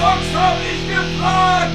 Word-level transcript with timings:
zockst, 0.00 0.34
hab 0.34 0.56
ich 0.62 0.88
gefragt! 0.88 1.72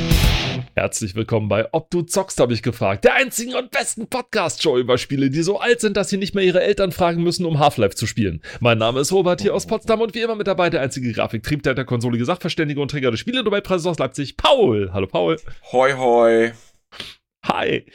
Herzlich 0.73 1.15
willkommen 1.15 1.48
bei 1.48 1.72
Ob 1.72 1.91
du 1.91 2.02
zockst, 2.02 2.40
habe 2.40 2.53
ich 2.53 2.63
gefragt. 2.63 3.05
Der 3.05 3.13
einzigen 3.13 3.53
und 3.53 3.69
besten 3.69 4.07
Podcast-Show 4.07 4.78
über 4.78 4.98
Spiele, 4.98 5.29
die 5.29 5.44
so 5.44 5.60
alt 5.60 5.79
sind, 5.79 5.96
dass 5.96 6.10
sie 6.10 6.18
nicht 6.18 6.34
mehr 6.34 6.44
ihre 6.44 6.64
Eltern 6.64 6.92
fragen 6.92 7.22
müssen, 7.22 7.46
um 7.46 7.60
Half-Life 7.60 7.96
zu 7.96 8.08
spielen. 8.08 8.42
Mein 8.60 8.80
Name 8.80 9.00
ist 9.00 9.14
Robert 9.14 9.42
hier 9.42 9.54
aus 9.54 9.68
Potsdam 9.68 10.02
und 10.02 10.16
wie 10.16 10.22
immer 10.22 10.36
mit 10.36 10.48
dabei 10.48 10.72
der 10.72 10.82
einzige 10.82 11.14
Grafiktriebtäter, 11.14 11.86
konsolige 11.86 12.26
Sachverständige 12.26 12.82
und 12.82 12.89
Träger 12.89 13.11
des 13.11 13.20
Spiele-Nobelpreises 13.20 13.86
aus 13.86 14.00
Leipzig, 14.00 14.38
Paul. 14.38 14.89
Hallo 14.92 15.05
Paul. 15.05 15.38
Hoi 15.71 15.94
hoi. 15.94 16.52
Hi. 17.48 17.86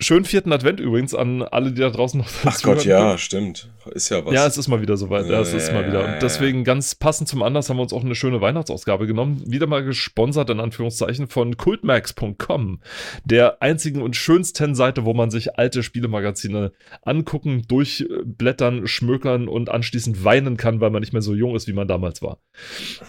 Schönen 0.00 0.24
vierten 0.24 0.52
Advent 0.52 0.80
übrigens 0.80 1.14
an 1.14 1.42
alle, 1.42 1.70
die 1.70 1.80
da 1.80 1.90
draußen 1.90 2.18
noch 2.18 2.28
Ach 2.44 2.62
Gott, 2.62 2.84
ja, 2.84 3.16
stimmt. 3.16 3.70
Ist 3.92 4.08
ja 4.08 4.24
was. 4.24 4.34
Ja, 4.34 4.46
es 4.46 4.58
ist 4.58 4.66
mal 4.66 4.82
wieder 4.82 4.96
soweit. 4.96 5.26
Ja, 5.26 5.40
es 5.40 5.54
ist 5.54 5.72
mal 5.72 5.86
wieder. 5.86 6.04
Und 6.04 6.22
deswegen 6.22 6.64
ganz 6.64 6.96
passend 6.96 7.28
zum 7.28 7.42
Anlass 7.42 7.70
haben 7.70 7.76
wir 7.76 7.82
uns 7.82 7.92
auch 7.92 8.04
eine 8.04 8.16
schöne 8.16 8.40
Weihnachtsausgabe 8.40 9.06
genommen. 9.06 9.42
Wieder 9.46 9.66
mal 9.68 9.84
gesponsert, 9.84 10.50
in 10.50 10.58
Anführungszeichen, 10.58 11.28
von 11.28 11.56
cultmax.com. 11.56 12.80
Der 13.24 13.62
einzigen 13.62 14.02
und 14.02 14.16
schönsten 14.16 14.74
Seite, 14.74 15.04
wo 15.04 15.14
man 15.14 15.30
sich 15.30 15.56
alte 15.58 15.82
Spielemagazine 15.82 16.72
angucken, 17.02 17.62
durchblättern, 17.68 18.88
schmökern 18.88 19.46
und 19.46 19.70
anschließend 19.70 20.24
weinen 20.24 20.56
kann, 20.56 20.80
weil 20.80 20.90
man 20.90 21.00
nicht 21.00 21.12
mehr 21.12 21.22
so 21.22 21.34
jung 21.34 21.54
ist, 21.54 21.68
wie 21.68 21.72
man 21.72 21.86
damals 21.86 22.20
war. 22.20 22.40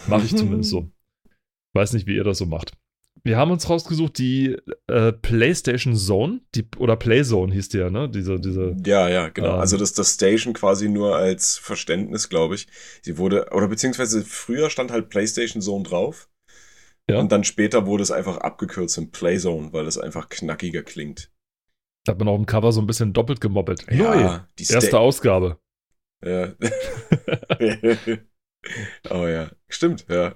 Mache 0.08 0.26
ich 0.26 0.36
zumindest 0.36 0.70
so. 0.70 0.90
Weiß 1.74 1.94
nicht, 1.94 2.06
wie 2.08 2.16
ihr 2.16 2.24
das 2.24 2.38
so 2.38 2.46
macht. 2.46 2.74
Wir 3.24 3.38
haben 3.38 3.52
uns 3.52 3.70
rausgesucht 3.70 4.18
die 4.18 4.58
äh, 4.88 5.12
PlayStation 5.12 5.96
Zone, 5.96 6.42
die, 6.56 6.66
oder 6.78 6.96
Playzone 6.96 7.54
hieß 7.54 7.70
die 7.70 7.78
ja, 7.78 7.90
ne? 7.90 8.10
Diese, 8.10 8.40
diese, 8.40 8.76
ja, 8.86 9.10
ja, 9.10 9.30
genau. 9.30 9.56
Ähm, 9.56 9.60
also 9.60 9.78
das, 9.78 9.94
das 9.94 10.14
Station 10.14 10.54
quasi 10.54 10.90
nur 10.90 11.16
als 11.16 11.58
Verständnis, 11.58 12.30
glaube 12.30 12.56
ich. 12.56 12.68
Sie 13.02 13.18
wurde, 13.18 13.48
oder 13.52 13.68
beziehungsweise 13.68 14.24
früher 14.24 14.70
stand 14.70 14.92
halt 14.92 15.10
PlayStation 15.10 15.62
Zone 15.62 15.84
drauf. 15.84 16.30
Ja. 17.10 17.20
Und 17.20 17.32
dann 17.32 17.44
später 17.44 17.88
wurde 17.88 18.04
es 18.04 18.12
einfach 18.12 18.38
abgekürzt 18.38 18.98
in 18.98 19.12
Playzone, 19.12 19.74
weil 19.74 19.88
es 19.88 19.98
einfach 19.98 20.30
knackiger 20.30 20.84
klingt. 20.84 21.32
Da 22.06 22.12
hat 22.14 22.20
man 22.20 22.28
auf 22.28 22.38
dem 22.38 22.46
Cover 22.46 22.72
so 22.72 22.82
ein 22.82 22.88
bisschen 22.88 23.14
doppelt 23.14 23.42
gemoppelt. 23.42 23.86
Ja, 23.92 24.16
Neu. 24.16 24.40
die 24.60 24.64
Erste 24.72 24.88
Sta 24.88 24.98
Ausgabe. 25.00 25.58
Ja. 26.24 26.54
oh 29.10 29.28
ja, 29.28 29.50
stimmt, 29.68 30.06
ja. 30.10 30.36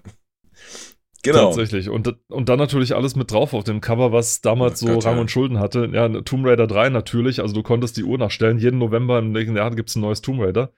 Genau. 1.24 1.46
Tatsächlich. 1.46 1.90
Und, 1.90 2.16
und 2.28 2.50
dann 2.50 2.60
natürlich 2.60 2.96
alles 2.96 3.16
mit 3.16 3.32
drauf 3.32 3.54
auf 3.54 3.64
dem 3.64 3.80
Cover, 3.82 4.12
was 4.12 4.42
damals 4.42 4.84
Oh 4.84 4.88
so 4.88 4.94
Gott, 4.96 5.06
Rang 5.06 5.16
ja. 5.16 5.22
und 5.22 5.32
Schulden 5.32 5.60
hatte. 5.60 5.90
Ja, 5.92 6.10
Tomb 6.10 6.46
Raider 6.46 6.68
3 6.68 6.90
natürlich. 6.90 7.40
Also 7.42 7.56
du 7.56 7.64
konntest 7.64 7.96
die 7.98 8.04
Uhr 8.04 8.18
nachstellen. 8.18 8.60
Jeden 8.60 8.78
November 8.78 9.20
im 9.20 9.32
nächsten 9.32 9.56
Jahr 9.56 9.72
gibt 9.72 9.90
es 9.90 9.96
ein 9.96 10.02
neues 10.02 10.22
Tomb 10.22 10.42
Raider. 10.42 10.74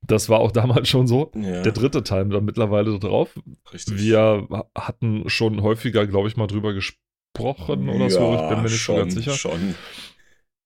Das 0.00 0.28
war 0.28 0.38
auch 0.40 0.52
damals 0.52 0.88
schon 0.88 1.06
so. 1.06 1.32
Ja, 1.34 1.62
Der 1.62 1.72
dritte 1.72 2.04
Teil 2.04 2.28
da 2.28 2.40
mittlerweile 2.40 2.96
drauf. 2.98 3.30
richtig. 3.72 3.98
Wir 3.98 4.46
hatten 4.76 5.28
schon 5.28 5.62
häufiger, 5.62 6.06
glaube 6.06 6.28
ich, 6.28 6.36
mal 6.36 6.46
drüber 6.46 6.72
gesprochen 6.74 7.88
oder 7.88 8.08
so. 8.08 8.34
Ich 8.34 8.48
bin 8.48 8.58
mir 8.58 8.62
nicht 8.62 8.76
schon, 8.78 8.94
so 8.96 9.00
ganz 9.02 9.14
sicher. 9.14 9.32
Schon. 9.32 9.74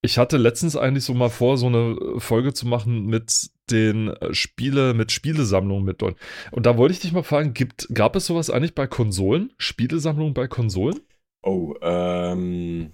Ich 0.03 0.19
hatte 0.19 0.37
letztens 0.37 0.77
eigentlich 0.77 1.05
so 1.05 1.15
mal 1.15 1.31
vor, 1.31 1.57
so 1.57 1.67
eine 1.67 1.97
Folge 2.19 2.53
zu 2.53 2.67
machen 2.69 3.07
mit 3.07 3.51
den 3.71 4.09
äh, 4.09 4.35
Spiele, 4.35 4.95
mit 4.95 5.13
Spielesammlungen 5.13 5.85
mit 5.85 6.03
dort. 6.03 6.17
Und 6.51 6.67
da 6.67 6.77
wollte 6.77 6.93
ich 6.93 7.01
dich 7.01 7.13
mal 7.13 7.23
fragen, 7.23 7.55
gibt, 7.55 7.89
gab 7.93 8.17
es 8.17 8.27
sowas 8.27 8.51
eigentlich 8.51 8.75
bei 8.75 8.87
Konsolen? 8.87 9.53
Spielesammlungen 9.59 10.35
bei 10.35 10.49
Konsolen? 10.49 11.01
Oh, 11.43 11.75
ähm. 11.81 12.93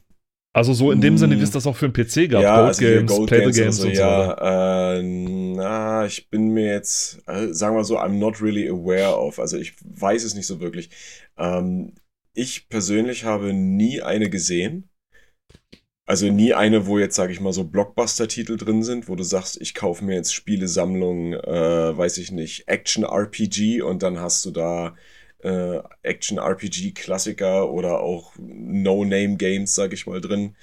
Also 0.54 0.74
so 0.74 0.92
in 0.92 1.00
dem. 1.00 1.16
Sinne, 1.16 1.38
wie 1.38 1.42
es 1.42 1.50
das 1.50 1.66
auch 1.66 1.76
für 1.76 1.86
einen 1.86 1.94
PC 1.94 2.30
gab. 2.30 2.42
ja, 2.42 2.56
Gold 2.56 2.68
also 2.68 2.84
Games, 2.84 3.10
Gold 3.10 3.28
Play 3.28 3.40
Games 3.40 3.56
the 3.56 3.62
Games 3.62 3.80
und 3.80 3.88
und 3.88 3.96
so, 3.96 4.02
so 4.02 4.06
weiter. 4.06 4.44
ja, 4.44 4.94
äh, 4.98 5.02
na, 5.02 6.06
ich 6.06 6.28
bin 6.28 6.48
mir 6.48 6.66
jetzt, 6.66 7.22
äh, 7.26 7.48
sagen 7.54 7.74
wir 7.74 7.84
so, 7.84 7.98
I'm 7.98 8.18
not 8.18 8.42
really 8.42 8.68
aware 8.68 9.16
of. 9.16 9.38
Also 9.38 9.56
ich 9.56 9.74
weiß 9.82 10.24
es 10.24 10.34
nicht 10.34 10.46
so 10.46 10.60
wirklich. 10.60 10.90
Ähm, 11.38 11.94
ich 12.34 12.68
persönlich 12.68 13.24
habe 13.24 13.54
nie 13.54 14.02
eine 14.02 14.28
gesehen. 14.28 14.90
Also 16.06 16.26
nie 16.30 16.52
eine, 16.52 16.86
wo 16.86 16.98
jetzt, 16.98 17.14
sage 17.14 17.32
ich 17.32 17.40
mal, 17.40 17.52
so 17.52 17.64
Blockbuster-Titel 17.64 18.56
drin 18.56 18.82
sind, 18.82 19.08
wo 19.08 19.14
du 19.14 19.22
sagst, 19.22 19.60
ich 19.60 19.72
kaufe 19.74 20.04
mir 20.04 20.14
jetzt 20.16 20.34
Spielesammlung, 20.34 21.34
äh, 21.34 21.96
weiß 21.96 22.18
ich 22.18 22.32
nicht, 22.32 22.68
Action-RPG 22.68 23.82
und 23.82 24.02
dann 24.02 24.18
hast 24.18 24.44
du 24.44 24.50
da 24.50 24.96
äh, 25.38 25.78
Action-RPG-Klassiker 26.02 27.70
oder 27.70 28.00
auch 28.00 28.32
No-Name-Games, 28.38 29.74
sag 29.74 29.92
ich 29.92 30.06
mal, 30.06 30.20
drin, 30.20 30.56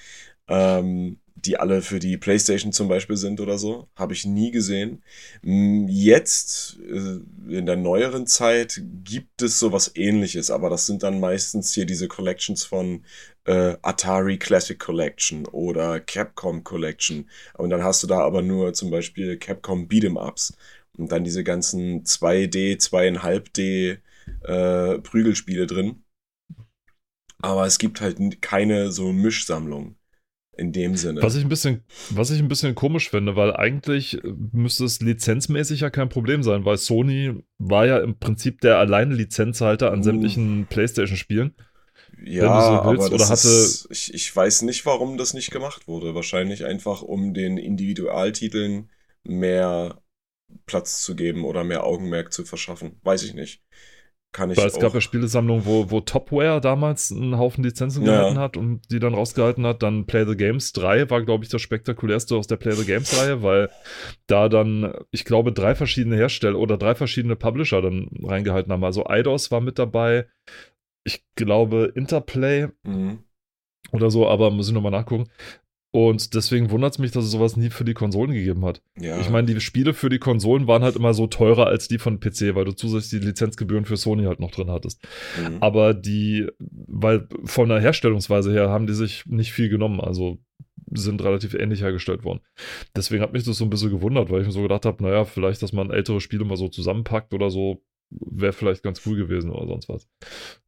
ähm, 0.50 1.20
die 1.46 1.58
alle 1.60 1.82
für 1.82 2.00
die 2.00 2.18
PlayStation 2.18 2.74
zum 2.74 2.88
Beispiel 2.88 3.18
sind 3.18 3.40
oder 3.42 3.58
so. 3.58 3.88
Habe 3.96 4.14
ich 4.14 4.26
nie 4.26 4.52
gesehen. 4.52 5.04
Mm, 5.42 5.88
Jetzt, 5.88 6.78
äh, 6.82 7.20
in 7.58 7.66
der 7.66 7.76
neueren 7.76 8.28
Zeit, 8.28 8.82
gibt 9.04 9.42
es 9.42 9.60
sowas 9.60 9.92
ähnliches, 9.96 10.52
aber 10.52 10.70
das 10.70 10.86
sind 10.86 11.04
dann 11.04 11.20
meistens 11.20 11.74
hier 11.74 11.86
diese 11.86 12.08
Collections 12.08 12.64
von 12.66 13.04
äh, 13.46 13.76
Atari 13.82 14.38
Classic 14.38 14.78
Collection 14.80 15.46
oder 15.48 16.00
Capcom 16.00 16.64
Collection. 16.64 17.30
Und 17.58 17.70
dann 17.72 17.84
hast 17.84 18.04
du 18.04 18.08
da 18.08 18.20
aber 18.22 18.42
nur 18.42 18.74
zum 18.74 18.92
Beispiel 18.92 19.38
Capcom 19.38 19.88
Beat'em 19.88 20.18
Ups. 20.18 20.54
Und 20.98 21.12
dann 21.12 21.24
diese 21.24 21.44
ganzen 21.44 22.04
2D, 22.06 22.78
2,5D 22.78 24.00
äh, 24.44 25.00
Prügelspiele 25.00 25.66
drin. 25.68 26.04
Aber 27.42 27.66
es 27.66 27.80
gibt 27.80 28.00
halt 28.02 28.42
keine 28.42 28.92
so 28.92 29.12
Mischsammlung 29.12 29.96
in 30.60 30.72
dem 30.72 30.96
Sinne. 30.96 31.22
Was 31.24 31.36
ich, 31.36 31.44
ein 31.44 31.50
bisschen, 31.50 31.84
was 32.12 32.30
ich 32.32 32.40
ein 32.40 32.48
bisschen 32.48 32.76
komisch 32.76 33.10
finde, 33.10 33.36
weil 33.36 33.56
eigentlich 33.56 34.20
müsste 34.52 34.86
es 34.86 35.00
lizenzmäßig 35.02 35.80
ja 35.82 35.90
kein 35.90 36.10
Problem 36.10 36.44
sein, 36.44 36.66
weil 36.66 36.78
Sony 36.78 37.34
war 37.58 37.86
ja 37.86 37.98
im 38.00 38.20
Prinzip 38.20 38.62
der 38.62 38.78
alleine 38.78 39.16
Lizenzhalter 39.16 39.92
an 39.92 40.00
Uh. 40.00 40.04
sämtlichen 40.04 40.68
PlayStation-Spielen. 40.70 41.56
ja, 42.26 42.62
so 42.84 42.90
willst, 42.90 43.06
aber 43.06 43.16
oder 43.16 43.18
das 43.18 43.30
hatte- 43.30 43.48
ist, 43.48 43.88
ich, 43.90 44.14
ich 44.14 44.36
weiß 44.36 44.64
nicht, 44.64 44.86
warum 44.86 45.18
das 45.18 45.34
nicht 45.34 45.52
gemacht 45.52 45.88
wurde. 45.88 46.14
Wahrscheinlich 46.16 46.66
einfach, 46.66 47.02
um 47.02 47.34
den 47.34 47.58
Individualtiteln 47.58 48.90
mehr 49.24 50.02
Platz 50.66 51.02
zu 51.04 51.16
geben 51.16 51.46
oder 51.46 51.64
mehr 51.64 51.84
Augenmerk 51.84 52.34
zu 52.34 52.44
verschaffen. 52.44 53.00
Weiß 53.04 53.24
ich 53.24 53.34
nicht. 53.34 53.62
Kann 54.32 54.52
ich 54.52 54.58
Weil 54.58 54.68
es 54.68 54.76
auch. 54.76 54.80
gab 54.82 54.94
ja 54.94 55.02
Spielesammlungen, 55.02 55.66
wo, 55.66 55.90
wo 55.90 56.02
Topware 56.02 56.62
damals 56.62 57.12
einen 57.12 57.38
Haufen 57.40 57.64
Lizenzen 57.64 58.06
Ja. 58.06 58.12
gehalten 58.20 58.38
hat 58.40 58.58
und 58.58 58.82
die 58.92 59.00
dann 59.00 59.16
rausgehalten 59.16 59.66
hat. 59.66 59.82
Dann 59.82 60.06
Play 60.06 60.24
the 60.28 60.38
Games 60.38 60.72
3 60.74 61.10
war, 61.10 61.24
glaube 61.24 61.44
ich, 61.44 61.50
das 61.50 61.64
spektakulärste 61.64 62.36
aus 62.36 62.46
der 62.46 62.58
Play 62.58 62.74
the 62.74 62.86
Games-Reihe, 62.86 63.42
weil 63.42 63.70
da 64.28 64.48
dann, 64.48 64.94
ich 65.10 65.26
glaube, 65.26 65.52
drei 65.52 65.74
verschiedene 65.74 66.16
Hersteller 66.16 66.60
oder 66.60 66.78
drei 66.78 66.94
verschiedene 66.94 67.36
Publisher 67.36 67.82
dann 67.82 68.08
reingehalten 68.24 68.72
haben. 68.72 68.84
Also 68.84 69.08
Eidos 69.08 69.50
war 69.50 69.62
mit 69.62 69.80
dabei, 69.80 70.28
ich 71.04 71.24
glaube 71.36 71.92
Interplay 71.96 72.68
Mhm. 72.84 73.24
oder 73.92 74.12
so, 74.12 74.28
aber 74.28 74.52
muss 74.52 74.68
ich 74.68 74.74
nochmal 74.76 74.92
nachgucken. 74.92 75.28
Und 75.92 76.36
deswegen 76.36 76.70
wundert 76.70 76.94
es 76.94 77.00
mich, 77.00 77.12
dass 77.12 77.26
es 77.26 77.32
sowas 77.32 77.58
nie 77.58 77.72
für 77.72 77.84
die 77.84 77.96
Konsolen 77.96 78.32
gegeben 78.32 78.64
hat. 78.64 78.84
Ja. 79.00 79.20
Ich 79.20 79.30
meine, 79.32 79.52
die 79.52 79.60
Spiele 79.60 79.94
für 79.94 80.10
die 80.10 80.20
Konsolen 80.20 80.68
waren 80.68 80.84
halt 80.84 80.96
immer 80.96 81.16
so 81.16 81.26
teurer 81.26 81.66
als 81.66 81.88
die 81.88 81.98
von 81.98 82.20
PC, 82.20 82.54
weil 82.54 82.66
du 82.66 82.74
zusätzlich 82.74 83.22
die 83.22 83.28
Lizenzgebühren 83.28 83.86
für 83.86 83.98
Sony 83.98 84.26
halt 84.26 84.40
noch 84.40 84.52
drin 84.52 84.70
hattest. 84.70 85.04
Mhm. 85.42 85.58
Aber 85.62 85.96
die, 85.96 86.48
weil 86.60 87.28
von 87.44 87.70
der 87.70 87.80
Herstellungsweise 87.80 88.52
her 88.52 88.70
haben 88.70 88.86
die 88.86 88.94
sich 88.94 89.26
nicht 89.26 89.52
viel 89.52 89.70
genommen, 89.70 90.00
also 90.00 90.38
sind 90.92 91.24
relativ 91.24 91.54
ähnlich 91.54 91.82
hergestellt 91.82 92.24
worden. 92.24 92.42
Deswegen 92.96 93.22
hat 93.22 93.34
mich 93.34 93.44
das 93.44 93.58
so 93.58 93.64
ein 93.64 93.70
bisschen 93.70 93.92
gewundert, 93.92 94.30
weil 94.30 94.42
ich 94.42 94.48
mir 94.48 94.54
so 94.54 94.62
gedacht 94.62 94.86
habe, 94.86 95.04
naja, 95.04 95.26
vielleicht, 95.26 95.62
dass 95.62 95.74
man 95.74 95.92
ältere 95.92 96.22
Spiele 96.22 96.46
mal 96.46 96.58
so 96.58 96.68
zusammenpackt 96.68 97.34
oder 97.34 97.50
so, 97.50 97.82
wäre 98.12 98.54
vielleicht 98.54 98.84
ganz 98.84 99.02
cool 99.06 99.18
gewesen 99.18 99.52
oder 99.52 99.68
sonst 99.68 99.90
was. 99.90 100.08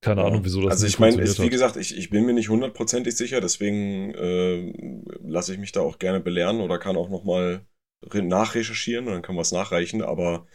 Keine 0.02 0.22
Ja. 0.22 0.28
Ahnung, 0.28 0.44
wieso 0.44 0.62
das 0.62 0.74
Also 0.74 0.88
ich 0.88 1.00
meine, 1.00 1.18
wie 1.18 1.50
gesagt, 1.50 1.75
ich, 1.78 1.97
ich 1.97 2.09
bin 2.09 2.25
mir 2.25 2.34
nicht 2.34 2.50
hundertprozentig 2.50 3.16
sicher, 3.16 3.41
deswegen 3.41 4.13
äh, 4.13 4.74
lasse 5.24 5.53
ich 5.53 5.59
mich 5.59 5.72
da 5.72 5.81
auch 5.81 6.00
gerne 6.00 6.19
belehren 6.19 6.62
oder 6.62 6.78
kann 6.78 6.97
auch 6.97 7.09
nochmal 7.09 7.66
nachrecherchieren 8.13 9.07
und 9.07 9.13
dann 9.13 9.22
kann 9.22 9.35
man 9.35 9.44
es 9.44 9.52
nachreichen, 9.52 10.02
aber 10.02 10.47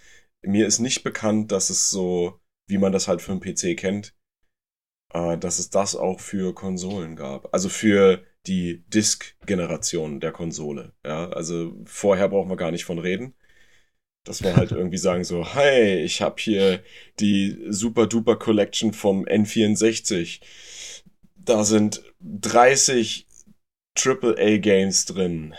mir 0.42 0.66
ist 0.66 0.78
nicht 0.80 1.02
bekannt, 1.02 1.52
dass 1.52 1.70
es 1.70 1.90
so, 1.90 2.40
wie 2.68 2.78
man 2.78 2.92
das 2.92 3.08
halt 3.08 3.22
für 3.22 3.32
einen 3.32 3.40
PC 3.40 3.76
kennt, 3.76 4.14
äh, 5.12 5.38
dass 5.38 5.58
es 5.58 5.70
das 5.70 5.96
auch 5.96 6.20
für 6.20 6.54
Konsolen 6.54 7.16
gab. 7.16 7.52
Also 7.54 7.68
für 7.68 8.24
die 8.46 8.84
Disk-Generation 8.88 10.20
der 10.20 10.32
Konsole. 10.32 10.92
Ja, 11.04 11.28
also 11.30 11.76
vorher 11.84 12.28
brauchen 12.28 12.50
wir 12.50 12.56
gar 12.56 12.70
nicht 12.70 12.84
von 12.84 12.98
reden. 12.98 13.34
Dass 14.26 14.42
wir 14.42 14.56
halt 14.56 14.72
irgendwie 14.72 14.98
sagen 14.98 15.24
so, 15.24 15.46
hey, 15.46 16.02
ich 16.02 16.20
habe 16.20 16.34
hier 16.38 16.80
die 17.20 17.56
Super 17.68 18.06
Duper 18.06 18.36
Collection 18.36 18.92
vom 18.92 19.24
N64. 19.24 20.40
Da 21.36 21.64
sind 21.64 22.02
30 22.20 23.26
AAA 23.96 24.58
Games 24.58 25.04
drin. 25.06 25.54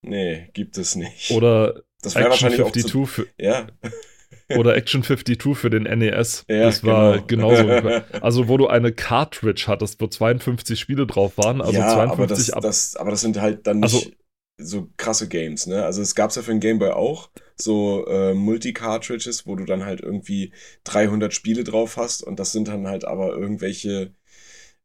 Nee, 0.00 0.48
gibt 0.52 0.78
es 0.78 0.94
nicht. 0.96 1.30
Oder 1.32 1.82
das 2.02 2.14
wäre 2.14 2.28
Action 2.28 2.50
wahrscheinlich 2.50 2.62
auch 2.62 2.72
zu, 2.72 2.80
52 2.80 3.08
für, 3.08 3.26
Ja, 3.38 3.66
oder 4.56 4.76
Action 4.76 5.02
52 5.02 5.56
für 5.56 5.70
den 5.70 5.84
NES. 5.84 6.44
Ja, 6.48 6.64
das 6.64 6.84
war 6.84 7.20
genau. 7.20 7.50
genauso. 7.50 8.02
also, 8.20 8.48
wo 8.48 8.56
du 8.56 8.66
eine 8.66 8.92
Cartridge 8.92 9.64
hattest, 9.66 10.00
wo 10.00 10.06
52 10.06 10.78
Spiele 10.78 11.06
drauf 11.06 11.36
waren, 11.36 11.60
also 11.60 11.78
ja, 11.78 11.86
aber 11.86 12.14
52 12.14 12.46
das, 12.46 12.50
ab. 12.50 12.62
das, 12.62 12.96
aber 12.96 13.10
das 13.10 13.20
sind 13.20 13.40
halt 13.40 13.66
dann 13.66 13.80
nicht. 13.80 13.94
Also, 13.94 14.10
so 14.58 14.90
krasse 14.96 15.28
Games, 15.28 15.66
ne? 15.66 15.84
Also 15.84 16.02
es 16.02 16.14
gab's 16.14 16.36
ja 16.36 16.42
für 16.42 16.52
den 16.52 16.60
Game 16.60 16.78
Boy 16.78 16.90
auch 16.90 17.30
so 17.56 18.06
äh, 18.06 18.34
Multi-Cartridges, 18.34 19.46
wo 19.46 19.56
du 19.56 19.64
dann 19.64 19.84
halt 19.84 20.00
irgendwie 20.00 20.52
300 20.84 21.32
Spiele 21.32 21.64
drauf 21.64 21.96
hast 21.96 22.22
und 22.22 22.38
das 22.38 22.52
sind 22.52 22.68
dann 22.68 22.86
halt 22.86 23.04
aber 23.04 23.34
irgendwelche, 23.34 24.14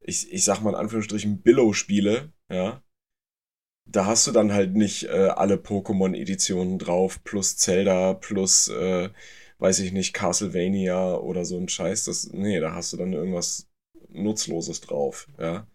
ich, 0.02 0.32
ich 0.32 0.44
sag 0.44 0.62
mal 0.62 0.72
in 0.72 0.76
Anführungsstrichen, 0.76 1.42
Billow-Spiele, 1.42 2.32
ja? 2.52 2.84
Da 3.90 4.06
hast 4.06 4.28
du 4.28 4.32
dann 4.32 4.52
halt 4.54 4.76
nicht 4.76 5.06
äh, 5.06 5.30
alle 5.30 5.56
Pokémon-Editionen 5.56 6.78
drauf, 6.78 7.24
plus 7.24 7.56
Zelda, 7.58 8.14
plus, 8.16 8.68
äh, 8.68 9.10
weiß 9.60 9.80
ich 9.80 9.94
nicht, 9.94 10.14
Castlevania 10.14 11.16
oder 11.16 11.46
so 11.46 11.58
ein 11.58 11.70
Scheiß. 11.70 12.04
Das, 12.06 12.30
nee, 12.34 12.60
da 12.60 12.74
hast 12.74 12.92
du 12.94 12.98
dann 12.98 13.14
irgendwas 13.14 13.70
Nutzloses 14.10 14.82
drauf, 14.82 15.28
ja 15.40 15.68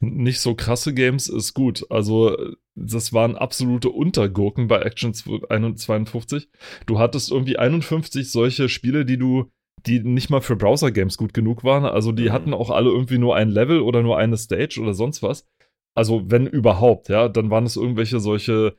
nicht 0.00 0.40
so 0.40 0.54
krasse 0.54 0.94
Games 0.94 1.28
ist 1.28 1.54
gut. 1.54 1.86
Also, 1.90 2.36
das 2.80 3.12
waren 3.12 3.36
absolute 3.36 3.90
Untergurken 3.90 4.68
bei 4.68 4.80
Action 4.80 5.14
52. 5.14 6.48
Du 6.86 6.98
hattest 6.98 7.30
irgendwie 7.30 7.58
51 7.58 8.30
solche 8.30 8.68
Spiele, 8.68 9.04
die 9.04 9.18
du, 9.18 9.50
die 9.86 10.00
nicht 10.00 10.30
mal 10.30 10.40
für 10.40 10.56
Browser-Games 10.56 11.16
gut 11.16 11.34
genug 11.34 11.64
waren. 11.64 11.84
Also, 11.84 12.12
die 12.12 12.28
mhm. 12.28 12.32
hatten 12.32 12.54
auch 12.54 12.70
alle 12.70 12.90
irgendwie 12.90 13.18
nur 13.18 13.36
ein 13.36 13.48
Level 13.48 13.80
oder 13.80 14.02
nur 14.02 14.18
eine 14.18 14.36
Stage 14.36 14.80
oder 14.80 14.94
sonst 14.94 15.22
was. 15.22 15.46
Also, 15.94 16.30
wenn 16.30 16.46
überhaupt, 16.46 17.08
ja, 17.08 17.28
dann 17.28 17.50
waren 17.50 17.64
es 17.64 17.76
irgendwelche 17.76 18.20
solche 18.20 18.76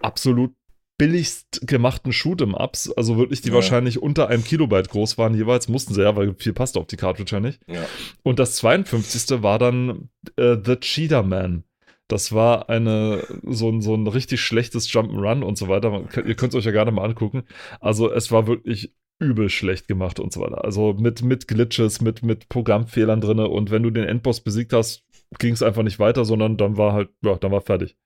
absolut 0.00 0.52
billigst 1.00 1.66
gemachten 1.66 2.12
Shoot'em-Ups, 2.12 2.92
also 2.92 3.16
wirklich, 3.16 3.40
die 3.40 3.48
ja. 3.48 3.54
wahrscheinlich 3.54 4.02
unter 4.02 4.28
einem 4.28 4.44
Kilobyte 4.44 4.90
groß 4.90 5.16
waren 5.16 5.34
jeweils, 5.34 5.66
mussten 5.66 5.94
sie 5.94 6.02
ja, 6.02 6.14
weil 6.14 6.34
viel 6.34 6.52
passt 6.52 6.76
auf 6.76 6.88
die 6.88 6.98
Cartridge 6.98 7.34
ja 7.34 7.40
nicht. 7.40 7.58
Ja. 7.66 7.86
Und 8.22 8.38
das 8.38 8.56
52. 8.56 9.42
war 9.42 9.58
dann 9.58 10.10
äh, 10.36 10.58
The 10.62 10.76
Cheetah 10.76 11.22
Man. 11.22 11.64
Das 12.10 12.32
war 12.32 12.68
eine, 12.68 13.24
so 13.44 13.70
ein, 13.70 13.80
so 13.80 13.94
ein 13.94 14.06
richtig 14.06 14.40
schlechtes 14.40 14.88
Jump'n'Run 14.88 15.42
und 15.42 15.56
so 15.56 15.68
weiter. 15.68 16.04
Ihr 16.26 16.34
könnt 16.34 16.52
es 16.52 16.58
euch 16.58 16.64
ja 16.64 16.72
gerne 16.72 16.90
mal 16.90 17.04
angucken. 17.04 17.44
Also 17.80 18.10
es 18.10 18.32
war 18.32 18.46
wirklich 18.46 18.92
übel 19.20 19.48
schlecht 19.48 19.86
gemacht 19.86 20.18
und 20.18 20.32
so 20.32 20.40
weiter. 20.40 20.64
Also 20.64 20.94
mit, 20.94 21.22
mit 21.22 21.46
Glitches, 21.46 22.00
mit, 22.00 22.22
mit 22.22 22.48
Programmfehlern 22.48 23.20
drin. 23.20 23.38
Und 23.38 23.70
wenn 23.70 23.82
du 23.82 23.90
den 23.90 24.04
Endboss 24.04 24.40
besiegt 24.40 24.72
hast, 24.72 25.04
ging 25.38 25.52
es 25.52 25.62
einfach 25.62 25.82
nicht 25.82 25.98
weiter, 25.98 26.24
sondern 26.24 26.56
dann 26.56 26.76
war 26.76 26.94
halt, 26.94 27.10
ja, 27.22 27.36
dann 27.36 27.52
war 27.52 27.60
fertig. 27.60 27.96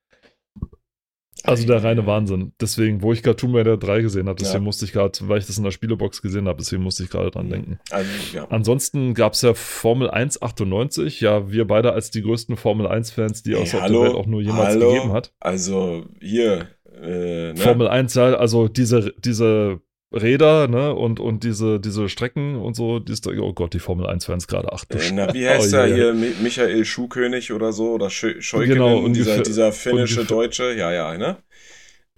Also 1.42 1.66
der 1.66 1.82
reine 1.82 2.06
Wahnsinn. 2.06 2.52
Deswegen, 2.60 3.02
wo 3.02 3.12
ich 3.12 3.22
gerade 3.22 3.36
Tomb 3.36 3.54
Raider 3.54 3.76
3 3.76 4.00
gesehen 4.00 4.28
habe, 4.28 4.38
deswegen 4.38 4.62
ja. 4.62 4.64
musste 4.64 4.84
ich 4.84 4.92
gerade, 4.92 5.18
weil 5.22 5.38
ich 5.38 5.46
das 5.46 5.58
in 5.58 5.64
der 5.64 5.72
Spielebox 5.72 6.22
gesehen 6.22 6.48
habe, 6.48 6.58
deswegen 6.58 6.82
musste 6.82 7.02
ich 7.02 7.10
gerade 7.10 7.30
dran 7.30 7.46
mhm. 7.46 7.50
denken. 7.50 7.78
Also, 7.90 8.10
ja. 8.32 8.46
Ansonsten 8.48 9.14
gab 9.14 9.34
es 9.34 9.42
ja 9.42 9.52
Formel 9.54 10.10
1 10.10 10.40
98, 10.40 11.20
ja, 11.20 11.50
wir 11.50 11.66
beide 11.66 11.92
als 11.92 12.10
die 12.10 12.22
größten 12.22 12.56
Formel 12.56 12.86
1-Fans, 12.86 13.42
die 13.42 13.54
hey, 13.54 13.62
aus 13.62 13.74
hallo, 13.74 14.02
der 14.02 14.08
Welt 14.08 14.14
auch 14.14 14.26
nur 14.26 14.40
jemals 14.40 14.74
hallo? 14.74 14.92
gegeben 14.92 15.12
hat. 15.12 15.32
Also 15.40 16.06
hier, 16.20 16.68
äh, 17.02 17.52
ne? 17.52 17.56
Formel 17.56 17.88
1, 17.88 18.14
ja, 18.14 18.34
also 18.34 18.68
diese, 18.68 19.12
diese 19.18 19.80
Räder, 20.14 20.68
ne, 20.68 20.94
und, 20.94 21.20
und 21.20 21.44
diese, 21.44 21.80
diese 21.80 22.08
Strecken 22.08 22.56
und 22.56 22.74
so, 22.74 23.00
die 23.00 23.12
ist, 23.12 23.26
oh 23.26 23.52
Gott, 23.52 23.74
die 23.74 23.78
Formel 23.78 24.06
1-Fans 24.06 24.46
gerade, 24.46 24.72
ach 24.72 24.84
äh, 24.90 25.10
Na, 25.12 25.34
wie 25.34 25.48
heißt 25.48 25.74
oh, 25.74 25.76
er 25.76 25.86
yeah. 25.86 25.96
hier, 25.96 26.34
Michael 26.42 26.84
Schuhkönig 26.84 27.52
oder 27.52 27.72
so, 27.72 27.92
oder 27.92 28.10
Sch 28.10 28.36
Scheukinen, 28.40 28.74
genau, 28.74 28.98
ungefähr, 28.98 29.38
dieser, 29.38 29.42
dieser 29.42 29.72
finnische. 29.72 30.24
Deutsche, 30.24 30.72
ja, 30.74 30.92
ja, 30.92 31.16
ne? 31.16 31.36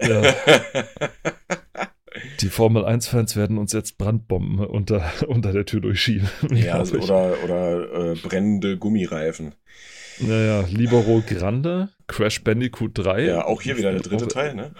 Ja. 0.01 0.23
Die 2.41 2.49
Formel 2.49 2.85
1-Fans 2.85 3.37
werden 3.37 3.59
uns 3.59 3.73
jetzt 3.73 3.99
Brandbomben 3.99 4.65
unter, 4.65 5.05
unter 5.27 5.53
der 5.53 5.65
Tür 5.65 5.81
durchschieben. 5.81 6.29
Ja, 6.53 6.75
also, 6.75 6.99
oder, 6.99 7.35
oder 7.45 8.13
äh, 8.13 8.15
brennende 8.15 8.79
Gummireifen. 8.79 9.55
Naja, 10.19 10.65
Libero 10.71 11.23
Grande, 11.27 11.91
Crash 12.07 12.43
Bandicoot 12.43 12.93
3. 12.95 13.25
Ja, 13.25 13.45
auch 13.45 13.61
hier 13.61 13.77
wieder 13.77 13.93
der 13.93 14.01
dritte 14.01 14.29
Teil, 14.29 14.55
ne? 14.55 14.73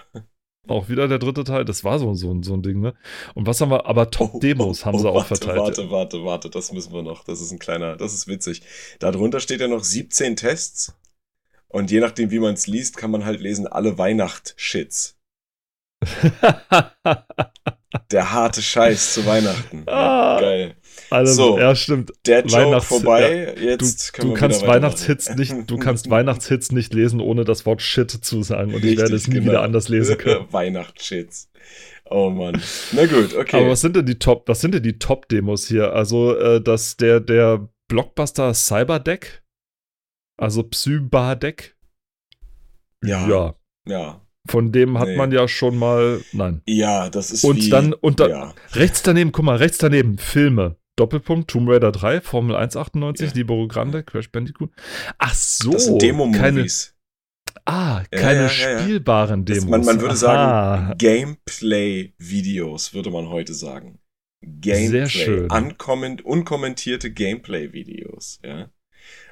Auch 0.67 0.89
wieder 0.89 1.07
der 1.07 1.19
dritte 1.19 1.43
Teil, 1.43 1.65
das 1.65 1.83
war 1.83 1.99
so, 1.99 2.13
so, 2.13 2.37
so 2.41 2.53
ein 2.53 2.61
Ding, 2.61 2.79
ne? 2.79 2.93
Und 3.35 3.47
was 3.47 3.59
haben 3.61 3.71
wir, 3.71 3.85
aber 3.85 4.09
Top-Demos 4.11 4.79
oh, 4.79 4.83
oh, 4.83 4.85
haben 4.85 4.99
sie 4.99 5.05
oh, 5.05 5.09
auch 5.11 5.15
warte, 5.15 5.27
verteilt. 5.27 5.59
Warte, 5.59 5.91
warte, 5.91 6.23
warte, 6.23 6.49
das 6.49 6.71
müssen 6.71 6.93
wir 6.93 7.03
noch. 7.03 7.23
Das 7.23 7.41
ist 7.41 7.51
ein 7.51 7.59
kleiner, 7.59 7.95
das 7.97 8.13
ist 8.13 8.27
witzig. 8.27 8.61
Darunter 8.99 9.39
steht 9.39 9.61
ja 9.61 9.67
noch 9.67 9.83
17 9.83 10.35
Tests. 10.35 10.93
Und 11.69 11.91
je 11.91 11.99
nachdem, 11.99 12.31
wie 12.31 12.39
man 12.39 12.53
es 12.53 12.67
liest, 12.67 12.95
kann 12.97 13.11
man 13.11 13.25
halt 13.25 13.41
lesen, 13.41 13.67
alle 13.67 13.97
Weihnacht-Shits. 13.97 15.17
Der 18.11 18.31
harte 18.31 18.61
Scheiß 18.61 19.13
zu 19.15 19.25
Weihnachten. 19.25 19.83
Ah, 19.87 20.39
Geil. 20.39 20.76
Also, 21.09 21.33
so, 21.33 21.59
ja, 21.59 21.75
stimmt. 21.75 22.11
Der 22.25 22.45
Joke 22.45 22.81
vorbei. 22.81 23.53
Ja, 23.57 23.61
Jetzt 23.71 24.17
du, 24.17 24.27
du 24.27 24.33
kannst 24.33 24.65
Weihnachtshits 24.65 25.35
nicht, 25.35 25.53
du 25.67 25.77
kannst 25.77 26.09
Weihnachtshits 26.09 26.71
nicht 26.71 26.93
lesen, 26.93 27.21
ohne 27.21 27.45
das 27.45 27.65
Wort 27.65 27.81
Shit 27.81 28.11
zu 28.11 28.43
sagen. 28.43 28.73
Und 28.73 28.75
Richtig, 28.75 28.93
ich 28.93 28.97
werde 28.99 29.15
es 29.15 29.27
nie 29.27 29.35
genau. 29.35 29.47
wieder 29.47 29.61
anders 29.61 29.89
lesen 29.89 30.17
können. 30.19 30.45
Weihnachtsshits. 30.51 31.49
Oh 32.09 32.29
Mann. 32.29 32.61
Na 32.93 33.05
gut, 33.05 33.35
okay. 33.35 33.57
Aber 33.57 33.69
was 33.71 33.81
sind 33.81 33.95
denn 33.95 34.05
die 34.05 34.19
Top, 34.19 34.47
was 34.47 34.61
sind 34.61 34.73
denn 34.73 34.83
die 34.83 34.97
Top-Demos 34.97 35.67
hier? 35.67 35.93
Also, 35.93 36.37
äh, 36.37 36.61
dass 36.61 36.97
der, 36.97 37.19
der 37.19 37.67
Blockbuster 37.87 38.53
Cyberdeck, 38.53 39.43
also 40.37 40.63
Psybadeck. 40.63 41.75
Ja. 43.03 43.27
Ja. 43.27 43.55
Ja. 43.87 44.21
Von 44.49 44.71
dem 44.71 44.97
hat 44.97 45.09
nee. 45.09 45.17
man 45.17 45.31
ja 45.31 45.47
schon 45.47 45.77
mal. 45.77 46.21
Nein. 46.31 46.61
Ja, 46.65 47.09
das 47.09 47.31
ist. 47.31 47.43
Und 47.43 47.57
wie, 47.57 47.69
dann, 47.69 47.93
und 47.93 48.19
da, 48.19 48.27
ja. 48.27 48.53
rechts 48.71 49.03
daneben, 49.03 49.31
guck 49.31 49.45
mal, 49.45 49.57
rechts 49.57 49.77
daneben, 49.77 50.17
Filme. 50.17 50.77
Doppelpunkt, 50.97 51.49
Tomb 51.49 51.69
Raider 51.69 51.91
3, 51.93 52.21
Formel 52.21 52.55
198, 52.55 53.29
ja. 53.29 53.35
Libero 53.35 53.67
Grande, 53.67 54.03
Crash 54.03 54.29
Bandicoot. 54.31 54.71
Ach 55.17 55.33
so. 55.33 55.71
Das 55.71 55.85
sind 55.85 56.01
Demo-Movies. 56.01 56.95
Ah, 57.65 58.03
keine 58.11 58.47
ja, 58.47 58.51
ja, 58.51 58.79
spielbaren 58.79 59.45
Demos. 59.45 59.63
Das, 59.63 59.69
man, 59.69 59.85
man, 59.85 60.01
würde 60.01 60.13
Aha. 60.13 60.17
sagen, 60.17 60.97
Gameplay-Videos, 60.97 62.93
würde 62.93 63.09
man 63.11 63.29
heute 63.29 63.53
sagen. 63.53 63.99
Gameplay. 64.41 65.05
Sehr 65.05 65.09
schön. 65.09 65.47
unkommentierte 65.49 67.11
Gameplay-Videos, 67.11 68.39
ja. 68.43 68.69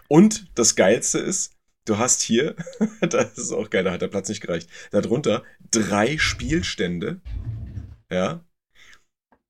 Und 0.08 0.48
das 0.56 0.76
Geilste 0.76 1.20
ist, 1.20 1.54
du 1.86 1.98
hast 1.98 2.22
hier, 2.22 2.56
das 3.02 3.38
ist 3.38 3.52
auch 3.52 3.70
geil, 3.70 3.84
da 3.84 3.92
hat 3.92 4.02
der 4.02 4.08
Platz 4.08 4.30
nicht 4.30 4.42
gereicht, 4.42 4.70
darunter 4.92 5.44
drei 5.72 6.18
Spielstände, 6.18 7.22
ja, 8.12 8.44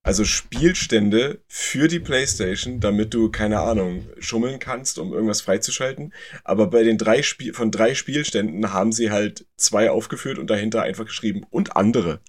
also 0.05 0.23
Spielstände 0.23 1.41
für 1.47 1.87
die 1.87 1.99
PlayStation, 1.99 2.79
damit 2.79 3.15
du, 3.15 3.31
keine 3.31 3.61
Ahnung, 3.61 4.07
schummeln 4.19 4.59
kannst, 4.59 4.99
um 4.99 5.11
irgendwas 5.11 5.41
freizuschalten. 5.41 6.13
Aber 6.43 6.67
bei 6.67 6.83
den 6.83 6.99
drei 6.99 7.23
Spiel 7.23 7.55
von 7.55 7.71
drei 7.71 7.95
Spielständen 7.95 8.71
haben 8.71 8.91
sie 8.91 9.09
halt 9.09 9.47
zwei 9.57 9.89
aufgeführt 9.89 10.37
und 10.37 10.47
dahinter 10.51 10.83
einfach 10.83 11.05
geschrieben 11.05 11.43
und 11.49 11.75
andere. 11.75 12.19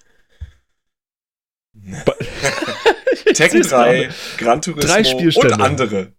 Tekken 3.34 3.61
3, 3.61 4.08
Gran 4.38 4.62
Turismo 4.62 5.19
und 5.43 5.61
andere. 5.61 6.14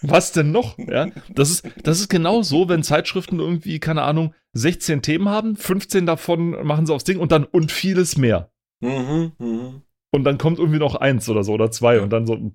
Was 0.00 0.32
denn 0.32 0.52
noch? 0.52 0.78
Ja, 0.78 1.08
das 1.28 1.50
ist, 1.50 1.68
das 1.82 2.00
ist 2.00 2.08
genau 2.08 2.40
so, 2.40 2.70
wenn 2.70 2.82
Zeitschriften 2.82 3.40
irgendwie, 3.40 3.78
keine 3.78 4.02
Ahnung, 4.02 4.34
16 4.54 5.02
Themen 5.02 5.28
haben, 5.28 5.56
15 5.56 6.06
davon 6.06 6.66
machen 6.66 6.86
sie 6.86 6.94
aufs 6.94 7.04
Ding 7.04 7.18
und 7.18 7.30
dann 7.30 7.44
und 7.44 7.72
vieles 7.72 8.16
mehr. 8.16 8.50
Mhm, 8.80 9.32
mh. 9.38 9.82
Und 10.16 10.24
dann 10.24 10.38
kommt 10.38 10.58
irgendwie 10.58 10.78
noch 10.78 10.94
eins 10.94 11.28
oder 11.28 11.44
so 11.44 11.52
oder 11.52 11.70
zwei 11.70 12.00
und 12.00 12.08
dann 12.08 12.26
so. 12.26 12.50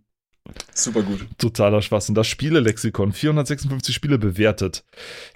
Super 0.73 1.03
gut. 1.03 1.27
Totaler 1.37 1.83
Schwachsinn. 1.83 2.15
Das 2.15 2.25
Spielelexikon, 2.25 3.13
456 3.13 3.93
Spiele 3.93 4.17
bewertet. 4.17 4.83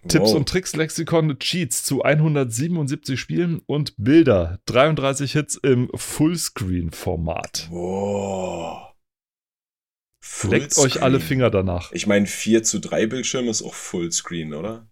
Wow. 0.01 0.12
Tipps 0.12 0.32
und 0.32 0.50
Tricks 0.50 0.75
Lexikon, 0.75 1.38
Cheats 1.38 1.84
zu 1.84 2.01
177 2.01 3.20
Spielen 3.20 3.62
und 3.67 3.94
Bilder, 3.98 4.60
33 4.65 5.34
Hits 5.34 5.55
im 5.58 5.91
Fullscreen-Format. 5.94 7.67
Wow. 7.70 8.96
Leckt 10.50 10.79
euch 10.79 11.03
alle 11.03 11.20
Finger 11.20 11.51
danach. 11.51 11.91
Ich 11.91 12.08
meine, 12.08 12.25
4 12.25 12.63
zu 12.63 12.79
3 12.79 13.05
Bildschirm 13.05 13.50
ist 13.50 13.62
auch 13.62 13.75
Fullscreen, 13.75 14.55
oder? 14.55 14.89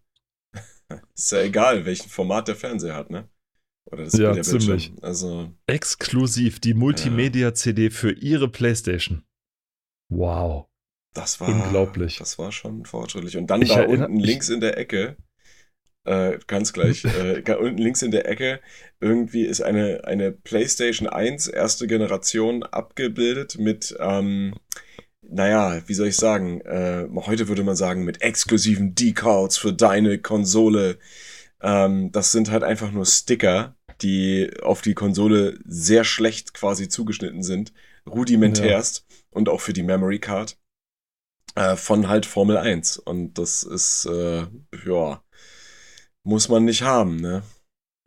ist 1.15 1.31
ja 1.31 1.41
egal, 1.41 1.85
welchen 1.85 2.09
Format 2.09 2.47
der 2.47 2.55
Fernseher 2.55 2.95
hat, 2.95 3.09
ne? 3.09 3.27
Oder 3.91 4.05
das 4.05 4.17
ja, 4.17 4.41
ziemlich. 4.41 4.93
Also, 5.01 5.51
Exklusiv 5.67 6.59
die 6.59 6.73
Multimedia-CD 6.73 7.89
für 7.89 8.11
ihre 8.11 8.49
Playstation. 8.49 9.23
Wow. 10.09 10.67
Das 11.13 11.39
war 11.39 11.47
unglaublich. 11.47 12.17
Das 12.17 12.39
war 12.39 12.51
schon 12.51 12.85
fortschrittlich. 12.85 13.37
Und 13.37 13.47
dann 13.47 13.61
ich 13.61 13.69
da 13.69 13.85
unten 13.85 14.17
links 14.17 14.49
in 14.49 14.61
der 14.61 14.77
Ecke, 14.77 15.15
äh, 16.05 16.39
ganz 16.47 16.73
gleich, 16.73 17.05
äh, 17.05 17.43
unten 17.55 17.77
links 17.77 18.01
in 18.01 18.11
der 18.11 18.27
Ecke, 18.27 18.59
irgendwie 18.99 19.45
ist 19.45 19.61
eine, 19.61 20.05
eine 20.05 20.31
PlayStation 20.31 21.07
1 21.07 21.47
erste 21.47 21.87
Generation 21.87 22.63
abgebildet 22.63 23.57
mit, 23.59 23.95
ähm, 23.99 24.55
naja, 25.21 25.81
wie 25.87 25.93
soll 25.93 26.07
ich 26.07 26.17
sagen, 26.17 26.61
äh, 26.61 27.07
heute 27.13 27.47
würde 27.47 27.63
man 27.63 27.75
sagen, 27.75 28.03
mit 28.03 28.21
exklusiven 28.21 28.95
Decals 28.95 29.57
für 29.57 29.73
deine 29.73 30.17
Konsole. 30.17 30.97
Ähm, 31.63 32.11
das 32.11 32.31
sind 32.31 32.51
halt 32.51 32.63
einfach 32.63 32.91
nur 32.91 33.05
Sticker, 33.05 33.75
die 34.01 34.51
auf 34.61 34.81
die 34.81 34.93
Konsole 34.93 35.59
sehr 35.65 36.03
schlecht 36.03 36.53
quasi 36.53 36.89
zugeschnitten 36.89 37.41
sind, 37.41 37.73
rudimentärst 38.05 39.05
ja. 39.09 39.17
und 39.31 39.49
auch 39.49 39.61
für 39.61 39.73
die 39.73 39.83
Memory 39.83 40.19
Card 40.19 40.57
äh, 41.55 41.75
von 41.75 42.09
halt 42.09 42.25
Formel 42.25 42.57
1. 42.57 42.97
Und 42.97 43.37
das 43.37 43.63
ist, 43.63 44.05
äh, 44.05 44.45
ja, 44.85 45.23
muss 46.23 46.49
man 46.49 46.65
nicht 46.65 46.81
haben, 46.81 47.17
ne? 47.17 47.43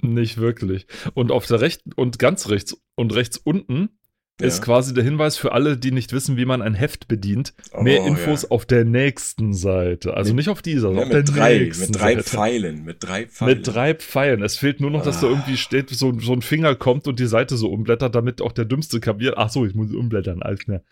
Nicht 0.02 0.36
wirklich. 0.36 0.86
Und 1.14 1.32
auf 1.32 1.46
der 1.46 1.60
rechten 1.62 1.92
und 1.94 2.18
ganz 2.18 2.48
rechts 2.48 2.76
und 2.96 3.14
rechts 3.14 3.38
unten 3.38 3.95
Ja. 4.38 4.48
ist 4.48 4.60
quasi 4.60 4.92
der 4.92 5.02
Hinweis 5.02 5.38
für 5.38 5.52
alle, 5.52 5.78
die 5.78 5.92
nicht 5.92 6.12
wissen, 6.12 6.36
wie 6.36 6.44
man 6.44 6.60
ein 6.60 6.74
Heft 6.74 7.08
bedient. 7.08 7.54
Mehr 7.80 8.02
Oh, 8.02 8.06
Infos 8.06 8.42
ja. 8.42 8.50
auf 8.50 8.66
der 8.66 8.84
nächsten 8.84 9.54
Seite. 9.54 10.14
Also 10.14 10.30
Mit- 10.34 10.38
nicht 10.38 10.48
auf 10.50 10.60
dieser, 10.60 10.88
sondern 10.88 11.10
Ja, 11.10 11.16
auf 11.18 11.24
mit 11.24 11.28
der 11.28 11.34
drei, 11.34 11.58
nächsten 11.58 11.86
mit 11.92 12.00
drei 12.00 12.14
Seite. 12.16 12.22
Pfeilen, 12.24 12.84
mit 12.84 12.96
drei 13.02 13.26
Pfeilen. 13.26 13.56
Mit 13.58 13.66
drei 13.66 13.94
Pfeilen. 13.94 14.42
Es 14.42 14.58
fehlt 14.58 14.80
nur 14.82 14.90
noch, 14.90 15.02
dass 15.02 15.20
da 15.20 15.28
Ah. 15.28 15.30
irgendwie 15.30 15.56
steht, 15.56 15.88
so, 15.90 16.12
so 16.20 16.32
ein 16.34 16.42
Finger 16.42 16.74
kommt 16.74 17.08
und 17.08 17.18
die 17.18 17.26
Seite 17.26 17.56
so 17.56 17.70
umblättert, 17.70 18.14
damit 18.14 18.42
auch 18.42 18.52
der 18.52 18.66
Dümmste 18.66 19.00
kapiert. 19.00 19.34
Ach 19.38 19.48
so, 19.48 19.64
ich 19.64 19.74
muss 19.74 19.90
umblättern, 19.94 20.42
alles 20.42 20.60
klar. 20.60 20.82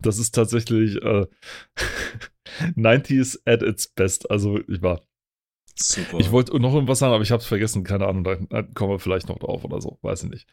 Das 0.00 0.18
ist 0.18 0.32
tatsächlich 0.34 0.96
äh, 1.02 1.26
90s 2.76 3.38
at 3.46 3.62
its 3.62 3.88
best. 3.88 4.30
Also 4.30 4.60
ich 4.68 4.82
war. 4.82 5.00
Super. 5.76 6.20
Ich 6.20 6.30
wollte 6.30 6.56
noch 6.60 6.72
irgendwas 6.74 7.00
sagen, 7.00 7.14
aber 7.14 7.22
ich 7.24 7.32
habe 7.32 7.40
es 7.40 7.46
vergessen. 7.48 7.82
Keine 7.82 8.06
Ahnung, 8.06 8.22
da, 8.24 8.36
da 8.48 8.62
kommen 8.62 8.92
wir 8.92 8.98
vielleicht 9.00 9.28
noch 9.28 9.38
drauf 9.40 9.64
oder 9.64 9.80
so. 9.80 9.98
Weiß 10.02 10.22
ich 10.24 10.30
nicht. 10.30 10.46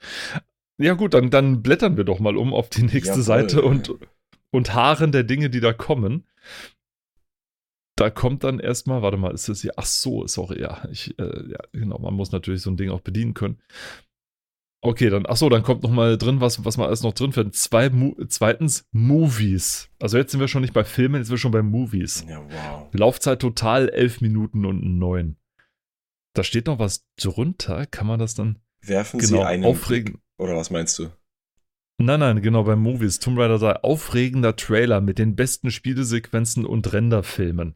Ja 0.78 0.94
gut, 0.94 1.14
dann, 1.14 1.30
dann 1.30 1.62
blättern 1.62 1.98
wir 1.98 2.04
doch 2.04 2.20
mal 2.20 2.38
um 2.38 2.54
auf 2.54 2.70
die 2.70 2.84
nächste 2.84 3.10
Jawohl. 3.10 3.24
Seite 3.24 3.62
und, 3.62 3.94
und 4.52 4.74
Haaren 4.74 5.12
der 5.12 5.24
Dinge, 5.24 5.50
die 5.50 5.60
da 5.60 5.74
kommen. 5.74 6.26
Da 7.96 8.10
kommt 8.10 8.44
dann 8.44 8.60
erstmal, 8.60 9.02
warte 9.02 9.18
mal, 9.18 9.34
ist 9.34 9.48
das 9.48 9.62
hier? 9.62 9.74
Ach 9.78 9.86
so, 9.86 10.26
sorry, 10.26 10.62
ja, 10.62 10.88
ich, 10.92 11.18
äh, 11.20 11.52
ja, 11.52 11.60
genau, 11.72 12.00
man 12.00 12.14
muss 12.14 12.32
natürlich 12.32 12.62
so 12.62 12.72
ein 12.72 12.78
Ding 12.78 12.90
auch 12.90 13.02
bedienen 13.02 13.34
können. 13.34 13.62
Okay, 14.84 15.12
dann, 15.12 15.28
ach 15.28 15.38
so, 15.38 15.48
dann 15.50 15.62
kommt 15.62 15.84
noch 15.84 15.92
mal 15.92 16.18
drin, 16.18 16.42
was, 16.42 16.66
was 16.66 16.78
man 16.78 16.88
alles 16.88 17.04
noch 17.04 17.14
drin 17.14 17.34
findet. 17.34 17.56
Zwei, 17.56 17.92
Mo 17.92 18.16
zweitens, 18.28 18.88
Movies. 18.92 19.90
Also 20.00 20.18
jetzt 20.18 20.32
sind 20.32 20.40
wir 20.40 20.48
schon 20.48 20.62
nicht 20.62 20.74
bei 20.74 20.84
Filmen, 20.84 21.18
jetzt 21.18 21.28
sind 21.28 21.36
wir 21.36 21.40
schon 21.40 21.52
bei 21.52 21.62
Movies. 21.62 22.26
ja, 22.28 22.42
wow. 22.50 22.90
Laufzeit 22.92 23.40
total 23.40 23.90
11 23.90 24.22
Minuten 24.22 24.66
und 24.66 24.98
9. 24.98 25.36
Da 26.34 26.44
steht 26.44 26.66
noch 26.66 26.80
was 26.80 27.06
drunter, 27.18 27.86
kann 27.86 28.08
man 28.08 28.20
das 28.20 28.34
dann 28.34 28.58
Werfen 28.82 29.20
Sie 29.20 29.28
genau 29.28 29.44
einen 29.46 29.64
aufregen? 29.64 30.20
Oder 30.42 30.56
was 30.56 30.72
meinst 30.72 30.98
du? 30.98 31.10
Nein, 32.00 32.20
nein, 32.20 32.42
genau, 32.42 32.64
bei 32.64 32.76
Movies. 32.76 33.20
Tomb 33.20 33.38
Raider 33.38 33.60
3, 33.60 33.84
aufregender 33.84 34.56
Trailer 34.56 35.00
mit 35.00 35.20
den 35.20 35.36
besten 35.36 35.70
Spielesequenzen 35.70 36.66
und 36.66 36.92
Renderfilmen. 36.92 37.76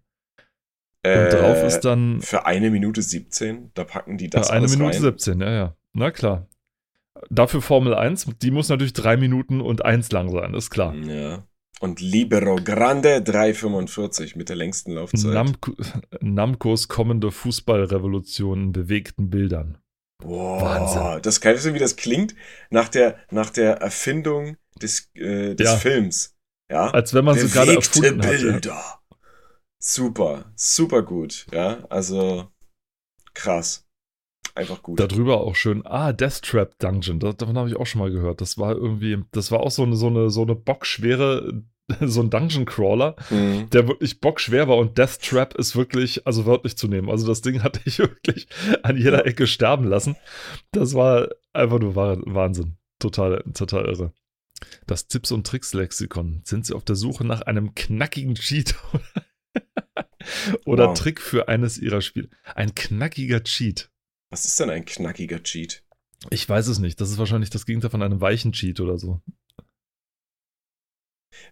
Und 1.05 1.11
Äh, 1.11 1.29
drauf 1.29 1.63
ist 1.63 1.81
dann 1.81 2.21
Für 2.21 2.47
eine 2.47 2.71
Minute 2.71 3.03
17, 3.03 3.69
da 3.75 3.83
packen 3.83 4.17
die 4.17 4.31
das 4.31 4.47
ja, 4.47 4.55
eine 4.55 4.67
Minute 4.67 4.95
rein. 4.95 5.01
17, 5.01 5.41
ja, 5.41 5.51
ja. 5.51 5.75
Na 5.93 6.09
klar. 6.09 6.47
Dafür 7.29 7.61
Formel 7.61 7.93
1, 7.93 8.29
die 8.41 8.49
muss 8.49 8.69
natürlich 8.69 8.93
drei 8.93 9.15
Minuten 9.15 9.61
und 9.61 9.85
eins 9.85 10.11
lang 10.11 10.31
sein, 10.31 10.55
ist 10.55 10.71
klar. 10.71 10.95
Ja. 10.95 11.45
Und 11.79 12.01
Libero 12.01 12.55
Grande 12.55 13.17
3,45 13.17 14.35
mit 14.37 14.49
der 14.49 14.55
längsten 14.55 14.93
Laufzeit. 14.93 15.33
Namco, 15.33 15.73
Namcos 16.19 16.87
kommende 16.87 17.31
Fußballrevolution 17.31 18.63
in 18.63 18.71
bewegten 18.71 19.29
Bildern. 19.29 19.77
Boah, 20.21 20.61
Wahnsinn. 20.61 21.21
Das 21.21 21.41
kennst 21.41 21.65
du, 21.65 21.73
wie 21.73 21.79
das 21.79 21.95
klingt? 21.95 22.35
Nach 22.69 22.89
der, 22.89 23.19
nach 23.31 23.49
der 23.49 23.77
Erfindung 23.77 24.57
des, 24.81 25.11
äh, 25.15 25.55
des 25.55 25.65
Ja. 25.67 25.77
Films. 25.77 26.35
Ja. 26.71 26.89
Als 26.91 27.13
wenn 27.13 27.25
man 27.25 27.37
sie 27.37 27.47
gerade 27.49 27.71
Bewegte 27.75 27.99
erfunden 28.07 28.25
hat. 28.25 28.31
Ja. 28.31 28.37
Bilder. 28.51 28.99
Super, 29.79 30.51
super 30.55 31.03
gut. 31.03 31.45
Ja, 31.53 31.85
also 31.89 32.47
krass. 33.33 33.85
Einfach 34.55 34.81
gut. 34.81 34.99
Darüber 34.99 35.41
auch 35.41 35.55
schön, 35.55 35.85
ah, 35.85 36.13
Death 36.13 36.41
Trap 36.41 36.79
Dungeon, 36.79 37.19
davon 37.19 37.57
habe 37.57 37.69
ich 37.69 37.75
auch 37.75 37.85
schon 37.85 37.99
mal 37.99 38.09
gehört. 38.09 38.39
Das 38.39 38.57
war 38.57 38.73
irgendwie, 38.73 39.21
das 39.31 39.51
war 39.51 39.59
auch 39.59 39.69
so 39.69 39.83
eine, 39.83 39.97
so 39.97 40.07
eine, 40.07 40.29
so 40.29 40.43
eine 40.43 40.55
bockschwere, 40.55 41.61
so 42.01 42.21
ein 42.21 42.29
Dungeon 42.29 42.65
Crawler, 42.65 43.15
Hm. 43.29 43.69
der 43.69 43.87
wirklich 43.87 44.19
bockschwer 44.19 44.67
war 44.67 44.77
und 44.77 44.97
Death 44.97 45.21
Trap 45.21 45.53
ist 45.55 45.75
wirklich, 45.75 46.25
also 46.25 46.45
wörtlich 46.45 46.77
zu 46.77 46.87
nehmen. 46.87 47.09
Also 47.09 47.27
das 47.27 47.41
Ding 47.41 47.61
hatte 47.63 47.79
ich 47.85 47.99
wirklich 47.99 48.47
an 48.83 48.97
jeder 48.97 49.25
Ecke 49.25 49.45
sterben 49.47 49.85
lassen. 49.85 50.15
Das 50.71 50.93
war 50.95 51.29
einfach 51.53 51.79
nur 51.79 51.95
Wah- 51.95 52.17
Wahnsinn. 52.25 52.77
Total, 52.99 53.43
total 53.53 53.85
irre. 53.85 54.13
Das 54.87 55.07
Tipps- 55.07 55.31
und 55.31 55.45
Tricks-Lexikon. 55.45 56.41
Sind 56.45 56.65
Sie 56.65 56.73
auf 56.73 56.85
der 56.85 56.95
Suche 56.95 57.25
nach 57.25 57.41
einem 57.41 57.75
knackigen 57.75 58.35
Cheat 58.35 58.73
oder 60.65 60.87
Wow. 60.89 60.97
Trick 60.97 61.21
für 61.21 61.47
eines 61.47 61.77
Ihrer 61.77 62.01
Spiele? 62.01 62.29
Ein 62.55 62.73
knackiger 62.73 63.43
Cheat. 63.43 63.89
Was 64.31 64.45
ist 64.45 64.59
denn 64.59 64.69
ein 64.69 64.85
knackiger 64.85 65.43
Cheat? 65.43 65.83
Ich 66.31 66.47
weiß 66.47 66.67
es 66.67 66.79
nicht. 66.79 66.99
Das 67.01 67.11
ist 67.11 67.17
wahrscheinlich 67.19 67.49
das 67.51 67.65
Gegenteil 67.65 67.91
von 67.91 68.01
einem 68.01 68.21
weichen 68.21 68.51
Cheat 68.53 68.79
oder 68.79 68.97
so. 68.97 69.21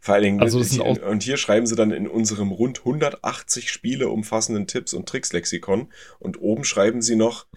Vor 0.02 0.16
allen 0.16 0.24
Dingen, 0.24 0.42
Also 0.42 0.60
das 0.60 0.70
sind 0.72 0.82
auch- 0.82 1.02
und 1.10 1.24
hier 1.24 1.38
schreiben 1.38 1.66
sie 1.66 1.76
dann 1.76 1.92
in 1.92 2.08
unserem 2.08 2.52
rund 2.52 2.84
180 2.86 3.70
Spiele 3.72 4.10
umfassenden 4.10 4.68
Tipps- 4.68 4.94
und 4.94 5.08
Tricks-Lexikon 5.10 5.92
und 6.20 6.40
oben 6.42 6.64
schreiben 6.64 7.02
sie 7.02 7.16
noch 7.16 7.48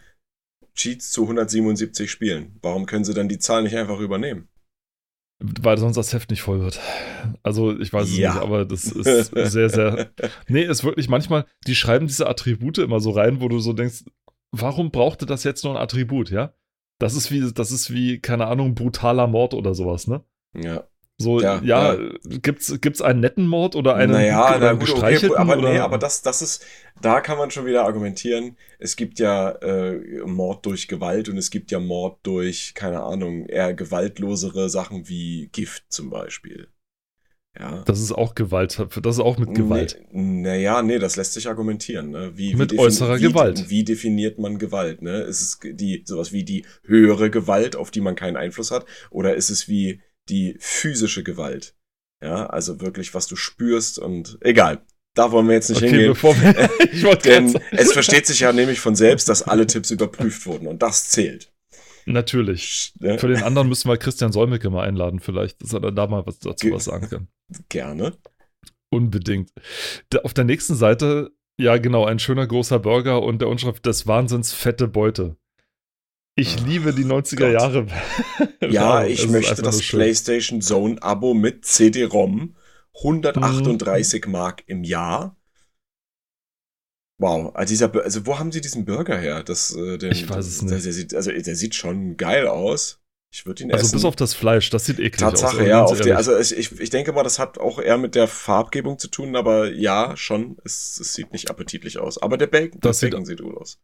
Cheats 0.74 1.10
zu 1.10 1.22
177 1.22 2.10
Spielen. 2.10 2.58
Warum 2.62 2.86
können 2.86 3.04
sie 3.04 3.14
dann 3.14 3.28
die 3.28 3.38
Zahl 3.38 3.62
nicht 3.62 3.76
einfach 3.76 3.98
übernehmen? 4.00 4.48
Weil 5.38 5.76
sonst 5.76 5.96
das 5.96 6.12
Heft 6.14 6.30
nicht 6.30 6.40
voll 6.42 6.60
wird. 6.60 6.80
Also 7.42 7.78
ich 7.78 7.92
weiß 7.92 8.08
es 8.08 8.16
Ja. 8.16 8.32
nicht, 8.34 8.42
aber 8.42 8.64
das 8.64 8.84
ist 8.84 9.30
sehr, 9.34 9.68
sehr. 9.68 10.10
Nee, 10.48 10.62
ist 10.64 10.82
wirklich 10.84 11.08
manchmal, 11.08 11.44
die 11.66 11.74
schreiben 11.74 12.06
diese 12.06 12.26
Attribute 12.26 12.78
immer 12.78 13.00
so 13.00 13.10
rein, 13.10 13.40
wo 13.42 13.48
du 13.48 13.58
so 13.58 13.72
denkst, 13.74 14.04
warum 14.52 14.90
brauchte 14.90 15.26
das 15.26 15.44
jetzt 15.44 15.62
noch 15.64 15.72
ein 15.72 15.82
Attribut, 15.82 16.30
ja? 16.30 16.54
Das 16.98 17.14
ist 17.14 17.30
wie, 17.30 17.52
das 17.52 17.70
ist 17.70 17.92
wie, 17.92 18.18
keine 18.20 18.46
Ahnung, 18.46 18.74
brutaler 18.74 19.26
Mord 19.26 19.52
oder 19.52 19.74
sowas, 19.74 20.06
ne? 20.06 20.24
Ja. 20.54 20.88
So, 21.18 21.40
Ja, 21.40 21.60
ja, 21.64 21.94
ja. 21.94 22.10
gibt's, 22.24 22.78
gibt's 22.80 23.00
einen 23.00 23.20
netten 23.20 23.48
Mord 23.48 23.74
oder 23.74 23.94
einen, 23.94 24.12
naja, 24.12 24.54
oder 24.56 24.72
na 24.72 24.72
gut, 24.74 24.82
okay, 24.82 24.92
gestreichelten? 24.92 25.36
aber 25.38 25.56
oder? 25.58 25.72
nee, 25.72 25.78
aber 25.78 25.96
das, 25.98 26.20
das 26.22 26.42
ist, 26.42 26.64
da 27.00 27.20
kann 27.22 27.38
man 27.38 27.50
schon 27.50 27.64
wieder 27.64 27.84
argumentieren. 27.84 28.56
Es 28.78 28.96
gibt 28.96 29.18
ja 29.18 29.50
äh, 29.62 29.98
Mord 30.26 30.66
durch 30.66 30.88
Gewalt 30.88 31.28
und 31.30 31.38
es 31.38 31.50
gibt 31.50 31.70
ja 31.70 31.80
Mord 31.80 32.18
durch, 32.22 32.74
keine 32.74 33.02
Ahnung, 33.02 33.46
eher 33.46 33.72
gewaltlosere 33.72 34.68
Sachen 34.68 35.08
wie 35.08 35.48
Gift 35.52 35.84
zum 35.88 36.10
Beispiel. 36.10 36.68
Ja. 37.58 37.82
das 37.86 38.00
ist 38.00 38.12
auch 38.12 38.34
Gewalt, 38.34 38.78
das 39.02 39.16
ist 39.16 39.20
auch 39.22 39.38
mit 39.38 39.54
Gewalt. 39.54 39.98
Nee, 40.10 40.42
naja, 40.42 40.82
nee, 40.82 40.98
das 40.98 41.16
lässt 41.16 41.32
sich 41.32 41.48
argumentieren. 41.48 42.10
Ne? 42.10 42.32
Wie, 42.34 42.54
Mit 42.54 42.72
wie 42.72 42.78
äußerer 42.78 43.16
wie, 43.18 43.22
Gewalt. 43.22 43.70
Wie 43.70 43.82
definiert 43.82 44.38
man 44.38 44.58
Gewalt? 44.58 45.00
Ne? 45.00 45.20
Ist 45.22 45.40
es 45.40 45.58
die, 45.62 46.02
sowas 46.04 46.32
wie 46.32 46.44
die 46.44 46.66
höhere 46.84 47.30
Gewalt, 47.30 47.74
auf 47.74 47.90
die 47.90 48.02
man 48.02 48.14
keinen 48.14 48.36
Einfluss 48.36 48.70
hat? 48.70 48.84
Oder 49.10 49.36
ist 49.36 49.48
es 49.48 49.68
wie 49.68 50.02
die 50.28 50.56
physische 50.60 51.22
Gewalt? 51.22 51.74
Ja, 52.22 52.46
also 52.46 52.80
wirklich, 52.80 53.14
was 53.14 53.26
du 53.26 53.36
spürst 53.36 53.98
und 53.98 54.38
egal. 54.40 54.84
Da 55.14 55.32
wollen 55.32 55.46
wir 55.48 55.54
jetzt 55.54 55.68
nicht 55.70 55.78
Okay, 55.78 55.88
hingehen. 55.88 56.08
bevor 56.12 56.34
wir, 56.40 57.16
Denn 57.24 57.58
es 57.72 57.92
versteht 57.92 58.26
sich 58.26 58.40
ja 58.40 58.52
nämlich 58.52 58.80
von 58.80 58.94
selbst, 58.96 59.28
dass 59.28 59.42
alle 59.42 59.66
Tipps 59.66 59.90
überprüft 59.90 60.44
wurden 60.46 60.66
und 60.66 60.82
das 60.82 61.08
zählt. 61.10 61.52
natürlich. 62.04 62.92
Ne? 63.00 63.18
Für 63.18 63.28
den 63.28 63.42
anderen 63.42 63.68
müssen 63.68 63.88
wir 63.88 63.96
Christian 63.96 64.32
Solmecke 64.32 64.70
mal 64.70 64.86
einladen, 64.86 65.20
vielleicht, 65.20 65.62
dass 65.62 65.72
er 65.72 65.80
da 65.92 66.06
mal 66.06 66.26
was 66.26 66.38
dazu 66.38 66.66
Ge- 66.66 66.74
was 66.74 66.84
sagen 66.84 67.08
kann. 67.08 67.28
Gerne. 67.68 68.16
Unbedingt. 68.90 69.50
Auf 70.22 70.34
der 70.34 70.44
nächsten 70.44 70.74
Seite, 70.74 71.30
ja 71.58 71.76
genau, 71.78 72.04
ein 72.04 72.18
schöner 72.18 72.46
großer 72.46 72.78
Burger 72.78 73.22
und 73.22 73.40
der 73.40 73.48
Unschrift 73.48 73.84
des 73.86 74.06
Wahnsinns 74.06 74.52
fette 74.52 74.86
Beute. 74.88 75.36
Ich 76.38 76.60
liebe 76.60 76.92
die 76.92 77.04
90er 77.04 77.36
Gott. 77.36 77.52
Jahre. 77.52 77.86
Ja, 78.60 78.98
Werbung. 78.98 79.10
ich 79.12 79.28
möchte 79.28 79.62
das. 79.62 79.80
PlayStation 79.80 80.60
Zone 80.60 81.02
Abo 81.02 81.34
mit 81.34 81.64
CD-ROM. 81.64 82.56
138 83.02 84.26
Mhm. 84.26 84.32
Mark 84.32 84.62
im 84.66 84.82
Jahr. 84.84 85.36
Wow, 87.18 87.54
also, 87.54 87.70
dieser, 87.70 87.94
also 88.04 88.26
wo 88.26 88.38
haben 88.38 88.52
sie 88.52 88.60
diesen 88.60 88.84
Burger 88.84 89.16
her? 89.18 89.42
Das, 89.42 89.74
äh, 89.74 89.96
den, 89.98 90.12
Ich 90.12 90.28
weiß 90.28 90.46
es 90.46 90.58
der, 90.58 90.70
nicht. 90.74 90.84
Der 90.86 90.92
sieht, 90.92 91.14
also 91.14 91.30
der 91.32 91.56
sieht 91.56 91.74
schon 91.74 92.16
geil 92.16 92.46
aus. 92.46 93.00
Ich 93.32 93.46
würde 93.46 93.62
ihn 93.64 93.72
Also 93.72 93.84
essen. 93.86 93.96
bis 93.96 94.04
auf 94.04 94.16
das 94.16 94.34
Fleisch, 94.34 94.68
das 94.70 94.84
sieht 94.86 94.98
eklig 94.98 95.22
aus. 95.24 95.40
Tatsache, 95.40 95.66
ja. 95.66 95.84
Auf 95.84 95.92
die, 96.00 96.08
ehrlich. 96.10 96.16
also 96.16 96.36
ich, 96.38 96.78
ich, 96.80 96.90
denke 96.90 97.12
mal, 97.12 97.22
das 97.22 97.38
hat 97.38 97.58
auch 97.58 97.78
eher 97.78 97.96
mit 97.98 98.14
der 98.14 98.28
Farbgebung 98.28 98.98
zu 98.98 99.08
tun, 99.08 99.36
aber 99.36 99.70
ja, 99.72 100.16
schon. 100.16 100.56
Es, 100.64 100.98
es 101.00 101.14
sieht 101.14 101.32
nicht 101.32 101.48
appetitlich 101.50 101.98
aus. 101.98 102.18
Aber 102.18 102.36
der 102.36 102.46
Bacon, 102.48 102.80
Das 102.80 102.98
der 103.00 103.06
sieht- 103.06 103.10
Bacon 103.12 103.26
sieht 103.26 103.40
gut 103.42 103.56
aus. 103.56 103.78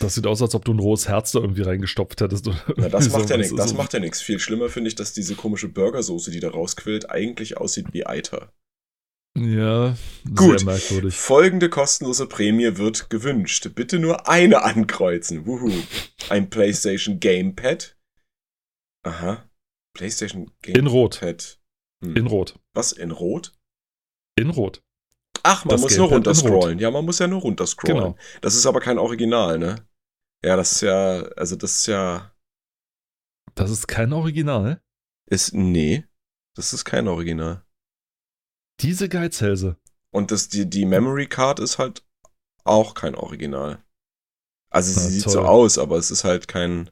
Das 0.00 0.14
sieht 0.14 0.26
aus, 0.26 0.42
als 0.42 0.54
ob 0.54 0.64
du 0.64 0.72
ein 0.72 0.78
rohes 0.78 1.06
Herz 1.08 1.32
da 1.32 1.40
irgendwie 1.40 1.62
reingestopft 1.62 2.20
hättest. 2.20 2.46
Na, 2.76 2.88
das 2.88 3.06
irgendwie 3.06 3.18
macht 3.18 3.30
ja 3.30 3.36
nichts. 3.36 3.54
Das 3.54 3.74
macht 3.74 3.92
ja 3.92 4.00
nichts. 4.00 4.20
Viel 4.20 4.38
schlimmer 4.40 4.68
finde 4.68 4.88
ich, 4.88 4.94
dass 4.96 5.12
diese 5.12 5.34
komische 5.34 5.68
Burgersoße, 5.68 6.30
die 6.30 6.40
da 6.40 6.50
rausquillt, 6.50 7.10
eigentlich 7.10 7.56
aussieht 7.58 7.86
wie 7.92 8.06
Eiter. 8.06 8.52
Ja, 9.38 9.96
Gut. 10.34 10.58
sehr 10.58 10.66
merkwürdig. 10.66 11.14
Folgende 11.14 11.68
kostenlose 11.68 12.26
Prämie 12.26 12.76
wird 12.76 13.10
gewünscht. 13.10 13.70
Bitte 13.74 13.98
nur 14.00 14.28
eine 14.28 14.62
ankreuzen. 14.64 15.46
Wuhu. 15.46 15.70
Ein 16.28 16.50
PlayStation 16.50 17.20
Gamepad. 17.20 17.96
Aha. 19.04 19.48
PlayStation 19.94 20.50
In 20.66 20.86
Rot. 20.86 21.20
Gamepad. 21.20 21.60
Hm. 22.02 22.16
In 22.16 22.26
Rot. 22.26 22.58
Was? 22.74 22.92
In 22.92 23.10
Rot? 23.12 23.52
In 24.36 24.50
Rot. 24.50 24.82
Ach, 25.42 25.64
man 25.64 25.72
Das 25.72 25.80
muss 25.82 25.96
nur 25.96 26.08
Gamepad 26.08 26.10
in 26.10 26.14
runterscrollen. 26.42 26.78
Ja, 26.80 26.90
man 26.90 27.04
muss 27.04 27.18
ja 27.18 27.26
nur 27.28 27.40
runterscrollen. 27.40 27.96
Genau. 27.98 28.16
Das 28.40 28.54
ist 28.54 28.66
aber 28.66 28.80
kein 28.80 28.98
Original, 28.98 29.58
ne? 29.58 29.86
Ja, 30.44 30.56
das 30.56 30.72
ist 30.72 30.80
ja, 30.82 31.22
also 31.36 31.56
das 31.56 31.76
ist 31.80 31.86
ja, 31.86 32.34
Das 33.54 33.70
ist 33.70 33.86
kein 33.86 34.12
Original. 34.12 34.82
ist, 35.26 35.52
nee, 35.54 36.04
das 36.56 36.72
ist 36.72 36.84
kein 36.84 37.08
Original. 37.08 37.64
Diese 38.80 39.08
Geizhälse. 39.08 39.76
Und 40.12 40.30
das, 40.30 40.48
die, 40.48 40.68
die 40.68 40.86
Memory 40.86 41.26
Card 41.26 41.60
ist 41.60 41.78
halt 41.78 42.04
auch 42.64 42.94
kein 42.94 43.14
Original. 43.14 43.84
Also 44.70 44.92
sie 44.92 45.00
Na, 45.00 45.10
sieht 45.10 45.24
toll. 45.24 45.32
so 45.34 45.40
aus, 45.42 45.78
aber 45.78 45.96
es 45.98 46.10
ist 46.10 46.24
halt 46.24 46.48
kein. 46.48 46.90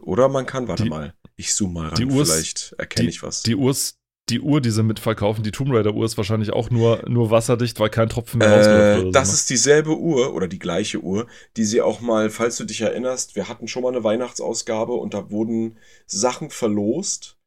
Oder 0.00 0.28
man 0.28 0.46
kann, 0.46 0.68
warte 0.68 0.84
Die- 0.84 0.88
mal, 0.90 1.14
ich 1.36 1.54
zoome 1.54 1.72
mal 1.74 1.88
ran, 1.88 1.94
die 1.96 2.04
Uhr 2.06 2.22
ist- 2.22 2.30
vielleicht 2.32 2.72
erkenne 2.78 3.08
ich 3.08 3.22
was. 3.22 3.42
Die 3.42 3.54
Uhr, 3.56 3.70
ist- 3.70 3.98
die 4.30 4.40
Uhr, 4.40 4.60
die 4.60 4.70
sie 4.70 4.82
mitverkaufen, 4.82 5.42
die 5.44 5.50
Tomb 5.50 5.72
Raider 5.72 5.94
Uhr 5.94 6.04
ist 6.04 6.16
wahrscheinlich 6.16 6.52
auch 6.52 6.70
nur, 6.70 7.02
nur 7.08 7.30
wasserdicht, 7.30 7.78
weil 7.80 7.90
kein 7.90 8.08
Tropfen 8.08 8.38
mehr 8.38 8.50
rausläuft. 8.50 8.98
Äh, 8.98 9.00
oder 9.02 9.12
das 9.12 9.28
so, 9.28 9.32
ne? 9.32 9.36
ist 9.36 9.50
dieselbe 9.50 9.98
Uhr 9.98 10.34
oder 10.34 10.48
die 10.48 10.58
gleiche 10.58 11.00
Uhr, 11.00 11.26
die 11.56 11.64
sie 11.64 11.82
auch 11.82 12.00
mal, 12.00 12.30
falls 12.30 12.56
du 12.56 12.64
dich 12.64 12.80
erinnerst, 12.80 13.36
wir 13.36 13.48
hatten 13.48 13.68
schon 13.68 13.82
mal 13.82 13.90
eine 13.90 14.04
Weihnachtsausgabe 14.04 14.92
und 14.92 15.14
da 15.14 15.30
wurden 15.30 15.78
Sachen 16.06 16.50
verlost 16.50 17.38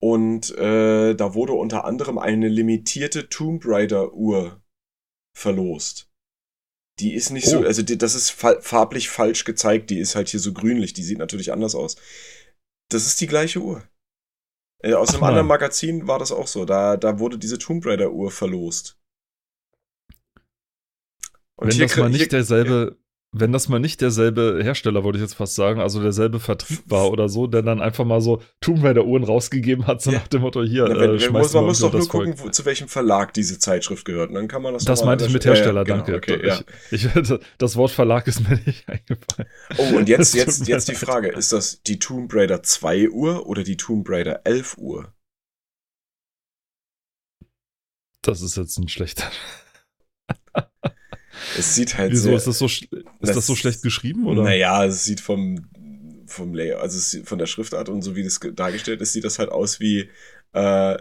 und 0.00 0.56
äh, 0.56 1.14
da 1.14 1.34
wurde 1.34 1.52
unter 1.52 1.84
anderem 1.84 2.18
eine 2.18 2.48
limitierte 2.48 3.28
Tomb 3.28 3.62
Raider 3.64 4.12
Uhr 4.14 4.60
verlost. 5.36 6.08
Die 6.98 7.14
ist 7.14 7.30
nicht 7.30 7.46
so, 7.46 7.60
Oh. 7.60 7.64
also 7.64 7.82
die, 7.82 7.96
das 7.96 8.14
ist 8.14 8.30
fa 8.30 8.60
farblich 8.60 9.08
falsch 9.08 9.44
gezeigt, 9.44 9.90
die 9.90 9.98
ist 9.98 10.14
halt 10.14 10.28
hier 10.28 10.40
so 10.40 10.52
grünlich, 10.52 10.92
die 10.92 11.02
sieht 11.02 11.18
natürlich 11.18 11.52
anders 11.52 11.74
aus. 11.74 11.96
Das 12.90 13.06
ist 13.06 13.20
die 13.20 13.26
gleiche 13.26 13.60
Uhr. 13.60 13.82
Äh, 14.82 14.94
aus 14.94 15.10
Ach 15.10 15.14
einem 15.14 15.22
anderen 15.24 15.46
nein. 15.46 15.54
Magazin 15.54 16.08
war 16.08 16.18
das 16.18 16.32
auch 16.32 16.46
so. 16.46 16.64
Da, 16.64 16.96
da 16.96 17.18
wurde 17.18 17.38
diese 17.38 17.58
Tomb 17.58 17.86
Raider 17.86 18.10
Uhr 18.12 18.30
verlost. 18.30 18.98
Und 21.56 21.68
Wenn 21.68 21.74
hier 21.76 21.86
das 21.86 21.96
mal 21.96 22.08
nicht 22.10 22.18
hier- 22.18 22.28
derselbe, 22.28 22.98
wenn 23.34 23.50
das 23.50 23.68
mal 23.70 23.78
nicht 23.78 24.02
derselbe 24.02 24.60
Hersteller, 24.62 25.04
wollte 25.04 25.16
ich 25.18 25.22
jetzt 25.22 25.34
fast 25.34 25.54
sagen, 25.54 25.80
also 25.80 26.02
derselbe 26.02 26.38
Vertrieb 26.38 26.80
war 26.86 27.10
oder 27.10 27.30
so, 27.30 27.46
der 27.46 27.62
dann 27.62 27.80
einfach 27.80 28.04
mal 28.04 28.20
so 28.20 28.42
Tomb 28.60 28.84
Raider 28.84 29.06
Uhren 29.06 29.24
rausgegeben 29.24 29.86
hat, 29.86 30.02
so 30.02 30.10
Ja. 30.10 30.18
nach 30.18 30.28
dem 30.28 30.42
Motto, 30.42 30.62
hier, 30.62 30.84
Na, 30.86 30.94
äh, 30.96 31.00
wenn, 31.00 31.10
wenn, 31.12 31.18
schmeißt 31.20 31.32
muss, 31.44 31.54
man 31.54 31.64
muss 31.64 31.78
doch 31.80 31.92
nur 31.94 32.06
gucken, 32.08 32.34
wo, 32.36 32.50
zu 32.50 32.64
welchem 32.66 32.88
Verlag 32.88 33.32
diese 33.32 33.58
Zeitschrift 33.58 34.04
gehört. 34.04 34.28
Und 34.28 34.34
dann 34.34 34.48
kann 34.48 34.60
man 34.60 34.74
das 34.74 34.84
Das 34.84 35.02
meinte 35.02 35.24
ich 35.24 35.32
mit. 35.32 35.46
Hersteller, 35.46 35.86
Ja, 35.86 35.96
ja, 35.96 36.02
danke. 36.02 36.20
genau, 36.20 36.36
Okay, 36.52 36.64
ich, 36.90 37.04
ja. 37.04 37.20
ich, 37.20 37.40
das 37.56 37.76
Wort 37.76 37.90
Verlag 37.90 38.26
ist 38.26 38.46
mir 38.46 38.60
nicht 38.66 38.86
eingefallen. 38.88 39.48
Oh, 39.78 39.96
und 39.96 40.08
jetzt, 40.10 40.34
jetzt, 40.34 40.68
jetzt 40.68 40.88
die. 40.88 40.94
Frage: 40.94 41.28
Ist 41.28 41.52
das 41.54 41.82
die 41.82 41.98
Tomb 41.98 42.32
Raider 42.34 42.62
2 42.62 43.08
Uhr 43.08 43.46
oder 43.46 43.64
die 43.64 43.78
Tomb 43.78 44.06
Raider 44.10 44.42
11 44.44 44.76
Uhr? 44.76 45.12
Das 48.20 48.42
ist 48.42 48.56
jetzt 48.56 48.76
ein 48.78 48.88
schlechter. 48.88 49.24
Es 51.58 51.74
sieht 51.74 51.96
halt 51.98 52.12
Wieso 52.12 52.24
sehr, 52.24 52.36
ist 52.36 52.46
das 52.46 52.58
so, 52.58 52.66
ist 52.66 52.86
das, 53.20 53.34
das- 53.36 53.46
so 53.46 53.54
schlecht 53.54 53.82
geschrieben 53.82 54.26
oder? 54.26 54.42
Naja, 54.44 54.84
es 54.84 55.04
sieht 55.04 55.20
vom, 55.20 55.66
vom 56.26 56.54
Layout, 56.54 56.80
also 56.82 56.98
es 56.98 57.20
von 57.28 57.38
der 57.38 57.46
Schriftart 57.46 57.88
und 57.88 58.02
so 58.02 58.16
wie 58.16 58.22
das 58.24 58.40
ge- 58.40 58.52
dargestellt 58.52 59.00
ist, 59.00 59.12
sieht 59.12 59.24
das 59.24 59.38
halt 59.38 59.50
aus 59.50 59.80
wie 59.80 60.08
äh, 60.52 60.96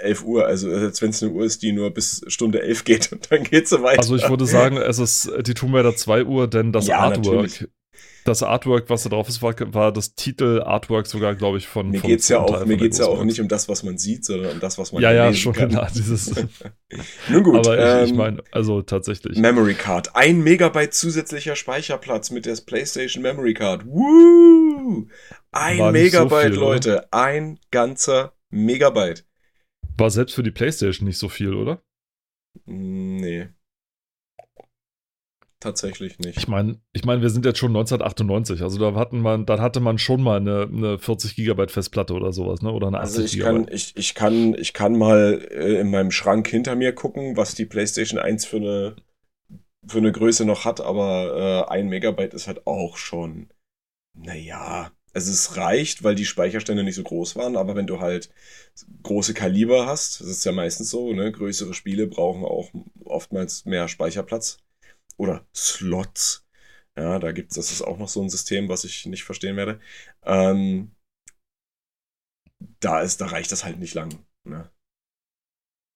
11 0.00 0.22
Uhr. 0.24 0.46
Also 0.46 0.70
als 0.70 1.00
wenn 1.02 1.10
es 1.10 1.22
eine 1.22 1.32
Uhr 1.32 1.44
ist, 1.44 1.62
die 1.62 1.72
nur 1.72 1.90
bis 1.90 2.22
Stunde 2.28 2.62
11 2.62 2.84
geht 2.84 3.12
und 3.12 3.26
dann 3.30 3.42
geht 3.44 3.68
sie 3.68 3.82
weiter. 3.82 3.98
Also 3.98 4.16
ich 4.16 4.28
würde 4.28 4.46
sagen, 4.46 4.76
es 4.76 4.98
ist 4.98 5.30
die 5.46 5.54
Tomb 5.54 5.74
Raider 5.74 5.96
2 5.96 6.24
Uhr, 6.24 6.48
denn 6.48 6.72
das 6.72 6.86
Ja, 6.86 6.98
Artwork, 7.00 7.42
natürlich. 7.42 7.68
Das 8.24 8.42
Artwork, 8.42 8.90
was 8.90 9.04
da 9.04 9.08
drauf 9.08 9.28
ist, 9.28 9.40
war, 9.40 9.54
war 9.72 9.92
das 9.92 10.14
Titel-Artwork 10.14 11.06
sogar, 11.06 11.34
glaube 11.34 11.58
ich, 11.58 11.68
von 11.68 11.90
mir 11.90 12.00
vom 12.00 12.10
geht's 12.10 12.28
ja 12.28 12.40
auch, 12.40 12.64
mir 12.66 12.76
geht's 12.76 12.98
ja 12.98 13.06
auch 13.06 13.22
nicht 13.22 13.40
um 13.40 13.48
das, 13.48 13.68
was 13.68 13.82
man 13.82 13.98
sieht, 13.98 14.24
sondern 14.24 14.52
um 14.52 14.60
das, 14.60 14.78
was 14.78 14.92
man 14.92 15.02
Ja, 15.02 15.12
ja, 15.12 15.32
schon 15.32 15.52
kann. 15.52 15.68
klar. 15.68 15.88
Dieses, 15.94 16.34
Nun 17.28 17.42
gut, 17.42 17.56
aber 17.66 18.02
ich, 18.02 18.04
ich 18.06 18.10
ähm, 18.10 18.16
meine, 18.16 18.42
also 18.50 18.82
tatsächlich. 18.82 19.38
Memory 19.38 19.74
Card. 19.74 20.16
Ein 20.16 20.42
Megabyte 20.42 20.92
zusätzlicher 20.92 21.56
Speicherplatz 21.56 22.30
mit 22.30 22.46
der 22.46 22.56
PlayStation 22.66 23.22
Memory 23.22 23.54
Card. 23.54 23.86
Woo! 23.86 25.06
Ein 25.52 25.78
War 25.78 25.92
nicht 25.92 26.12
so 26.12 26.24
Megabyte, 26.24 26.52
viel, 26.52 26.58
oder? 26.58 26.66
Leute. 26.72 27.12
Ein 27.12 27.58
ganzer 27.70 28.34
Megabyte. 28.50 29.24
War 29.96 30.10
selbst 30.10 30.34
für 30.34 30.42
die 30.42 30.50
Playstation 30.50 31.06
nicht 31.06 31.18
so 31.18 31.28
viel, 31.28 31.54
oder? 31.54 31.80
Nee. 32.66 33.48
Tatsächlich 35.66 36.20
nicht. 36.20 36.36
Ich 36.36 36.46
meine, 36.46 36.80
ich 36.92 37.04
meine, 37.04 37.22
wir 37.22 37.30
sind 37.30 37.44
jetzt 37.44 37.58
schon 37.58 37.72
1998, 37.72 38.62
also 38.62 38.78
da 38.78 38.94
hatten 38.94 39.20
man, 39.20 39.46
dann 39.46 39.60
hatte 39.60 39.80
man 39.80 39.98
schon 39.98 40.22
mal 40.22 40.36
eine, 40.36 40.62
eine 40.72 40.98
40 40.98 41.34
Gigabyte 41.34 41.72
Festplatte 41.72 42.14
oder 42.14 42.32
sowas, 42.32 42.62
ne? 42.62 42.70
Oder 42.70 42.86
eine 42.86 43.00
80 43.00 43.14
Also 43.16 43.24
ich 43.24 43.32
Gigabyte. 43.32 43.66
kann, 43.66 43.74
ich, 43.74 43.96
ich 43.96 44.14
kann, 44.14 44.54
ich 44.54 44.72
kann 44.72 44.96
mal 44.96 45.44
äh, 45.50 45.80
in 45.80 45.90
meinem 45.90 46.12
Schrank 46.12 46.46
hinter 46.46 46.76
mir 46.76 46.92
gucken, 46.94 47.36
was 47.36 47.56
die 47.56 47.66
PlayStation 47.66 48.20
1 48.20 48.44
für 48.44 48.58
eine, 48.58 48.96
für 49.86 49.98
eine 49.98 50.12
Größe 50.12 50.44
noch 50.44 50.64
hat, 50.64 50.80
aber 50.80 51.66
äh, 51.68 51.72
ein 51.72 51.88
Megabyte 51.88 52.34
ist 52.34 52.46
halt 52.46 52.66
auch 52.66 52.96
schon, 52.96 53.48
naja, 54.14 54.92
also 55.14 55.32
es 55.32 55.56
reicht, 55.56 56.04
weil 56.04 56.14
die 56.14 56.26
Speicherstände 56.26 56.84
nicht 56.84 56.96
so 56.96 57.04
groß 57.04 57.36
waren, 57.36 57.56
aber 57.56 57.76
wenn 57.76 57.86
du 57.88 58.00
halt 58.00 58.30
große 59.02 59.34
Kaliber 59.34 59.86
hast, 59.86 60.20
das 60.20 60.28
ist 60.28 60.44
ja 60.44 60.52
meistens 60.52 60.90
so, 60.90 61.12
ne, 61.14 61.32
größere 61.32 61.74
Spiele 61.74 62.06
brauchen 62.06 62.44
auch 62.44 62.70
oftmals 63.04 63.64
mehr 63.66 63.88
Speicherplatz 63.88 64.58
oder 65.16 65.46
Slots. 65.54 66.46
Ja, 66.96 67.18
da 67.18 67.32
gibt's, 67.32 67.56
das 67.56 67.72
ist 67.72 67.82
auch 67.82 67.98
noch 67.98 68.08
so 68.08 68.22
ein 68.22 68.30
System, 68.30 68.68
was 68.68 68.84
ich 68.84 69.04
nicht 69.06 69.24
verstehen 69.24 69.56
werde. 69.56 69.80
Ähm, 70.24 70.92
da 72.80 73.00
ist, 73.00 73.20
da 73.20 73.26
reicht 73.26 73.52
das 73.52 73.64
halt 73.64 73.78
nicht 73.78 73.94
lang. 73.94 74.24
Ne? 74.44 74.70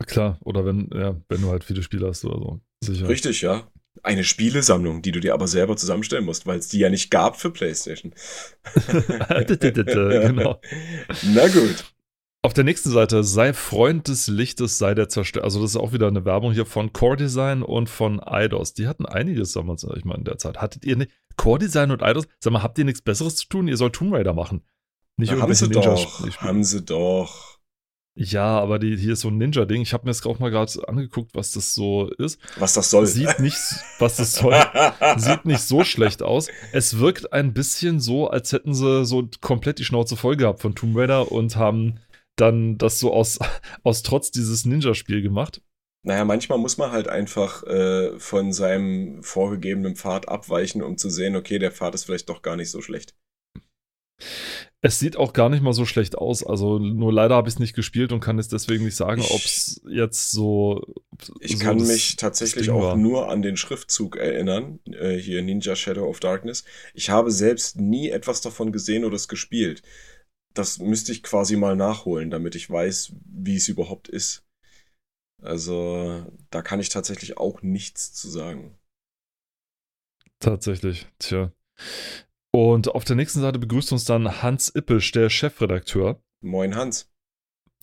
Klar, 0.06 0.38
oder 0.44 0.64
wenn, 0.64 0.90
ja, 0.94 1.20
wenn 1.28 1.42
du 1.42 1.50
halt 1.50 1.64
viele 1.64 1.82
Spiele 1.82 2.08
hast 2.08 2.24
oder 2.24 2.38
so. 2.38 2.60
Sicher. 2.84 3.08
Richtig, 3.08 3.40
ja. 3.42 3.70
Eine 4.02 4.24
Spielesammlung, 4.24 5.02
die 5.02 5.12
du 5.12 5.20
dir 5.20 5.34
aber 5.34 5.48
selber 5.48 5.76
zusammenstellen 5.76 6.24
musst, 6.24 6.46
weil 6.46 6.58
es 6.58 6.68
die 6.68 6.78
ja 6.78 6.90
nicht 6.90 7.10
gab 7.10 7.38
für 7.38 7.50
PlayStation. 7.50 8.14
genau. 8.86 10.60
Na 11.34 11.48
gut. 11.48 11.84
Auf 12.42 12.54
der 12.54 12.64
nächsten 12.64 12.90
Seite, 12.90 13.22
sei 13.22 13.52
Freund 13.52 14.08
des 14.08 14.26
Lichtes, 14.26 14.78
sei 14.78 14.94
der 14.94 15.10
Zerstörer. 15.10 15.44
Also, 15.44 15.60
das 15.60 15.72
ist 15.72 15.76
auch 15.76 15.92
wieder 15.92 16.08
eine 16.08 16.24
Werbung 16.24 16.52
hier 16.52 16.64
von 16.64 16.90
Core 16.92 17.16
Design 17.16 17.62
und 17.62 17.90
von 17.90 18.18
IDOS. 18.26 18.72
Die 18.72 18.88
hatten 18.88 19.04
einiges 19.04 19.52
damals, 19.52 19.84
ich 19.84 20.04
meine, 20.06 20.20
in 20.20 20.24
der 20.24 20.38
Zeit. 20.38 20.56
Hattet 20.56 20.86
ihr 20.86 20.96
nicht 20.96 21.10
Core 21.36 21.58
Design 21.58 21.90
und 21.90 22.00
IDOS? 22.00 22.26
Sag 22.38 22.52
mal, 22.52 22.62
habt 22.62 22.78
ihr 22.78 22.86
nichts 22.86 23.02
Besseres 23.02 23.36
zu 23.36 23.46
tun? 23.48 23.68
Ihr 23.68 23.76
sollt 23.76 23.94
Tomb 23.94 24.14
Raider 24.14 24.32
machen. 24.32 24.62
Nicht 25.18 25.32
Na, 25.32 25.42
haben 25.42 25.52
sie 25.52 25.66
irgendwelche 25.66 25.90
doch. 25.90 26.20
Ninja-Spiele. 26.20 26.48
Haben 26.48 26.64
sie 26.64 26.82
doch. 26.82 27.58
Ja, 28.14 28.58
aber 28.58 28.78
die, 28.78 28.96
hier 28.96 29.12
ist 29.12 29.20
so 29.20 29.28
ein 29.28 29.36
Ninja-Ding. 29.36 29.82
Ich 29.82 29.92
habe 29.92 30.04
mir 30.04 30.10
jetzt 30.10 30.26
auch 30.26 30.38
mal 30.38 30.50
gerade 30.50 30.72
angeguckt, 30.88 31.32
was 31.34 31.52
das 31.52 31.74
so 31.74 32.10
ist. 32.18 32.40
Was 32.58 32.72
das 32.72 32.88
soll. 32.88 33.06
Sieht 33.06 33.38
nicht, 33.38 33.58
was 33.98 34.16
das 34.16 34.34
soll. 34.34 34.54
Sieht 35.16 35.44
nicht 35.44 35.60
so 35.60 35.84
schlecht 35.84 36.22
aus. 36.22 36.48
Es 36.72 36.98
wirkt 36.98 37.34
ein 37.34 37.52
bisschen 37.52 38.00
so, 38.00 38.28
als 38.28 38.52
hätten 38.52 38.72
sie 38.72 39.04
so 39.04 39.28
komplett 39.42 39.78
die 39.78 39.84
Schnauze 39.84 40.16
voll 40.16 40.36
gehabt 40.36 40.60
von 40.60 40.74
Tomb 40.74 40.96
Raider 40.96 41.30
und 41.30 41.56
haben 41.56 42.00
dann 42.40 42.78
das 42.78 42.98
so 42.98 43.12
aus, 43.12 43.38
aus 43.82 44.02
Trotz 44.02 44.30
dieses 44.30 44.64
Ninja-Spiel 44.64 45.22
gemacht. 45.22 45.62
Naja, 46.02 46.24
manchmal 46.24 46.58
muss 46.58 46.78
man 46.78 46.92
halt 46.92 47.08
einfach 47.08 47.62
äh, 47.64 48.18
von 48.18 48.52
seinem 48.52 49.22
vorgegebenen 49.22 49.96
Pfad 49.96 50.28
abweichen, 50.28 50.82
um 50.82 50.96
zu 50.96 51.10
sehen, 51.10 51.36
okay, 51.36 51.58
der 51.58 51.72
Pfad 51.72 51.94
ist 51.94 52.04
vielleicht 52.04 52.30
doch 52.30 52.40
gar 52.40 52.56
nicht 52.56 52.70
so 52.70 52.80
schlecht. 52.80 53.14
Es 54.82 54.98
sieht 54.98 55.18
auch 55.18 55.34
gar 55.34 55.50
nicht 55.50 55.62
mal 55.62 55.74
so 55.74 55.84
schlecht 55.84 56.16
aus. 56.16 56.44
Also 56.44 56.78
nur 56.78 57.12
leider 57.12 57.34
habe 57.34 57.48
ich 57.48 57.54
es 57.54 57.58
nicht 57.58 57.74
gespielt 57.74 58.12
und 58.12 58.20
kann 58.20 58.38
jetzt 58.38 58.52
deswegen 58.52 58.84
nicht 58.84 58.96
sagen, 58.96 59.20
ob 59.20 59.44
es 59.44 59.82
jetzt 59.90 60.30
so. 60.30 60.82
Ich 61.40 61.58
so 61.58 61.64
kann 61.64 61.76
mich 61.76 62.16
tatsächlich 62.16 62.70
auch 62.70 62.82
war. 62.82 62.96
nur 62.96 63.28
an 63.28 63.42
den 63.42 63.58
Schriftzug 63.58 64.16
erinnern, 64.16 64.78
äh, 64.86 65.16
hier 65.16 65.42
Ninja 65.42 65.76
Shadow 65.76 66.08
of 66.08 66.20
Darkness. 66.20 66.64
Ich 66.94 67.10
habe 67.10 67.30
selbst 67.30 67.78
nie 67.78 68.08
etwas 68.08 68.40
davon 68.40 68.72
gesehen 68.72 69.04
oder 69.04 69.16
es 69.16 69.28
gespielt. 69.28 69.82
Das 70.54 70.78
müsste 70.78 71.12
ich 71.12 71.22
quasi 71.22 71.56
mal 71.56 71.76
nachholen, 71.76 72.30
damit 72.30 72.54
ich 72.54 72.68
weiß, 72.68 73.12
wie 73.24 73.56
es 73.56 73.68
überhaupt 73.68 74.08
ist. 74.08 74.44
Also, 75.42 76.26
da 76.50 76.60
kann 76.62 76.80
ich 76.80 76.88
tatsächlich 76.88 77.38
auch 77.38 77.62
nichts 77.62 78.12
zu 78.12 78.28
sagen. 78.28 78.76
Tatsächlich, 80.38 81.06
tja. 81.18 81.52
Und 82.52 82.88
auf 82.88 83.04
der 83.04 83.16
nächsten 83.16 83.40
Seite 83.40 83.58
begrüßt 83.58 83.92
uns 83.92 84.04
dann 84.04 84.42
Hans 84.42 84.74
Ippisch, 84.74 85.12
der 85.12 85.30
Chefredakteur. 85.30 86.22
Moin 86.42 86.74
Hans. 86.74 87.10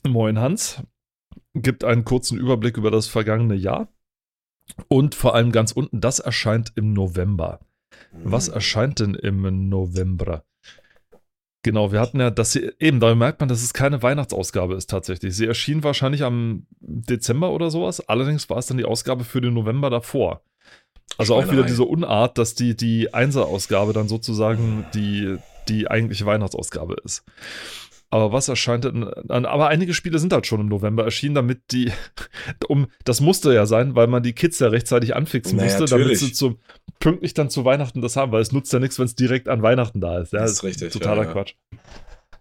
Moin 0.05 0.39
Hans. 0.39 0.83
Gibt 1.53 1.83
einen 1.83 2.03
kurzen 2.03 2.37
Überblick 2.37 2.77
über 2.77 2.91
das 2.91 3.07
vergangene 3.07 3.55
Jahr. 3.55 3.91
Und 4.89 5.15
vor 5.15 5.33
allem 5.33 5.51
ganz 5.51 5.71
unten, 5.71 6.01
das 6.01 6.19
erscheint 6.19 6.73
im 6.75 6.93
November. 6.93 7.61
Was 8.11 8.47
Hm. 8.47 8.53
erscheint 8.53 8.99
denn 8.99 9.15
im 9.15 9.69
November? 9.69 10.45
Genau, 11.67 11.91
wir 11.91 11.99
hatten 11.99 12.21
ja, 12.21 12.29
dass 12.29 12.53
sie, 12.53 12.71
eben, 12.79 13.01
da 13.01 13.13
merkt 13.13 13.41
man, 13.41 13.49
dass 13.49 13.61
es 13.61 13.73
keine 13.73 14.01
Weihnachtsausgabe 14.01 14.75
ist 14.75 14.89
tatsächlich. 14.89 15.35
Sie 15.35 15.45
erschien 15.45 15.83
wahrscheinlich 15.83 16.23
am 16.23 16.65
Dezember 16.79 17.51
oder 17.51 17.69
sowas. 17.69 17.99
Allerdings 18.07 18.49
war 18.49 18.59
es 18.59 18.67
dann 18.67 18.77
die 18.77 18.85
Ausgabe 18.85 19.25
für 19.25 19.41
den 19.41 19.53
November 19.53 19.89
davor. 19.89 20.43
Also 21.17 21.35
auch 21.35 21.51
wieder 21.51 21.63
diese 21.63 21.83
Unart, 21.83 22.37
dass 22.37 22.55
die, 22.55 22.77
die 22.77 23.13
Einser-Ausgabe 23.13 23.91
dann 23.91 24.07
sozusagen 24.07 24.85
die, 24.93 25.35
die 25.67 25.91
eigentliche 25.91 26.25
Weihnachtsausgabe 26.25 26.95
ist. 27.03 27.25
Aber 28.09 28.31
was 28.31 28.47
erscheint 28.47 28.85
denn? 28.85 29.03
an- 29.03 29.45
Aber 29.45 29.67
einige 29.67 29.93
Spiele 29.93 30.19
sind 30.19 30.31
halt 30.33 30.47
schon 30.47 30.61
im 30.61 30.67
November 30.67 31.03
erschienen, 31.03 31.35
damit 31.35 31.71
die, 31.71 31.91
um, 32.67 32.87
das 33.03 33.19
musste 33.21 33.53
ja 33.53 33.65
sein, 33.65 33.95
weil 33.95 34.07
man 34.07 34.23
die 34.23 34.33
Kids 34.33 34.59
ja 34.59 34.67
rechtzeitig 34.69 35.15
anfixen 35.15 35.57
Na, 35.57 35.63
musste, 35.63 35.85
damit 35.85 36.07
natürlich. 36.07 36.19
sie 36.19 36.31
zum, 36.33 36.57
pünktlich 36.99 37.33
dann 37.33 37.49
zu 37.49 37.65
Weihnachten 37.65 38.01
das 38.01 38.15
haben, 38.15 38.31
weil 38.31 38.41
es 38.41 38.51
nutzt 38.51 38.71
ja 38.73 38.79
nichts, 38.79 38.97
wenn 38.97 39.05
es 39.05 39.15
direkt 39.15 39.49
an 39.49 39.61
Weihnachten 39.61 39.99
da 40.01 40.19
ist. 40.19 40.33
Ja, 40.33 40.39
Das 40.39 40.51
ist 40.53 40.63
richtig, 40.63 40.93
Totaler 40.93 41.23
ja, 41.23 41.27
ja. 41.27 41.33
Quatsch. 41.33 41.53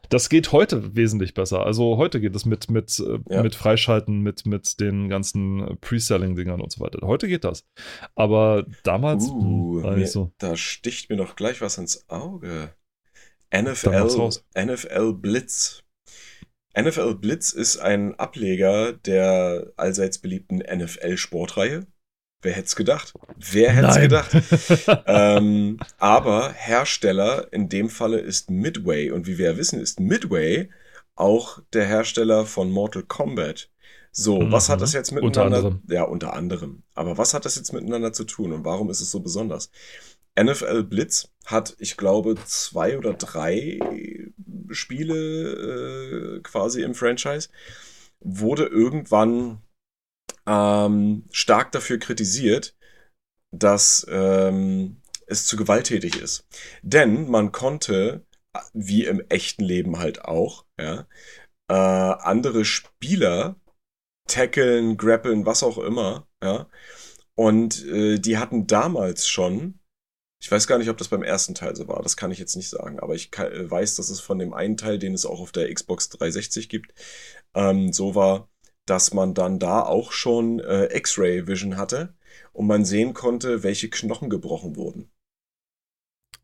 Das 0.09 0.29
geht 0.29 0.53
heute 0.53 0.95
wesentlich 0.95 1.35
besser. 1.35 1.67
Also 1.67 1.97
heute 1.97 2.21
geht 2.21 2.37
es 2.37 2.45
mit, 2.47 2.71
mit, 2.71 3.03
äh, 3.29 3.43
mit 3.43 3.57
Freischalten, 3.57 4.21
mit, 4.21 4.47
mit 4.47 4.79
den 4.79 5.09
ganzen 5.09 5.79
Pre-Selling-Dingern 5.81 6.61
und 6.61 6.71
so 6.71 6.79
weiter. 6.79 7.01
Heute 7.05 7.27
geht 7.27 7.43
das. 7.43 7.65
Aber 8.15 8.65
damals 8.85 9.25
Uh, 9.27 9.79
hm, 9.79 9.83
war 9.83 9.97
mir, 9.97 10.07
so. 10.07 10.31
da 10.39 10.57
sticht 10.57 11.11
mir 11.11 11.17
noch 11.17 11.35
gleich 11.35 11.61
was 11.61 11.77
ins 11.79 12.09
Auge. 12.09 12.73
NFL. 13.63 14.31
NFL 14.57 15.13
Blitz. 15.15 15.83
NFL 16.79 17.15
Blitz 17.17 17.53
ist 17.53 17.79
ein 17.79 18.15
Ableger 18.19 18.93
der 18.93 19.73
allseits 19.77 20.19
beliebten 20.19 20.59
NFL-Sportreihe. 20.59 21.87
Wer 22.43 22.53
hätte 22.53 22.67
es 22.67 22.77
gedacht? 22.77 23.15
Wer 23.37 23.73
hätte 23.73 23.89
es 23.89 23.97
gedacht? 23.97 25.05
ähm, 25.07 25.79
aber 25.99 26.53
Hersteller 26.53 27.51
in 27.53 27.69
dem 27.69 27.89
Falle 27.89 28.19
ist 28.19 28.51
Midway. 28.51 29.11
Und 29.11 29.27
wie 29.27 29.39
wir 29.39 29.53
ja 29.53 29.57
wissen, 29.57 29.81
ist 29.81 30.01
Midway 30.01 30.69
auch 31.15 31.61
der 31.73 31.87
Hersteller 31.87 32.45
von 32.45 32.71
Mortal 32.71 33.03
Kombat. 33.05 33.71
So, 34.13 34.41
was 34.51 34.69
Mhm. 34.69 34.73
hat 34.73 34.81
das 34.83 34.93
jetzt 34.93 35.13
Unter 35.13 35.27
miteinander? 35.45 35.57
anderem. 35.59 35.83
Ja, 35.89 36.03
unter 36.05 36.35
anderem. 36.35 36.83
Aber 36.95 37.19
was 37.19 37.35
hat 37.35 37.45
das 37.47 37.57
jetzt 37.57 37.73
miteinander 37.73 38.13
zu 38.13 38.25
tun 38.25 38.53
und 38.53 38.65
warum 38.65 38.91
ist 38.91 39.01
es 39.01 39.11
so 39.11 39.21
besonders? 39.21 39.71
NFL 40.39 40.85
Blitz 40.85 41.33
hat, 41.45 41.77
ich 41.79 41.97
glaube, 41.97 42.37
zwei 42.45 42.99
oder 42.99 43.15
drei 43.15 43.79
Spiele 44.71 46.37
äh, 46.37 46.41
quasi 46.41 46.83
im 46.83 46.95
Franchise, 46.95 47.49
wurde 48.21 48.67
irgendwann 48.67 49.63
ähm, 50.47 51.25
stark 51.31 51.73
dafür 51.73 51.99
kritisiert, 51.99 52.77
dass 53.53 54.07
ähm, 54.09 55.01
es 55.27 55.47
zu 55.47 55.57
gewalttätig 55.57 56.21
ist. 56.21 56.47
Denn 56.83 57.29
man 57.29 57.53
konnte, 57.53 58.25
wie 58.73 59.05
im 59.05 59.21
echten 59.29 59.65
Leben 59.65 59.99
halt 59.99 60.25
auch, 60.25 60.67
ja, 60.81 61.07
äh, 61.69 61.75
andere 61.75 62.65
Spieler 62.65 63.57
tackeln, 64.29 64.97
grappeln, 64.97 65.47
was 65.47 65.63
auch 65.63 65.79
immer, 65.79 66.29
ja. 66.43 66.69
Und 67.35 67.85
äh, 67.87 68.19
die 68.19 68.39
hatten 68.39 68.67
damals 68.67 69.29
schon, 69.29 69.79
ich 70.47 70.53
weiß 70.53 70.69
gar 70.69 70.79
nicht, 70.79 70.91
ob 70.91 70.97
das 70.97 71.09
beim 71.09 71.25
ersten 71.25 71.57
Teil 71.57 71.75
so 71.75 71.89
war, 71.89 72.01
das 72.05 72.17
kann 72.17 72.31
ich 72.31 72.39
jetzt 72.39 72.55
nicht 72.55 72.69
sagen, 72.69 73.01
aber 73.01 73.17
ich 73.17 73.33
kann, 73.33 73.51
äh, 73.51 73.69
weiß, 73.69 73.97
dass 73.97 74.11
es 74.11 74.21
von 74.21 74.39
dem 74.39 74.55
einen 74.55 74.77
Teil, 74.77 74.97
den 74.97 75.13
es 75.13 75.27
auch 75.27 75.41
auf 75.41 75.51
der 75.51 75.75
Xbox 75.75 76.09
360 76.09 76.69
gibt, 76.69 76.95
ähm, 77.57 77.93
so 77.93 78.15
war, 78.15 78.49
dass 78.85 79.13
man 79.13 79.35
dann 79.35 79.59
da 79.59 79.83
auch 79.83 80.13
schon 80.13 80.61
äh, 80.61 80.97
X-Ray 80.97 81.49
Vision 81.49 81.77
hatte 81.77 82.15
und 82.53 82.69
man 82.69 82.85
sehen 82.85 83.13
konnte, 83.13 83.65
welche 83.65 83.91
Knochen 83.91 84.31
gebrochen 84.31 84.77
wurden. 84.77 85.11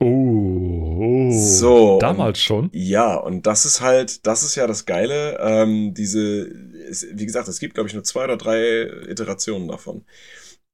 Oh, 0.01 0.09
oh. 0.09 1.31
So, 1.31 2.01
Damals 2.01 2.41
schon. 2.41 2.71
Ja, 2.73 3.15
und 3.15 3.47
das 3.47 3.65
ist 3.65 3.83
halt, 3.83 4.27
das 4.27 4.43
ist 4.43 4.57
ja 4.57 4.67
das 4.67 4.85
Geile. 4.85 5.39
Ähm, 5.39 5.95
diese, 5.95 6.49
es, 6.89 7.07
wie 7.09 7.25
gesagt, 7.25 7.47
es 7.47 7.61
gibt, 7.61 7.75
glaube 7.75 7.89
ich, 7.89 7.95
nur 7.95 8.03
zwei 8.03 8.25
oder 8.25 8.37
drei 8.37 8.83
Iterationen 9.09 9.69
davon. 9.69 10.05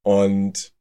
Und 0.00 0.72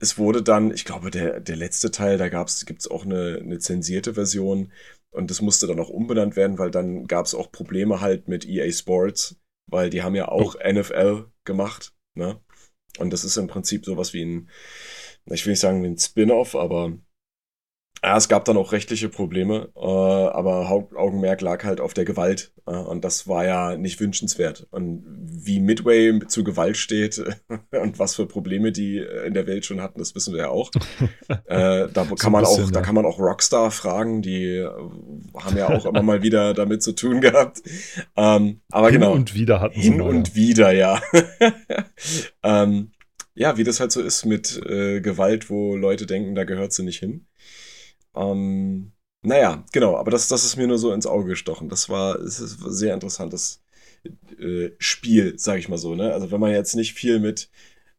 es 0.00 0.18
wurde 0.18 0.42
dann, 0.42 0.72
ich 0.72 0.84
glaube, 0.84 1.10
der, 1.10 1.40
der 1.40 1.56
letzte 1.56 1.90
Teil, 1.90 2.18
da 2.18 2.28
gab's, 2.28 2.66
gibt's 2.66 2.90
auch 2.90 3.04
eine, 3.04 3.38
eine 3.42 3.58
zensierte 3.58 4.14
Version 4.14 4.72
und 5.10 5.30
das 5.30 5.40
musste 5.40 5.66
dann 5.66 5.80
auch 5.80 5.88
umbenannt 5.88 6.36
werden, 6.36 6.58
weil 6.58 6.70
dann 6.70 7.06
gab's 7.06 7.34
auch 7.34 7.52
Probleme 7.52 8.00
halt 8.00 8.28
mit 8.28 8.46
EA 8.46 8.70
Sports, 8.72 9.36
weil 9.70 9.90
die 9.90 10.02
haben 10.02 10.14
ja 10.14 10.28
auch 10.28 10.56
NFL 10.56 11.26
gemacht, 11.44 11.94
ne? 12.14 12.40
Und 12.98 13.12
das 13.12 13.24
ist 13.24 13.36
im 13.36 13.48
Prinzip 13.48 13.84
sowas 13.84 14.12
wie 14.12 14.24
ein, 14.24 14.50
ich 15.26 15.44
will 15.46 15.52
nicht 15.52 15.60
sagen 15.60 15.82
wie 15.82 15.88
ein 15.88 15.98
Spin-off, 15.98 16.54
aber 16.54 16.96
ja, 18.04 18.18
es 18.18 18.28
gab 18.28 18.44
dann 18.44 18.58
auch 18.58 18.72
rechtliche 18.72 19.08
Probleme, 19.08 19.70
äh, 19.74 19.80
aber 19.80 20.68
Hauptaugenmerk 20.68 21.40
lag 21.40 21.64
halt 21.64 21.80
auf 21.80 21.94
der 21.94 22.04
Gewalt. 22.04 22.52
Äh, 22.66 22.72
und 22.72 23.02
das 23.02 23.26
war 23.26 23.46
ja 23.46 23.76
nicht 23.78 23.98
wünschenswert. 23.98 24.66
Und 24.70 25.02
wie 25.06 25.58
Midway 25.58 26.18
zu 26.28 26.44
Gewalt 26.44 26.76
steht 26.76 27.18
und 27.70 27.98
was 27.98 28.14
für 28.14 28.26
Probleme 28.26 28.72
die 28.72 28.98
äh, 28.98 29.26
in 29.26 29.32
der 29.32 29.46
Welt 29.46 29.64
schon 29.64 29.80
hatten, 29.80 30.00
das 30.00 30.14
wissen 30.14 30.34
wir 30.34 30.42
ja 30.42 30.48
auch. 30.50 30.70
äh, 31.46 31.88
da 31.90 32.06
kann 32.18 32.32
man 32.32 32.42
bisschen, 32.42 32.64
auch, 32.64 32.70
da 32.72 32.80
ja. 32.80 32.84
kann 32.84 32.94
man 32.94 33.06
auch 33.06 33.18
Rockstar 33.18 33.70
fragen, 33.70 34.20
die 34.20 34.56
äh, 34.56 34.68
haben 35.40 35.56
ja 35.56 35.70
auch 35.70 35.86
immer 35.86 36.02
mal 36.02 36.22
wieder 36.22 36.52
damit 36.52 36.82
zu 36.82 36.92
tun 36.92 37.22
gehabt. 37.22 37.62
Ähm, 38.18 38.60
aber 38.70 38.90
Hin 38.90 39.00
genau. 39.00 39.14
und 39.14 39.34
wieder 39.34 39.60
hatten 39.60 39.80
sie 39.80 39.92
Hin 39.92 40.02
und 40.02 40.34
wieder, 40.34 40.72
ja. 40.72 41.00
ähm, 42.42 42.90
ja, 43.34 43.56
wie 43.56 43.64
das 43.64 43.80
halt 43.80 43.92
so 43.92 44.02
ist 44.02 44.26
mit 44.26 44.60
äh, 44.66 45.00
Gewalt, 45.00 45.48
wo 45.48 45.74
Leute 45.74 46.04
denken, 46.04 46.34
da 46.34 46.44
gehört 46.44 46.74
sie 46.74 46.84
nicht 46.84 46.98
hin. 46.98 47.26
Ähm, 48.14 48.92
naja, 49.22 49.64
genau, 49.72 49.96
aber 49.96 50.10
das, 50.10 50.28
das 50.28 50.44
ist 50.44 50.56
mir 50.56 50.66
nur 50.66 50.78
so 50.78 50.92
ins 50.92 51.06
Auge 51.06 51.28
gestochen. 51.28 51.68
Das 51.68 51.88
war, 51.88 52.16
es 52.16 52.40
ist 52.40 52.62
ein 52.62 52.72
sehr 52.72 52.94
interessantes 52.94 53.62
äh, 54.38 54.70
Spiel, 54.78 55.38
sag 55.38 55.58
ich 55.58 55.68
mal 55.68 55.78
so. 55.78 55.94
Ne? 55.94 56.12
Also 56.12 56.30
wenn 56.30 56.40
man 56.40 56.52
jetzt 56.52 56.76
nicht 56.76 56.94
viel 56.94 57.20
mit 57.20 57.50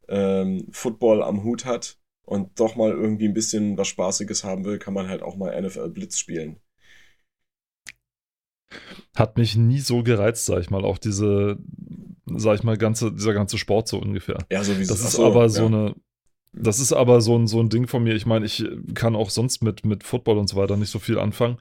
ähm, 0.08 0.68
Football 0.72 1.24
am 1.24 1.44
Hut 1.44 1.66
hat 1.66 1.98
und 2.26 2.60
doch 2.60 2.76
mal 2.76 2.92
irgendwie 2.92 3.28
ein 3.28 3.34
bisschen 3.34 3.78
was 3.78 3.88
Spaßiges 3.88 4.44
haben 4.44 4.66
will, 4.66 4.78
kann 4.78 4.94
man 4.94 5.08
halt 5.08 5.24
auch 5.24 5.36
mal 5.36 5.60
NFL 5.60 5.90
Blitz 5.90 6.20
spielen. 6.20 6.60
Hat 9.16 9.38
mich 9.38 9.56
nie 9.56 9.80
so 9.80 10.04
gereizt, 10.04 10.46
sag 10.46 10.60
ich 10.60 10.70
mal. 10.70 10.84
Auch 10.84 10.98
diese, 10.98 11.58
sag 12.26 12.56
ich 12.56 12.64
mal, 12.64 12.78
ganze, 12.78 13.12
dieser 13.12 13.34
ganze 13.34 13.58
Sport 13.58 13.88
so 13.88 14.00
ungefähr. 14.00 14.38
Ja, 14.52 14.64
sowieso. 14.64 14.94
Das 14.94 15.04
ist 15.04 15.20
aber 15.20 15.50
so 15.50 15.62
ja. 15.62 15.68
eine. 15.68 15.96
Das 16.58 16.80
ist 16.80 16.94
aber 16.94 17.22
so 17.22 17.38
ein, 17.38 17.48
so 17.48 17.60
ein 17.60 17.70
Ding 17.70 17.88
von 17.88 18.04
mir. 18.04 18.16
Ich 18.16 18.26
meine, 18.26 18.46
ich 18.46 18.66
kann 18.94 19.16
auch 19.16 19.30
sonst 19.30 19.62
mit, 19.64 19.86
mit 19.86 20.04
Football 20.04 20.38
und 20.38 20.48
so 20.50 20.56
weiter 20.58 20.78
nicht 20.78 20.90
so 20.90 21.00
viel 21.00 21.20
anfangen. 21.20 21.58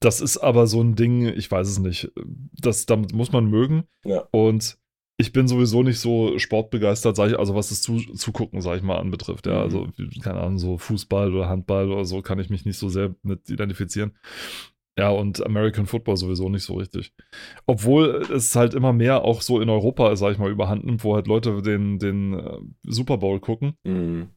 Das 0.00 0.20
ist 0.20 0.36
aber 0.38 0.66
so 0.66 0.82
ein 0.82 0.94
Ding, 0.94 1.26
ich 1.26 1.50
weiß 1.50 1.68
es 1.68 1.78
nicht. 1.78 2.10
Das, 2.52 2.86
damit 2.86 3.14
muss 3.14 3.32
man 3.32 3.46
mögen. 3.46 3.84
Ja. 4.04 4.28
Und 4.30 4.78
ich 5.18 5.32
bin 5.32 5.48
sowieso 5.48 5.82
nicht 5.82 5.98
so 5.98 6.38
sportbegeistert, 6.38 7.16
sag 7.16 7.30
ich, 7.30 7.38
also 7.38 7.54
was 7.54 7.70
das 7.70 7.80
zu, 7.80 7.98
Zugucken, 8.14 8.60
sag 8.60 8.76
ich 8.76 8.82
mal, 8.82 8.98
anbetrifft. 8.98 9.46
Ja, 9.46 9.54
Mhm. 9.54 9.60
also, 9.62 9.88
keine 10.22 10.40
Ahnung, 10.40 10.58
so 10.58 10.76
Fußball 10.76 11.34
oder 11.34 11.48
Handball 11.48 11.90
oder 11.90 12.04
so 12.04 12.20
kann 12.20 12.38
ich 12.38 12.50
mich 12.50 12.66
nicht 12.66 12.76
so 12.78 12.90
sehr 12.90 13.14
mit 13.22 13.48
identifizieren. 13.48 14.12
Ja, 14.98 15.10
und 15.10 15.44
American 15.44 15.86
Football 15.86 16.16
sowieso 16.16 16.48
nicht 16.48 16.64
so 16.64 16.74
richtig. 16.74 17.12
Obwohl 17.66 18.26
es 18.32 18.56
halt 18.56 18.72
immer 18.72 18.94
mehr 18.94 19.22
auch 19.24 19.42
so 19.42 19.60
in 19.60 19.68
Europa, 19.68 20.16
sag 20.16 20.32
ich 20.32 20.38
mal, 20.38 20.50
überhand 20.50 20.86
nimmt, 20.86 21.04
wo 21.04 21.14
halt 21.14 21.26
Leute 21.26 21.60
den, 21.60 21.98
den 21.98 22.34
äh, 22.34 22.58
Super 22.82 23.18
Bowl 23.18 23.38
gucken. 23.40 23.74
Mhm. 23.84 24.28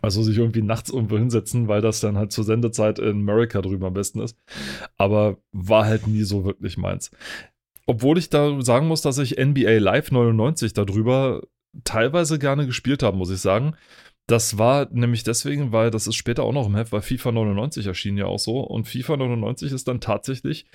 Also 0.00 0.22
sich 0.22 0.38
irgendwie 0.38 0.62
nachts 0.62 0.90
irgendwo 0.90 1.18
hinsetzen, 1.18 1.68
weil 1.68 1.82
das 1.82 2.00
dann 2.00 2.16
halt 2.16 2.32
zur 2.32 2.44
Sendezeit 2.44 2.98
in 2.98 3.20
America 3.20 3.60
drüben 3.60 3.84
am 3.84 3.92
besten 3.92 4.20
ist. 4.20 4.36
Aber 4.96 5.36
war 5.52 5.84
halt 5.84 6.06
nie 6.06 6.22
so 6.22 6.44
wirklich 6.44 6.78
meins. 6.78 7.10
Obwohl 7.86 8.18
ich 8.18 8.30
da 8.30 8.60
sagen 8.62 8.88
muss, 8.88 9.02
dass 9.02 9.18
ich 9.18 9.38
NBA 9.38 9.78
Live 9.78 10.10
99 10.10 10.72
darüber 10.72 11.42
teilweise 11.84 12.38
gerne 12.38 12.66
gespielt 12.66 13.02
habe, 13.02 13.16
muss 13.16 13.30
ich 13.30 13.40
sagen. 13.40 13.74
Das 14.28 14.56
war 14.56 14.88
nämlich 14.90 15.24
deswegen, 15.24 15.72
weil 15.72 15.90
das 15.90 16.06
ist 16.06 16.14
später 16.14 16.44
auch 16.44 16.52
noch 16.52 16.66
im 16.66 16.76
Heft, 16.76 16.92
weil 16.92 17.02
FIFA 17.02 17.32
99 17.32 17.86
erschien 17.86 18.16
ja 18.16 18.26
auch 18.26 18.38
so. 18.38 18.60
Und 18.60 18.86
FIFA 18.88 19.16
99 19.16 19.72
ist 19.72 19.88
dann 19.88 20.00
tatsächlich, 20.00 20.66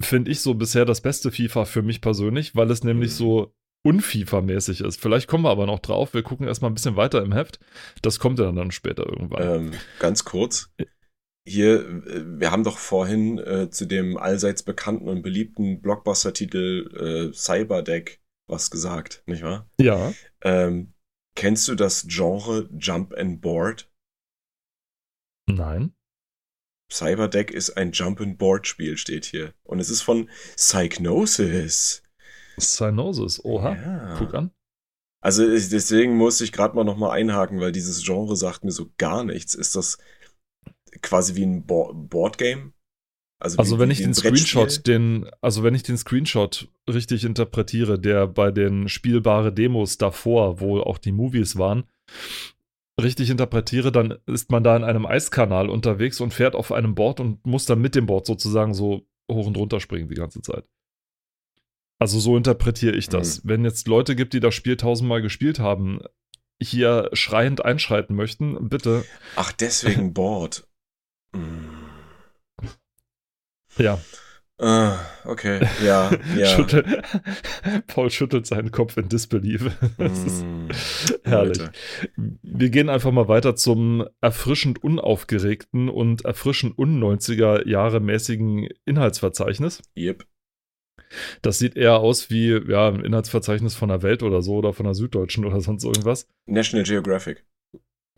finde 0.00 0.30
ich, 0.30 0.40
so 0.40 0.54
bisher 0.54 0.84
das 0.84 1.00
beste 1.00 1.32
FIFA 1.32 1.64
für 1.64 1.82
mich 1.82 2.00
persönlich, 2.00 2.54
weil 2.54 2.70
es 2.70 2.84
nämlich 2.84 3.10
Mhm. 3.12 3.14
so 3.16 3.54
unFIFA-mäßig 3.86 4.84
ist. 4.84 5.00
Vielleicht 5.00 5.28
kommen 5.28 5.44
wir 5.44 5.50
aber 5.50 5.66
noch 5.66 5.78
drauf. 5.78 6.12
Wir 6.12 6.22
gucken 6.22 6.46
erstmal 6.46 6.70
ein 6.70 6.74
bisschen 6.74 6.96
weiter 6.96 7.22
im 7.22 7.32
Heft. 7.32 7.60
Das 8.02 8.18
kommt 8.18 8.38
ja 8.38 8.50
dann 8.52 8.70
später 8.72 9.06
irgendwann. 9.06 9.42
Ähm, 9.42 9.70
ganz 9.98 10.24
kurz. 10.24 10.70
Hier, 11.48 11.80
äh, 11.88 12.24
wir 12.40 12.50
haben 12.50 12.64
doch 12.64 12.78
vorhin 12.78 13.38
äh, 13.38 13.70
zu 13.70 13.86
dem 13.86 14.16
allseits 14.16 14.64
bekannten 14.64 15.08
und 15.08 15.22
beliebten 15.22 15.80
Blockbuster-Titel 15.80 17.30
äh, 17.30 17.32
Cyberdeck 17.32 18.20
was 18.48 18.70
gesagt, 18.70 19.22
nicht 19.26 19.42
wahr? 19.42 19.68
Ja. 19.80 20.12
Ähm, 20.42 20.92
kennst 21.36 21.68
du 21.68 21.76
das 21.76 22.06
Genre 22.08 22.68
Jump 22.76 23.14
and 23.16 23.40
Board? 23.40 23.88
Nein. 25.48 25.94
Cyberdeck 26.90 27.50
ist 27.50 27.76
ein 27.76 27.92
Jump 27.92 28.20
and 28.20 28.38
Board 28.38 28.66
Spiel, 28.66 28.96
steht 28.96 29.24
hier. 29.24 29.54
Und 29.62 29.78
es 29.78 29.90
ist 29.90 30.02
von 30.02 30.28
Psychnosis. 30.56 32.02
Cyanosis. 32.58 33.44
Oha. 33.44 33.74
Ja. 33.76 34.16
Guck 34.18 34.34
an. 34.34 34.50
Also 35.20 35.44
deswegen 35.44 36.16
musste 36.16 36.44
ich 36.44 36.52
gerade 36.52 36.76
mal 36.76 36.84
nochmal 36.84 37.18
einhaken, 37.18 37.60
weil 37.60 37.72
dieses 37.72 38.04
Genre 38.04 38.36
sagt 38.36 38.64
mir 38.64 38.70
so 38.70 38.90
gar 38.96 39.24
nichts. 39.24 39.54
Ist 39.54 39.74
das 39.74 39.98
quasi 41.02 41.34
wie 41.34 41.44
ein 41.44 41.66
Bo 41.66 41.92
Boardgame? 41.92 42.72
Also 43.38 43.76
wie- 43.76 43.78
wenn 43.80 43.90
ich 43.90 43.98
den? 43.98 44.14
Screenshot, 44.14 44.86
den, 44.86 45.28
also 45.40 45.62
wenn 45.62 45.74
ich 45.74 45.82
den 45.82 45.98
Screenshot 45.98 46.68
richtig 46.88 47.24
interpretiere, 47.24 47.98
der 47.98 48.26
bei 48.26 48.50
den 48.50 48.88
spielbare 48.88 49.52
Demos 49.52 49.98
davor, 49.98 50.60
wo 50.60 50.80
auch 50.80 50.98
die 50.98 51.12
Movies 51.12 51.56
waren, 51.56 51.84
richtig 53.00 53.28
interpretiere, 53.28 53.92
dann 53.92 54.14
ist 54.26 54.50
man 54.50 54.64
da 54.64 54.74
in 54.76 54.84
einem 54.84 55.04
Eiskanal 55.04 55.68
unterwegs 55.68 56.20
und 56.20 56.32
fährt 56.32 56.54
auf 56.54 56.72
einem 56.72 56.94
Board 56.94 57.20
und 57.20 57.44
muss 57.44 57.66
dann 57.66 57.80
mit 57.80 57.94
dem 57.94 58.06
Board 58.06 58.24
sozusagen 58.26 58.72
so 58.72 59.06
hoch 59.30 59.46
und 59.46 59.56
runter 59.58 59.80
springen 59.80 60.08
die 60.08 60.14
ganze 60.14 60.40
Zeit. 60.40 60.64
Also 61.98 62.18
so 62.20 62.36
interpretiere 62.36 62.94
ich 62.96 63.08
das. 63.08 63.46
Wenn 63.46 63.64
jetzt 63.64 63.86
Leute 63.88 64.16
gibt, 64.16 64.32
die 64.34 64.40
das 64.40 64.54
Spiel 64.54 64.76
tausendmal 64.76 65.22
gespielt 65.22 65.58
haben, 65.58 66.00
hier 66.62 67.10
schreiend 67.12 67.64
einschreiten 67.64 68.16
möchten, 68.16 68.68
bitte. 68.68 69.04
Ach, 69.34 69.52
deswegen 69.52 70.12
Board. 70.14 70.66
Hm. 71.34 71.85
Ja, 73.78 73.98
Ah, 74.58 74.96
okay, 75.26 75.60
ja, 75.84 76.10
ja. 76.36 76.46
Schüttel, 76.46 77.02
Paul 77.88 78.10
schüttelt 78.10 78.46
seinen 78.46 78.70
Kopf 78.70 78.96
in 78.96 79.08
Disbelief. 79.08 79.70
Das 79.98 80.24
ist 80.24 80.44
Mm, 80.44 80.68
herrlich. 81.24 81.58
Leute. 81.58 81.72
Wir 82.42 82.70
gehen 82.70 82.88
einfach 82.88 83.12
mal 83.12 83.28
weiter 83.28 83.54
zum 83.54 84.06
erfrischend 84.22 84.82
unaufgeregten 84.82 85.90
und 85.90 86.24
erfrischend 86.24 86.78
un-90er 86.78 87.68
Jahre 87.68 88.00
mäßigen 88.00 88.68
Inhaltsverzeichnis. 88.86 89.82
Yep. 89.96 90.24
Das 91.42 91.58
sieht 91.58 91.76
eher 91.76 91.98
aus 91.98 92.30
wie 92.30 92.58
ja, 92.68 92.88
ein 92.88 93.04
Inhaltsverzeichnis 93.04 93.74
von 93.74 93.90
der 93.90 94.02
Welt 94.02 94.22
oder 94.22 94.40
so 94.40 94.56
oder 94.56 94.72
von 94.72 94.84
der 94.84 94.94
Süddeutschen 94.94 95.44
oder 95.44 95.60
sonst 95.60 95.84
irgendwas. 95.84 96.28
National 96.46 96.84
Geographic. 96.84 97.44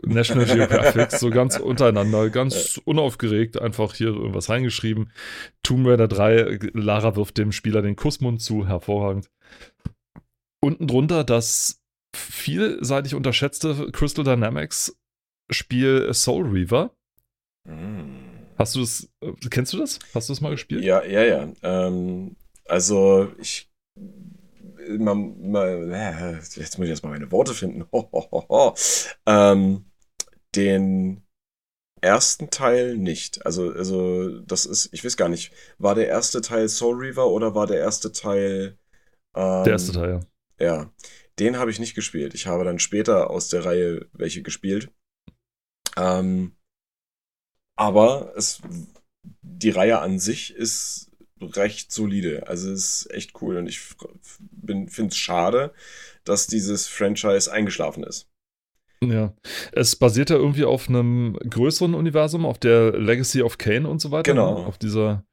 National 0.04 0.46
Geographic, 0.46 1.12
so 1.12 1.30
ganz 1.30 1.58
untereinander, 1.58 2.30
ganz 2.30 2.80
unaufgeregt, 2.84 3.60
einfach 3.60 3.94
hier 3.94 4.08
irgendwas 4.08 4.48
reingeschrieben. 4.48 5.10
Tomb 5.62 5.86
Raider 5.86 6.08
3, 6.08 6.70
Lara 6.74 7.16
wirft 7.16 7.38
dem 7.38 7.52
Spieler 7.52 7.82
den 7.82 7.96
Kussmund 7.96 8.40
zu, 8.40 8.66
hervorragend. 8.66 9.30
Unten 10.60 10.86
drunter 10.86 11.24
das 11.24 11.82
vielseitig 12.14 13.14
unterschätzte 13.14 13.90
Crystal 13.92 14.24
Dynamics 14.24 14.96
Spiel 15.50 16.12
Soul 16.12 16.46
Reaver. 16.48 16.90
Mm. 17.64 18.28
Hast 18.56 18.74
du 18.74 18.80
das, 18.80 19.08
äh, 19.20 19.32
kennst 19.50 19.72
du 19.72 19.78
das? 19.78 19.98
Hast 20.14 20.28
du 20.28 20.32
das 20.32 20.40
mal 20.40 20.50
gespielt? 20.50 20.84
Ja, 20.84 21.04
ja, 21.04 21.22
ja. 21.22 21.48
Ähm, 21.62 22.36
also 22.66 23.32
ich 23.38 23.70
man, 24.98 25.50
man, 25.50 25.90
äh, 25.90 26.32
jetzt 26.36 26.78
muss 26.78 26.84
ich 26.84 26.90
erstmal 26.90 27.12
meine 27.12 27.30
Worte 27.30 27.54
finden. 27.54 27.84
Ho, 27.92 28.08
ho, 28.12 28.46
ho. 28.48 28.74
Ähm, 29.26 29.84
den 30.54 31.22
ersten 32.02 32.50
Teil 32.50 32.96
nicht. 32.98 33.46
Also, 33.46 33.72
also, 33.72 34.40
das 34.40 34.66
ist, 34.66 34.90
ich 34.92 35.04
weiß 35.04 35.16
gar 35.16 35.28
nicht, 35.30 35.52
war 35.78 35.94
der 35.94 36.08
erste 36.08 36.40
Teil 36.42 36.68
Soul 36.68 36.96
Reaver 36.98 37.28
oder 37.30 37.54
war 37.54 37.66
der 37.66 37.78
erste 37.80 38.12
Teil. 38.12 38.78
Ähm, 39.36 39.64
Der 39.64 39.72
erste 39.74 39.92
Teil, 39.92 40.10
ja. 40.10 40.20
Ja, 40.60 40.92
den 41.38 41.58
habe 41.58 41.70
ich 41.70 41.78
nicht 41.80 41.94
gespielt. 41.94 42.34
Ich 42.34 42.46
habe 42.46 42.64
dann 42.64 42.78
später 42.80 43.30
aus 43.30 43.48
der 43.48 43.64
Reihe 43.64 44.08
welche 44.12 44.42
gespielt. 44.42 44.90
Ähm, 45.96 46.56
aber 47.76 48.32
es, 48.36 48.60
die 49.42 49.70
Reihe 49.70 50.00
an 50.00 50.18
sich 50.18 50.54
ist 50.54 51.10
recht 51.40 51.92
solide. 51.92 52.46
Also 52.48 52.72
es 52.72 53.02
ist 53.06 53.10
echt 53.12 53.40
cool 53.42 53.56
und 53.56 53.68
ich 53.68 53.80
finde 53.80 55.08
es 55.08 55.16
schade, 55.16 55.72
dass 56.24 56.46
dieses 56.46 56.86
Franchise 56.88 57.50
eingeschlafen 57.52 58.02
ist. 58.04 58.28
Ja. 59.02 59.32
Es 59.72 59.96
basiert 59.96 60.30
ja 60.30 60.36
irgendwie 60.36 60.64
auf 60.64 60.88
einem 60.88 61.34
größeren 61.34 61.94
Universum, 61.94 62.44
auf 62.44 62.58
der 62.58 62.92
Legacy 62.98 63.42
of 63.42 63.58
Kane 63.58 63.88
und 63.88 64.00
so 64.00 64.10
weiter. 64.10 64.32
Genau. 64.32 64.60
ne? 64.60 64.66
Auf 64.66 64.78
dieser, 64.78 65.24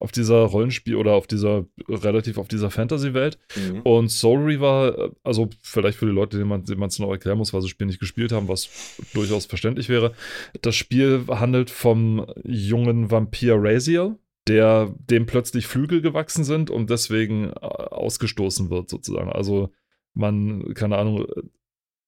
auf 0.00 0.12
dieser 0.12 0.38
Rollenspiel 0.44 0.96
oder 0.96 1.12
auf 1.12 1.26
dieser, 1.26 1.66
relativ 1.88 2.38
auf 2.38 2.48
dieser 2.48 2.70
Fantasy-Welt. 2.70 3.38
Mhm. 3.56 3.80
Und 3.82 4.08
Soul 4.10 4.44
Reaver, 4.44 5.12
also 5.22 5.48
vielleicht 5.62 5.98
für 5.98 6.06
die 6.06 6.12
Leute, 6.12 6.36
denen 6.36 6.48
man 6.48 6.88
es 6.88 6.98
noch 6.98 7.10
erklären 7.10 7.38
muss, 7.38 7.52
weil 7.52 7.60
sie 7.60 7.66
das 7.66 7.70
Spiel 7.70 7.86
nicht 7.86 8.00
gespielt 8.00 8.32
haben, 8.32 8.48
was 8.48 8.68
durchaus 9.14 9.46
verständlich 9.46 9.88
wäre. 9.88 10.12
Das 10.60 10.74
Spiel 10.74 11.24
handelt 11.28 11.70
vom 11.70 12.26
jungen 12.44 13.10
Vampir 13.10 13.56
Raziel, 13.58 14.16
der 14.48 14.94
dem 15.08 15.26
plötzlich 15.26 15.66
Flügel 15.66 16.02
gewachsen 16.02 16.44
sind 16.44 16.70
und 16.70 16.90
deswegen 16.90 17.50
äh, 17.50 17.60
ausgestoßen 17.60 18.70
wird, 18.70 18.90
sozusagen. 18.90 19.30
Also 19.30 19.70
man, 20.12 20.74
keine 20.74 20.98
Ahnung, 20.98 21.26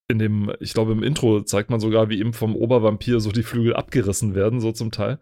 in 0.08 0.18
dem, 0.18 0.52
ich 0.60 0.72
glaube, 0.72 0.92
im 0.92 1.02
Intro 1.02 1.42
zeigt 1.42 1.70
man 1.70 1.80
sogar, 1.80 2.08
wie 2.08 2.20
ihm 2.20 2.32
vom 2.32 2.54
Obervampir 2.54 3.18
so 3.20 3.32
die 3.32 3.42
Flügel 3.42 3.74
abgerissen 3.74 4.34
werden, 4.34 4.60
so 4.60 4.72
zum 4.72 4.92
Teil. 4.92 5.18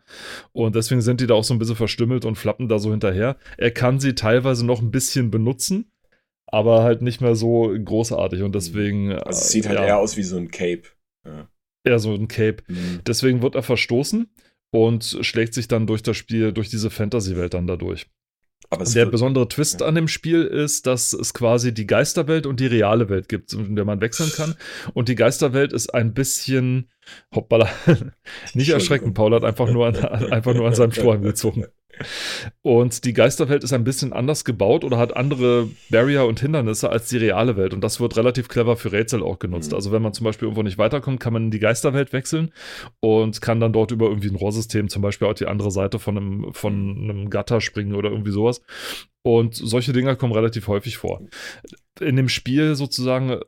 Und 0.52 0.74
deswegen 0.74 1.00
sind 1.00 1.20
die 1.20 1.26
da 1.26 1.34
auch 1.34 1.44
so 1.44 1.54
ein 1.54 1.58
bisschen 1.58 1.76
verstümmelt 1.76 2.24
und 2.24 2.36
flappen 2.36 2.68
da 2.68 2.78
so 2.78 2.90
hinterher. 2.90 3.36
Er 3.56 3.70
kann 3.70 3.98
sie 3.98 4.14
teilweise 4.14 4.66
noch 4.66 4.82
ein 4.82 4.90
bisschen 4.90 5.30
benutzen, 5.30 5.90
aber 6.46 6.82
halt 6.82 7.00
nicht 7.00 7.20
mehr 7.20 7.34
so 7.34 7.74
großartig 7.82 8.42
und 8.42 8.54
deswegen. 8.54 9.12
Also 9.12 9.40
es 9.40 9.48
sieht 9.50 9.64
äh, 9.64 9.68
halt 9.68 9.78
ja, 9.78 9.86
eher 9.86 9.98
aus 9.98 10.16
wie 10.16 10.22
so 10.22 10.36
ein 10.36 10.50
Cape. 10.50 10.82
Ja. 11.24 11.48
eher 11.84 11.98
so 11.98 12.12
ein 12.12 12.28
Cape. 12.28 12.62
Mhm. 12.68 13.00
Deswegen 13.06 13.40
wird 13.40 13.54
er 13.54 13.62
verstoßen 13.62 14.28
und 14.70 15.18
schlägt 15.22 15.54
sich 15.54 15.68
dann 15.68 15.86
durch 15.86 16.02
das 16.02 16.16
Spiel, 16.18 16.52
durch 16.52 16.68
diese 16.68 16.90
Fantasy-Welt 16.90 17.54
dann 17.54 17.66
dadurch. 17.66 18.06
Der 18.94 19.06
besondere 19.06 19.48
Twist 19.48 19.82
an 19.82 19.94
dem 19.94 20.08
Spiel 20.08 20.42
ist, 20.42 20.86
dass 20.86 21.12
es 21.12 21.34
quasi 21.34 21.72
die 21.72 21.86
Geisterwelt 21.86 22.46
und 22.46 22.60
die 22.60 22.66
reale 22.66 23.08
Welt 23.08 23.28
gibt, 23.28 23.52
in 23.52 23.76
der 23.76 23.84
man 23.84 24.00
wechseln 24.00 24.30
kann. 24.34 24.54
Und 24.94 25.08
die 25.08 25.14
Geisterwelt 25.14 25.72
ist 25.72 25.94
ein 25.94 26.14
bisschen, 26.14 26.90
hoppala, 27.34 27.68
nicht 28.54 28.70
erschrecken. 28.70 29.14
Paul 29.14 29.34
hat 29.34 29.44
einfach 29.44 29.70
nur 29.70 29.86
an, 29.86 29.96
einfach 30.32 30.54
nur 30.54 30.66
an 30.66 30.74
seinem 30.74 30.92
Strohhalm 30.92 31.22
gezogen. 31.22 31.66
Und 32.62 33.04
die 33.04 33.12
Geisterwelt 33.12 33.64
ist 33.64 33.72
ein 33.72 33.84
bisschen 33.84 34.12
anders 34.12 34.44
gebaut 34.44 34.84
oder 34.84 34.98
hat 34.98 35.16
andere 35.16 35.68
Barrier 35.90 36.24
und 36.24 36.40
Hindernisse 36.40 36.90
als 36.90 37.08
die 37.08 37.18
reale 37.18 37.56
Welt. 37.56 37.74
Und 37.74 37.82
das 37.82 38.00
wird 38.00 38.16
relativ 38.16 38.48
clever 38.48 38.76
für 38.76 38.92
Rätsel 38.92 39.22
auch 39.22 39.38
genutzt. 39.38 39.70
Mhm. 39.70 39.76
Also 39.76 39.92
wenn 39.92 40.02
man 40.02 40.12
zum 40.12 40.24
Beispiel 40.24 40.46
irgendwo 40.46 40.62
nicht 40.62 40.78
weiterkommt, 40.78 41.20
kann 41.20 41.32
man 41.32 41.44
in 41.44 41.50
die 41.50 41.58
Geisterwelt 41.58 42.12
wechseln 42.12 42.52
und 43.00 43.40
kann 43.40 43.60
dann 43.60 43.72
dort 43.72 43.90
über 43.90 44.06
irgendwie 44.06 44.28
ein 44.28 44.36
Rohrsystem 44.36 44.88
zum 44.88 45.02
Beispiel 45.02 45.28
auf 45.28 45.34
die 45.34 45.46
andere 45.46 45.70
Seite 45.70 45.98
von 45.98 46.16
einem, 46.16 46.54
von 46.54 46.72
einem 46.72 47.30
Gatter 47.30 47.60
springen 47.60 47.94
oder 47.94 48.10
irgendwie 48.10 48.32
sowas. 48.32 48.62
Und 49.22 49.54
solche 49.54 49.92
Dinger 49.92 50.16
kommen 50.16 50.34
relativ 50.34 50.68
häufig 50.68 50.98
vor. 50.98 51.22
In 52.00 52.16
dem 52.16 52.28
Spiel 52.28 52.74
sozusagen 52.74 53.40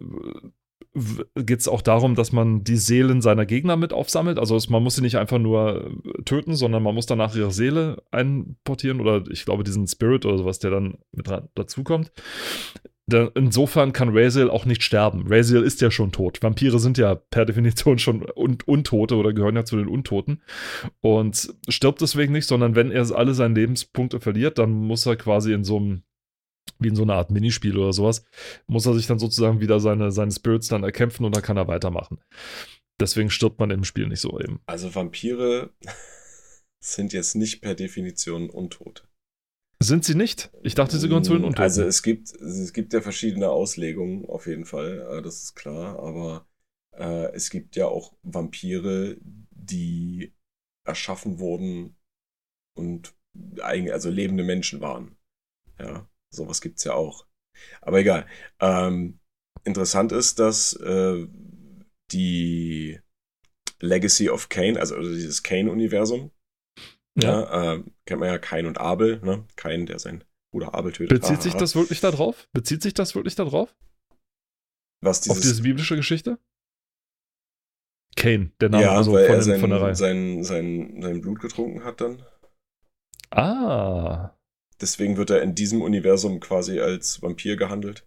geht 1.35 1.61
es 1.61 1.69
auch 1.69 1.83
darum, 1.83 2.15
dass 2.15 2.33
man 2.33 2.65
die 2.65 2.77
Seelen 2.77 3.21
seiner 3.21 3.47
Gegner 3.47 3.77
mit 3.77 3.93
aufsammelt. 3.93 4.39
Also 4.39 4.59
man 4.71 4.83
muss 4.83 4.97
sie 4.97 5.03
nicht 5.03 5.17
einfach 5.19 5.39
nur 5.39 5.87
äh, 5.87 6.23
töten, 6.25 6.55
sondern 6.55 6.83
man 6.83 6.95
muss 6.95 7.07
danach 7.07 7.35
ihre 7.37 7.53
Seele 7.53 8.03
einportieren 8.11 9.01
oder 9.01 9.23
ich 9.31 9.45
glaube 9.45 9.65
diesen 9.65 9.87
Spirit 9.87 10.25
oder 10.25 10.39
sowas, 10.39 10.59
der 10.59 10.71
dann 10.71 10.99
mit 11.13 11.29
dazukommt. 11.55 12.13
Da- 13.09 13.31
Insofern 13.37 13.93
kann 13.93 14.09
Raziel 14.17 14.51
auch 14.51 14.65
nicht 14.65 14.83
sterben. 14.83 15.27
Raziel 15.29 15.63
ist 15.63 15.81
ja 15.81 15.93
schon 15.93 16.11
tot. 16.11 16.43
Vampire 16.43 16.79
sind 16.81 16.99
ja 16.99 17.15
per 17.15 17.45
Definition 17.45 17.99
schon 18.01 18.27
un 18.35 18.59
Untote 18.67 19.15
oder 19.15 19.33
gehören 19.33 19.55
ja 19.55 19.65
zu 19.65 19.77
den 19.77 19.87
Untoten. 19.87 20.43
Und 21.01 21.55
stirbt 21.69 22.01
deswegen 22.01 22.33
nicht, 22.33 22.47
sondern 22.49 22.75
wenn 22.75 22.91
er 22.91 23.09
alle 23.15 23.35
seine 23.35 23.55
Lebenspunkte 23.55 24.19
verliert, 24.19 24.59
dann 24.59 24.73
muss 24.73 25.07
er 25.07 25.15
quasi 25.15 25.53
in 25.53 25.63
so 25.63 25.77
einem, 25.77 26.03
wie 26.79 26.89
in 26.89 26.97
so 26.97 27.03
einer 27.03 27.15
Art 27.15 27.31
Minispiel 27.31 27.77
oder 27.77 27.93
sowas, 27.93 28.25
muss 28.67 28.87
er 28.87 28.95
sich 28.95 29.07
dann 29.07 29.19
sozusagen 29.19 29.61
wieder 29.61 29.81
seine, 29.81 30.11
seine 30.13 30.33
Spirits 30.33 30.69
dann 30.69 30.85
erkämpfen 30.85 31.25
und 31.25 31.35
dann 31.35 31.43
kann 31.43 31.57
er 31.57 31.69
weitermachen. 31.69 32.19
Deswegen 33.01 33.31
stirbt 33.31 33.59
man 33.59 33.71
im 33.71 33.85
Spiel 33.85 34.09
nicht 34.09 34.21
so 34.21 34.41
eben. 34.41 34.61
Also 34.67 34.95
Vampire 34.95 35.71
sind 36.81 37.13
jetzt 37.13 37.35
nicht 37.35 37.61
per 37.61 37.75
Definition 37.75 38.51
untot. 38.51 39.07
Sind 39.83 40.05
sie 40.05 40.15
nicht? 40.15 40.51
Ich 40.63 40.75
dachte, 40.75 40.99
sie 40.99 41.07
gehören 41.09 41.25
zu 41.25 41.35
den 41.35 41.45
Untoten. 41.45 41.63
Also 41.63 41.83
es 41.83 42.03
gibt, 42.03 42.33
es 42.33 42.73
gibt 42.73 42.95
ja 42.95 43.03
verschiedene 43.03 43.51
Auslegungen, 43.51 44.25
auf 44.25 44.47
jeden 44.47 44.65
Fall, 44.65 45.07
äh, 45.11 45.23
das 45.23 45.43
ist 45.43 45.55
klar, 45.55 45.99
aber 45.99 46.47
äh, 46.93 47.33
es 47.35 47.51
gibt 47.51 47.77
ja 47.77 47.87
auch 47.87 48.15
Vampire, 48.23 49.19
die 49.21 50.33
erschaffen 50.85 51.41
wurden 51.41 51.97
und 52.75 53.15
also 53.61 54.09
lebende 54.09 54.45
Menschen 54.45 54.81
waren. 54.81 55.17
Ja, 55.79 56.09
sowas 56.37 56.61
gibt's 56.61 56.85
ja 56.85 56.95
auch. 56.95 57.27
Aber 57.81 57.99
egal. 57.99 58.27
Ähm, 58.61 59.19
interessant 59.65 60.13
ist, 60.13 60.39
dass 60.39 60.75
äh, 60.75 61.27
die 62.13 63.01
Legacy 63.81 64.31
of 64.31 64.49
Kane, 64.49 64.79
also 64.79 65.01
dieses 65.01 65.43
Kane-Universum, 65.43 66.31
ja. 67.17 67.31
ja. 67.31 67.75
äh, 67.75 67.85
kennt 68.05 68.21
man 68.21 68.29
ja 68.29 68.39
Kain 68.39 68.67
und 68.67 68.79
Abel, 68.79 69.21
ne? 69.23 69.45
Kain, 69.57 69.87
der 69.87 69.99
seinen 69.99 70.25
Bruder 70.53 70.75
Abel 70.75 70.93
tötet. 70.93 71.21
Bezieht 71.21 71.43
sich 71.43 71.53
Haha. 71.53 71.61
das 71.61 71.75
wirklich 71.75 72.01
da 72.01 72.11
drauf? 72.11 72.49
Bezieht 72.53 72.83
sich 72.83 72.95
das 72.95 73.15
wirklich 73.15 73.35
da 73.35 73.45
drauf? 73.45 73.75
Was 75.03 75.29
Auf 75.29 75.37
dieses, 75.37 75.53
diese 75.53 75.63
biblische 75.63 75.97
Geschichte? 75.97 76.39
Kane, 78.17 78.51
der 78.61 78.71
Name 78.71 78.85
ja, 78.85 78.93
also 78.93 79.13
weil 79.13 79.27
von, 79.27 79.35
er 79.35 79.43
sein, 79.43 79.61
von 79.61 79.71
der 79.71 79.81
Reihe. 79.83 79.95
sein, 79.95 80.43
sein, 80.43 81.03
sein 81.03 81.21
Blut 81.21 81.41
getrunken 81.41 81.85
hat 81.85 82.01
dann. 82.01 82.23
Ah. 83.31 84.36
Deswegen 84.81 85.17
wird 85.17 85.31
er 85.31 85.43
in 85.43 85.55
diesem 85.55 85.83
Universum 85.83 86.41
quasi 86.41 86.81
als 86.81 87.23
Vampir 87.23 87.57
gehandelt. 87.57 88.07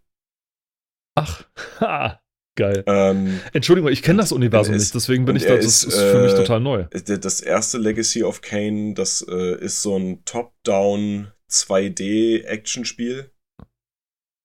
Ach, 1.16 1.44
ha, 1.80 2.22
geil. 2.56 2.84
Ähm, 2.88 3.40
Entschuldigung, 3.54 3.92
ich 3.92 4.04
kenne 4.04 4.22
das 4.22 4.32
Universum 4.32 4.74
er 4.74 4.78
ist- 4.78 4.84
nicht, 4.84 4.96
deswegen 4.96 5.26
bin 5.26 5.36
ich 5.36 5.46
da, 5.46 5.56
das 5.56 5.66
ist, 5.66 5.84
ist 5.86 6.00
für 6.00 6.22
mich 6.24 6.34
äh, 6.34 6.36
total 6.38 6.60
neu. 6.60 6.86
das 6.86 7.42
erste 7.42 7.78
Legacy 7.78 8.24
of 8.24 8.42
Kane, 8.42 8.94
das 8.94 9.26
äh, 9.28 9.58
ist 9.60 9.82
so 9.82 9.98
ein 9.98 10.24
Top-Down 10.26 11.32
2D-Action-Spiel. 11.50 13.32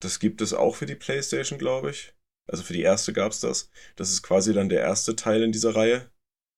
Das 0.03 0.19
gibt 0.19 0.41
es 0.41 0.53
auch 0.53 0.77
für 0.77 0.87
die 0.87 0.95
PlayStation, 0.95 1.59
glaube 1.59 1.91
ich. 1.91 2.15
Also 2.47 2.63
für 2.63 2.73
die 2.75 2.83
erste 2.83 3.13
gab 3.13 3.33
es 3.33 3.41
das. 3.41 3.71
Das 3.97 4.11
ist 4.11 4.23
quasi 4.23 4.53
dann 4.53 4.69
der 4.69 4.81
erste 4.81 5.17
Teil 5.17 5.43
in 5.43 5.53
dieser 5.53 5.75
Reihe. 5.75 6.11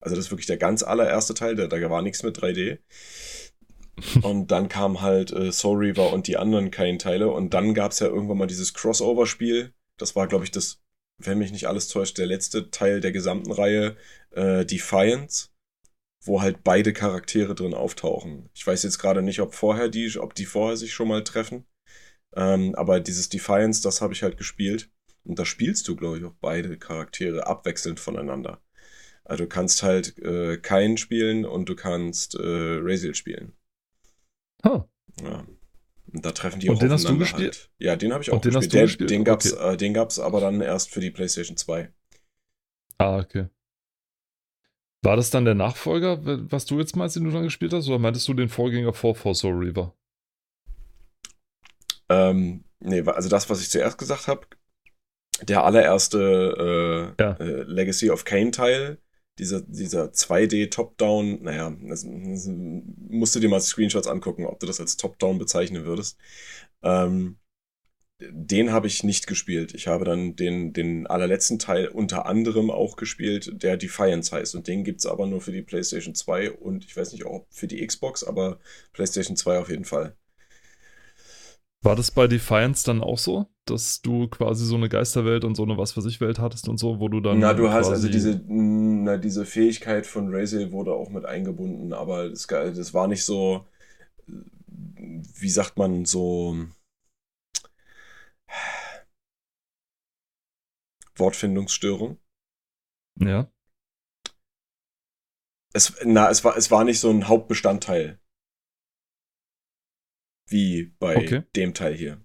Also 0.03 0.17
das 0.17 0.27
ist 0.27 0.31
wirklich 0.31 0.47
der 0.47 0.57
ganz 0.57 0.83
allererste 0.83 1.35
Teil, 1.35 1.57
da, 1.57 1.67
da 1.67 1.91
war 1.91 2.03
nichts 2.03 2.23
mit 2.23 2.39
3D. 2.39 2.79
Und 4.23 4.49
dann 4.51 4.69
kam 4.69 5.01
halt 5.01 5.33
äh, 5.33 5.53
Soul 5.53 5.79
Reaver 5.79 6.13
und 6.13 6.27
die 6.27 6.37
anderen 6.37 6.71
Kane-Teile. 6.71 7.29
Und 7.31 7.55
dann 7.55 7.75
gab 7.75 7.93
es 7.93 8.01
ja 8.01 8.07
irgendwann 8.09 8.39
mal 8.39 8.47
dieses 8.47 8.75
Crossover-Spiel. 8.75 9.73
Das 9.99 10.15
war, 10.17 10.27
glaube 10.29 10.45
ich, 10.45 10.51
das, 10.51 10.83
wenn 11.19 11.39
mich 11.39 11.53
nicht 11.53 11.67
alles 11.69 11.89
täuscht, 11.89 12.19
der 12.19 12.27
letzte 12.27 12.71
Teil 12.71 13.01
der 13.01 13.13
gesamten 13.13 13.53
Reihe, 13.53 13.97
äh, 14.33 14.65
Defiance. 14.67 15.49
wo 16.25 16.43
halt 16.43 16.65
beide 16.65 16.93
Charaktere 16.93 17.55
drin 17.55 17.75
auftauchen. 17.75 18.51
Ich 18.55 18.67
weiß 18.67 18.83
jetzt 18.83 18.99
gerade 18.99 19.23
nicht, 19.23 19.41
ob 19.41 19.55
vorher 19.55 19.89
die, 19.89 20.19
ob 20.19 20.35
die 20.35 20.47
vorher 20.47 20.77
sich 20.77 20.93
schon 20.93 21.09
mal 21.09 21.23
treffen. 21.25 21.67
Ähm, 22.35 22.75
aber 22.77 23.01
dieses 23.01 23.29
Defiance, 23.29 23.83
das 23.83 24.01
habe 24.01 24.13
ich 24.15 24.23
halt 24.23 24.37
gespielt. 24.39 24.91
Und 25.25 25.39
da 25.39 25.45
spielst 25.45 25.89
du, 25.89 25.97
glaube 25.97 26.19
ich, 26.19 26.25
auch 26.25 26.35
beide 26.41 26.79
Charaktere 26.79 27.47
abwechselnd 27.47 28.01
voneinander. 28.01 28.63
Also 29.25 29.45
du 29.45 29.49
kannst 29.49 29.83
halt 29.83 30.19
äh, 30.19 30.59
Kain 30.59 30.97
spielen 30.99 31.45
und 31.47 31.69
du 31.69 31.77
kannst 31.77 32.35
äh, 32.37 32.41
Raziel 32.81 33.15
spielen. 33.15 33.55
Huh. 34.67 34.85
Ja. 35.23 35.45
Und 36.13 36.25
da 36.25 36.31
treffen 36.33 36.61
die 36.61 36.69
Und 36.69 36.77
auch 36.77 36.81
den 36.81 36.93
hast 36.93 37.09
du 37.09 37.19
gespielt? 37.19 37.55
Halt. 37.57 37.71
Ja, 37.79 37.97
den 37.97 38.13
habe 38.13 38.23
ich 38.23 38.31
auch 38.31 38.37
Und 38.37 38.45
den 38.45 38.55
hast 38.57 38.65
gespielt. 38.71 38.73
du 38.73 38.77
Den, 38.79 38.87
gespielt? 38.87 39.11
den 39.11 39.25
gab's, 39.25 39.53
Okay. 39.53 39.73
äh, 39.75 39.77
den 39.77 39.95
gab's 39.95 40.19
aber 40.19 40.41
dann 40.41 40.61
erst 40.61 40.91
für 40.91 41.01
die 41.01 41.11
PlayStation 41.11 41.57
2. 41.57 41.93
Ah, 42.99 43.19
okay. 43.19 43.49
War 45.03 45.17
das 45.17 45.31
dann 45.31 45.45
der 45.45 45.55
Nachfolger, 45.55 46.19
was 46.51 46.65
du 46.65 46.79
jetzt 46.79 46.97
meinst, 46.97 47.17
den 47.17 47.25
du 47.25 47.31
dann 47.31 47.43
gespielt 47.45 47.73
hast, 47.73 47.87
oder 47.89 47.99
meintest 47.99 48.27
du 48.29 48.35
den 48.35 48.49
Vorgänger 48.49 48.93
vor 48.93 49.15
For 49.15 49.35
Soul 49.35 49.55
Reaver? 49.65 49.95
Ähm, 52.09 52.65
nee, 52.81 53.03
also 53.03 53.29
das, 53.29 53.49
was 53.51 53.61
ich 53.61 53.71
zuerst 53.71 53.99
gesagt 53.99 54.29
habe, 54.29 54.47
der 55.43 55.65
allererste 55.65 57.15
äh, 57.19 57.23
Ja. 57.23 57.33
äh, 57.35 57.63
Legacy 57.63 58.11
of 58.11 58.25
Kane 58.25 58.51
Teil, 58.53 58.99
dieser, 59.39 59.61
dieser 59.63 60.13
2D 60.13 60.71
Top-Down, 60.71 61.43
naja, 61.43 61.77
das, 61.83 62.03
das 62.05 62.47
musst 62.49 63.35
du 63.35 63.41
dir 63.41 63.49
mal 63.49 63.61
Screenshots 63.61 64.09
angucken, 64.09 64.47
ob 64.47 64.61
du 64.61 64.67
das 64.67 64.81
als 64.81 64.97
Top-Down 64.97 65.39
bezeichnen 65.39 65.85
würdest. 65.85 66.19
Ähm, 66.83 67.39
den 68.21 68.73
habe 68.73 68.87
ich 68.87 69.05
nicht 69.05 69.27
gespielt. 69.27 69.75
Ich 69.75 69.89
habe 69.89 70.05
dann 70.07 70.37
den, 70.37 70.73
den 70.73 71.07
allerletzten 71.07 71.59
Teil 71.59 71.89
unter 71.89 72.25
anderem 72.27 72.71
auch 72.71 72.97
gespielt, 72.97 73.63
der 73.63 73.77
Defiance 73.77 74.35
heißt. 74.35 74.55
Und 74.55 74.69
den 74.69 74.85
gibt's 74.85 75.05
aber 75.07 75.27
nur 75.27 75.43
für 75.43 75.53
die 75.53 75.63
PlayStation 75.63 76.15
2 76.15 76.53
und 76.53 76.85
ich 76.87 76.97
weiß 76.97 77.13
nicht, 77.13 77.27
ob 77.27 77.47
für 77.53 77.67
die 77.67 77.87
Xbox, 77.87 78.25
aber 78.25 78.59
PlayStation 78.93 79.37
2 79.37 79.59
auf 79.59 79.69
jeden 79.69 79.85
Fall. 79.85 80.17
War 81.87 81.95
das 81.95 82.11
bei 82.11 82.27
Defiance 82.27 82.85
dann 82.85 83.01
auch 83.01 83.17
so, 83.17 83.47
dass 83.65 84.03
du 84.03 84.27
quasi 84.27 84.65
so 84.65 84.75
eine 84.75 84.89
Geisterwelt 84.89 85.45
und 85.45 85.55
so 85.55 85.63
eine 85.63 85.79
was 85.79 85.97
weiß 85.97 86.05
ich 86.07 86.21
Welt 86.21 86.41
hattest 86.41 86.69
und 86.69 86.79
so, 86.79 86.99
wo 86.99 87.09
du 87.09 87.21
dann 87.21 87.39
Na, 87.39 87.55
du 87.55 87.71
hast 87.71 87.87
also 87.91 88.09
diese, 88.09 88.43
na, 88.49 89.17
diese 89.19 89.47
Fähigkeit 89.47 90.05
von 90.05 90.35
Razel 90.35 90.73
wurde 90.73 90.93
auch 90.93 91.11
mit 91.11 91.25
eingebunden, 91.25 91.93
aber 91.93 92.29
das, 92.29 92.49
das 92.49 92.93
war 92.93 93.07
nicht 93.07 93.25
so, 93.25 93.69
wie 94.27 95.49
sagt 95.49 95.79
man, 95.79 96.05
so 96.07 96.57
Wortfindungsstörung. 101.15 102.19
ja, 103.21 103.49
Es, 105.73 105.95
na, 106.05 106.31
es 106.31 106.43
war, 106.43 106.57
es 106.57 106.69
war 106.73 106.83
nicht 106.83 106.99
so 106.99 107.11
ein 107.11 107.29
Hauptbestandteil. 107.29 108.19
Wie 110.49 110.93
bei 110.99 111.17
Okay. 111.19 111.43
dem 111.55 111.75
Teil 111.75 111.95
hier. 111.95 112.21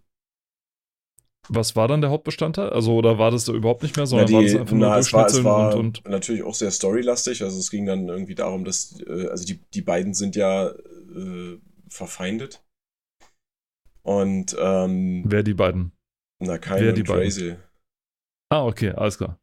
was 1.49 1.75
war 1.75 1.88
dann 1.88 2.01
der 2.01 2.10
Hauptbestandteil? 2.12 2.69
Also 2.69 2.95
oder 2.95 3.17
war 3.17 3.31
das 3.31 3.45
da 3.45 3.53
überhaupt 3.53 3.84
nicht 3.84 3.95
mehr, 3.97 4.05
Na, 4.10 4.10
sondern 4.12 4.31
war 4.31 4.41
die, 4.41 4.43
das 4.43 4.55
einfach 4.55 4.75
nur 4.75 4.88
na, 4.88 4.97
es 4.97 5.13
war, 5.13 5.27
es 5.27 5.43
war 5.43 5.73
und, 5.75 5.75
und 5.75 6.10
natürlich 6.10 6.43
auch 6.43 6.53
sehr 6.55 6.71
storylastig. 6.71 7.43
Also 7.43 7.60
es 7.60 7.71
ging 7.71 7.86
dann 7.86 8.07
irgendwie 8.10 8.36
darum, 8.36 8.65
dass, 8.65 8.99
äh, 9.07 9.27
also 9.27 9.45
die, 9.45 9.60
die 9.73 9.81
beiden 9.81 10.13
sind 10.13 10.36
ja 10.36 10.67
äh, 10.69 11.57
verfeindet. 11.89 12.63
Und 14.03 14.55
ähm, 14.60 15.23
wer 15.29 15.43
die 15.43 15.53
beiden? 15.53 15.91
na, 16.39 16.57
Kain 16.57 16.84
wer 16.84 16.93
die? 16.93 17.03
Razel. 17.03 17.57
Ah, 18.49 18.65
okay, 18.65 18.91
alles 18.91 19.17
klar. 19.17 19.39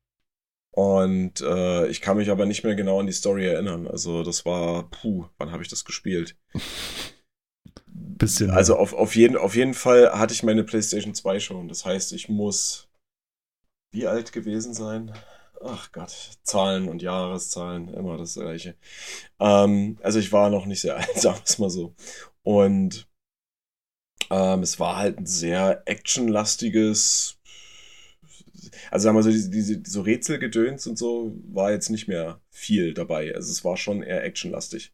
Und 0.70 1.40
äh, 1.40 1.88
ich 1.88 2.00
kann 2.00 2.16
mich 2.16 2.30
aber 2.30 2.46
nicht 2.46 2.62
mehr 2.64 2.74
genau 2.74 3.00
an 3.00 3.06
die 3.06 3.12
Story 3.12 3.46
erinnern. 3.46 3.86
Also 3.88 4.22
das 4.22 4.46
war, 4.46 4.88
puh, 4.90 5.26
wann 5.38 5.50
habe 5.50 5.62
ich 5.62 5.68
das 5.68 5.84
gespielt? 5.84 6.36
Bisschen. 7.87 8.50
Also 8.50 8.76
auf, 8.76 8.92
auf, 8.94 9.14
jeden, 9.14 9.37
auf 9.37 9.54
jeden 9.54 9.74
Fall 9.74 10.12
hatte 10.12 10.35
ich 10.35 10.42
meine 10.42 10.64
PlayStation 10.64 11.14
2 11.14 11.40
schon. 11.40 11.68
Das 11.68 11.85
heißt, 11.85 12.12
ich 12.12 12.28
muss 12.28 12.88
wie 13.90 14.07
alt 14.07 14.33
gewesen 14.33 14.74
sein? 14.74 15.12
Ach 15.61 15.90
Gott, 15.92 16.12
Zahlen 16.42 16.88
und 16.88 17.02
Jahreszahlen, 17.02 17.88
immer 17.88 18.16
das 18.16 18.35
gleiche. 18.35 18.76
Ähm, 19.40 19.98
also 20.02 20.18
ich 20.18 20.31
war 20.33 20.50
noch 20.50 20.66
nicht 20.66 20.81
sehr 20.81 20.96
alt, 20.98 21.16
sagen 21.16 21.38
wir 21.38 21.44
es 21.44 21.59
mal 21.59 21.70
so. 21.70 21.94
Und 22.42 23.09
ähm, 24.31 24.62
es 24.62 24.78
war 24.78 24.96
halt 24.96 25.18
ein 25.18 25.26
sehr 25.26 25.83
actionlastiges, 25.87 27.38
also 28.90 29.04
sagen 29.04 29.16
wir 29.16 29.22
so, 29.22 29.31
diese, 29.31 29.50
diese 29.50 29.83
so 29.85 30.02
Rätselgedöns 30.02 30.87
und 30.87 30.98
so 30.98 31.33
war 31.48 31.72
jetzt 31.72 31.90
nicht 31.90 32.09
mehr 32.09 32.40
viel 32.50 32.94
dabei. 32.94 33.35
Also 33.35 33.50
es 33.50 33.64
war 33.64 33.76
schon 33.76 34.02
eher 34.02 34.22
actionlastig. 34.24 34.92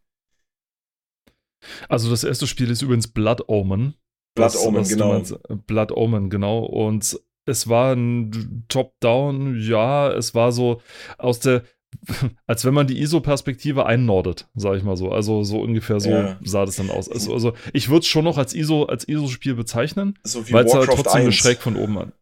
Also 1.89 2.11
das 2.11 2.25
erste 2.25 2.47
Spiel 2.47 2.71
ist 2.71 2.83
übrigens 2.83 3.09
Blood 3.09 3.49
Omen. 3.49 3.95
Blood 4.35 4.47
Das, 4.47 4.67
Omen, 4.67 4.85
genau. 4.85 5.13
meinst. 5.13 5.39
Blood 5.67 5.93
Omen, 5.93 6.31
genau. 6.31 6.61
Und 6.65 7.19
es 7.47 7.69
war 7.69 7.95
ein 7.95 8.65
Top-Down, 8.69 9.61
ja, 9.61 10.11
es 10.11 10.35
war 10.35 10.51
so 10.51 10.81
aus 11.19 11.41
der, 11.41 11.63
als 12.47 12.65
wenn 12.65 12.75
man 12.75 12.87
die 12.87 13.01
ISO-Perspektive 13.01 13.87
einnordet, 13.87 14.49
sage 14.55 14.79
ich 14.79 14.83
mal 14.83 14.97
so. 14.97 15.11
Also 15.11 15.45
so 15.45 15.61
ungefähr 15.61 16.01
so 16.01 16.11
Ja. 16.11 16.39
sah 16.43 16.65
das 16.65 16.77
dann 16.77 16.91
aus. 16.91 17.09
Also, 17.09 17.33
also 17.33 17.53
ich 17.73 17.89
würde 17.89 18.01
es 18.01 18.07
schon 18.07 18.25
noch 18.25 18.39
als 18.39 18.55
ISO, 18.55 18.85
als 18.85 19.07
ISO-Spiel 19.07 19.55
bezeichnen, 19.55 20.19
So 20.25 20.41
weil 20.53 20.65
es 20.67 20.73
ja 20.73 20.81
Warcraft 20.81 20.97
trotzdem 20.97 21.27
1. 21.27 21.35
schräg 21.35 21.59
von 21.59 21.77
oben 21.77 21.99
an. 21.99 22.13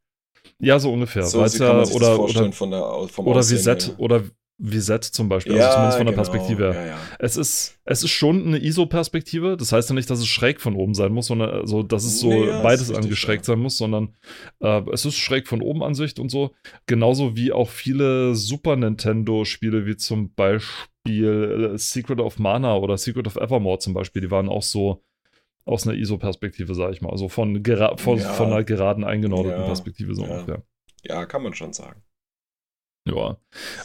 Ja, 0.59 0.79
so 0.79 0.93
ungefähr. 0.93 1.25
So 1.25 1.45
ja, 1.45 1.83
oder, 1.95 2.19
oder, 2.29 2.53
von 2.53 2.71
der, 2.71 2.83
vom 3.09 3.27
oder 3.27 3.41
Aussehen 3.41 3.59
Visette 3.59 3.87
her. 3.89 4.01
oder 4.01 4.23
Visette 4.65 5.11
zum 5.11 5.29
Beispiel, 5.29 5.55
also 5.61 5.73
zumindest 5.75 5.99
von 5.99 6.07
der 6.07 6.13
Perspektive 6.15 6.63
her. 6.63 6.73
genau. 6.73 6.83
Ja, 6.85 6.87
ja. 6.93 6.99
Es 7.19 7.37
ist, 7.37 7.81
es 7.85 8.05
ist 8.05 8.11
schon 8.13 8.47
eine 8.47 8.59
ISO-Perspektive. 8.59 9.57
Das 9.57 9.73
heißt 9.73 9.89
ja 9.91 9.95
nicht, 9.97 10.09
dass 10.09 10.21
es 10.21 10.29
schräg 10.29 10.61
von 10.61 10.77
oben 10.77 10.95
sein 10.95 11.13
muss, 11.13 11.27
sondern 11.27 11.51
also, 11.51 11.83
dass 11.83 12.05
es 12.05 12.21
so 12.21 12.29
Nee, 12.29 12.47
ja, 12.47 12.63
beides 12.63 12.89
richtig, 12.89 13.05
angeschrägt 13.05 13.43
ja. 13.43 13.55
sein 13.55 13.59
muss, 13.59 13.77
sondern 13.77 14.15
äh, 14.61 14.81
es 14.93 15.05
ist 15.05 15.17
schräg 15.17 15.49
von 15.49 15.63
oben 15.63 15.83
Ansicht 15.83 16.21
und 16.21 16.29
so. 16.31 16.53
Genauso 16.87 17.35
wie 17.37 17.51
auch 17.51 17.69
viele 17.71 18.37
Super 18.37 18.77
Nintendo-Spiele, 18.77 19.85
wie 19.85 19.97
zum 19.97 20.33
Beispiel 20.35 21.73
äh, 21.75 21.79
Secret 21.79 22.21
of 22.21 22.39
Mana 22.39 22.77
oder 22.77 22.97
Secret 22.99 23.27
of 23.27 23.35
Evermore 23.37 23.79
zum 23.81 23.95
Beispiel, 23.95 24.23
die 24.23 24.31
waren 24.31 24.49
auch 24.49 24.63
so 24.63 25.03
aus 25.65 25.87
einer 25.89 25.97
ISO-Perspektive, 25.97 26.75
sage 26.75 26.93
ich 26.93 27.03
mal. 27.03 27.11
Also 27.11 27.29
von, 27.29 27.63
von, 27.97 28.19
Ja. 28.19 28.33
von 28.33 28.47
einer 28.47 28.65
geraden 28.65 29.03
eingenordeten 29.05 29.61
Ja. 29.61 29.67
Perspektive 29.67 30.15
so 30.15 30.25
Ja. 30.25 30.31
ungefähr. 30.39 30.63
ja, 31.05 31.27
kann 31.27 31.43
man 31.43 31.53
schon 31.55 31.73
sagen. 31.73 32.03
Ja. 33.05 33.37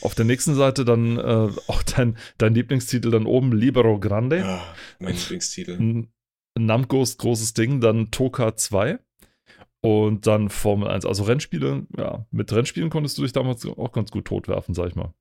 Auf 0.01 0.15
der 0.15 0.25
nächsten 0.25 0.55
Seite 0.55 0.85
dann 0.85 1.17
äh, 1.17 1.49
auch 1.67 1.83
dein, 1.83 2.17
dein 2.37 2.53
Lieblingstitel 2.53 3.09
dann 3.11 3.25
oben, 3.25 3.51
Libero 3.51 3.99
Grande. 3.99 4.39
Ja, 4.39 4.75
mein 4.99 5.15
Lieblingstitel. 5.15 6.05
Namcos 6.57 7.17
großes 7.17 7.53
Ding, 7.53 7.81
dann 7.81 8.11
Toka 8.11 8.55
2 8.55 8.99
und 9.81 10.27
dann 10.27 10.49
Formel 10.49 10.87
1. 10.87 11.05
Also 11.05 11.23
Rennspiele, 11.23 11.85
ja, 11.97 12.25
mit 12.31 12.51
Rennspielen 12.51 12.89
konntest 12.89 13.17
du 13.17 13.23
dich 13.23 13.31
damals 13.31 13.65
auch 13.65 13.91
ganz 13.91 14.11
gut 14.11 14.25
totwerfen, 14.25 14.73
sag 14.73 14.89
ich 14.89 14.95
mal. 14.95 15.13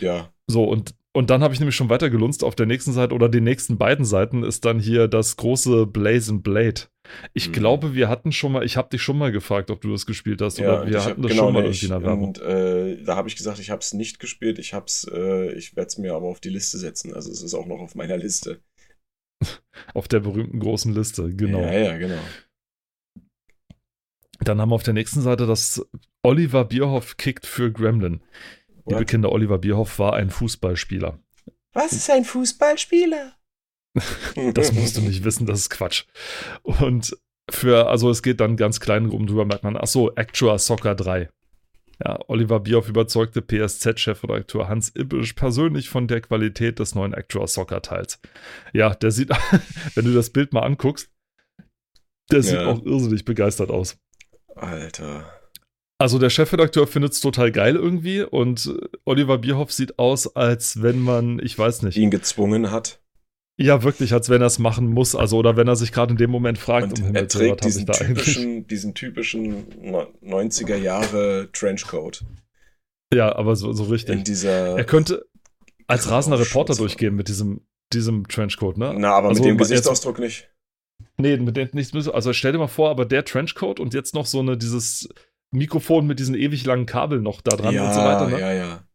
Ja, 0.00 0.30
So, 0.46 0.64
und, 0.64 0.94
und 1.12 1.30
dann 1.30 1.42
habe 1.42 1.54
ich 1.54 1.60
nämlich 1.60 1.76
schon 1.76 1.88
weiter 1.88 2.10
gelunzt. 2.10 2.44
Auf 2.44 2.54
der 2.54 2.66
nächsten 2.66 2.92
Seite 2.92 3.14
oder 3.14 3.28
den 3.28 3.44
nächsten 3.44 3.78
beiden 3.78 4.04
Seiten 4.04 4.42
ist 4.42 4.64
dann 4.64 4.78
hier 4.78 5.08
das 5.08 5.36
große 5.36 5.86
Blazing 5.86 6.42
Blade. 6.42 6.82
Ich 7.34 7.48
Mhm. 7.48 7.52
glaube, 7.52 7.94
wir 7.94 8.08
hatten 8.08 8.32
schon 8.32 8.52
mal, 8.52 8.64
ich 8.64 8.76
habe 8.76 8.88
dich 8.88 9.02
schon 9.02 9.18
mal 9.18 9.30
gefragt, 9.30 9.70
ob 9.70 9.80
du 9.80 9.90
das 9.92 10.06
gespielt 10.06 10.40
hast 10.40 10.58
ja 10.58 10.66
oder 10.72 10.86
wir 10.86 10.90
ich 10.96 10.96
hab- 11.04 11.10
hatten 11.12 11.22
das 11.22 11.30
genau, 11.32 11.44
schon 11.44 11.52
mal 11.54 11.66
ich, 11.66 11.82
in 11.82 11.88
der 11.90 12.02
Werbung. 12.02 12.28
Und 12.28 12.38
äh, 12.40 13.02
da 13.04 13.16
habe 13.16 13.28
ich 13.28 13.36
gesagt, 13.36 13.58
ich 13.58 13.70
habe 13.70 13.80
es 13.80 13.92
nicht 13.92 14.18
gespielt. 14.20 14.58
Ich 14.58 14.72
hab's, 14.74 15.06
äh, 15.12 15.52
ich 15.52 15.76
werde 15.76 15.88
es 15.88 15.98
mir 15.98 16.14
aber 16.14 16.26
auf 16.28 16.40
die 16.40 16.48
Liste 16.48 16.78
setzen. 16.78 17.12
Also 17.14 17.30
es 17.30 17.42
ist 17.42 17.54
auch 17.54 17.66
noch 17.66 17.80
auf 17.80 17.94
meiner 17.94 18.16
Liste. 18.16 18.60
Auf 19.92 20.08
der 20.08 20.20
berühmten 20.20 20.60
großen 20.60 20.94
Liste, 20.94 21.34
genau. 21.34 21.60
Ja, 21.60 21.72
ja, 21.72 21.96
genau. 21.98 22.20
Dann 24.40 24.60
haben 24.60 24.70
wir 24.70 24.74
auf 24.74 24.82
der 24.82 24.94
nächsten 24.94 25.20
Seite 25.20 25.46
das 25.46 25.84
Oliver 26.22 26.64
Bierhoff 26.64 27.16
kickt 27.16 27.46
für 27.46 27.72
Gremlin. 27.72 28.20
Liebe 28.86 29.00
What? 29.00 29.08
Kinder, 29.08 29.32
Oliver 29.32 29.58
Bierhoff 29.58 29.98
war 29.98 30.14
ein 30.14 30.30
Fußballspieler. 30.30 31.18
Was 31.72 31.92
ist 31.92 32.10
ein 32.10 32.24
Fußballspieler? 32.24 33.34
Das 34.54 34.72
musst 34.72 34.96
du 34.96 35.00
nicht 35.02 35.24
wissen, 35.24 35.46
das 35.46 35.60
ist 35.60 35.70
Quatsch. 35.70 36.04
Und 36.62 37.16
für, 37.50 37.88
also 37.88 38.10
es 38.10 38.22
geht 38.22 38.40
dann 38.40 38.56
ganz 38.56 38.80
klein 38.80 39.06
rum 39.06 39.26
drüber, 39.26 39.44
merkt 39.44 39.64
man, 39.64 39.76
ach 39.76 39.86
so, 39.86 40.14
Actua 40.14 40.58
Soccer 40.58 40.94
3. 40.94 41.28
Ja, 42.04 42.18
Oliver 42.26 42.58
Bierhoff 42.58 42.88
überzeugte 42.88 43.40
PSZ-Chefredakteur 43.40 44.66
Hans 44.68 44.90
Ibbisch 44.96 45.34
persönlich 45.34 45.88
von 45.88 46.08
der 46.08 46.20
Qualität 46.22 46.80
des 46.80 46.96
neuen 46.96 47.14
Actua 47.14 47.46
Soccer 47.46 47.82
Teils. 47.82 48.18
Ja, 48.72 48.94
der 48.94 49.12
sieht, 49.12 49.30
wenn 49.94 50.04
du 50.04 50.12
das 50.12 50.30
Bild 50.30 50.52
mal 50.52 50.62
anguckst, 50.62 51.08
der 52.32 52.42
sieht 52.42 52.54
Ja. 52.54 52.66
auch 52.66 52.84
irrsinnig 52.84 53.24
begeistert 53.24 53.70
aus. 53.70 53.96
Alter. 54.56 55.30
Also 55.98 56.18
der 56.18 56.30
Chefredakteur 56.30 56.88
findet 56.88 57.12
es 57.12 57.20
total 57.20 57.52
geil 57.52 57.76
irgendwie 57.76 58.22
und 58.22 58.74
Oliver 59.04 59.38
Bierhoff 59.38 59.70
sieht 59.72 59.98
aus, 59.98 60.34
als 60.34 60.82
wenn 60.82 60.98
man, 60.98 61.38
ich 61.38 61.56
weiß 61.56 61.82
nicht, 61.82 61.96
Ihn 61.96 62.10
gezwungen 62.10 62.72
hat. 62.72 63.00
Ja 63.56 63.82
wirklich, 63.82 64.12
als 64.12 64.28
wenn 64.30 64.40
er 64.40 64.46
es 64.46 64.58
machen 64.58 64.88
muss, 64.88 65.14
also 65.14 65.38
oder 65.38 65.56
wenn 65.56 65.68
er 65.68 65.76
sich 65.76 65.92
gerade 65.92 66.12
in 66.12 66.16
dem 66.16 66.30
Moment 66.30 66.58
fragt, 66.58 66.98
Und 66.98 67.08
um 67.08 67.14
er 67.14 67.28
trägt 67.28 67.60
ich 67.60 67.66
diesen 67.66 67.86
typischen, 67.86 68.66
diesen 68.66 68.94
typischen 68.94 69.66
no- 69.80 70.08
90er 70.22 70.76
Jahre 70.76 71.48
Trenchcoat. 71.52 72.24
Ja, 73.12 73.34
aber 73.36 73.54
so, 73.56 73.72
so 73.72 73.84
In 73.84 73.90
richtig. 73.90 74.24
dieser. 74.24 74.76
Er 74.76 74.84
könnte 74.84 75.24
als 75.86 76.10
rasender. 76.10 76.40
Reporter 76.40 76.74
durchgehen 76.74 77.14
mit 77.14 77.28
diesem, 77.28 77.66
diesem 77.92 78.26
Trenchcoat, 78.26 78.76
ne? 78.78 78.94
Na, 78.96 79.12
aber 79.12 79.28
Also, 79.28 79.42
mit 79.42 79.50
dem 79.50 79.58
Gesichtsausdruck 79.58 80.18
nicht. 80.18 80.50
Nee, 81.16 81.36
mit 81.36 81.56
dem 81.56 81.68
nichts. 81.72 82.08
Also 82.08 82.32
stell 82.32 82.52
dir 82.52 82.58
mal 82.58 82.66
vor, 82.66 82.90
aber 82.90 83.04
der 83.04 83.24
Trenchcoat 83.24 83.78
und 83.78 83.94
jetzt 83.94 84.14
noch 84.14 84.26
so 84.26 84.40
eine, 84.40 84.56
dieses 84.56 85.08
Mikrofon 85.52 86.06
mit 86.06 86.18
diesen 86.18 86.34
ewig 86.34 86.64
langen 86.64 86.86
Kabeln 86.86 87.22
noch 87.22 87.40
da 87.40 87.56
dran 87.56 87.74
ja, 87.74 87.86
und 87.86 87.94
so 87.94 88.00
weiter, 88.00 88.28
ne? 88.28 88.40
ja, 88.40 88.52
ja. 88.52 88.88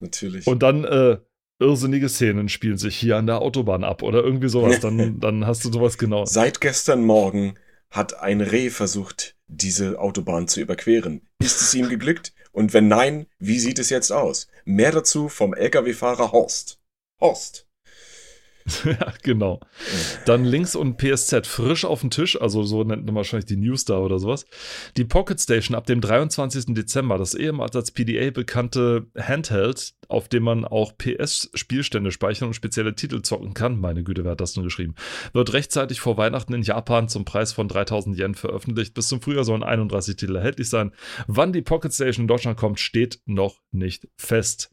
Natürlich. 0.00 0.46
Und 0.46 0.62
dann 0.62 0.84
äh, 0.84 1.18
irrsinnige 1.60 2.08
Szenen 2.08 2.48
spielen 2.48 2.78
sich 2.78 2.96
hier 2.96 3.16
an 3.16 3.26
der 3.26 3.40
Autobahn 3.40 3.84
ab 3.84 4.02
oder 4.02 4.24
irgendwie 4.24 4.48
sowas. 4.48 4.80
Dann, 4.80 5.20
dann 5.20 5.46
hast 5.46 5.64
du 5.64 5.72
sowas 5.72 5.98
genau. 5.98 6.24
Seit 6.24 6.60
gestern 6.60 7.04
Morgen 7.04 7.54
hat 7.90 8.20
ein 8.20 8.40
Reh 8.40 8.70
versucht, 8.70 9.36
diese 9.46 9.98
Autobahn 9.98 10.48
zu 10.48 10.60
überqueren. 10.60 11.22
Ist 11.38 11.60
es 11.60 11.74
ihm 11.74 11.88
geglückt? 11.88 12.32
Und 12.52 12.72
wenn 12.72 12.88
nein, 12.88 13.26
wie 13.38 13.58
sieht 13.58 13.78
es 13.78 13.90
jetzt 13.90 14.10
aus? 14.10 14.48
Mehr 14.64 14.92
dazu 14.92 15.28
vom 15.28 15.54
Lkw-Fahrer 15.54 16.32
Horst. 16.32 16.80
Horst. 17.20 17.66
ja, 18.84 19.12
genau. 19.22 19.60
Dann 20.26 20.44
links 20.44 20.76
und 20.76 20.98
PSZ 20.98 21.46
frisch 21.46 21.84
auf 21.84 22.00
dem 22.00 22.10
Tisch, 22.10 22.40
also 22.40 22.62
so 22.62 22.84
nennt 22.84 23.06
man 23.06 23.14
wahrscheinlich 23.14 23.46
die 23.46 23.56
News 23.56 23.84
da 23.84 23.98
oder 23.98 24.18
sowas. 24.18 24.44
Die 24.96 25.04
Pocket 25.04 25.40
Station 25.40 25.76
ab 25.76 25.86
dem 25.86 26.00
23. 26.00 26.74
Dezember, 26.74 27.18
das 27.18 27.34
ehemals 27.34 27.74
als 27.74 27.90
PDA 27.90 28.30
bekannte 28.30 29.06
Handheld, 29.16 29.94
auf 30.10 30.28
dem 30.28 30.42
man 30.42 30.64
auch 30.64 30.92
PS-Spielstände 30.98 32.10
speichern 32.12 32.48
und 32.48 32.54
spezielle 32.54 32.94
Titel 32.94 33.22
zocken 33.22 33.54
kann. 33.54 33.80
Meine 33.80 34.02
Güte, 34.02 34.24
wer 34.24 34.32
hat 34.32 34.40
das 34.40 34.54
denn 34.54 34.64
geschrieben? 34.64 34.94
Wird 35.32 35.52
rechtzeitig 35.52 36.00
vor 36.00 36.16
Weihnachten 36.16 36.52
in 36.54 36.62
Japan 36.62 37.08
zum 37.08 37.24
Preis 37.24 37.52
von 37.52 37.68
3000 37.68 38.18
Yen 38.18 38.34
veröffentlicht. 38.34 38.94
Bis 38.94 39.08
zum 39.08 39.20
Frühjahr 39.20 39.44
sollen 39.44 39.62
31 39.62 40.16
Titel 40.16 40.36
erhältlich 40.36 40.68
sein. 40.68 40.92
Wann 41.26 41.52
die 41.52 41.62
Pocket 41.62 41.92
Station 41.92 42.24
in 42.24 42.28
Deutschland 42.28 42.58
kommt, 42.58 42.80
steht 42.80 43.20
noch 43.26 43.60
nicht 43.70 44.08
fest. 44.16 44.70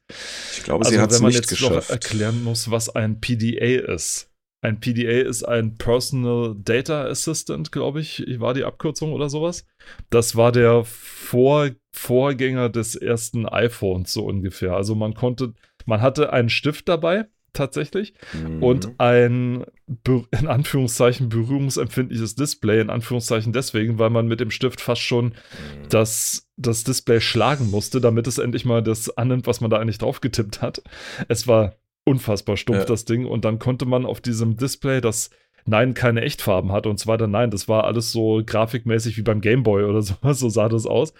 Ich 0.58 0.64
glaube, 0.64 0.86
sie 0.86 0.92
Also, 0.98 1.02
hat 1.02 1.12
es 1.12 1.18
wenn 1.18 1.24
man 1.24 1.32
nicht 1.32 1.50
jetzt 1.50 1.62
noch 1.62 1.70
geschafft. 1.70 1.90
erklären 1.90 2.44
muss, 2.44 2.72
was 2.72 2.90
ein 2.90 3.20
PDA 3.22 3.94
ist. 3.94 4.32
Ein 4.64 4.80
PDA 4.80 5.22
ist 5.22 5.44
ein 5.44 5.78
Personal 5.78 6.56
Data 6.58 7.06
Assistant, 7.06 7.72
glaube 7.72 8.02
ich, 8.02 8.26
war 8.40 8.56
die 8.56 8.64
Abkürzung 8.64 9.14
oder 9.14 9.30
sowas. 9.30 9.66
Das 10.10 10.36
war 10.36 10.52
der 10.52 10.84
Vor 10.84 11.70
Vorgänger 11.98 12.70
des 12.70 12.95
ersten 12.95 13.45
iPhones, 13.48 14.14
so 14.14 14.26
ungefähr. 14.26 14.74
Also 14.76 14.95
man 14.95 15.14
konnte, 15.14 15.54
man 15.86 16.02
hatte 16.02 16.32
einen 16.34 16.50
Stift 16.50 16.88
dabei, 16.88 17.26
tatsächlich, 17.54 18.14
Mhm. 18.34 18.62
und 18.64 18.91
ein 19.00 19.66
in 20.06 20.48
Anführungszeichen 20.48 21.30
berührungsempfindliches 21.30 22.36
Display, 22.36 22.82
in 22.82 22.89
Anführungszeichen 22.89 23.54
deswegen, 23.54 23.98
weil 23.98 24.10
man 24.10 24.28
mit 24.28 24.39
dem 24.39 24.52
Stift 24.52 24.80
fast 24.82 25.02
schon 25.02 25.28
Mhm. 25.28 25.89
das, 25.89 26.48
das 26.58 26.84
Display 26.84 27.20
schlagen 27.22 27.72
musste, 27.72 28.00
damit 28.02 28.28
es 28.28 28.38
endlich 28.38 28.66
mal 28.66 28.84
das 28.84 29.18
annimmt, 29.18 29.48
was 29.48 29.62
man 29.62 29.72
da 29.72 29.78
eigentlich 29.78 29.98
drauf 29.98 30.22
getippt 30.22 30.62
hat. 30.62 30.84
Es 31.30 31.48
war 31.48 31.76
unfassbar 32.04 32.58
stumpf, 32.58 32.80
Ja. 32.80 32.86
das 32.86 33.06
Ding. 33.06 33.26
Und 33.26 33.43
dann 33.43 33.60
konnte 33.60 33.86
man 33.86 34.06
auf 34.06 34.22
diesem 34.22 34.56
Display, 34.58 35.02
das 35.02 35.30
Nein 35.68 35.93
keine 35.93 36.22
Echtfarben 36.22 36.72
hatte 36.72 36.89
und 36.89 36.99
so 36.99 37.07
weiter, 37.07 37.28
nein, 37.28 37.51
das 37.51 37.68
war 37.68 37.84
alles 37.84 38.11
so 38.11 38.41
grafikmäßig 38.45 39.18
wie 39.18 39.22
beim 39.22 39.41
Gameboy 39.41 39.84
oder 39.84 40.01
so, 40.01 40.15
so 40.24 40.49
sah 40.49 40.70
das 40.70 40.86
aus. 40.86 41.13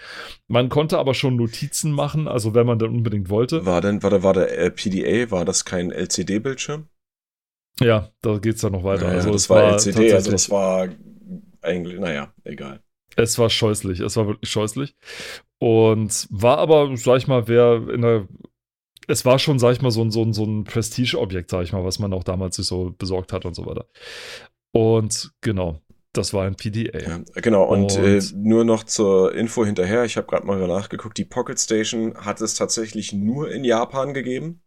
Man 0.48 0.70
konnte 0.70 0.98
aber 0.98 1.14
schon 1.14 1.36
Notizen 1.36 1.92
machen, 1.92 2.28
also 2.28 2.56
wenn 2.56 2.66
man 2.66 2.80
dann 2.80 2.90
unbedingt 2.90 3.30
wollte. 3.30 3.66
War 3.66 3.82
denn, 3.82 4.02
war 4.02 4.10
der, 4.10 4.24
war 4.24 4.34
der 4.34 4.58
äh, 4.58 4.72
PDA, 4.72 5.30
war 5.32 5.46
das 5.46 5.66
kein 5.66 5.92
LCD-Bildschirm? 5.92 6.88
Ja, 7.80 8.10
da 8.22 8.38
geht 8.40 8.56
es 8.56 8.62
dann 8.62 8.72
noch 8.72 8.84
weiter. 8.84 9.10
Ja, 9.10 9.16
also 9.16 9.32
das 9.32 9.44
es 9.44 9.50
war 9.50 9.74
LCD, 9.74 10.14
also 10.14 10.32
das 10.32 10.50
war 10.50 10.88
eigentlich, 11.62 12.00
naja, 12.00 12.34
egal. 12.44 12.82
Es 13.16 13.38
war 13.40 13.50
scheußlich, 13.50 14.00
es 14.00 14.16
war 14.16 14.28
wirklich 14.28 14.50
scheußlich. 14.50 14.96
Und 15.60 16.28
war 16.30 16.60
aber, 16.60 16.96
sag 16.98 17.18
ich 17.18 17.28
mal, 17.28 17.48
wer 17.48 17.90
in 17.90 18.02
der. 18.02 18.28
Es 19.08 19.26
war 19.26 19.40
schon, 19.40 19.58
sag 19.58 19.72
ich 19.74 19.82
mal, 19.82 19.92
so 19.92 20.02
ein, 20.04 20.12
so 20.12 20.22
ein, 20.24 20.34
so 20.34 20.44
ein 20.44 20.64
Prestige-Objekt, 20.66 21.50
sag 21.50 21.64
ich 21.64 21.72
mal, 21.74 21.84
was 21.86 22.00
man 22.00 22.14
auch 22.14 22.24
damals 22.24 22.58
sich 22.58 22.66
so 22.68 22.94
besorgt 22.98 23.32
hat 23.34 23.46
und 23.46 23.56
so 23.56 23.66
weiter. 23.66 23.88
Und 24.74 25.32
genau, 25.42 25.82
das 26.14 26.34
war 26.34 26.46
ein 26.46 26.56
PDA. 26.56 27.00
Ja, 27.00 27.20
genau, 27.36 27.64
und, 27.64 27.98
Und- 27.98 27.98
äh, 27.98 28.22
nur 28.36 28.66
noch 28.66 28.84
zur 28.84 29.34
Info 29.34 29.66
hinterher, 29.66 30.04
ich 30.04 30.18
habe 30.18 30.28
gerade 30.28 30.46
mal 30.46 30.66
nachgeguckt, 30.68 31.18
die 31.18 31.26
Pocket 31.26 31.58
Station 31.60 32.16
hat 32.18 32.42
es 32.42 32.56
tatsächlich 32.56 33.14
nur 33.14 33.50
in 33.52 33.64
Japan 33.64 34.14
gegeben. 34.14 34.62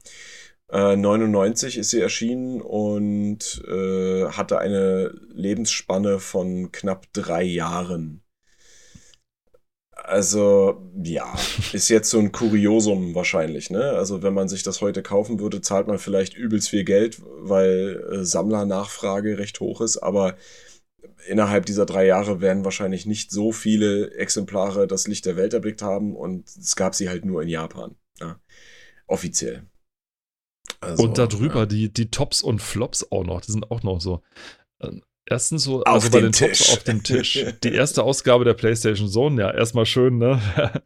Äh, 0.72 0.97
99 0.97 1.76
ist 1.76 1.91
sie 1.91 2.01
erschienen 2.01 2.61
und 2.61 3.62
äh, 3.68 4.26
hatte 4.28 4.59
eine 4.59 5.12
Lebensspanne 5.34 6.20
von 6.20 6.70
knapp 6.70 7.12
drei 7.12 7.43
Jahren. 7.43 8.22
Also, 10.11 10.90
ja, 11.04 11.32
ist 11.72 11.88
jetzt 11.88 12.11
so 12.11 12.18
ein 12.18 12.32
Kuriosum 12.32 13.14
wahrscheinlich, 13.14 13.70
ne? 13.70 13.92
Also, 13.92 14.24
wenn 14.24 14.34
man 14.34 14.48
sich 14.48 14.64
das 14.64 14.80
heute 14.80 15.02
kaufen 15.02 15.38
würde, 15.38 15.61
zahlt 15.61 15.86
man 15.86 16.00
vielleicht 16.00 16.34
übelst 16.34 16.68
viel 16.68 16.82
Geld, 16.82 17.22
weil 17.38 18.04
äh, 18.11 18.24
Sammlernachfrage 18.24 19.38
recht 19.38 19.61
hoch 19.61 19.80
ist, 19.80 19.98
aber 19.98 20.34
innerhalb 21.28 21.64
dieser 21.64 21.86
drei 21.86 22.06
Jahre 22.06 22.40
werden 22.40 22.64
wahrscheinlich 22.64 23.06
nicht 23.06 23.30
so 23.30 23.52
viele 23.52 24.12
Exemplare 24.14 24.88
das 24.88 25.06
Licht 25.06 25.26
der 25.26 25.36
Welt 25.36 25.54
erblickt 25.54 25.80
haben 25.80 26.16
und 26.16 26.48
es 26.48 26.74
gab 26.74 26.96
sie 26.96 27.08
halt 27.08 27.24
nur 27.24 27.40
in 27.42 27.48
Japan. 27.48 27.94
Ja. 28.18 28.40
Offiziell. 29.06 29.62
Also, 30.80 31.04
und 31.04 31.18
darüber 31.18 31.61
ja. 31.61 31.66
die, 31.66 31.92
die 31.92 32.11
Tops 32.11 32.42
und 32.42 32.61
Flops 32.61 33.06
auch 33.12 33.24
noch, 33.24 33.42
die 33.42 33.52
sind 33.52 33.70
auch 33.70 33.84
noch 33.84 34.00
so. 34.00 34.22
Erstens 35.30 35.62
so, 35.62 35.84
Auf 35.84 35.86
also 35.86 36.10
bei 36.10 36.20
den 36.20 36.32
Tops 36.32 36.58
Tisch. 36.58 36.72
auf 36.72 36.82
dem 36.82 37.04
Tisch. 37.04 37.34
Die 37.62 37.72
erste 37.72 38.02
Ausgabe 38.02 38.44
der 38.44 38.54
PlayStation 38.54 39.08
Zone, 39.08 39.40
ja, 39.40 39.50
erstmal 39.52 39.86
schön, 39.86 40.18
ne? 40.18 40.42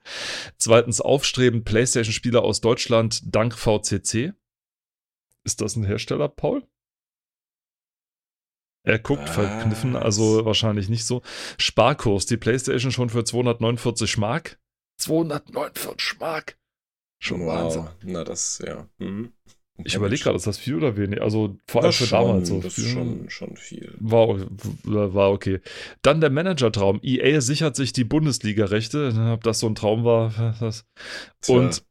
Zweitens 0.59 1.01
aufstrebend 1.01 1.65
PlayStation-Spieler 1.65 2.43
aus 2.43 2.61
Deutschland 2.61 3.23
dank 3.25 3.57
VCC. 3.57 4.35
Ist 5.45 5.63
das 5.63 5.77
ein 5.77 5.85
Hersteller, 5.85 6.29
Paul? 6.29 6.63
Er 8.87 8.99
guckt 8.99 9.23
Was? 9.23 9.35
verkniffen, 9.35 9.97
also 9.97 10.45
wahrscheinlich 10.45 10.91
nicht 10.91 11.07
so. 11.07 11.23
Sparkurs, 11.57 12.27
die 12.27 12.37
PlayStation 12.37 12.93
schon 12.93 13.09
für 13.09 13.25
249 13.25 14.19
Mark. 14.19 14.59
249 15.01 16.21
Mark. 16.21 16.59
Schon 17.19 17.47
Wahnsinn. 17.47 17.85
wow. 17.85 17.91
Na, 18.03 18.25
das, 18.25 18.63
ja. 18.65 18.87
Mhm. 18.99 19.33
Ich 19.83 19.97
überlege 19.97 20.23
gerade, 20.23 20.37
ist 20.37 20.47
das 20.47 20.59
viel 20.59 20.77
oder 20.77 20.97
wenig? 20.97 21.21
Also 21.21 21.57
vor 21.67 21.83
allem 21.83 21.93
für 21.93 22.07
schon, 22.07 22.27
damals 22.27 22.49
so. 22.49 22.61
Das 22.61 22.79
ist 22.79 22.91
schon, 22.91 23.29
schon 23.29 23.57
viel. 23.57 23.93
War, 23.99 24.39
war 24.85 25.33
okay. 25.33 25.61
Dann 26.03 26.21
der 26.21 26.31
Manager-Traum. 26.31 27.01
EA 27.03 27.41
sichert 27.41 27.75
sich 27.75 27.93
die 27.93 28.05
Bundesliga-Rechte. 28.05 29.33
Ob 29.35 29.43
das 29.43 29.59
so 29.59 29.67
ein 29.67 29.75
Traum 29.75 30.05
war. 30.05 30.57
Das. 30.61 30.87
Und 31.49 31.85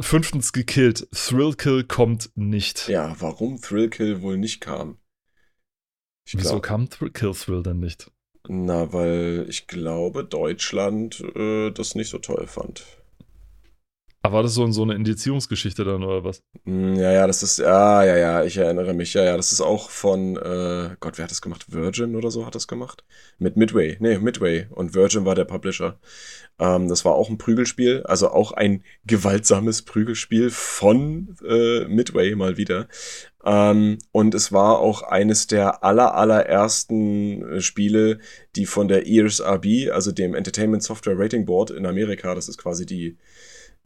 fünftens 0.00 0.52
gekillt. 0.52 1.08
Thrillkill 1.12 1.84
kommt 1.84 2.30
nicht. 2.34 2.88
Ja, 2.88 3.16
warum 3.20 3.60
Thrillkill 3.60 4.20
wohl 4.20 4.36
nicht 4.36 4.60
kam? 4.60 4.98
Ich 6.26 6.34
Wieso 6.36 6.50
glaub- 6.50 6.62
kam 6.62 6.90
Thr 6.90 7.08
Kill 7.10 7.32
Thrill 7.32 7.62
denn 7.62 7.80
nicht? 7.80 8.10
Na, 8.48 8.92
weil 8.92 9.46
ich 9.48 9.66
glaube, 9.66 10.24
Deutschland 10.24 11.20
äh, 11.34 11.70
das 11.70 11.94
nicht 11.94 12.10
so 12.10 12.18
toll 12.18 12.46
fand. 12.46 12.84
Aber 14.22 14.34
war 14.36 14.42
das 14.42 14.52
so, 14.52 14.70
so 14.70 14.82
eine 14.82 14.94
Indizierungsgeschichte 14.94 15.82
dann 15.82 16.04
oder 16.04 16.24
was? 16.24 16.42
Hm, 16.64 16.94
Ja, 16.96 17.10
ja, 17.10 17.26
das 17.26 17.42
ist, 17.42 17.58
ja, 17.58 18.04
ja, 18.04 18.16
ja, 18.18 18.44
ich 18.44 18.56
erinnere 18.58 18.92
mich. 18.92 19.14
Ja, 19.14 19.24
ja, 19.24 19.36
das 19.36 19.50
ist 19.52 19.62
auch 19.62 19.88
von, 19.88 20.36
äh, 20.36 20.96
Gott, 21.00 21.16
wer 21.16 21.24
hat 21.24 21.30
das 21.30 21.40
gemacht? 21.40 21.72
Virgin 21.72 22.14
oder 22.14 22.30
so 22.30 22.44
hat 22.44 22.54
das 22.54 22.68
gemacht? 22.68 23.02
Mit 23.38 23.56
Midway. 23.56 23.96
Nee, 23.98 24.18
Midway. 24.18 24.66
Und 24.70 24.94
Virgin 24.94 25.24
war 25.24 25.34
der 25.34 25.46
Publisher. 25.46 25.98
Ähm, 26.58 26.88
das 26.88 27.06
war 27.06 27.14
auch 27.14 27.30
ein 27.30 27.38
Prügelspiel, 27.38 28.02
also 28.04 28.30
auch 28.30 28.52
ein 28.52 28.84
gewaltsames 29.06 29.82
Prügelspiel 29.82 30.50
von 30.50 31.34
äh, 31.48 31.86
Midway 31.86 32.34
mal 32.34 32.58
wieder. 32.58 32.88
Ähm, 33.42 33.96
und 34.12 34.34
es 34.34 34.52
war 34.52 34.80
auch 34.80 35.02
eines 35.02 35.46
der 35.46 35.82
aller, 35.82 36.14
allerersten 36.14 37.52
äh, 37.52 37.60
Spiele, 37.62 38.18
die 38.54 38.66
von 38.66 38.88
der 38.88 39.06
ESRB, 39.08 39.90
also 39.92 40.12
dem 40.12 40.34
Entertainment 40.34 40.82
Software 40.82 41.18
Rating 41.18 41.46
Board 41.46 41.70
in 41.70 41.86
Amerika, 41.86 42.34
das 42.34 42.48
ist 42.50 42.58
quasi 42.58 42.84
die, 42.84 43.16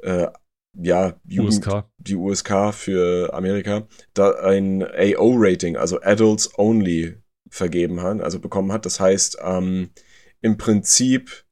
äh, 0.04 0.28
ja, 0.76 1.14
Jugend, 1.24 1.66
USK. 1.66 1.84
die 1.98 2.16
USK 2.16 2.74
für 2.74 3.32
Amerika, 3.32 3.86
da 4.12 4.32
ein 4.40 4.82
AO-Rating, 4.82 5.76
also 5.76 6.00
Adults 6.00 6.58
Only, 6.58 7.16
vergeben 7.48 8.02
hat, 8.02 8.20
also 8.20 8.40
bekommen 8.40 8.72
hat. 8.72 8.84
Das 8.84 8.98
heißt, 8.98 9.38
ähm, 9.40 9.90
im 10.40 10.56
Prinzip, 10.58 11.44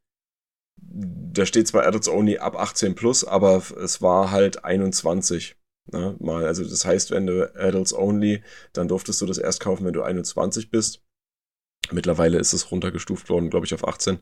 da 0.77 1.47
steht 1.47 1.69
zwar 1.69 1.87
Adults 1.87 2.09
Only 2.09 2.39
ab 2.39 2.57
18 2.57 2.95
plus, 2.95 3.25
aber 3.25 3.63
es 3.83 4.03
war 4.03 4.31
halt 4.31 4.65
21. 4.65 5.57
Ne, 5.91 6.17
mal, 6.21 6.47
also 6.47 6.63
das 6.65 6.85
heißt, 6.85 7.11
wenn 7.11 7.27
du 7.27 7.55
Adults 7.57 7.93
Only, 7.93 8.43
dann 8.73 8.89
durftest 8.89 9.21
du 9.21 9.27
das 9.27 9.39
erst 9.39 9.61
kaufen, 9.61 9.85
wenn 9.85 9.93
du 9.93 10.03
21 10.03 10.71
bist. 10.71 11.03
Mittlerweile 11.91 12.39
ist 12.39 12.53
es 12.53 12.71
runtergestuft 12.71 13.29
worden, 13.31 13.51
glaube 13.51 13.67
ich, 13.67 13.75
auf 13.75 13.87
18. 13.87 14.21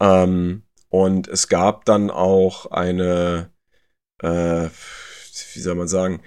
Ähm, 0.00 0.64
und 0.88 1.28
es 1.28 1.48
gab 1.48 1.86
dann 1.86 2.10
auch 2.10 2.66
eine, 2.70 3.51
äh, 4.22 4.68
wie 5.54 5.60
soll 5.60 5.74
man 5.74 5.88
sagen, 5.88 6.22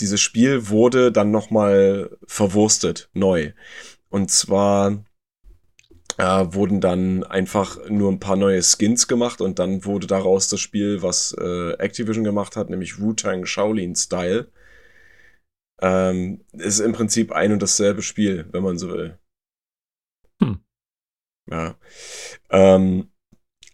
dieses 0.00 0.20
Spiel 0.20 0.68
wurde 0.68 1.12
dann 1.12 1.30
nochmal 1.30 2.16
verwurstet, 2.26 3.08
neu. 3.12 3.52
Und 4.08 4.30
zwar 4.30 5.04
äh, 6.18 6.46
wurden 6.50 6.80
dann 6.80 7.24
einfach 7.24 7.88
nur 7.88 8.10
ein 8.10 8.20
paar 8.20 8.36
neue 8.36 8.62
Skins 8.62 9.08
gemacht 9.08 9.40
und 9.40 9.58
dann 9.58 9.84
wurde 9.84 10.06
daraus 10.06 10.48
das 10.48 10.60
Spiel, 10.60 11.02
was 11.02 11.34
äh, 11.38 11.72
Activision 11.74 12.24
gemacht 12.24 12.56
hat, 12.56 12.70
nämlich 12.70 13.00
Wu-Tang 13.00 13.46
Shaolin 13.46 13.96
Style. 13.96 14.50
Ähm, 15.80 16.44
ist 16.52 16.78
im 16.78 16.92
Prinzip 16.92 17.32
ein 17.32 17.52
und 17.52 17.60
dasselbe 17.62 18.02
Spiel, 18.02 18.46
wenn 18.52 18.62
man 18.62 18.78
so 18.78 18.90
will. 18.90 19.18
Hm. 20.40 20.60
Ja. 21.50 21.76
Ähm, 22.50 23.10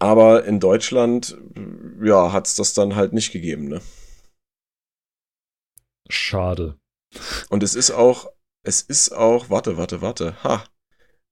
aber 0.01 0.45
in 0.47 0.61
Deutschland, 0.61 1.39
ja, 2.03 2.33
hat 2.33 2.47
es 2.47 2.57
das 2.57 2.73
dann 2.73 2.97
halt 2.97 3.13
nicht 3.13 3.33
gegeben, 3.33 3.69
ne? 3.69 3.83
Schade. 6.09 6.81
Und 7.51 7.63
es 7.63 7.75
ist 7.75 7.91
auch, 7.91 8.33
es 8.65 8.81
ist 8.81 9.13
auch, 9.13 9.51
warte, 9.51 9.77
warte, 9.77 10.01
warte, 10.01 10.43
ha, 10.43 10.65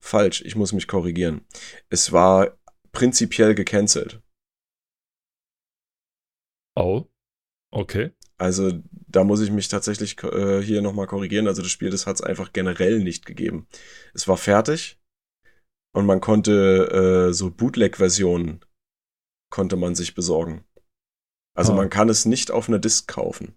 falsch, 0.01 0.43
ich 0.43 0.55
muss 0.55 0.73
mich 0.73 0.87
korrigieren. 0.87 1.47
Es 1.89 2.13
war 2.13 2.59
prinzipiell 2.93 3.55
gecancelt. 3.55 4.23
Oh, 6.77 7.07
okay. 7.71 8.13
Also 8.37 8.83
da 8.91 9.25
muss 9.25 9.41
ich 9.41 9.51
mich 9.51 9.69
tatsächlich 9.69 10.23
äh, 10.23 10.63
hier 10.63 10.83
nochmal 10.83 11.07
korrigieren. 11.07 11.49
Also 11.49 11.63
das 11.63 11.71
Spiel, 11.71 11.91
das 11.91 12.07
hat 12.07 12.17
es 12.17 12.23
einfach 12.23 12.53
generell 12.53 13.01
nicht 13.01 13.27
gegeben. 13.27 13.67
Es 14.15 14.29
war 14.29 14.37
fertig 14.37 14.98
und 15.99 16.07
man 16.07 16.21
konnte 16.21 17.29
äh, 17.29 17.33
so 17.35 17.51
Bootleg-Versionen 17.51 18.61
konnte 19.51 19.77
man 19.77 19.97
sich 19.97 20.15
besorgen. 20.15 20.65
Also 21.57 21.73
Ah. 21.73 21.77
man 21.77 21.91
kann 21.91 22.09
es 22.09 22.25
nicht 22.25 22.53
auf 22.53 22.69
einer 22.69 22.79
Disk 22.79 23.09
kaufen. 23.09 23.57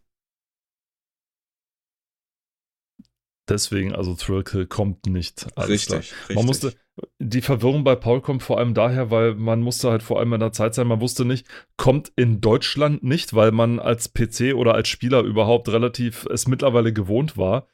Deswegen, 3.47 3.93
also 3.93 4.15
Thrillkill 4.15 4.65
kommt 4.65 5.05
nicht. 5.07 5.45
Richtig, 5.57 6.13
richtig. 6.13 6.35
Man 6.35 6.45
musste, 6.45 6.73
die 7.19 7.41
Verwirrung 7.41 7.83
bei 7.83 7.95
Paul 7.95 8.21
kommt 8.21 8.43
vor 8.43 8.57
allem 8.57 8.73
daher, 8.73 9.11
weil 9.11 9.35
man 9.35 9.61
musste 9.61 9.91
halt 9.91 10.01
vor 10.03 10.19
allem 10.19 10.33
in 10.33 10.39
der 10.39 10.53
Zeit 10.53 10.73
sein, 10.73 10.87
man 10.87 11.01
wusste 11.01 11.25
nicht, 11.25 11.45
kommt 11.75 12.11
in 12.15 12.39
Deutschland 12.39 13.03
nicht, 13.03 13.33
weil 13.33 13.51
man 13.51 13.79
als 13.79 14.13
PC 14.13 14.53
oder 14.55 14.73
als 14.73 14.87
Spieler 14.87 15.21
überhaupt 15.21 15.69
relativ 15.69 16.25
es 16.27 16.47
mittlerweile 16.47 16.93
gewohnt 16.93 17.35
war, 17.37 17.67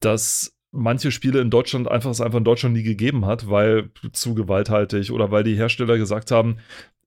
dass 0.00 0.53
manche 0.74 1.10
Spiele 1.10 1.40
in 1.40 1.50
Deutschland 1.50 1.88
einfach 1.88 2.10
es 2.10 2.20
einfach 2.20 2.38
in 2.38 2.44
Deutschland 2.44 2.74
nie 2.74 2.82
gegeben 2.82 3.24
hat, 3.26 3.48
weil 3.48 3.90
zu 4.12 4.34
gewalthaltig 4.34 5.10
oder 5.12 5.30
weil 5.30 5.44
die 5.44 5.54
Hersteller 5.56 5.96
gesagt 5.96 6.30
haben, 6.30 6.56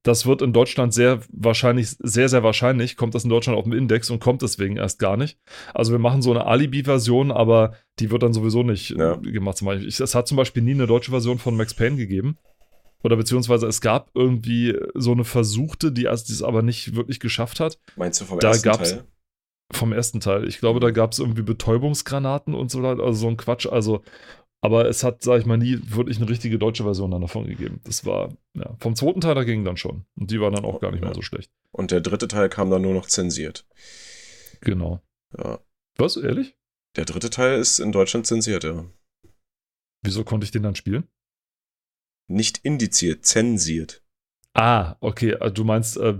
das 0.03 0.25
wird 0.25 0.41
in 0.41 0.53
Deutschland 0.53 0.93
sehr 0.93 1.19
wahrscheinlich, 1.33 1.89
sehr, 1.99 2.29
sehr 2.29 2.41
wahrscheinlich, 2.41 2.95
kommt 2.95 3.13
das 3.13 3.25
in 3.25 3.29
Deutschland 3.29 3.57
auf 3.57 3.65
dem 3.65 3.73
Index 3.73 4.09
und 4.09 4.19
kommt 4.19 4.41
deswegen 4.41 4.77
erst 4.77 4.99
gar 4.99 5.17
nicht. 5.17 5.37
Also 5.73 5.91
wir 5.91 5.99
machen 5.99 6.21
so 6.21 6.31
eine 6.31 6.45
Alibi-Version, 6.45 7.29
aber 7.31 7.73
die 7.99 8.09
wird 8.09 8.23
dann 8.23 8.31
sowieso 8.33 8.63
nicht 8.63 8.91
Ja. 8.91 9.15
äh, 9.15 9.17
gemacht. 9.31 9.59
Beispiel. 9.63 9.87
Ich- 9.87 9.99
Es 9.99 10.15
hat 10.15 10.27
zum 10.27 10.37
Beispiel 10.37 10.63
nie 10.63 10.71
eine 10.75 10.87
deutsche 10.87 11.11
Version 11.11 11.39
von 11.39 11.57
Max 11.57 11.73
Payne 11.73 11.97
gegeben. 11.97 12.37
Oder 13.03 13.15
beziehungsweise 13.17 13.67
es 13.67 13.81
gab 13.81 14.09
irgendwie 14.15 14.75
so 14.95 15.11
eine 15.11 15.23
versuchte, 15.23 15.91
die 15.91 16.05
es 16.05 16.23
die 16.23 16.33
es 16.33 16.41
aber 16.41 16.61
nicht 16.61 16.95
wirklich 16.95 17.19
geschafft 17.19 17.59
hat. 17.59 17.77
Meinst 17.95 18.21
du 18.21 18.25
vom 18.25 18.39
Da 18.39 18.49
ersten 18.49 18.63
gab's- 18.63 18.91
Teil? 18.91 19.03
Vom 19.71 19.91
ersten 19.91 20.19
Teil. 20.21 20.47
Ich 20.47 20.59
glaube, 20.59 20.79
da 20.79 20.91
gab 20.91 21.11
es 21.11 21.19
irgendwie 21.19 21.41
Betäubungsgranaten 21.41 22.53
und 22.55 22.71
so, 22.71 22.79
also 22.81 23.11
so 23.13 23.27
ein 23.27 23.37
Quatsch. 23.37 23.65
Also, 23.67 24.01
aber 24.61 24.87
es 24.87 25.03
hat, 25.03 25.21
sag 25.23 25.39
ich 25.41 25.45
mal, 25.45 25.57
nie 25.57 25.77
wirklich 25.83 26.17
eine 26.17 26.29
richtige 26.29 26.57
deutsche 26.57 26.83
Version 26.83 27.11
dann 27.11 27.21
davon 27.21 27.45
gegeben. 27.47 27.81
Das 27.83 28.05
war, 28.05 28.33
ja, 28.53 28.75
vom 28.79 28.95
zweiten 28.95 29.21
Teil 29.21 29.35
dagegen 29.35 29.65
dann 29.65 29.77
schon. 29.77 30.05
Und 30.15 30.31
die 30.31 30.39
war 30.39 30.51
dann 30.51 30.63
auch 30.65 30.79
gar 30.79 30.91
nicht 30.91 31.01
Ja. 31.01 31.09
mal 31.09 31.15
so 31.15 31.21
schlecht. 31.21 31.51
Und 31.71 31.91
der 31.91 32.01
dritte 32.01 32.27
Teil 32.27 32.47
kam 32.49 32.69
dann 32.69 32.81
nur 32.81 32.93
noch 32.93 33.07
zensiert. 33.07 33.65
Genau. 34.61 35.01
Ja. 35.37 35.59
Was, 35.97 36.15
ehrlich? 36.15 36.55
Der 36.95 37.05
dritte 37.05 37.29
Teil 37.29 37.59
ist 37.59 37.79
in 37.79 37.91
Deutschland 37.91 38.25
zensiert, 38.25 38.63
ja. 38.63 38.85
Wieso 40.01 40.23
konnte 40.23 40.45
ich 40.45 40.51
den 40.51 40.63
dann 40.63 40.75
spielen? 40.75 41.07
Nicht 42.27 42.59
indiziert, 42.59 43.25
zensiert. 43.25 44.01
Ah, 44.53 44.95
okay. 45.01 45.31
äh, 45.31 45.51
Du 45.51 45.63
meinst 45.63 45.97
äh, 45.97 46.15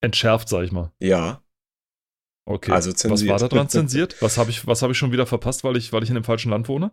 entschärft, 0.00 0.48
sag 0.48 0.64
ich 0.64 0.72
mal. 0.72 0.92
Ja. 1.00 1.42
Okay. 2.48 2.72
Also 2.72 2.90
Was 2.90 2.96
zensiert. 2.96 3.30
war 3.30 3.38
da 3.38 3.48
dran 3.48 3.68
zensiert? 3.68 4.16
Was 4.22 4.38
habe 4.38 4.48
ich, 4.48 4.66
was 4.66 4.80
hab 4.80 4.90
ich 4.90 4.96
schon 4.96 5.12
wieder 5.12 5.26
verpasst, 5.26 5.64
weil 5.64 5.76
ich, 5.76 5.92
weil 5.92 6.02
ich 6.02 6.08
in 6.08 6.14
dem 6.14 6.24
falschen 6.24 6.50
Land 6.50 6.66
wohne? 6.68 6.92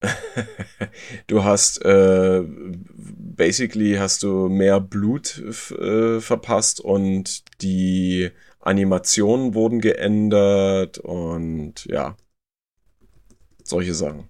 du 1.26 1.42
hast 1.42 1.84
äh, 1.84 2.42
basically 2.46 3.94
hast 3.94 4.22
du 4.22 4.48
mehr 4.48 4.80
Blut 4.80 5.38
äh, 5.38 6.20
verpasst 6.20 6.80
und 6.80 7.42
die 7.62 8.30
Animationen 8.60 9.54
wurden 9.54 9.80
geändert 9.80 10.98
und 10.98 11.84
ja. 11.86 12.16
Solche 13.64 13.94
Sachen. 13.94 14.28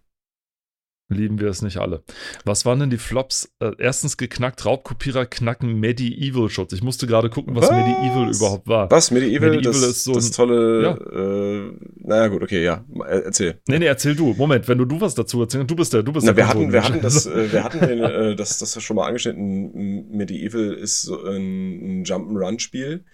Lieben 1.13 1.39
wir 1.41 1.49
es 1.49 1.63
nicht 1.63 1.79
alle. 1.79 2.03
Was 2.45 2.65
waren 2.65 2.81
denn 2.81 2.91
die 2.91 2.99
Flops? 2.99 3.53
Äh, 3.61 3.73
erstens 3.79 4.17
geknackt, 4.17 4.65
Raubkopierer 4.65 5.27
knacken 5.27 5.79
Medieval-Schutz. 5.79 6.73
Ich 6.73 6.83
musste 6.83 7.07
gerade 7.07 7.31
gucken, 7.31 7.55
was, 7.55 7.69
Was? 7.69 7.71
Medieval 7.71 8.31
überhaupt 8.35 8.67
war. 8.67 8.91
Was? 8.91 9.11
Medieval, 9.11 9.51
Medieval 9.51 9.73
das, 9.73 9.83
ist 9.83 10.05
so 10.05 10.15
das 10.15 10.27
ein- 10.29 10.33
tolle. 10.33 10.83
Ja. 10.83 10.95
Äh, 10.97 11.73
naja, 11.97 12.29
gut, 12.29 12.43
okay, 12.43 12.65
ja. 12.65 12.85
Er- 13.07 13.25
Erzähl. 13.27 13.61
Nee, 13.69 13.79
nee, 13.79 13.87
erzähl 13.87 14.15
du. 14.15 14.35
Moment, 14.35 14.67
wenn 14.69 14.79
du 14.79 14.85
du 14.85 15.01
was 15.01 15.15
dazu 15.15 15.41
erzählst, 15.43 15.71
du 15.71 15.77
bist 15.77 15.93
der, 15.93 16.03
du 16.03 16.13
bist 16.13 16.27
Na, 16.27 16.33
der 16.33 16.45
wir 16.45 16.49
hatten, 16.49 16.73
wir 16.73 16.85
hatten 16.85 17.01
das, 17.01 17.27
äh, 17.27 17.53
wir 17.53 17.63
hatten 17.65 17.81
den, 17.81 17.99
äh, 18.01 18.35
das, 18.37 18.59
das 18.59 18.83
schon 18.83 18.97
mal 18.97 19.07
angeschnitten. 19.07 20.09
Medieval 20.11 20.73
ist 20.73 21.03
so 21.03 21.23
ein, 21.25 22.01
ein 22.01 22.05
Jump'n'Run-Spiel, 22.05 23.05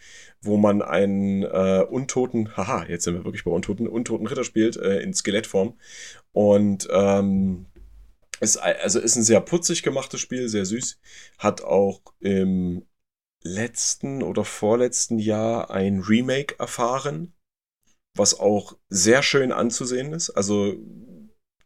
wo 0.43 0.57
man 0.57 0.83
einen 0.83 1.43
äh, 1.43 1.85
untoten, 1.89 2.57
haha, 2.57 2.85
jetzt 2.89 3.05
sind 3.05 3.15
wir 3.15 3.25
wirklich 3.25 3.45
bei 3.45 3.51
untoten, 3.51 3.87
untoten 3.89 4.27
Ritter 4.27 4.45
spielt, 4.45 4.77
äh, 4.77 5.01
in 5.01 5.13
Skelettform. 5.15 5.75
Und 6.33 6.89
ähm, 6.93 7.67
ist, 8.41 8.57
also 8.57 9.01
ist 9.01 9.17
ein 9.17 9.23
sehr 9.23 9.41
putzig 9.41 9.83
gemachtes 9.83 10.21
Spiel, 10.21 10.49
sehr 10.49 10.67
süß. 10.67 10.99
Hat 11.39 11.63
auch 11.63 12.01
im 12.21 12.87
letzten 13.43 14.23
oder 14.23 14.45
vorletzten 14.45 15.19
Jahr 15.19 15.71
ein 15.71 16.01
Remake 16.01 16.59
erfahren, 16.59 17.35
was 18.17 18.39
auch 18.39 18.77
sehr 18.89 19.23
schön 19.23 19.53
anzusehen 19.53 20.13
ist. 20.13 20.31
Also 20.31 20.77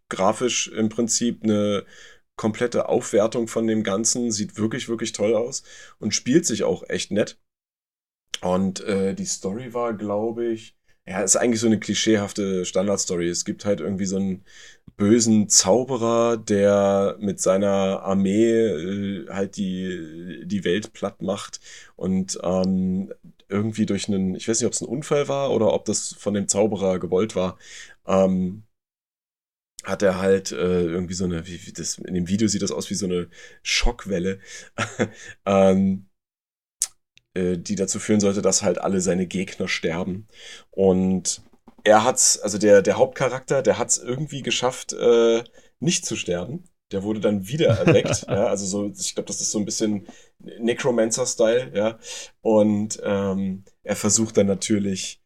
grafisch 0.09 0.69
im 0.69 0.89
Prinzip 0.89 1.43
eine 1.43 1.85
komplette 2.37 2.89
Aufwertung 2.89 3.49
von 3.49 3.67
dem 3.67 3.83
Ganzen. 3.83 4.31
Sieht 4.31 4.57
wirklich, 4.59 4.89
wirklich 4.89 5.13
toll 5.13 5.35
aus 5.35 5.63
und 5.99 6.15
spielt 6.15 6.47
sich 6.47 6.65
auch 6.65 6.89
echt 6.89 7.11
nett. 7.11 7.39
Und 8.41 8.81
äh, 8.81 9.15
die 9.15 9.25
Story 9.25 9.73
war, 9.73 9.95
glaube 9.95 10.47
ich, 10.47 10.77
ja, 11.13 11.21
ist 11.23 11.37
eigentlich 11.37 11.61
so 11.61 11.67
eine 11.67 11.79
klischeehafte 11.79 12.65
Standardstory. 12.65 13.29
Es 13.29 13.45
gibt 13.45 13.67
halt 13.67 13.81
irgendwie 13.81 14.07
so 14.07 14.17
einen 14.17 14.45
bösen 14.97 15.49
Zauberer, 15.49 16.39
der 16.39 17.17
mit 17.21 17.39
seiner 17.41 18.03
Armee 18.03 18.51
äh, 18.51 19.29
halt 19.29 19.57
die, 19.59 20.43
die 20.47 20.65
Welt 20.65 20.93
platt 20.95 21.21
macht 21.23 21.61
und 21.97 22.39
ähm, 22.43 23.13
irgendwie 23.49 23.85
durch 23.87 24.09
einen, 24.09 24.35
ich 24.35 24.49
weiß 24.49 24.61
nicht, 24.61 24.67
ob 24.67 24.73
es 24.73 24.81
ein 24.81 24.89
Unfall 24.89 25.29
war 25.29 25.51
oder 25.53 25.75
ob 25.75 25.85
das 25.85 26.15
von 26.15 26.33
dem 26.35 26.49
Zauberer 26.49 26.99
gewollt 26.99 27.37
war, 27.37 27.59
ähm, 28.07 28.65
hat 29.85 30.03
er 30.03 30.19
halt 30.19 30.53
äh, 30.53 30.85
irgendwie 30.85 31.15
so 31.15 31.25
eine, 31.25 31.47
wie, 31.47 31.73
das, 31.73 31.99
in 31.99 32.15
dem 32.15 32.29
Video 32.29 32.49
sieht 32.49 32.63
das 32.63 32.73
aus 32.73 32.89
wie 32.91 32.95
so 32.95 33.07
eine 33.07 33.29
Schockwelle, 33.63 34.41
ähm, 35.47 36.07
äh, 37.35 37.57
die 37.59 37.75
dazu 37.77 37.99
führen 37.99 38.21
sollte, 38.21 38.43
dass 38.43 38.63
halt 38.63 38.79
alle 38.81 39.01
seine 39.01 39.27
Gegner 39.27 39.69
sterben. 39.69 40.27
Und 40.71 41.43
er 41.85 42.05
hat's, 42.05 42.39
also 42.39 42.59
der, 42.59 42.83
der 42.83 42.97
Hauptcharakter, 42.97 43.63
der 43.63 43.79
hat's 43.79 43.99
irgendwie 43.99 44.43
geschafft, 44.43 44.93
äh, 44.93 45.43
nicht 45.81 46.07
zu 46.07 46.17
sterben. 46.17 46.65
Der 46.93 47.03
wurde 47.03 47.21
dann 47.21 47.49
wieder 47.49 47.69
erweckt, 47.79 48.23
ja, 48.29 48.47
also 48.47 48.67
so, 48.67 48.87
ich 48.99 49.15
glaube, 49.15 49.27
das 49.29 49.41
ist 49.41 49.51
so 49.51 49.59
ein 49.59 49.65
bisschen 49.65 50.07
Necromancer-Style, 50.41 51.73
ja. 51.75 51.99
Und 52.41 53.01
ähm, 53.05 53.65
er 53.83 53.97
versucht 53.97 54.37
dann 54.37 54.47
natürlich 54.47 55.21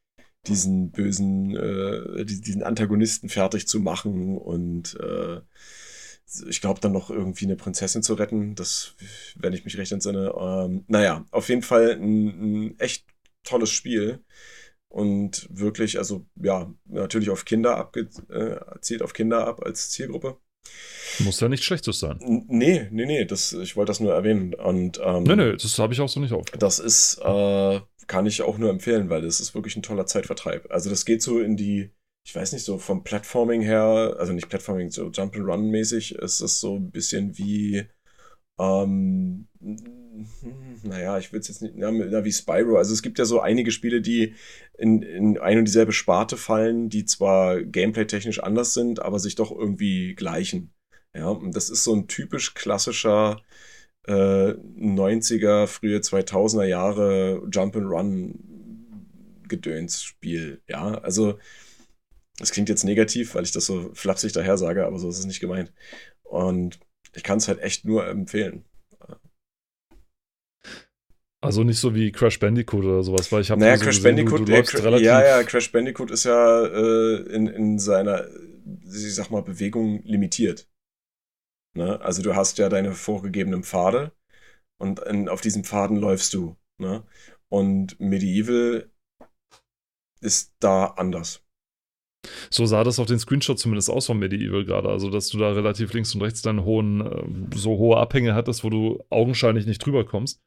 diesen 0.46 0.92
bösen, 0.92 1.56
äh, 1.56 2.24
die- 2.24 2.40
diesen 2.40 2.62
Antagonisten 2.62 3.28
fertig 3.28 3.66
zu 3.68 3.80
machen 3.80 4.38
und 4.38 4.96
äh, 5.00 5.40
ich 6.48 6.60
glaube 6.60 6.80
dann 6.80 6.92
noch 6.92 7.10
irgendwie 7.10 7.44
eine 7.44 7.56
Prinzessin 7.56 8.02
zu 8.02 8.14
retten, 8.14 8.54
das, 8.54 8.94
wenn 9.36 9.52
ich 9.52 9.64
mich 9.64 9.78
recht 9.78 9.92
entsinne. 9.92 10.34
Ähm, 10.38 10.84
naja, 10.88 11.24
auf 11.30 11.48
jeden 11.48 11.62
Fall 11.62 11.92
ein, 11.92 12.26
ein 12.70 12.80
echt 12.80 13.06
tolles 13.44 13.70
Spiel 13.70 14.24
und 14.88 15.46
wirklich, 15.50 15.98
also 15.98 16.26
ja, 16.42 16.72
natürlich 16.84 17.30
auf 17.30 17.44
Kinder 17.44 17.76
abge 17.76 18.08
äh, 18.30 18.80
zielt 18.80 19.02
auf 19.02 19.12
Kinder 19.12 19.46
ab 19.46 19.62
als 19.64 19.90
Zielgruppe. 19.90 20.36
Muss 21.20 21.38
ja 21.40 21.48
nichts 21.48 21.64
Schlechtes 21.64 22.00
sein. 22.00 22.18
Nee, 22.48 22.88
nee, 22.90 23.06
nee, 23.06 23.24
das, 23.24 23.52
ich 23.52 23.76
wollte 23.76 23.90
das 23.90 24.00
nur 24.00 24.12
erwähnen 24.12 24.52
und 24.54 25.00
ähm, 25.02 25.22
Nee, 25.22 25.36
nee, 25.36 25.52
das 25.52 25.78
habe 25.78 25.92
ich 25.92 26.00
auch 26.00 26.08
so 26.08 26.18
nicht 26.18 26.32
auf. 26.32 26.44
das 26.58 26.78
ist, 26.80 27.18
äh, 27.22 27.80
kann 28.08 28.26
ich 28.26 28.42
auch 28.42 28.58
nur 28.58 28.70
empfehlen, 28.70 29.08
weil 29.10 29.22
das 29.22 29.38
ist 29.40 29.54
wirklich 29.54 29.76
ein 29.76 29.82
toller 29.82 30.06
Zeitvertreib. 30.06 30.70
Also 30.70 30.90
das 30.90 31.04
geht 31.04 31.22
so 31.22 31.38
in 31.40 31.56
die, 31.56 31.90
ich 32.26 32.34
weiß 32.34 32.52
nicht, 32.52 32.64
so 32.64 32.78
vom 32.78 33.04
Platforming 33.04 33.60
her, 33.62 34.16
also 34.18 34.32
nicht 34.32 34.48
Platforming, 34.48 34.90
so 34.90 35.06
Jump'n'Run-mäßig 35.06 36.16
ist 36.18 36.40
es 36.40 36.58
so 36.58 36.74
ein 36.74 36.90
bisschen 36.90 37.38
wie, 37.38 37.84
ähm, 38.58 39.46
naja, 40.82 41.18
ich 41.18 41.32
will 41.32 41.38
es 41.38 41.46
jetzt 41.46 41.62
nicht, 41.62 41.74
na, 41.76 42.24
wie 42.24 42.32
Spyro. 42.32 42.78
Also 42.78 42.94
es 42.94 43.02
gibt 43.02 43.20
ja 43.20 43.24
so 43.24 43.38
einige 43.38 43.70
Spiele, 43.70 44.00
die 44.00 44.34
in, 44.76 45.02
in 45.02 45.38
ein 45.38 45.58
und 45.58 45.66
dieselbe 45.66 45.92
Sparte 45.92 46.36
fallen, 46.36 46.88
die 46.88 47.04
zwar 47.04 47.62
gameplay-technisch 47.62 48.42
anders 48.42 48.74
sind, 48.74 49.00
aber 49.00 49.20
sich 49.20 49.36
doch 49.36 49.52
irgendwie 49.52 50.16
gleichen. 50.16 50.72
Ja, 51.14 51.28
und 51.28 51.54
das 51.54 51.70
ist 51.70 51.84
so 51.84 51.94
ein 51.94 52.08
typisch 52.08 52.54
klassischer 52.54 53.40
äh, 54.08 54.12
90er, 54.52 55.68
frühe 55.68 55.98
2000er 55.98 56.64
Jahre 56.64 57.40
Jump'n'Run 57.52 58.34
Gedönsspiel. 59.46 60.60
Ja, 60.68 60.94
also 60.98 61.38
Das 62.38 62.50
klingt 62.50 62.68
jetzt 62.68 62.84
negativ, 62.84 63.34
weil 63.34 63.44
ich 63.44 63.52
das 63.52 63.66
so 63.66 63.90
flapsig 63.94 64.32
daher 64.32 64.58
sage, 64.58 64.86
aber 64.86 64.98
so 64.98 65.08
ist 65.08 65.18
es 65.18 65.26
nicht 65.26 65.40
gemeint. 65.40 65.72
Und 66.22 66.78
ich 67.14 67.22
kann 67.22 67.38
es 67.38 67.48
halt 67.48 67.60
echt 67.60 67.84
nur 67.84 68.06
empfehlen. 68.06 68.64
Also 71.46 71.62
nicht 71.62 71.78
so 71.78 71.94
wie 71.94 72.10
Crash 72.12 72.40
Bandicoot 72.40 72.84
oder 72.84 73.02
sowas, 73.02 73.30
weil 73.30 73.42
ich 73.42 73.50
habe 73.50 73.60
naja, 73.60 73.76
so 73.76 73.84
Crash 73.84 73.96
gesehen, 73.96 74.16
Bandicoot, 74.16 74.40
du, 74.40 74.44
du 74.44 74.52
äh, 74.52 75.02
ja, 75.02 75.24
ja, 75.24 75.42
Crash 75.44 75.70
Bandicoot 75.70 76.10
ist 76.10 76.24
ja 76.24 76.64
äh, 76.66 77.16
in, 77.32 77.46
in 77.46 77.78
seiner, 77.78 78.26
ich 78.84 79.14
sag 79.14 79.30
mal, 79.30 79.42
Bewegung 79.42 80.02
limitiert. 80.02 80.68
Ne? 81.76 82.00
Also 82.00 82.22
du 82.22 82.34
hast 82.34 82.58
ja 82.58 82.68
deine 82.68 82.92
vorgegebenen 82.94 83.62
Pfade 83.62 84.12
und 84.78 84.98
in, 85.00 85.28
auf 85.28 85.40
diesen 85.40 85.62
Pfaden 85.62 85.98
läufst 85.98 86.34
du. 86.34 86.56
Ne? 86.78 87.04
Und 87.48 88.00
Medieval 88.00 88.90
ist 90.20 90.54
da 90.58 90.86
anders. 90.86 91.45
So 92.50 92.66
sah 92.66 92.84
das 92.84 92.98
auf 92.98 93.06
den 93.06 93.18
Screenshot 93.18 93.58
zumindest 93.58 93.90
aus 93.90 94.06
von 94.06 94.18
Medieval 94.18 94.64
gerade. 94.64 94.88
Also, 94.88 95.10
dass 95.10 95.28
du 95.28 95.38
da 95.38 95.52
relativ 95.52 95.92
links 95.92 96.14
und 96.14 96.22
rechts 96.22 96.42
deine 96.42 96.64
hohen, 96.64 97.00
äh, 97.00 97.56
so 97.56 97.76
hohe 97.78 97.96
Abhänge 97.98 98.34
hattest, 98.34 98.64
wo 98.64 98.70
du 98.70 99.02
augenscheinlich 99.10 99.66
nicht 99.66 99.84
drüber 99.84 100.04
kommst. 100.04 100.40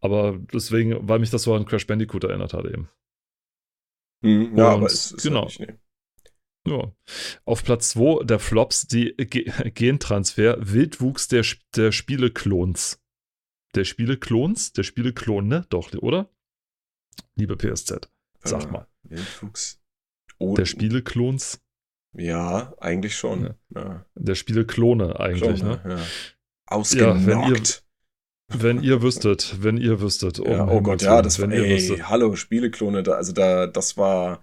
Aber 0.00 0.38
deswegen, 0.52 1.08
weil 1.08 1.18
mich 1.18 1.30
das 1.30 1.42
so 1.42 1.54
an 1.54 1.66
Crash 1.66 1.86
Bandicoot 1.86 2.24
erinnert 2.24 2.52
hat 2.54 2.64
eben. 2.66 2.88
Hm, 4.22 4.56
ja, 4.56 4.68
Und 4.68 4.74
aber 4.78 4.86
es 4.86 5.12
ist 5.12 5.22
genau. 5.22 5.44
nicht, 5.44 5.60
nee. 5.60 5.74
Ja. 6.66 6.92
Auf 7.46 7.64
Platz 7.64 7.90
2 7.90 8.24
der 8.24 8.38
Flops 8.38 8.86
die 8.86 9.14
Ge 9.16 9.50
Gentransfer, 9.74 10.58
Wildwuchs 10.60 11.28
der, 11.28 11.40
Sp- 11.40 11.64
der 11.74 11.90
Spieleklons. 11.90 13.00
Der 13.74 13.84
Spieleklons? 13.84 14.72
Der 14.72 14.82
Spieleklone? 14.82 15.64
Doch, 15.70 15.90
oder? 15.94 16.28
Liebe 17.34 17.56
PSZ, 17.56 18.10
sag 18.44 18.64
Äh, 18.64 18.72
mal. 18.72 18.86
Wildwuchs. 19.04 19.79
Oh, 20.40 20.54
Der 20.56 20.64
Spieleklons? 20.64 21.60
Ja, 22.16 22.74
eigentlich 22.80 23.16
schon. 23.16 23.44
Ja. 23.44 23.54
Ja. 23.82 24.06
Der 24.16 24.34
Spieleklone 24.34 25.20
eigentlich, 25.20 25.60
Schon, 25.60 25.68
ne? 25.68 25.80
ja. 25.84 25.90
Ja, 25.96 26.04
Ausgenockt. 26.66 27.26
wenn 27.26 27.40
ihr- 27.54 27.62
Wenn 28.52 28.82
ihr 28.82 29.00
wüsstet, 29.02 29.62
wenn 29.62 29.76
ihr 29.76 30.00
wüsstet. 30.00 30.40
um 30.40 30.50
Ja, 30.50 30.66
oh 30.68 30.80
Gott, 30.80 31.02
ja, 31.02 31.22
das 31.22 31.38
war, 31.38 31.48
wenn 31.48 31.56
ihr 31.56 31.64
ey, 31.64 31.76
wüsstet. 31.76 32.08
hallo, 32.08 32.34
Spieleklone, 32.34 33.04
da, 33.04 33.12
also 33.12 33.32
da, 33.32 33.68
das 33.68 33.96
war 33.96 34.42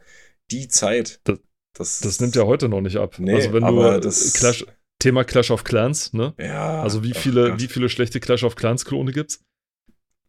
die 0.50 0.70
Zeit. 0.70 1.20
Das- 1.26 1.40
das, 1.74 2.00
Das 2.00 2.20
nimmt 2.22 2.36
ja 2.38 2.44
heute 2.46 2.70
noch 2.70 2.80
nicht 2.80 2.96
ab. 2.96 3.20
Nee, 3.20 3.34
also 3.36 3.52
wenn 3.54 3.64
du 3.66 4.00
das- 4.00 4.32
Clash, 4.34 4.66
Thema 5.00 5.26
Clash 5.26 5.52
of 5.52 5.64
Clans, 5.66 6.14
ne? 6.14 6.34
Ja. 6.40 6.82
Also 6.82 7.04
wie 7.04 7.12
ach 7.14 7.20
viele, 7.20 7.60
wie 7.60 7.68
viele 7.68 7.90
schlechte 7.90 8.20
Clash 8.22 8.44
of 8.46 8.56
Clans 8.56 8.86
Klone 8.86 9.12
gibt's? 9.12 9.44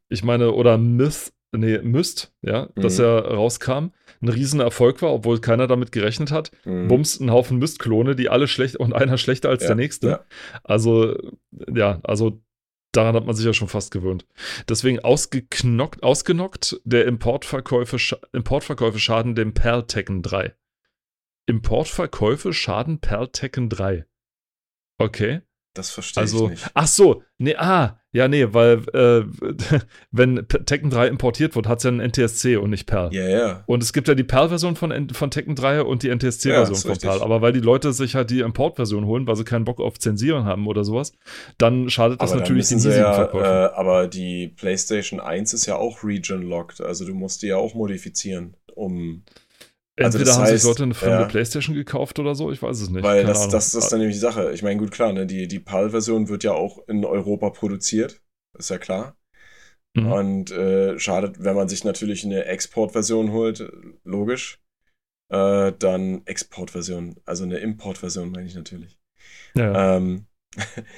Ich 0.08 0.24
meine, 0.24 0.50
oder 0.52 0.76
Myth, 0.76 1.32
nee, 1.52 1.78
Myst, 1.78 2.32
ja, 2.42 2.68
das 2.76 2.98
Mhm. 2.98 3.04
ja 3.04 3.18
rauskam, 3.18 3.90
ein 4.20 4.28
Riesenerfolg 4.28 5.00
war, 5.02 5.12
obwohl 5.12 5.40
keiner 5.40 5.66
damit 5.66 5.92
gerechnet 5.92 6.30
hat. 6.32 6.50
Mhm. 6.64 6.88
Bums, 6.88 7.20
ein 7.20 7.30
Haufen 7.30 7.58
Myst-Klone, 7.58 8.16
die 8.16 8.28
alle 8.28 8.48
schlecht 8.48 8.76
und 8.76 8.92
einer 8.92 9.18
schlechter 9.18 9.48
als 9.48 9.62
Ja, 9.62 9.68
der 9.68 9.76
nächste. 9.76 10.08
ja. 10.08 10.24
Also, 10.64 11.16
ja, 11.72 12.00
also 12.02 12.42
daran 12.92 13.14
hat 13.14 13.26
man 13.26 13.34
sich 13.36 13.46
ja 13.46 13.52
schon 13.52 13.68
fast 13.68 13.90
gewöhnt. 13.92 14.26
Deswegen 14.68 15.00
ausgeknockt, 15.00 16.02
ausgenockt, 16.02 16.80
der 16.84 17.06
Importverkäufe, 17.06 17.96
Importverkäufe 18.32 18.98
schaden 18.98 19.34
dem 19.34 19.54
Perl 19.54 19.84
Tekken 19.86 20.22
3. 20.22 20.54
Importverkäufe 21.46 22.52
schaden 22.52 23.00
Perl 23.00 23.28
Tekken 23.28 23.68
3. 23.68 24.04
Okay. 24.98 25.40
Das 25.78 25.90
verstehe 25.90 26.22
Also, 26.22 26.44
ich 26.46 26.50
nicht. 26.50 26.70
ach 26.74 26.86
so, 26.88 27.22
nee, 27.38 27.54
ah, 27.56 28.00
ja, 28.10 28.26
nee, 28.26 28.46
weil 28.52 28.82
äh, 28.94 29.24
wenn 30.10 30.48
Tekken 30.48 30.90
3 30.90 31.06
importiert 31.08 31.54
wird, 31.54 31.68
hat 31.68 31.78
es 31.78 31.84
ja 31.84 31.90
einen 31.90 32.00
NTSC 32.00 32.56
und 32.56 32.70
nicht 32.70 32.86
Perl. 32.86 33.14
Ja, 33.14 33.28
ja. 33.28 33.64
Und 33.66 33.82
es 33.82 33.92
gibt 33.92 34.08
ja 34.08 34.14
die 34.14 34.24
PAL-Version 34.24 34.76
von, 34.76 35.10
von 35.10 35.30
Tekken 35.30 35.54
3 35.54 35.82
und 35.82 36.02
die 36.02 36.08
Ja, 36.08 36.14
NTSC-Version 36.14 36.72
ist 36.72 36.82
von 36.82 36.90
richtig. 36.92 37.10
PAL. 37.10 37.22
Aber 37.22 37.42
weil 37.42 37.52
die 37.52 37.60
Leute 37.60 37.92
sich 37.92 38.14
halt 38.14 38.30
die 38.30 38.40
Import-Version 38.40 39.04
holen, 39.06 39.26
weil 39.26 39.36
sie 39.36 39.44
keinen 39.44 39.64
Bock 39.66 39.80
auf 39.80 39.98
Zensieren 39.98 40.44
haben 40.44 40.66
oder 40.66 40.84
sowas, 40.84 41.12
dann 41.58 41.90
schadet 41.90 42.20
das 42.20 42.32
aber 42.32 42.40
natürlich 42.40 42.68
den 42.68 42.78
hiesigen 42.78 42.98
ja, 42.98 43.12
Verkäufen. 43.12 43.44
äh, 43.46 43.68
aber 43.74 44.08
die 44.08 44.48
PlayStation 44.48 45.20
1 45.20 45.52
ist 45.52 45.66
ja 45.66 45.76
auch 45.76 46.02
region-locked, 46.02 46.80
also 46.80 47.04
du 47.06 47.14
musst 47.14 47.42
die 47.42 47.48
ja 47.48 47.56
auch 47.56 47.74
modifizieren, 47.74 48.54
um, 48.74 49.22
Entweder 49.98 50.24
das 50.24 50.36
haben 50.36 50.44
heißt, 50.44 50.62
sich 50.62 50.64
Leute 50.64 50.82
eine 50.84 50.94
fremde 50.94 51.22
ja. 51.22 51.24
PlayStation 51.26 51.74
gekauft 51.74 52.18
oder 52.18 52.34
so, 52.34 52.52
ich 52.52 52.62
weiß 52.62 52.80
es 52.80 52.90
nicht. 52.90 53.02
weil 53.02 53.24
das, 53.24 53.38
Ahnung. 53.38 53.52
das, 53.52 53.72
das 53.72 53.84
ist 53.84 53.92
dann 53.92 53.98
nämlich 53.98 54.16
die 54.16 54.20
Sache. 54.20 54.52
Ich 54.52 54.62
meine, 54.62 54.78
gut, 54.78 54.90
klar, 54.92 55.12
ne, 55.12 55.26
die, 55.26 55.48
die 55.48 55.58
PAL-Version 55.58 56.28
wird 56.28 56.44
ja 56.44 56.52
auch 56.52 56.78
in 56.86 57.04
Europa 57.04 57.50
produziert, 57.50 58.20
ist 58.56 58.70
ja 58.70 58.78
klar. 58.78 59.16
Mhm. 59.94 60.12
Und 60.12 60.50
äh, 60.52 60.98
schadet, 60.98 61.42
wenn 61.42 61.56
man 61.56 61.68
sich 61.68 61.84
natürlich 61.84 62.24
eine 62.24 62.44
Exportversion 62.44 63.32
holt, 63.32 63.70
logisch. 64.04 64.60
Äh, 65.30 65.72
dann 65.78 66.22
Exportversion, 66.24 67.16
also 67.26 67.44
eine 67.44 67.58
Importversion 67.58 68.30
meine 68.30 68.46
ich 68.46 68.54
natürlich. 68.54 68.98
ja. 69.54 69.96
Ähm, 69.96 70.27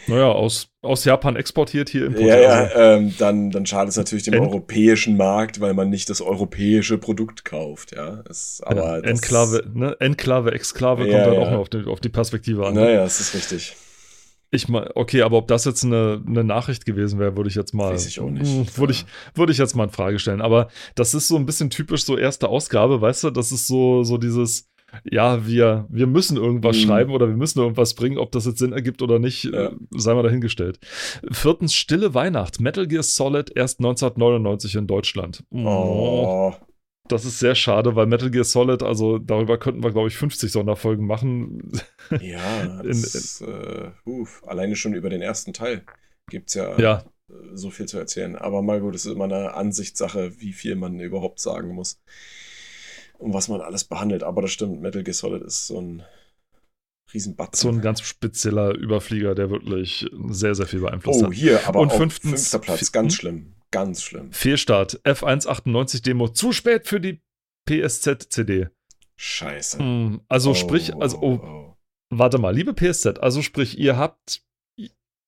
naja, 0.07 0.27
aus, 0.29 0.69
aus 0.83 1.05
Japan 1.05 1.37
exportiert, 1.37 1.89
hier 1.89 2.07
importiert. 2.07 2.35
ja, 2.35 2.41
ja, 2.41 2.51
Also, 2.65 2.79
ähm, 2.79 3.15
dann, 3.19 3.51
dann 3.51 3.67
schadet 3.67 3.91
es 3.91 3.97
natürlich 3.97 4.25
dem 4.25 4.35
End- 4.35 4.47
europäischen 4.47 5.17
Markt, 5.17 5.61
weil 5.61 5.75
man 5.75 5.91
nicht 5.91 6.11
das 6.11 6.21
europäische 6.21 6.99
Produkt 6.99 7.45
kauft, 7.45 7.93
ja. 7.95 8.23
Es, 8.29 8.61
aber 8.65 8.99
ja, 8.99 8.99
Enklave, 8.99 9.65
ne? 9.73 9.97
Enklave, 10.01 10.53
Exklave 10.53 11.07
Ja, 11.07 11.13
kommt 11.13 11.27
halt 11.27 11.37
ja. 11.37 11.43
auch 11.43 11.51
noch 11.51 11.59
auf 11.61 11.69
die, 11.69 11.85
auf 11.87 12.01
die 12.01 12.09
Perspektive 12.09 12.67
an. 12.67 12.75
Naja, 12.75 13.03
das 13.05 13.21
ist 13.21 13.35
richtig. 13.35 13.77
Ich 14.53 14.69
mal, 14.69 14.91
okay, 14.97 15.23
aber 15.23 15.37
ob 15.37 15.47
das 15.47 15.65
jetzt 15.65 15.85
eine, 15.85 16.21
eine 16.27 16.43
Nachricht 16.43 16.85
gewesen 16.85 17.21
wäre, 17.21 17.37
würde 17.37 17.49
ich 17.49 17.55
jetzt 17.55 17.73
mal. 17.73 17.93
Weiß 17.93 18.07
ich 18.07 18.19
auch 18.19 18.31
nicht. 18.31 18.49
Hm, 18.53 18.67
Würde 18.77 18.93
ich, 18.93 19.07
würde 19.37 19.53
ich 19.53 19.59
jetzt 19.59 19.77
mal 19.77 19.85
in 19.85 19.91
Frage 19.91 20.19
stellen. 20.19 20.41
Aber 20.41 20.67
das 20.97 21.15
ist 21.15 21.29
so 21.29 21.37
ein 21.37 21.47
bisschen 21.47 21.71
typisch 21.71 22.03
so 22.05 22.19
erste 22.19 22.49
Ausgabe, 22.49 23.01
weißt 23.01 23.23
du? 23.23 23.31
Das 23.31 23.53
ist 23.53 23.69
so, 23.69 24.03
so 24.03 24.19
dieses, 24.19 24.67
ja, 25.05 25.47
wir, 25.47 25.87
wir 25.89 26.07
müssen 26.07 26.37
irgendwas 26.37 26.77
Mhm. 26.77 26.81
schreiben 26.81 27.13
oder 27.13 27.29
wir 27.29 27.37
müssen 27.37 27.59
irgendwas 27.61 27.95
bringen, 27.95 28.19
ob 28.19 28.33
das 28.33 28.47
jetzt 28.47 28.59
Sinn 28.59 28.73
ergibt 28.73 29.03
oder 29.03 29.19
nicht, 29.19 29.45
Ja. 29.45 29.67
äh, 29.67 29.71
sei 29.97 30.15
mal 30.15 30.23
dahingestellt. 30.23 30.79
Viertens, 31.31 31.75
Stille 31.75 32.15
Weihnacht. 32.15 32.61
Metal 32.61 32.87
Gear 32.87 33.03
Solid 33.03 33.51
erst 33.57 33.81
1999 33.81 34.75
in 34.77 34.87
Deutschland. 34.87 35.45
Oh, 35.51 36.53
Das 37.09 37.25
ist 37.25 37.41
sehr 37.41 37.57
schade, 37.57 37.97
weil 37.97 38.07
Metal 38.07 38.31
Gear 38.31 38.45
Solid, 38.45 38.83
also 38.85 39.19
darüber 39.19 39.59
könnten 39.59 39.83
wir, 39.83 39.91
glaube 39.91 40.07
ich, 40.09 40.17
50 40.17 40.53
Sonderfolgen 40.53 41.07
machen. 41.07 41.73
ja, 42.21 42.81
In- 42.83 42.89
das 42.89 43.15
ist, 43.17 43.41
äh, 43.41 43.91
huf, 44.07 44.43
alleine 44.47 44.77
schon 44.77 44.95
über 44.95 45.11
den 45.11 45.21
ersten 45.23 45.53
Teil 45.53 45.83
gibt's 46.29 46.55
ja, 46.55 46.79
Ja, 46.79 47.05
äh, 47.29 47.33
so 47.55 47.71
viel 47.71 47.87
zu 47.87 47.99
erzählen. 47.99 48.37
Aber 48.37 48.63
mal 48.63 48.81
gut, 48.81 48.95
es 48.95 49.07
ist 49.07 49.13
immer 49.13 49.25
eine 49.25 49.55
Ansichtssache, 49.55 50.41
wie 50.41 50.53
viel 50.53 50.77
man 50.77 51.01
überhaupt 51.01 51.41
sagen 51.41 51.75
muss. 51.75 52.01
Und 53.21 53.35
was 53.35 53.49
man 53.49 53.61
alles 53.61 53.85
behandelt. 53.85 54.23
Aber 54.23 54.43
das 54.43 54.51
stimmt, 54.53 54.81
Metal 54.81 55.03
Gear 55.03 55.15
Solid 55.15 55.43
ist 55.43 55.67
so 55.67 55.81
ein 55.81 56.03
Riesenbatzen. 57.13 57.61
so 57.71 57.77
ein 57.77 57.83
ganz 57.83 58.01
spezieller 58.03 58.75
Überflieger, 58.75 59.35
der 59.35 59.51
wirklich 59.51 60.07
sehr, 60.29 60.55
sehr 60.55 60.67
viel 60.67 60.81
beeinflusst 60.81 61.23
oh, 61.23 61.27
hat. 61.27 61.33
hier, 61.35 61.67
aber 61.67 61.81
Und 61.81 61.91
auch 61.93 61.97
fünftens- 61.99 62.51
fünfter 62.51 62.59
Platz. 62.61 62.93
Ganz 62.93 63.15
hm? 63.15 63.19
schlimm. 63.19 63.55
Ganz 63.73 64.03
schlimm. 64.03 64.33
Fehlstart. 64.33 65.01
F198 65.05 66.03
Demo. 66.03 66.29
Zu 66.29 66.53
spät 66.53 66.87
für 66.89 67.01
die 67.01 67.21
PSZ-CD. 67.69 68.69
Scheiße. 69.17 69.79
Hm, 69.79 70.21
Also 70.29 70.51
Oh, 70.51 70.55
sprich, 70.55 70.95
also, 70.97 71.19
oh, 71.21 71.41
oh, 71.43 71.47
oh. 71.47 71.77
warte 72.11 72.39
mal, 72.39 72.55
liebe 72.55 72.73
PSZ, 72.75 73.19
also 73.19 73.43
sprich, 73.43 73.79
ihr 73.79 73.97
habt, 73.97 74.43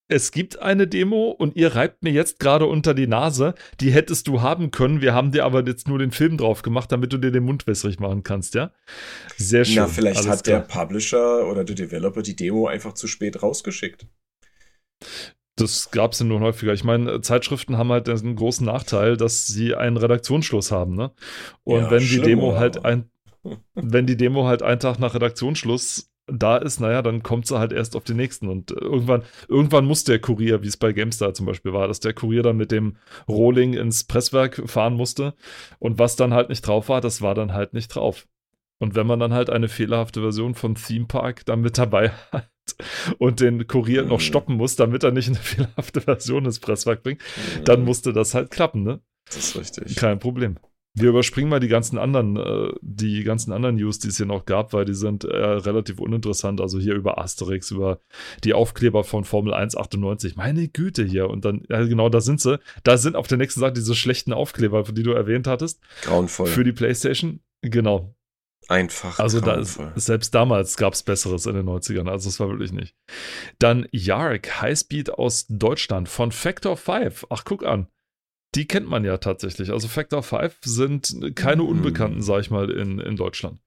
es 0.07 0.31
gibt 0.31 0.59
eine 0.59 0.87
Demo 0.87 1.31
und 1.31 1.55
ihr 1.55 1.75
reibt 1.75 2.03
mir 2.03 2.11
jetzt 2.11 2.39
gerade 2.39 2.65
unter 2.65 2.93
die 2.93 3.07
Nase, 3.07 3.55
die 3.79 3.91
hättest 3.91 4.27
du 4.27 4.41
haben 4.41 4.71
können, 4.71 5.01
wir 5.01 5.13
haben 5.13 5.31
dir 5.31 5.45
aber 5.45 5.65
jetzt 5.65 5.87
nur 5.87 5.99
den 5.99 6.11
Film 6.11 6.37
drauf 6.37 6.61
gemacht, 6.61 6.91
damit 6.91 7.13
du 7.13 7.17
dir 7.17 7.31
den 7.31 7.43
Mund 7.43 7.67
wässrig 7.67 7.99
machen 7.99 8.23
kannst, 8.23 8.53
ja? 8.53 8.71
Sehr 9.37 9.65
schön. 9.65 9.75
Na, 9.75 9.87
vielleicht 9.87 10.17
alles 10.17 10.29
hat 10.29 10.47
der 10.47 10.61
klar. 10.61 10.85
Publisher 10.85 11.47
oder 11.47 11.63
der 11.63 11.75
Developer 11.75 12.21
die 12.21 12.35
Demo 12.35 12.67
einfach 12.67 12.93
zu 12.93 13.07
spät 13.07 13.41
rausgeschickt. 13.41 14.07
Das 15.55 15.91
gab 15.91 16.13
es 16.13 16.19
ja 16.19 16.25
nur 16.25 16.39
häufiger. 16.39 16.73
Ich 16.73 16.83
meine, 16.83 17.21
Zeitschriften 17.21 17.77
haben 17.77 17.91
halt 17.91 18.09
einen 18.09 18.35
großen 18.35 18.65
Nachteil, 18.65 19.17
dass 19.17 19.45
sie 19.45 19.75
einen 19.75 19.97
Redaktionsschluss 19.97 20.71
haben, 20.71 20.95
ne? 20.95 21.11
Und 21.63 21.81
Ja, 21.81 21.91
wenn 21.91 22.03
die 22.03 22.21
Demo 22.21 22.55
halt 22.55 22.83
ein, 22.85 23.11
wenn 23.75 24.07
die 24.07 24.17
Demo 24.17 24.45
halt 24.45 24.63
einen 24.63 24.79
Tag 24.79 24.97
nach 24.99 25.13
Redaktionsschluss 25.13 26.12
da 26.27 26.57
ist, 26.57 26.79
naja, 26.79 27.01
dann 27.01 27.21
kommt 27.23 27.47
sie 27.47 27.59
halt 27.59 27.73
erst 27.73 27.95
auf 27.95 28.03
den 28.03 28.17
nächsten. 28.17 28.47
Und 28.47 28.71
äh, 28.71 28.75
irgendwann, 28.75 29.23
irgendwann 29.47 29.85
muss 29.85 30.03
der 30.05 30.19
Kurier, 30.19 30.63
wie 30.63 30.67
es 30.67 30.77
bei 30.77 30.93
GameStar 30.93 31.33
zum 31.33 31.45
Beispiel 31.45 31.73
war, 31.73 31.87
dass 31.87 31.99
der 31.99 32.13
Kurier 32.13 32.43
dann 32.43 32.57
mit 32.57 32.71
dem 32.71 32.97
Rohling 33.27 33.73
ins 33.73 34.05
Presswerk 34.05 34.61
fahren 34.69 34.93
musste. 34.95 35.33
Und 35.79 35.99
was 35.99 36.15
dann 36.15 36.33
halt 36.33 36.49
nicht 36.49 36.61
drauf 36.61 36.89
war, 36.89 37.01
das 37.01 37.21
war 37.21 37.35
dann 37.35 37.53
halt 37.53 37.73
nicht 37.73 37.89
drauf. 37.89 38.27
Und 38.79 38.95
wenn 38.95 39.07
man 39.07 39.19
dann 39.19 39.33
halt 39.33 39.49
eine 39.49 39.69
fehlerhafte 39.69 40.21
Version 40.21 40.55
von 40.55 40.75
Theme 40.75 41.05
Park 41.05 41.45
dann 41.45 41.61
mit 41.61 41.77
dabei 41.77 42.09
hat 42.31 42.49
und 43.19 43.39
den 43.39 43.67
Kurier 43.67 44.03
noch 44.05 44.19
Mhm. 44.19 44.21
stoppen 44.21 44.55
muss, 44.55 44.75
damit 44.75 45.03
er 45.03 45.11
nicht 45.11 45.27
eine 45.29 45.37
fehlerhafte 45.41 46.01
Version 46.01 46.45
ins 46.45 46.59
Presswerk 46.59 47.03
bringt, 47.03 47.21
dann 47.63 47.81
Mhm, 47.81 47.85
musste 47.85 48.13
das 48.13 48.33
halt 48.33 48.51
klappen, 48.51 48.83
ne? 48.83 49.01
Das 49.25 49.37
ist 49.37 49.55
richtig. 49.57 49.95
Kein 49.95 50.19
Problem. 50.19 50.59
Wir 50.95 51.09
überspringen 51.09 51.49
mal 51.49 51.59
die 51.59 51.67
ganzen 51.67 51.97
anderen, 51.97 52.37
äh, 52.37 52.71
die 52.81 53.23
ganzen 53.23 53.51
anderen 53.51 53.75
News, 53.75 53.97
die 53.99 54.09
es 54.09 54.17
hier 54.17 54.27
noch 54.27 54.45
gab, 54.45 54.73
weil 54.73 54.85
die 54.85 54.93
sind 54.93 55.23
äh, 55.23 55.35
relativ 55.35 55.99
uninteressant. 55.99 56.61
Also 56.61 56.79
hier 56.79 56.93
über 56.93 57.17
Asterix, 57.17 57.71
über 57.71 57.99
die 58.43 58.53
Aufkleber 58.53 59.03
von 59.03 59.23
Formel 59.23 59.53
1 59.53 59.75
98. 59.75 60.35
Meine 60.35 60.67
Güte 60.67 61.03
hier. 61.03 61.29
Und 61.29 61.45
dann, 61.45 61.63
ja 61.67 61.83
genau, 61.83 62.09
da 62.09 62.21
sind 62.21 62.41
sie. 62.41 62.59
Da 62.83 62.97
sind 62.97 63.15
auf 63.15 63.27
der 63.27 63.39
nächsten 63.39 63.59
Seite 63.59 63.73
diese 63.73 63.95
schlechten 63.95 64.33
Aufkleber, 64.33 64.83
die 64.83 65.03
du 65.03 65.11
erwähnt 65.11 65.47
hattest, 65.47 65.81
Grauenvoll. 66.03 66.47
für 66.47 66.63
die 66.63 66.73
PlayStation. 66.73 67.39
Genau. 67.61 68.15
Einfach. 68.67 69.19
Also 69.19 69.41
da 69.41 69.55
ist, 69.55 69.79
selbst 69.95 70.33
damals 70.33 70.77
gab 70.77 70.93
es 70.93 71.03
Besseres 71.03 71.45
in 71.45 71.55
den 71.55 71.67
90ern, 71.67 72.09
also 72.09 72.29
es 72.29 72.39
war 72.39 72.49
wirklich 72.49 72.71
nicht. 72.71 72.95
Dann 73.59 73.87
Yark, 73.91 74.61
Highspeed 74.61 75.11
aus 75.11 75.47
Deutschland 75.49 76.07
von 76.07 76.31
Factor 76.31 76.77
5. 76.77 77.27
Ach, 77.29 77.43
guck 77.45 77.65
an. 77.65 77.87
Die 78.55 78.67
kennt 78.67 78.87
man 78.87 79.03
ja 79.03 79.17
tatsächlich. 79.17 79.71
Also 79.71 79.87
Factor 79.87 80.21
5 80.23 80.57
sind 80.63 81.35
keine 81.35 81.63
Hm. 81.63 81.69
Unbekannten, 81.69 82.21
sag 82.21 82.41
ich 82.41 82.51
mal, 82.51 82.69
in, 82.69 82.99
in 82.99 83.15
Deutschland. 83.15 83.59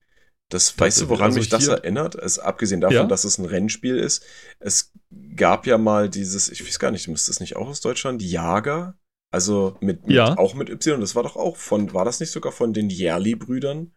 Das 0.49 0.79
weißt 0.79 1.01
du, 1.01 1.09
woran 1.09 1.25
Also 1.25 1.39
mich 1.39 1.49
das 1.49 1.67
erinnert? 1.67 2.15
Es, 2.15 2.39
abgesehen 2.39 2.79
davon, 2.79 2.95
Ja? 2.95 3.03
dass 3.03 3.25
es 3.25 3.37
ein 3.37 3.43
Rennspiel 3.45 3.97
ist. 3.97 4.23
Es 4.59 4.93
gab 5.35 5.67
ja 5.67 5.77
mal 5.77 6.09
dieses, 6.09 6.47
ich 6.49 6.65
weiß 6.65 6.79
gar 6.79 6.91
nicht, 6.91 7.09
müsste 7.09 7.31
es 7.31 7.41
nicht 7.41 7.57
auch 7.57 7.67
aus 7.67 7.81
Deutschland? 7.81 8.21
Jager? 8.21 8.97
Also 9.29 9.75
mit, 9.81 10.07
mit 10.07 10.15
Ja. 10.15 10.37
auch 10.37 10.53
mit 10.53 10.69
Y. 10.69 11.01
Das 11.01 11.15
war 11.15 11.23
doch 11.23 11.35
auch 11.35 11.57
von, 11.57 11.93
war 11.93 12.05
das 12.05 12.21
nicht 12.21 12.31
sogar 12.31 12.53
von 12.53 12.71
den 12.71 12.89
Yerli-Brüdern? 12.89 13.91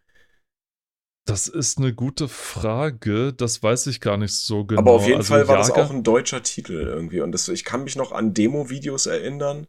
Das 1.24 1.47
ist 1.47 1.78
eine 1.78 1.95
gute 1.95 2.26
Frage. 2.26 3.32
Das 3.32 3.62
weiß 3.62 3.86
ich 3.86 4.01
gar 4.01 4.16
nicht 4.16 4.34
so 4.34 4.64
genau. 4.64 4.80
Aber 4.80 4.91
auf 4.93 5.05
jeden 5.07 5.18
also 5.18 5.28
Fall 5.34 5.47
war 5.47 5.57
das 5.59 5.68
Jager- 5.68 5.84
auch 5.84 5.91
ein 5.91 6.03
deutscher 6.03 6.43
Titel 6.43 6.72
irgendwie. 6.72 7.20
Und 7.20 7.30
das, 7.30 7.47
ich 7.49 7.64
kann 7.64 7.84
mich 7.84 7.95
noch 7.95 8.11
an 8.11 8.34
Demo-Videos 8.34 9.07
erinnern. 9.07 9.68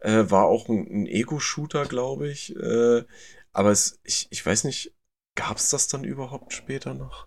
Äh, 0.00 0.30
war 0.30 0.44
auch 0.46 0.68
ein, 0.68 0.86
ein 0.90 1.06
Ego-Shooter, 1.06 1.84
glaube 1.84 2.28
ich. 2.28 2.54
Äh, 2.56 3.04
aber 3.52 3.70
es, 3.70 4.00
ich, 4.04 4.28
ich 4.30 4.44
weiß 4.44 4.64
nicht, 4.64 4.92
gab 5.34 5.56
es 5.56 5.70
das 5.70 5.88
dann 5.88 6.04
überhaupt 6.04 6.52
später 6.52 6.94
noch? 6.94 7.26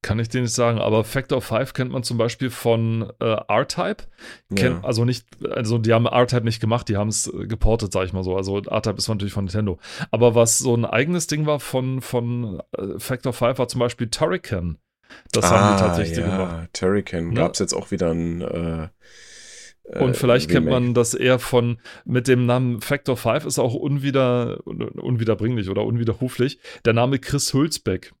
Kann 0.00 0.20
ich 0.20 0.28
dir 0.28 0.40
nicht 0.40 0.54
sagen, 0.54 0.78
aber 0.78 1.02
Factor 1.02 1.42
5 1.42 1.72
kennt 1.72 1.90
man 1.90 2.04
zum 2.04 2.18
Beispiel 2.18 2.50
von 2.50 3.12
äh, 3.20 3.36
R-Type. 3.48 4.04
Kennt, 4.54 4.84
Also 4.84 5.04
nicht, 5.04 5.26
also 5.50 5.76
die 5.78 5.92
haben 5.92 6.06
R-Type 6.06 6.44
nicht 6.44 6.60
gemacht, 6.60 6.88
die 6.88 6.96
haben 6.96 7.08
es 7.08 7.30
geportet, 7.34 7.92
sag 7.92 8.04
ich 8.04 8.12
mal 8.12 8.22
so. 8.22 8.36
Also 8.36 8.58
R-Type 8.58 8.96
ist 8.96 9.08
natürlich 9.08 9.32
von 9.34 9.46
Nintendo. 9.46 9.78
Aber 10.12 10.36
was 10.36 10.58
so 10.58 10.72
ein 10.76 10.84
eigenes 10.84 11.26
Ding 11.26 11.46
war 11.46 11.58
von, 11.58 12.00
von 12.00 12.62
äh, 12.76 12.98
Factor 12.98 13.32
5 13.32 13.58
war 13.58 13.66
zum 13.66 13.80
Beispiel 13.80 14.08
Turrican. 14.08 14.78
Das 15.32 15.50
haben 15.50 15.74
die 15.76 15.82
tatsächlich 15.82 16.18
Ah, 16.18 16.28
ja, 16.28 16.36
gemacht. 16.36 16.70
Turrican. 16.74 17.28
Ne? 17.30 17.34
Gab 17.34 17.54
es 17.54 17.58
jetzt 17.58 17.74
auch 17.74 17.90
wieder 17.90 18.12
ein. 18.12 18.40
Äh, 18.42 18.88
Und 19.88 20.16
vielleicht 20.16 20.50
kennt 20.50 20.66
Remake. 20.66 20.84
man 20.84 20.94
das 20.94 21.14
eher 21.14 21.38
von, 21.38 21.78
mit 22.04 22.26
dem 22.28 22.46
Namen 22.46 22.80
Factor 22.80 23.16
5 23.16 23.46
ist 23.46 23.58
auch 23.58 23.74
unwieder, 23.74 24.60
unwiederbringlich 24.66 25.68
oder 25.70 25.84
unwiderruflich, 25.84 26.58
der 26.84 26.92
Name 26.92 27.18
Chris 27.18 27.54
Hülsbeck 27.54 28.12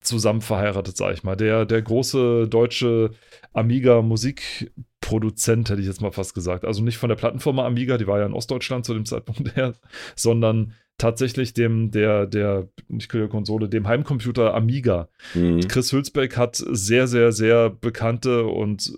zusammen 0.00 0.40
verheiratet, 0.40 0.96
sag 0.96 1.14
ich 1.14 1.22
mal. 1.22 1.36
Der, 1.36 1.66
der 1.66 1.82
große 1.82 2.48
deutsche 2.48 3.10
Amiga-Musikproduzent, 3.52 5.70
hätte 5.70 5.80
ich 5.80 5.86
jetzt 5.86 6.00
mal 6.00 6.12
fast 6.12 6.34
gesagt. 6.34 6.64
Also 6.64 6.82
nicht 6.82 6.98
von 6.98 7.08
der 7.08 7.16
Plattenfirma 7.16 7.66
Amiga, 7.66 7.98
die 7.98 8.06
war 8.06 8.18
ja 8.18 8.26
in 8.26 8.32
Ostdeutschland 8.32 8.84
zu 8.84 8.94
dem 8.94 9.04
Zeitpunkt 9.04 9.56
her, 9.56 9.74
sondern 10.16 10.74
tatsächlich 10.98 11.54
dem, 11.54 11.90
der, 11.90 12.26
der, 12.26 12.68
nicht 12.88 13.08
Konsole, 13.08 13.68
dem 13.68 13.86
Heimcomputer 13.86 14.54
Amiga. 14.54 15.08
Hm. 15.32 15.60
Chris 15.68 15.92
Hülsbeck 15.92 16.36
hat 16.36 16.56
sehr, 16.56 17.06
sehr, 17.06 17.32
sehr 17.32 17.70
bekannte 17.70 18.46
und 18.46 18.92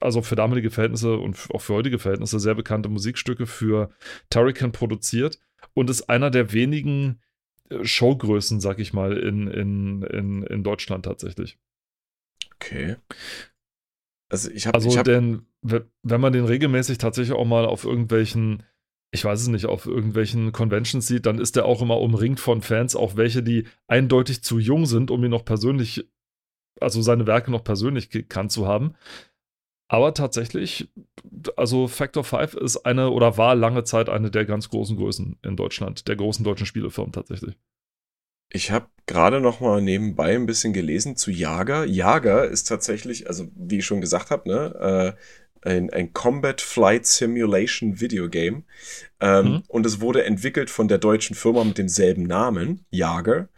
also 0.00 0.22
für 0.22 0.36
damalige 0.36 0.70
Verhältnisse 0.70 1.16
und 1.16 1.36
auch 1.52 1.60
für 1.60 1.74
heutige 1.74 1.98
Verhältnisse 1.98 2.40
sehr 2.40 2.54
bekannte 2.54 2.88
Musikstücke 2.88 3.46
für 3.46 3.90
Turrican 4.30 4.72
produziert 4.72 5.38
und 5.74 5.90
ist 5.90 6.08
einer 6.10 6.30
der 6.30 6.52
wenigen 6.52 7.20
äh, 7.70 7.84
Showgrößen, 7.84 8.60
sag 8.60 8.78
ich 8.78 8.92
mal, 8.92 9.16
in, 9.16 9.46
in, 9.48 10.02
in, 10.02 10.42
in 10.42 10.64
Deutschland 10.64 11.04
tatsächlich. 11.04 11.58
Okay. 12.56 12.96
Also 14.28 14.50
ich 14.50 14.66
habe. 14.66 14.76
Also, 14.76 14.88
ich 14.88 14.98
hab, 14.98 15.04
denn, 15.04 15.46
we- 15.62 15.88
wenn 16.02 16.20
man 16.20 16.32
den 16.32 16.44
regelmäßig 16.44 16.98
tatsächlich 16.98 17.36
auch 17.36 17.46
mal 17.46 17.64
auf 17.64 17.84
irgendwelchen, 17.84 18.64
ich 19.10 19.24
weiß 19.24 19.40
es 19.40 19.48
nicht, 19.48 19.66
auf 19.66 19.86
irgendwelchen 19.86 20.52
Conventions 20.52 21.06
sieht, 21.06 21.24
dann 21.24 21.38
ist 21.38 21.56
er 21.56 21.64
auch 21.64 21.80
immer 21.80 21.98
umringt 21.98 22.40
von 22.40 22.60
Fans, 22.62 22.94
auch 22.94 23.16
welche, 23.16 23.42
die 23.42 23.66
eindeutig 23.86 24.42
zu 24.42 24.58
jung 24.58 24.86
sind, 24.86 25.10
um 25.10 25.24
ihn 25.24 25.30
noch 25.30 25.44
persönlich, 25.44 26.10
also 26.80 27.00
seine 27.00 27.26
Werke 27.26 27.50
noch 27.50 27.64
persönlich 27.64 28.10
gekannt 28.10 28.52
zu 28.52 28.66
haben. 28.66 28.94
Aber 29.88 30.12
tatsächlich, 30.12 30.88
also 31.56 31.88
Factor 31.88 32.22
5 32.22 32.54
ist 32.54 32.84
eine 32.84 33.10
oder 33.10 33.38
war 33.38 33.54
lange 33.54 33.84
Zeit 33.84 34.08
eine 34.10 34.30
der 34.30 34.44
ganz 34.44 34.68
großen 34.68 34.96
Größen 34.96 35.38
in 35.42 35.56
Deutschland, 35.56 36.08
der 36.08 36.16
großen 36.16 36.44
deutschen 36.44 36.66
Spielefirmen 36.66 37.12
tatsächlich. 37.12 37.56
Ich 38.50 38.70
habe 38.70 38.86
gerade 39.06 39.40
noch 39.40 39.60
mal 39.60 39.80
nebenbei 39.82 40.34
ein 40.34 40.46
bisschen 40.46 40.72
gelesen 40.72 41.16
zu 41.16 41.30
Jager. 41.30 41.84
Jager 41.84 42.46
ist 42.46 42.64
tatsächlich, 42.64 43.26
also 43.28 43.48
wie 43.54 43.78
ich 43.78 43.86
schon 43.86 44.00
gesagt 44.00 44.30
habe, 44.30 44.48
ne, 44.48 45.16
äh, 45.64 45.68
ein, 45.68 45.90
ein 45.90 46.12
Combat 46.12 46.60
Flight 46.60 47.04
Simulation 47.06 48.00
Videogame. 48.00 48.62
Ähm, 49.20 49.46
Mhm. 49.46 49.62
Und 49.68 49.86
es 49.86 50.00
wurde 50.00 50.24
entwickelt 50.24 50.70
von 50.70 50.88
der 50.88 50.98
deutschen 50.98 51.34
Firma 51.34 51.64
mit 51.64 51.78
demselben 51.78 52.22
Namen, 52.22 52.84
Jager. 52.90 53.48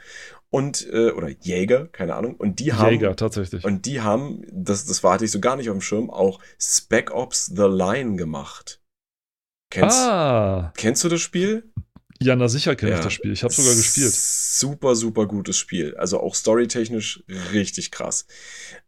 Und, 0.51 0.87
äh, 0.93 1.11
oder 1.13 1.29
Jäger, 1.29 1.87
keine 1.87 2.17
Ahnung. 2.17 2.35
Und 2.35 2.59
die 2.59 2.73
haben. 2.73 2.91
Jäger, 2.91 3.15
tatsächlich. 3.15 3.65
Und 3.65 3.87
die 3.87 4.01
haben, 4.01 4.45
das, 4.53 4.85
das 4.87 5.03
war, 5.05 5.15
hatte 5.15 5.25
ich 5.25 5.31
so 5.31 5.39
gar 5.41 5.57
nicht 5.57 5.71
auf 5.71 5.77
dem 5.77 5.81
Schirm, 5.81 6.11
auch 6.11 6.41
Spec 6.61 7.13
Ops 7.13 7.47
The 7.47 7.69
Line 7.69 8.17
gemacht. 8.17 8.81
Kennst, 9.71 9.97
ah, 9.99 10.73
kennst 10.77 11.05
du 11.05 11.09
das 11.09 11.21
Spiel? 11.21 11.71
ja, 12.23 12.35
na 12.37 12.49
sicher 12.49 12.75
kenne 12.77 12.93
ich 12.93 12.99
Ja. 12.99 13.05
das 13.05 13.13
Spiel. 13.13 13.33
Ich 13.33 13.45
habe 13.45 13.55
sogar 13.55 13.75
gespielt. 13.75 14.13
Super, 14.13 14.95
super 14.97 15.27
gutes 15.27 15.57
Spiel. 15.57 15.95
Also 15.97 16.19
auch 16.21 16.35
storytechnisch 16.35 17.23
richtig 17.53 17.91
krass. 17.93 18.27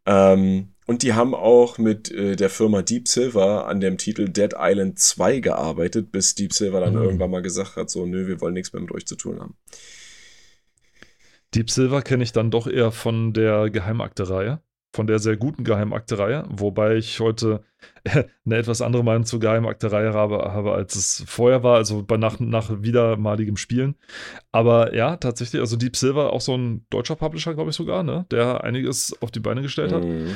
Ähm, 0.04 0.72
und 0.86 1.02
die 1.02 1.14
haben 1.14 1.34
auch 1.34 1.78
mit 1.78 2.10
äh, 2.10 2.34
der 2.36 2.50
Firma 2.50 2.82
Deep 2.82 3.06
Silver 3.08 3.68
an 3.68 3.80
dem 3.80 3.96
Titel 3.96 4.28
Dead 4.28 4.52
Island 4.58 4.98
2 4.98 5.38
gearbeitet, 5.38 6.10
bis 6.12 6.34
Deep 6.34 6.52
Silver 6.52 6.80
dann 6.80 6.94
Mhm. 6.96 7.02
irgendwann 7.02 7.30
mal 7.30 7.40
gesagt 7.42 7.76
hat, 7.76 7.88
so, 7.88 8.04
nö, 8.04 8.26
wir 8.26 8.40
wollen 8.40 8.54
nichts 8.54 8.72
mehr 8.72 8.82
mit 8.82 8.90
euch 8.92 9.06
zu 9.06 9.14
tun 9.16 9.40
haben. 9.40 9.56
Deep 11.54 11.70
Silver 11.70 12.02
kenne 12.02 12.22
ich 12.24 12.32
dann 12.32 12.50
doch 12.50 12.66
eher 12.66 12.92
von 12.92 13.32
der 13.32 13.68
Geheimakte-Reihe, 13.70 14.60
von 14.94 15.06
der 15.06 15.18
sehr 15.18 15.36
guten 15.36 15.64
Geheimakte-Reihe, 15.64 16.44
wobei 16.50 16.96
ich 16.96 17.20
heute 17.20 17.62
eine 18.44 18.56
etwas 18.56 18.80
andere 18.82 19.04
Meinung 19.04 19.24
zur 19.24 19.40
Geheimakte-Reihe 19.40 20.12
habe, 20.14 20.36
habe, 20.52 20.72
als 20.72 20.94
es 20.96 21.24
vorher 21.26 21.62
war, 21.62 21.76
also 21.76 22.02
bei 22.02 22.16
nach, 22.16 22.40
nach 22.40 22.82
wiedermaligem 22.82 23.56
Spielen. 23.56 23.96
Aber 24.50 24.94
ja, 24.94 25.16
tatsächlich, 25.16 25.60
also 25.60 25.76
Deep 25.76 25.96
Silver, 25.96 26.32
auch 26.32 26.40
so 26.40 26.56
ein 26.56 26.86
deutscher 26.90 27.16
Publisher, 27.16 27.54
glaube 27.54 27.70
ich 27.70 27.76
sogar, 27.76 28.02
ne, 28.02 28.26
der 28.30 28.64
einiges 28.64 29.14
auf 29.20 29.30
die 29.30 29.40
Beine 29.40 29.62
gestellt 29.62 29.92
hat. 29.92 30.04
Mhm. 30.04 30.34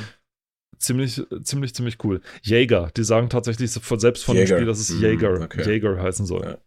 Ziemlich, 0.79 1.23
ziemlich, 1.41 1.73
ziemlich 1.73 2.03
cool. 2.03 2.21
Jäger, 2.43 2.91
die 2.95 3.03
sagen 3.03 3.29
tatsächlich 3.29 3.71
von- 3.71 3.99
selbst 3.99 4.23
von 4.23 4.35
Jäger. 4.35 4.47
dem 4.47 4.57
Spiel, 4.57 4.65
dass 4.67 4.79
es 4.79 4.91
Mhm, 4.91 5.01
Jäger, 5.01 5.41
okay. 5.41 5.63
Jäger 5.65 5.99
heißen 5.99 6.27
soll. 6.27 6.43
Ja. 6.45 6.57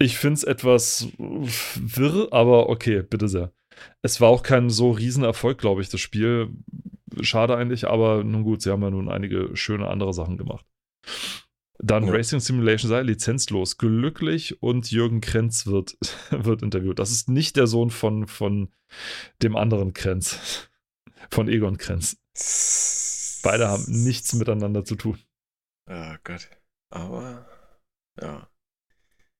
Ich 0.00 0.18
finde 0.18 0.34
es 0.34 0.44
etwas 0.44 1.06
wirr, 1.18 2.28
aber 2.32 2.68
okay, 2.68 3.02
bitte 3.02 3.28
sehr. 3.28 3.52
Es 4.02 4.20
war 4.20 4.28
auch 4.28 4.42
kein 4.42 4.70
so 4.70 4.90
Riesenerfolg, 4.90 5.58
glaube 5.58 5.82
ich, 5.82 5.88
das 5.88 6.00
Spiel. 6.00 6.50
Schade 7.20 7.56
eigentlich, 7.56 7.88
aber 7.88 8.22
nun 8.22 8.44
gut, 8.44 8.62
sie 8.62 8.70
haben 8.70 8.82
ja 8.82 8.90
nun 8.90 9.08
einige 9.08 9.56
schöne 9.56 9.88
andere 9.88 10.12
Sachen 10.12 10.36
gemacht. 10.36 10.64
Dann 11.80 12.06
Ja. 12.06 12.12
Racing 12.12 12.40
Simulation 12.40 12.88
sei 12.88 13.02
lizenzlos, 13.02 13.78
glücklich 13.78 14.62
und 14.62 14.90
Jürgen 14.90 15.20
Krenz 15.20 15.66
wird, 15.66 15.96
wird 16.30 16.62
interviewt. 16.62 16.98
Das 16.98 17.10
ist 17.10 17.28
nicht 17.28 17.56
der 17.56 17.66
Sohn 17.66 17.90
von, 17.90 18.26
von 18.26 18.72
dem 19.42 19.56
anderen 19.56 19.94
Krenz, 19.94 20.68
von 21.30 21.48
Egon 21.48 21.78
Krenz. 21.78 22.18
Beide 23.42 23.68
haben 23.68 23.84
nichts 23.86 24.32
miteinander 24.34 24.84
zu 24.84 24.96
tun. 24.96 25.18
Ah 25.86 26.18
Gott. 26.24 26.48
Aber, 26.90 27.46
ja. 28.20 28.48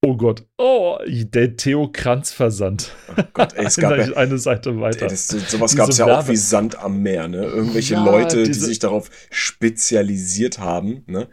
Oh 0.05 0.17
Gott. 0.17 0.47
Oh, 0.59 0.97
der 1.09 1.57
Theo 1.57 1.91
Kranz 1.93 2.31
Versand. 2.33 2.93
Oh 3.17 3.23
Gott, 3.33 3.55
ey, 3.55 3.65
es 3.67 3.77
gab 3.77 3.97
ja, 3.97 4.05
eine, 4.05 4.17
eine 4.17 4.39
Seite 4.39 4.81
weiter. 4.81 5.03
Ey, 5.03 5.09
das, 5.09 5.27
sowas 5.27 5.75
gab 5.75 5.89
es 5.89 5.99
ja 5.99 6.05
auch 6.05 6.09
Werbe- 6.09 6.29
wie 6.29 6.37
Sand 6.37 6.79
am 6.79 7.03
Meer, 7.03 7.27
ne? 7.27 7.45
Irgendwelche 7.45 7.95
Ja, 7.95 8.05
Leute, 8.05 8.45
die 8.45 8.51
diese- 8.53 8.67
sich 8.67 8.79
darauf 8.79 9.11
spezialisiert 9.31 10.59
haben, 10.61 11.03
ne? 11.07 11.29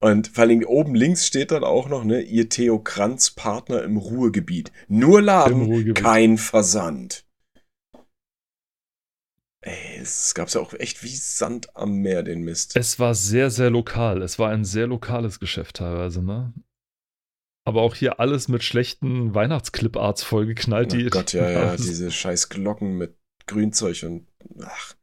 Und 0.00 0.26
vor 0.28 0.42
allem 0.42 0.64
oben 0.64 0.96
links 0.96 1.28
steht 1.28 1.52
dann 1.52 1.62
auch 1.62 1.88
noch, 1.88 2.02
ne, 2.02 2.20
ihr 2.22 2.48
Theo 2.48 2.80
Kranz 2.80 3.30
Partner 3.30 3.84
im 3.84 3.96
Ruhrgebiet. 3.96 4.72
Nur 4.88 5.22
Laden, 5.22 5.62
Ruhrgebiet. 5.62 5.94
kein 6.02 6.38
Versand. 6.38 7.24
Ey, 9.64 10.00
es 10.00 10.34
gab's 10.34 10.54
ja 10.54 10.60
auch 10.60 10.74
echt 10.74 11.04
wie 11.04 11.14
Sand 11.14 11.76
am 11.76 11.98
Meer, 11.98 12.24
den 12.24 12.42
Mist. 12.42 12.74
Es 12.76 12.98
war 12.98 13.14
sehr, 13.14 13.48
sehr 13.52 13.70
lokal. 13.70 14.22
Es 14.22 14.40
war 14.40 14.50
ein 14.50 14.64
sehr 14.64 14.88
lokales 14.88 15.38
Geschäft 15.38 15.76
teilweise, 15.76 16.20
ne? 16.20 16.52
Aber 17.64 17.82
auch 17.82 17.94
hier 17.94 18.18
alles 18.18 18.48
mit 18.48 18.64
schlechten 18.64 19.34
Weihnachtsclip-Arts 19.34 20.24
vollgeknallt. 20.24 20.92
oh 20.92 20.96
die, 20.96 21.04
Gott, 21.10 21.32
ja, 21.32 21.48
ja, 21.48 21.76
diese 21.76 22.10
scheiß 22.10 22.48
Glocken 22.48 22.96
mit 22.98 23.16
Grünzeug 23.46 24.02
und 24.02 24.26
ach, 24.60 24.94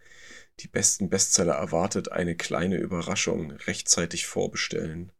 die 0.60 0.68
besten 0.68 1.10
Bestseller 1.10 1.54
erwartet 1.54 2.12
eine 2.12 2.36
kleine 2.36 2.78
Überraschung 2.78 3.52
rechtzeitig 3.52 4.28
vorbestellen. 4.28 5.12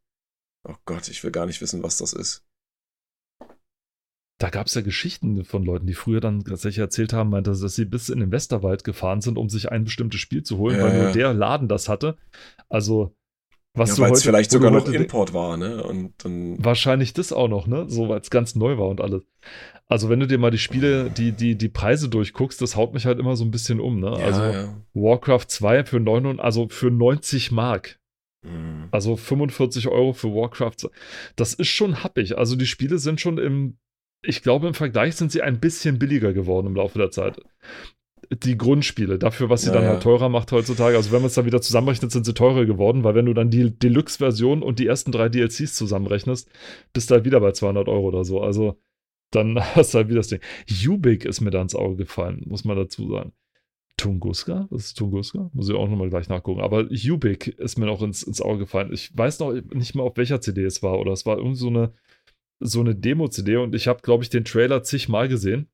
Oh 0.68 0.76
Gott, 0.86 1.08
ich 1.08 1.24
will 1.24 1.32
gar 1.32 1.46
nicht 1.46 1.62
wissen, 1.62 1.82
was 1.84 1.98
das 1.98 2.12
ist. 2.12 2.46
Da 4.42 4.50
gab 4.50 4.68
es 4.68 4.74
ja 4.74 4.82
Geschichten 4.82 5.44
von 5.44 5.64
Leuten, 5.64 5.86
die 5.86 5.94
früher 5.94 6.22
dann 6.22 6.44
tatsächlich 6.46 6.80
erzählt 6.80 7.12
haben, 7.12 7.30
meinte, 7.30 7.52
dass 7.52 7.76
sie 7.76 7.86
bis 7.86 8.08
in 8.08 8.22
den 8.22 8.32
Westerwald 8.32 8.86
gefahren 8.86 9.20
sind, 9.20 9.38
um 9.38 9.50
sich 9.50 9.70
ein 9.70 9.84
bestimmtes 9.84 10.22
Spiel 10.22 10.44
zu 10.44 10.58
holen, 10.58 10.78
Ja, 10.78 10.84
weil 10.84 10.98
ja. 10.98 11.04
nur 11.04 11.12
der 11.12 11.34
Laden 11.34 11.68
das 11.68 11.90
hatte. 11.90 12.18
Also 12.70 13.16
Was 13.80 13.98
ja, 13.98 14.04
weil 14.04 14.12
es 14.12 14.24
vielleicht 14.24 14.52
sogar 14.52 14.72
noch 14.72 14.86
Import 14.88 15.34
war, 15.34 15.56
ne? 15.56 15.82
Und 15.82 16.14
dann 16.18 16.64
wahrscheinlich 16.64 17.14
das 17.14 17.32
auch 17.32 17.48
noch, 17.48 17.66
ne? 17.66 17.86
So, 17.88 18.10
weil 18.10 18.20
es 18.20 18.30
ganz 18.30 18.56
neu 18.56 18.78
war 18.78 18.90
und 18.90 19.00
alles. 19.00 19.24
Also, 19.88 20.10
wenn 20.10 20.20
du 20.20 20.28
dir 20.28 20.38
mal 20.38 20.52
die 20.52 20.58
Spiele, 20.58 21.10
die, 21.10 21.32
die, 21.32 21.56
die 21.56 21.70
Preise 21.70 22.10
durchguckst, 22.10 22.62
das 22.62 22.76
haut 22.76 22.94
mich 22.94 23.06
halt 23.06 23.20
immer 23.20 23.38
so 23.38 23.46
ein 23.46 23.52
bisschen 23.52 23.80
um, 23.80 24.02
ne? 24.02 24.18
Ja, 24.20 24.26
also, 24.26 24.42
ja. 24.42 24.76
Warcraft 24.94 25.46
2 25.48 25.86
für 25.86 26.00
9, 26.02 26.42
also 26.42 26.68
für 26.68 26.92
90 26.92 27.52
Mark. 27.52 28.00
Mhm. 28.46 28.90
Also 28.92 29.16
45 29.16 29.88
Euro 29.88 30.12
für 30.12 30.28
Warcraft. 30.28 30.90
Das 31.38 31.54
ist 31.54 31.70
schon 31.70 32.04
happig. 32.04 32.38
Also, 32.38 32.58
die 32.58 32.68
Spiele 32.68 33.00
sind 33.00 33.22
schon 33.22 33.38
im, 33.38 33.78
ich 34.22 34.44
glaube, 34.44 34.68
im 34.68 34.74
Vergleich 34.74 35.16
sind 35.16 35.32
sie 35.32 35.42
ein 35.42 35.62
bisschen 35.62 36.00
billiger 36.00 36.34
geworden 36.34 36.68
im 36.68 36.76
Laufe 36.76 37.00
der 37.00 37.12
Zeit 37.12 37.40
die 38.32 38.58
Grundspiele, 38.58 39.18
dafür, 39.18 39.50
was 39.50 39.64
sie 39.64 39.68
ja, 39.70 39.74
dann 39.74 39.86
halt 39.86 40.04
teurer 40.04 40.30
macht 40.30 40.52
heutzutage. 40.52 40.96
Also 40.96 41.12
wenn 41.12 41.22
man 41.22 41.28
es 41.28 41.34
dann 41.34 41.46
wieder 41.46 41.62
zusammenrechnet, 41.62 42.12
sind 42.12 42.26
sie 42.26 42.34
teurer 42.34 42.66
geworden, 42.66 43.04
weil 43.04 43.16
wenn 43.16 43.26
du 43.26 43.34
dann 43.34 43.50
die 43.50 43.72
Deluxe-Version 43.72 44.62
und 44.62 44.78
die 44.78 44.86
ersten 44.86 45.12
drei 45.12 45.30
DLCs 45.30 45.76
zusammenrechnest, 45.76 46.50
bist 46.94 47.10
du 47.10 47.16
halt 47.16 47.26
wieder 47.26 47.40
bei 47.40 47.52
200 47.52 47.88
Euro 47.88 48.08
oder 48.08 48.24
so. 48.24 48.42
Also 48.42 48.80
dann 49.32 49.60
hast 49.76 49.94
du 49.94 49.98
halt 49.98 50.10
wieder 50.10 50.20
das 50.20 50.28
Ding. 50.28 50.42
Ubik 50.88 51.26
ist 51.26 51.42
mir 51.42 51.50
da 51.50 51.62
ins 51.62 51.76
Auge 51.76 51.96
gefallen, 51.96 52.44
muss 52.46 52.66
man 52.66 52.78
dazu 52.78 53.10
sagen. 53.10 53.34
Tunguska? 53.98 54.68
Was 54.70 54.86
ist 54.86 54.98
Tunguska? 54.98 55.50
Muss 55.54 55.68
ich 55.68 55.76
auch 55.76 55.90
nochmal 55.90 56.10
gleich 56.10 56.30
nachgucken. 56.30 56.62
Aber 56.62 56.88
Ubik 56.90 57.48
ist 57.48 57.78
mir 57.78 57.88
noch 57.88 58.02
ins, 58.02 58.24
ins 58.24 58.42
Auge 58.42 58.60
gefallen. 58.60 58.94
Ich 58.94 59.16
weiß 59.18 59.40
noch 59.40 59.54
nicht 59.74 59.96
mal, 59.96 60.04
auf 60.04 60.16
welcher 60.16 60.40
CD 60.40 60.64
es 60.64 60.82
war. 60.82 61.00
Oder 61.00 61.12
es 61.12 61.26
war 61.26 61.38
irgendwie 61.38 61.58
so 61.58 61.68
eine, 61.68 61.94
so 62.62 62.80
eine 62.80 62.96
Demo-CD 62.96 63.58
und 63.58 63.76
ich 63.76 63.88
habe, 63.88 64.02
glaube 64.02 64.24
ich, 64.24 64.30
den 64.30 64.46
Trailer 64.46 64.84
zigmal 64.84 65.28
gesehen. 65.28 65.68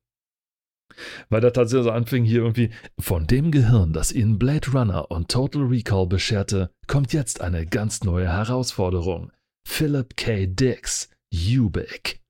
Weil 1.28 1.40
da 1.40 1.50
tatsächlich 1.50 1.84
so 1.84 1.90
anfing 1.90 2.24
hier 2.24 2.42
irgendwie, 2.42 2.70
von 2.98 3.26
dem 3.26 3.50
Gehirn, 3.50 3.92
das 3.92 4.12
ihnen 4.12 4.38
Blade 4.38 4.70
Runner 4.72 5.10
und 5.10 5.30
Total 5.30 5.62
Recall 5.62 6.06
bescherte, 6.06 6.70
kommt 6.86 7.12
jetzt 7.12 7.40
eine 7.40 7.66
ganz 7.66 8.04
neue 8.04 8.28
Herausforderung. 8.28 9.32
Philip 9.66 10.16
K. 10.16 10.46
Dix, 10.46 11.10
Ubik. 11.32 12.22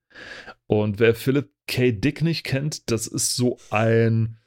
Und 0.66 0.98
wer 0.98 1.14
Philip 1.14 1.50
K. 1.66 1.92
Dick 1.92 2.22
nicht 2.22 2.44
kennt, 2.44 2.90
das 2.90 3.06
ist 3.06 3.36
so 3.36 3.58
ein 3.70 4.38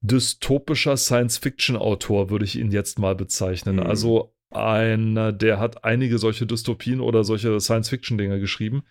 dystopischer 0.00 0.96
Science-Fiction-Autor, 0.96 2.30
würde 2.30 2.44
ich 2.44 2.58
ihn 2.58 2.72
jetzt 2.72 2.98
mal 2.98 3.14
bezeichnen. 3.14 3.76
Mhm. 3.76 3.82
Also 3.84 4.34
einer, 4.50 5.32
der 5.32 5.58
hat 5.58 5.84
einige 5.84 6.18
solche 6.18 6.46
Dystopien 6.46 7.00
oder 7.00 7.24
solche 7.24 7.58
Science-Fiction-Dinge 7.58 8.40
geschrieben. 8.40 8.82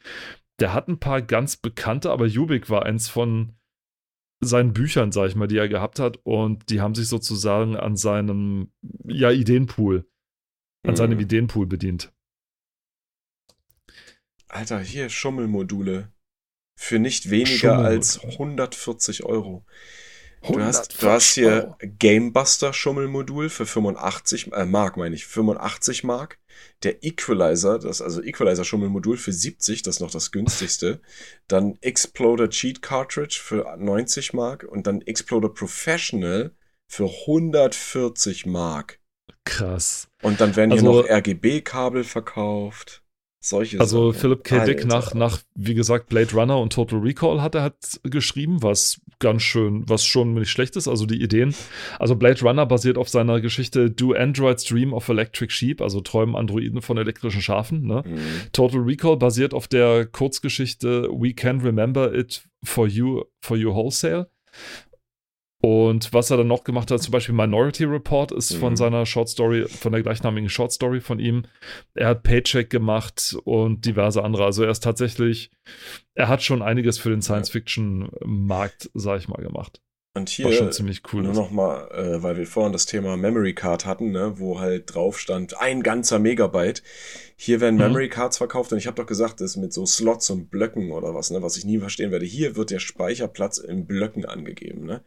Der 0.60 0.74
hat 0.74 0.88
ein 0.88 1.00
paar 1.00 1.22
ganz 1.22 1.58
bekannte, 1.58 2.12
aber 2.12 2.26
Ubik 2.26 2.70
war 2.70 2.86
eins 2.86 3.10
von 3.10 3.54
seinen 4.42 4.74
Büchern, 4.74 5.12
sag 5.12 5.28
ich 5.28 5.36
mal, 5.36 5.48
die 5.48 5.58
er 5.58 5.70
gehabt 5.70 6.00
hat. 6.00 6.18
Und 6.24 6.70
die 6.70 6.82
haben 6.82 6.96
sich 6.96 7.08
sozusagen 7.08 7.76
an 7.76 7.96
seinem, 7.96 8.72
ja, 9.06 9.32
Ideenpool, 9.32 10.06
an 10.84 10.92
mhm. 10.92 10.96
seinem 10.96 11.20
Ideenpool 11.20 11.68
bedient. 11.68 12.12
Alter, 14.48 14.80
hier 14.80 15.10
Schummelmodule. 15.10 16.12
Für 16.76 16.98
nicht 16.98 17.30
weniger 17.30 17.78
als 17.78 18.24
140 18.24 19.24
Euro. 19.24 19.66
Du 20.44 20.60
hast, 20.60 21.02
du 21.02 21.08
hast 21.08 21.34
hier 21.34 21.76
Gamebuster 21.80 22.74
Schummelmodul 22.74 23.50
für 23.50 23.66
85 23.66 24.52
äh, 24.54 24.66
Mark, 24.66 24.98
meine 24.98 25.16
ich, 25.16 25.26
85 25.28 26.04
Mark. 26.04 26.40
Der 26.84 27.04
Equalizer, 27.04 27.78
das 27.78 28.02
also 28.02 28.24
Equalizer 28.24 28.64
Schummelmodul 28.64 29.18
für 29.18 29.32
70, 29.32 29.84
das 29.84 29.96
ist 29.96 30.02
noch 30.02 30.12
das 30.12 30.32
günstigste. 30.32 31.00
dann 31.48 31.78
Exploder 31.82 32.50
Cheat 32.50 32.82
Cartridge 32.82 33.40
für 33.42 33.78
90 33.78 34.34
Mark 34.34 34.64
und 34.64 34.88
dann 34.88 35.02
Exploder 35.02 35.50
Professional 35.50 36.56
für 36.88 37.06
140 37.06 38.48
Mark. 38.48 39.00
Krass. 39.46 40.08
Und 40.22 40.42
dann 40.42 40.56
werden 40.56 40.72
also, 40.72 40.92
hier 40.92 41.02
noch 41.04 41.10
RGB-Kabel 41.10 42.04
verkauft. 42.04 43.01
Solche 43.44 43.80
also 43.80 44.12
Sachen. 44.12 44.22
Philip 44.22 44.44
K. 44.44 44.66
Dick 44.66 44.86
nach, 44.86 45.16
nach, 45.16 45.40
wie 45.56 45.74
gesagt, 45.74 46.10
Blade 46.10 46.32
Runner 46.34 46.60
und 46.60 46.74
Total 46.74 47.00
Recall 47.00 47.42
hat 47.42 47.56
er 47.56 47.64
halt 47.64 48.00
geschrieben, 48.04 48.62
was 48.62 49.02
ganz 49.18 49.42
schön, 49.42 49.84
was 49.90 50.06
schon 50.06 50.36
nicht 50.36 50.52
schlecht 50.52 50.76
ist. 50.76 50.88
Also 50.88 51.08
die 51.08 51.22
Ideen. 51.22 51.56
Also 51.98 52.16
Blade 52.16 52.40
Runner 52.42 52.68
basiert 52.68 53.00
auf 53.00 53.10
seiner 53.10 53.42
Geschichte 53.42 53.90
Do 53.90 54.14
Androids 54.14 54.64
Dream 54.66 54.94
of 54.94 55.10
Electric 55.10 55.52
Sheep, 55.52 55.82
also 55.82 56.02
träumen 56.02 56.36
Androiden 56.36 56.84
von 56.84 57.00
elektrischen 57.00 57.42
Schafen. 57.42 57.88
Ne? 57.88 58.04
Mhm. 58.06 58.20
Total 58.54 58.80
Recall 58.82 59.18
basiert 59.18 59.56
auf 59.56 59.68
der 59.68 60.06
Kurzgeschichte 60.06 61.10
We 61.12 61.34
Can 61.34 61.62
Remember 61.62 62.14
It 62.14 62.44
for 62.64 62.88
You, 62.88 63.24
for 63.42 63.58
You 63.58 63.74
Wholesale. 63.74 64.30
Und 65.62 66.12
was 66.12 66.32
er 66.32 66.38
dann 66.38 66.48
noch 66.48 66.64
gemacht 66.64 66.90
hat, 66.90 67.02
zum 67.04 67.12
Beispiel 67.12 67.36
Minority 67.36 67.84
Report, 67.84 68.32
ist 68.32 68.56
mhm. 68.56 68.60
von 68.60 68.76
seiner 68.76 69.06
Short 69.06 69.30
Story, 69.30 69.68
von 69.68 69.92
der 69.92 70.02
gleichnamigen 70.02 70.50
Short 70.50 70.72
Story 70.72 71.00
von 71.02 71.20
ihm. 71.20 71.44
Er 71.94 72.08
hat 72.08 72.24
Paycheck 72.24 72.70
gemacht 72.72 73.38
und 73.44 73.86
diverse 73.86 74.24
andere. 74.24 74.46
Also 74.46 74.64
er 74.64 74.72
ist 74.72 74.84
tatsächlich, 74.84 75.52
er 76.16 76.30
hat 76.30 76.42
schon 76.42 76.64
einiges 76.64 76.98
für 76.98 77.12
den 77.12 77.22
Science-Fiction-Markt, 77.22 78.90
sag 78.96 79.20
ich 79.20 79.28
mal, 79.28 79.42
gemacht. 79.42 79.82
Und 80.14 80.28
hier 80.28 80.52
schon 80.52 80.74
ziemlich 80.74 81.04
cool 81.14 81.24
nur 81.24 81.34
nochmal, 81.34 81.90
äh, 81.92 82.22
weil 82.22 82.36
wir 82.36 82.46
vorhin 82.46 82.74
das 82.74 82.86
Thema 82.86 83.16
Memory 83.16 83.54
Card 83.54 83.86
hatten, 83.86 84.12
ne, 84.12 84.34
wo 84.40 84.60
halt 84.60 84.94
drauf 84.94 85.18
stand, 85.18 85.62
ein 85.62 85.84
ganzer 85.84 86.20
Megabyte. 86.20 86.84
Hier 87.38 87.62
werden 87.62 87.76
mhm. 87.76 87.84
Memory 87.84 88.10
Cards 88.10 88.38
verkauft 88.38 88.74
und 88.74 88.78
ich 88.78 88.88
habe 88.88 88.98
doch 88.98 89.06
gesagt, 89.06 89.40
das 89.40 89.52
ist 89.52 89.58
mit 89.58 89.72
so 89.72 89.86
Slots 89.86 90.30
und 90.30 90.50
Blöcken 90.50 90.92
oder 90.92 91.16
was, 91.16 91.32
ne, 91.32 91.42
was 91.42 91.56
ich 91.56 91.64
nie 91.64 91.78
verstehen 91.80 92.12
werde. 92.12 92.26
Hier 92.26 92.58
wird 92.58 92.72
der 92.72 92.80
Speicherplatz 92.80 93.58
in 93.58 93.88
Blöcken 93.88 94.26
angegeben. 94.26 94.84
Ne? 94.84 95.02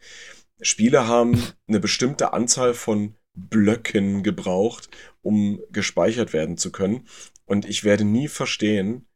Spiele 0.61 1.07
haben 1.07 1.41
eine 1.67 1.81
bestimmte 1.81 2.33
Anzahl 2.33 2.75
von 2.75 3.17
Blöcken 3.35 4.23
gebraucht, 4.23 4.89
um 5.23 5.61
gespeichert 5.71 6.33
werden 6.33 6.57
zu 6.57 6.71
können. 6.71 7.09
Und 7.45 7.65
ich 7.65 7.85
werde 7.85 8.05
nie 8.05 8.29
verstehen, 8.29 9.07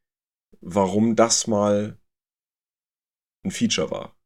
warum 0.60 1.16
das 1.16 1.46
mal 1.46 1.98
ein 3.44 3.50
Feature 3.50 3.90
war. 3.90 4.16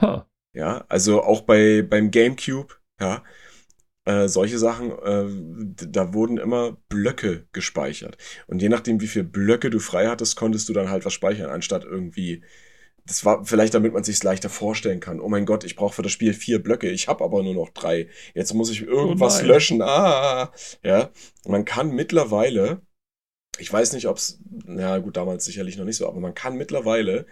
Huh. 0.00 0.22
Ja, 0.54 0.84
also 0.88 1.22
auch 1.22 1.42
bei, 1.42 1.82
beim 1.82 2.10
GameCube, 2.10 2.74
ja, 3.00 3.22
äh, 4.04 4.28
solche 4.28 4.58
Sachen, 4.58 4.90
äh, 4.90 5.76
da 5.86 6.14
wurden 6.14 6.38
immer 6.38 6.78
Blöcke 6.88 7.46
gespeichert. 7.52 8.16
Und 8.46 8.62
je 8.62 8.68
nachdem, 8.68 9.00
wie 9.00 9.06
viele 9.06 9.24
Blöcke 9.24 9.70
du 9.70 9.78
frei 9.78 10.08
hattest, 10.08 10.36
konntest 10.36 10.68
du 10.68 10.72
dann 10.72 10.88
halt 10.88 11.04
was 11.04 11.12
speichern, 11.12 11.50
anstatt 11.50 11.84
irgendwie 11.84 12.42
das 13.06 13.24
war 13.24 13.44
vielleicht, 13.44 13.74
damit 13.74 13.92
man 13.92 14.04
sich 14.04 14.22
leichter 14.22 14.48
vorstellen 14.48 15.00
kann. 15.00 15.20
Oh 15.20 15.28
mein 15.28 15.46
Gott, 15.46 15.64
ich 15.64 15.76
brauche 15.76 15.94
für 15.94 16.02
das 16.02 16.12
Spiel 16.12 16.34
vier 16.34 16.62
Blöcke, 16.62 16.90
ich 16.90 17.08
habe 17.08 17.24
aber 17.24 17.42
nur 17.42 17.54
noch 17.54 17.70
drei. 17.70 18.08
Jetzt 18.34 18.54
muss 18.54 18.70
ich 18.70 18.82
irgendwas 18.82 19.42
oh 19.42 19.46
löschen. 19.46 19.82
Ah, 19.82 20.52
ja. 20.82 21.10
Man 21.46 21.64
kann 21.64 21.94
mittlerweile, 21.94 22.82
ich 23.58 23.72
weiß 23.72 23.92
nicht, 23.92 24.06
ob 24.08 24.16
es, 24.16 24.40
na 24.66 24.98
gut, 24.98 25.16
damals 25.16 25.44
sicherlich 25.44 25.76
noch 25.76 25.84
nicht 25.84 25.96
so, 25.96 26.08
aber 26.08 26.20
man 26.20 26.34
kann 26.34 26.56
mittlerweile 26.56 27.26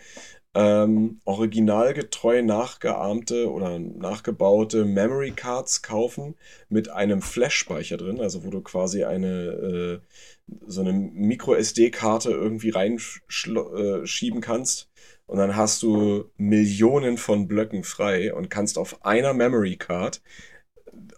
ähm, 0.54 1.20
originalgetreu 1.24 2.42
nachgeahmte 2.42 3.50
oder 3.50 3.78
nachgebaute 3.78 4.84
Memory 4.84 5.32
Cards 5.32 5.82
kaufen 5.82 6.36
mit 6.68 6.88
einem 6.88 7.22
Flash-Speicher 7.22 7.96
drin, 7.96 8.20
also 8.20 8.44
wo 8.44 8.50
du 8.50 8.60
quasi 8.62 9.04
eine 9.04 9.28
äh, 9.28 10.00
so 10.66 10.80
eine 10.80 10.92
Micro 10.92 11.54
SD-Karte 11.54 12.30
irgendwie 12.30 12.70
reinschieben 12.70 14.38
äh, 14.38 14.42
kannst 14.42 14.88
und 15.28 15.38
dann 15.38 15.56
hast 15.56 15.82
du 15.82 16.30
Millionen 16.38 17.18
von 17.18 17.48
Blöcken 17.48 17.84
frei 17.84 18.34
und 18.34 18.48
kannst 18.48 18.78
auf 18.78 19.04
einer 19.04 19.34
Memory 19.34 19.76
Card, 19.76 20.22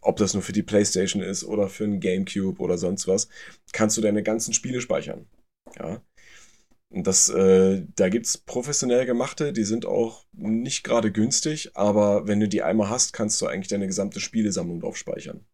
ob 0.02 0.16
das 0.16 0.34
nur 0.34 0.42
für 0.42 0.52
die 0.52 0.64
PlayStation 0.64 1.22
ist 1.22 1.44
oder 1.44 1.68
für 1.68 1.84
ein 1.84 2.00
GameCube 2.00 2.60
oder 2.60 2.76
sonst 2.76 3.06
was, 3.06 3.28
kannst 3.72 3.96
du 3.96 4.00
deine 4.00 4.24
ganzen 4.24 4.52
Spiele 4.52 4.80
speichern. 4.80 5.26
Ja. 5.78 6.02
Und 6.92 7.06
das, 7.06 7.28
äh, 7.28 7.86
da 7.94 8.08
gibt's 8.08 8.36
professionell 8.36 9.06
gemachte, 9.06 9.52
die 9.52 9.62
sind 9.62 9.86
auch 9.86 10.26
nicht 10.32 10.82
gerade 10.82 11.12
günstig, 11.12 11.70
aber 11.74 12.26
wenn 12.26 12.40
du 12.40 12.48
die 12.48 12.62
einmal 12.62 12.90
hast, 12.90 13.12
kannst 13.12 13.40
du 13.40 13.46
eigentlich 13.46 13.68
deine 13.68 13.86
gesamte 13.86 14.18
Spielesammlung 14.18 14.80
drauf 14.80 14.96
speichern. 14.96 15.46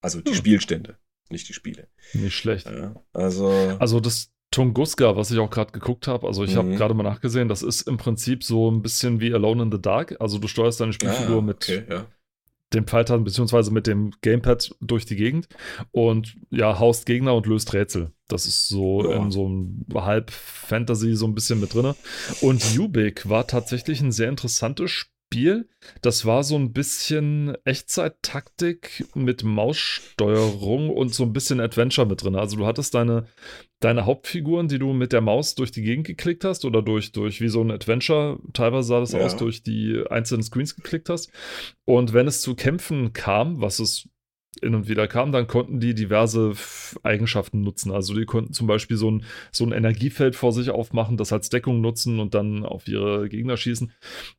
Also 0.00 0.22
die 0.22 0.30
hm. 0.30 0.36
Spielstände, 0.36 0.96
nicht 1.30 1.48
die 1.48 1.54
Spiele. 1.54 1.88
Nicht 2.12 2.34
schlecht. 2.34 2.66
Ja, 2.66 2.94
also, 3.12 3.48
also 3.78 4.00
das, 4.00 4.30
Tunguska, 4.50 5.14
was 5.16 5.30
ich 5.30 5.38
auch 5.38 5.50
gerade 5.50 5.72
geguckt 5.72 6.06
habe, 6.08 6.26
also 6.26 6.42
ich 6.42 6.54
mhm. 6.54 6.58
habe 6.58 6.74
gerade 6.74 6.94
mal 6.94 7.02
nachgesehen, 7.02 7.48
das 7.48 7.62
ist 7.62 7.82
im 7.82 7.98
Prinzip 7.98 8.42
so 8.42 8.70
ein 8.70 8.82
bisschen 8.82 9.20
wie 9.20 9.32
Alone 9.32 9.64
in 9.64 9.72
the 9.72 9.80
Dark. 9.80 10.16
Also 10.20 10.38
du 10.38 10.48
steuerst 10.48 10.80
deine 10.80 10.92
Spielfigur 10.92 11.38
ah, 11.38 11.42
mit 11.42 11.68
ja. 11.68 12.06
dem 12.72 12.86
Pfeiltasten 12.86 13.24
beziehungsweise 13.24 13.70
mit 13.70 13.86
dem 13.86 14.12
Gamepad 14.22 14.74
durch 14.80 15.04
die 15.04 15.16
Gegend 15.16 15.48
und 15.90 16.36
ja, 16.50 16.78
haust 16.78 17.04
Gegner 17.04 17.34
und 17.34 17.46
löst 17.46 17.74
Rätsel. 17.74 18.12
Das 18.26 18.46
ist 18.46 18.68
so 18.68 19.04
ja. 19.04 19.16
in 19.16 19.30
so 19.30 19.44
einem 19.44 19.84
Halb-Fantasy 19.92 21.14
so 21.14 21.26
ein 21.26 21.34
bisschen 21.34 21.60
mit 21.60 21.74
drin. 21.74 21.94
Und 22.40 22.78
Ubik 22.78 23.28
war 23.28 23.46
tatsächlich 23.46 24.00
ein 24.00 24.12
sehr 24.12 24.30
interessantes 24.30 24.90
Spiel 24.90 25.17
Spiel. 25.30 25.68
Das 26.00 26.24
war 26.24 26.42
so 26.42 26.56
ein 26.56 26.72
bisschen 26.72 27.54
Echtzeit-Taktik 27.64 29.04
mit 29.14 29.44
Maussteuerung 29.44 30.88
und 30.88 31.14
so 31.14 31.24
ein 31.24 31.34
bisschen 31.34 31.60
Adventure 31.60 32.06
mit 32.06 32.22
drin. 32.22 32.34
Also 32.34 32.56
du 32.56 32.64
hattest 32.64 32.94
deine, 32.94 33.26
deine 33.80 34.06
Hauptfiguren, 34.06 34.68
die 34.68 34.78
du 34.78 34.94
mit 34.94 35.12
der 35.12 35.20
Maus 35.20 35.54
durch 35.54 35.70
die 35.70 35.82
Gegend 35.82 36.06
geklickt 36.06 36.44
hast 36.44 36.64
oder 36.64 36.80
durch, 36.80 37.12
durch 37.12 37.42
wie 37.42 37.48
so 37.48 37.60
ein 37.60 37.70
Adventure, 37.70 38.38
teilweise 38.54 38.88
sah 38.88 39.00
das 39.00 39.12
ja. 39.12 39.20
aus, 39.20 39.36
durch 39.36 39.62
die 39.62 40.02
einzelnen 40.08 40.42
Screens 40.42 40.74
geklickt 40.74 41.10
hast. 41.10 41.30
Und 41.84 42.14
wenn 42.14 42.26
es 42.26 42.40
zu 42.40 42.54
Kämpfen 42.54 43.12
kam, 43.12 43.60
was 43.60 43.80
es 43.80 44.08
hin 44.62 44.74
und 44.74 44.88
wieder 44.88 45.06
kam, 45.06 45.32
dann 45.32 45.46
konnten 45.46 45.80
die 45.80 45.94
diverse 45.94 46.52
Eigenschaften 47.02 47.62
nutzen. 47.62 47.92
Also 47.92 48.14
die 48.14 48.24
konnten 48.24 48.52
zum 48.52 48.66
Beispiel 48.66 48.96
so 48.96 49.10
ein, 49.10 49.24
so 49.52 49.64
ein 49.64 49.72
Energiefeld 49.72 50.36
vor 50.36 50.52
sich 50.52 50.70
aufmachen, 50.70 51.16
das 51.16 51.32
als 51.32 51.48
Deckung 51.48 51.80
nutzen 51.80 52.18
und 52.18 52.34
dann 52.34 52.64
auf 52.64 52.88
ihre 52.88 53.28
Gegner 53.28 53.56
schießen. 53.56 53.92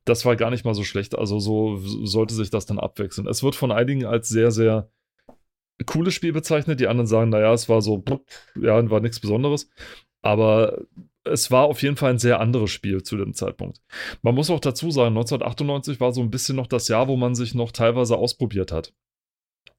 Das 0.04 0.24
war 0.24 0.36
gar 0.36 0.50
nicht 0.50 0.64
mal 0.64 0.74
so 0.74 0.84
schlecht. 0.84 1.16
Also 1.16 1.38
so 1.38 1.76
sollte 1.78 2.34
sich 2.34 2.50
das 2.50 2.66
dann 2.66 2.78
abwechseln. 2.78 3.26
Es 3.28 3.42
wird 3.42 3.54
von 3.54 3.72
einigen 3.72 4.04
als 4.04 4.28
sehr, 4.28 4.50
sehr 4.50 4.90
cooles 5.86 6.14
Spiel 6.14 6.32
bezeichnet. 6.32 6.80
Die 6.80 6.88
anderen 6.88 7.06
sagen, 7.06 7.30
naja, 7.30 7.52
es 7.52 7.68
war 7.68 7.80
so, 7.80 8.04
ja, 8.60 8.90
war 8.90 9.00
nichts 9.00 9.20
Besonderes. 9.20 9.70
Aber 10.22 10.82
es 11.24 11.50
war 11.50 11.64
auf 11.64 11.82
jeden 11.82 11.96
Fall 11.96 12.10
ein 12.10 12.18
sehr 12.18 12.40
anderes 12.40 12.70
Spiel 12.70 13.02
zu 13.02 13.16
dem 13.16 13.32
Zeitpunkt. 13.32 13.80
Man 14.22 14.34
muss 14.34 14.50
auch 14.50 14.60
dazu 14.60 14.90
sagen, 14.90 15.16
1998 15.16 16.00
war 16.00 16.12
so 16.12 16.20
ein 16.20 16.30
bisschen 16.30 16.56
noch 16.56 16.66
das 16.66 16.88
Jahr, 16.88 17.08
wo 17.08 17.16
man 17.16 17.34
sich 17.34 17.54
noch 17.54 17.72
teilweise 17.72 18.16
ausprobiert 18.16 18.72
hat 18.72 18.92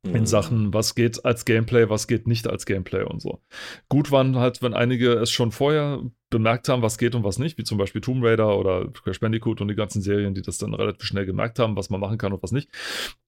in 0.03 0.21
mhm. 0.21 0.25
Sachen, 0.25 0.73
was 0.73 0.95
geht 0.95 1.23
als 1.25 1.45
Gameplay, 1.45 1.87
was 1.89 2.07
geht 2.07 2.27
nicht 2.27 2.47
als 2.47 2.65
Gameplay 2.65 3.03
und 3.03 3.21
so. 3.21 3.39
Gut 3.87 4.09
waren 4.11 4.35
halt, 4.37 4.63
wenn 4.63 4.73
einige 4.73 5.13
es 5.13 5.29
schon 5.29 5.51
vorher 5.51 6.01
bemerkt 6.31 6.69
haben, 6.69 6.81
was 6.81 6.97
geht 6.97 7.13
und 7.13 7.23
was 7.23 7.37
nicht, 7.37 7.59
wie 7.59 7.63
zum 7.63 7.77
Beispiel 7.77 8.01
Tomb 8.01 8.23
Raider 8.23 8.57
oder 8.57 8.89
Crash 8.91 9.19
Bandicoot 9.19 9.61
und 9.61 9.67
die 9.67 9.75
ganzen 9.75 10.01
Serien, 10.01 10.33
die 10.33 10.41
das 10.41 10.57
dann 10.57 10.73
relativ 10.73 11.05
schnell 11.05 11.27
gemerkt 11.27 11.59
haben, 11.59 11.75
was 11.75 11.91
man 11.91 11.99
machen 11.99 12.17
kann 12.17 12.33
und 12.33 12.41
was 12.41 12.51
nicht. 12.51 12.69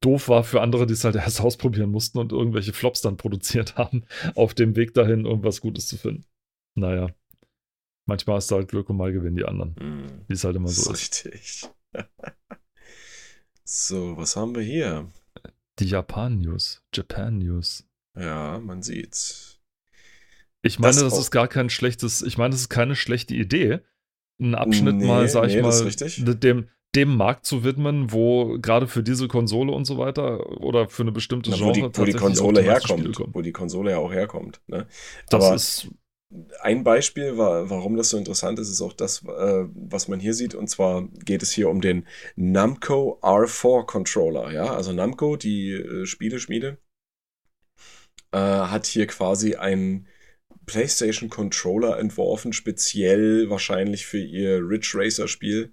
Doof 0.02 0.30
war 0.30 0.44
für 0.44 0.62
andere, 0.62 0.88
die 0.88 0.94
es 0.94 1.04
halt 1.04 1.16
erst 1.16 1.42
ausprobieren 1.42 1.92
mussten 1.92 2.18
und 2.18 2.32
irgendwelche 2.32 2.74
Flops 2.74 3.02
dann 3.02 3.18
produziert 3.18 3.76
haben, 3.78 4.06
auf 4.34 4.56
dem 4.56 4.76
Weg 4.76 4.96
dahin 4.96 5.26
irgendwas 5.26 5.62
Gutes 5.62 5.88
zu 5.88 5.98
finden. 5.98 6.26
Naja. 6.76 7.10
Manchmal 8.06 8.40
ist 8.40 8.52
da 8.52 8.56
halt 8.56 8.68
Glück 8.68 8.90
und 8.90 8.98
mal 8.98 9.14
gewinnen 9.14 9.38
die 9.38 9.46
anderen. 9.46 9.76
Mm, 9.80 10.26
wie 10.28 10.34
es 10.34 10.44
halt 10.44 10.56
immer 10.56 10.68
so 10.68 10.92
ist. 10.92 11.26
Richtig. 11.26 11.70
so, 13.64 14.18
was 14.18 14.36
haben 14.36 14.56
wir 14.56 14.64
hier? 14.64 15.10
Die 15.80 15.86
Japan 15.86 16.40
News. 16.40 16.82
Japan 16.94 17.40
News. 17.40 17.86
Ja, 18.18 18.60
man 18.60 18.84
sieht's. 18.84 19.60
Ich 20.62 20.80
meine, 20.80 20.94
das, 20.94 21.04
das 21.04 21.20
ist 21.20 21.32
gar 21.32 21.48
kein 21.48 21.70
schlechtes, 21.70 22.22
ich 22.22 22.38
meine, 22.38 22.52
das 22.52 22.62
ist 22.62 22.70
keine 22.70 22.96
schlechte 22.96 23.36
Idee, 23.36 23.82
einen 24.40 24.56
Abschnitt 24.56 24.96
nee, 24.96 25.06
mal, 25.06 25.28
sag 25.28 25.48
nee, 25.48 25.58
ich 25.58 25.62
mal, 25.62 26.36
dem, 26.36 26.70
dem 26.96 27.18
Markt 27.18 27.46
zu 27.46 27.64
widmen, 27.64 28.14
wo 28.14 28.58
gerade 28.60 28.88
für 28.88 29.04
diese 29.04 29.28
Konsole 29.28 29.74
und 29.74 29.86
so 29.86 29.98
weiter 29.98 30.62
oder 30.62 30.88
für 30.88 31.04
eine 31.04 31.12
bestimmte 31.12 31.50
Na, 31.50 31.58
Genre 31.58 31.70
wo 31.70 31.74
die, 31.74 31.98
wo 32.00 32.06
die 32.06 32.14
Konsole 32.14 32.62
herkommt, 32.62 33.20
wo 33.34 33.42
die 33.42 33.52
Konsole 33.52 33.92
ja 33.92 33.98
auch 33.98 34.14
herkommt. 34.14 34.62
Ne? 34.68 34.88
Das 35.30 35.44
Aber 35.44 35.56
ist 35.56 35.90
ein 36.62 36.84
Beispiel, 36.84 37.38
war, 37.38 37.70
warum 37.70 37.96
das 37.98 38.10
so 38.10 38.18
interessant 38.18 38.60
ist, 38.60 38.70
ist 38.70 38.82
auch 38.82 38.94
das, 38.94 39.24
äh, 39.24 39.66
was 39.74 40.08
man 40.08 40.20
hier 40.20 40.34
sieht. 40.34 40.56
Und 40.56 40.70
zwar 40.70 41.08
geht 41.26 41.44
es 41.44 41.52
hier 41.52 41.70
um 41.70 41.82
den 41.82 42.08
Namco 42.36 43.20
R4 43.22 43.86
Controller. 43.86 44.52
Ja, 44.52 44.74
also 44.76 44.94
Namco, 44.94 45.36
die 45.36 45.72
äh, 45.72 46.06
Spieleschmiede, 46.06 46.78
äh, 48.32 48.38
hat 48.38 48.86
hier 48.86 49.08
quasi 49.08 49.56
einen 49.56 50.08
PlayStation 50.66 51.30
Controller 51.30 52.00
entworfen, 52.00 52.54
speziell 52.54 53.50
wahrscheinlich 53.50 54.06
für 54.06 54.20
ihr 54.20 54.60
Ridge 54.60 54.94
Racer 54.96 55.28
Spiel. 55.28 55.72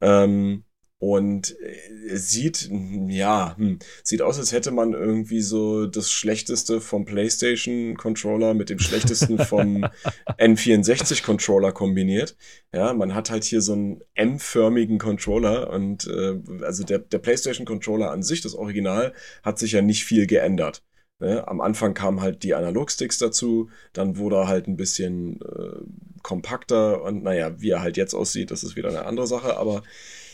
Ähm, 0.00 0.64
und 0.98 1.56
äh, 1.60 2.16
sieht, 2.16 2.68
ja, 3.08 3.56
hm, 3.56 3.78
sieht 4.02 4.20
aus, 4.20 4.38
als 4.38 4.52
hätte 4.52 4.72
man 4.72 4.94
irgendwie 4.94 5.40
so 5.40 5.86
das 5.86 6.10
Schlechteste 6.10 6.80
vom 6.80 7.04
PlayStation-Controller 7.04 8.54
mit 8.54 8.68
dem 8.68 8.80
Schlechtesten 8.80 9.38
vom 9.38 9.84
N64-Controller 10.38 11.72
kombiniert. 11.72 12.36
Ja, 12.74 12.92
man 12.94 13.14
hat 13.14 13.30
halt 13.30 13.44
hier 13.44 13.60
so 13.60 13.74
einen 13.74 14.00
M-förmigen 14.14 14.98
Controller 14.98 15.70
und 15.70 16.08
äh, 16.08 16.40
also 16.62 16.82
der, 16.82 16.98
der 16.98 17.18
PlayStation-Controller 17.18 18.10
an 18.10 18.24
sich, 18.24 18.40
das 18.40 18.54
Original, 18.54 19.14
hat 19.44 19.58
sich 19.60 19.72
ja 19.72 19.82
nicht 19.82 20.04
viel 20.04 20.26
geändert. 20.26 20.82
Ne? 21.20 21.46
Am 21.48 21.60
Anfang 21.60 21.94
kamen 21.94 22.20
halt 22.20 22.42
die 22.42 22.54
Analogsticks 22.54 23.18
dazu, 23.18 23.70
dann 23.92 24.16
wurde 24.18 24.36
er 24.36 24.48
halt 24.48 24.68
ein 24.68 24.76
bisschen 24.76 25.40
äh, 25.42 25.80
kompakter 26.22 27.02
und 27.02 27.22
naja, 27.22 27.60
wie 27.60 27.70
er 27.70 27.82
halt 27.82 27.96
jetzt 27.96 28.14
aussieht, 28.14 28.50
das 28.50 28.62
ist 28.62 28.76
wieder 28.76 28.88
eine 28.88 29.04
andere 29.04 29.26
Sache, 29.26 29.56
aber 29.56 29.82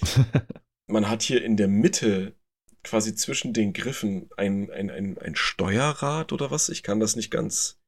man 0.86 1.08
hat 1.08 1.22
hier 1.22 1.42
in 1.42 1.56
der 1.56 1.68
Mitte 1.68 2.34
quasi 2.82 3.14
zwischen 3.14 3.52
den 3.52 3.72
Griffen 3.72 4.28
ein, 4.36 4.70
ein, 4.70 4.90
ein, 4.90 5.18
ein 5.18 5.36
Steuerrad 5.36 6.32
oder 6.32 6.50
was. 6.50 6.68
Ich 6.68 6.82
kann 6.82 7.00
das 7.00 7.16
nicht 7.16 7.30
ganz 7.30 7.80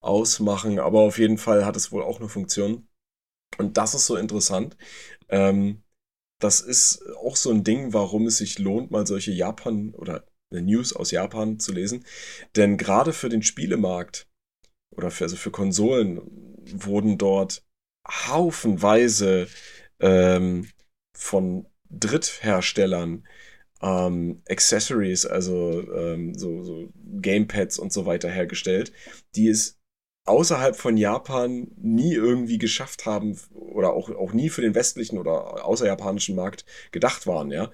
ausmachen, 0.00 0.78
aber 0.78 1.00
auf 1.00 1.18
jeden 1.18 1.38
Fall 1.38 1.66
hat 1.66 1.76
es 1.76 1.92
wohl 1.92 2.02
auch 2.02 2.18
eine 2.18 2.28
Funktion. 2.28 2.88
Und 3.58 3.76
das 3.76 3.94
ist 3.94 4.06
so 4.06 4.16
interessant. 4.16 4.76
Ähm, 5.28 5.82
das 6.40 6.60
ist 6.60 7.04
auch 7.16 7.36
so 7.36 7.50
ein 7.50 7.64
Ding, 7.64 7.92
warum 7.92 8.26
es 8.26 8.38
sich 8.38 8.58
lohnt, 8.58 8.90
mal 8.90 9.06
solche 9.06 9.32
Japan 9.32 9.90
oder 9.94 10.27
News 10.50 10.94
aus 10.94 11.10
Japan 11.10 11.58
zu 11.58 11.72
lesen. 11.72 12.04
Denn 12.56 12.76
gerade 12.76 13.12
für 13.12 13.28
den 13.28 13.42
Spielemarkt 13.42 14.28
oder 14.90 15.10
für, 15.10 15.24
also 15.24 15.36
für 15.36 15.50
Konsolen 15.50 16.20
wurden 16.72 17.18
dort 17.18 17.62
haufenweise 18.06 19.48
ähm, 20.00 20.68
von 21.16 21.66
Drittherstellern 21.90 23.26
ähm, 23.80 24.42
Accessories, 24.48 25.26
also 25.26 25.80
ähm, 25.92 26.34
so, 26.34 26.62
so 26.62 26.92
Gamepads 27.20 27.78
und 27.78 27.92
so 27.92 28.06
weiter 28.06 28.28
hergestellt, 28.30 28.92
die 29.34 29.48
es 29.48 29.78
außerhalb 30.24 30.76
von 30.76 30.96
Japan 30.96 31.68
nie 31.76 32.12
irgendwie 32.12 32.58
geschafft 32.58 33.06
haben 33.06 33.38
oder 33.54 33.92
auch, 33.94 34.10
auch 34.10 34.32
nie 34.32 34.50
für 34.50 34.60
den 34.60 34.74
westlichen 34.74 35.18
oder 35.18 35.64
außerjapanischen 35.64 36.36
Markt 36.36 36.64
gedacht 36.92 37.26
waren, 37.26 37.50
ja. 37.50 37.70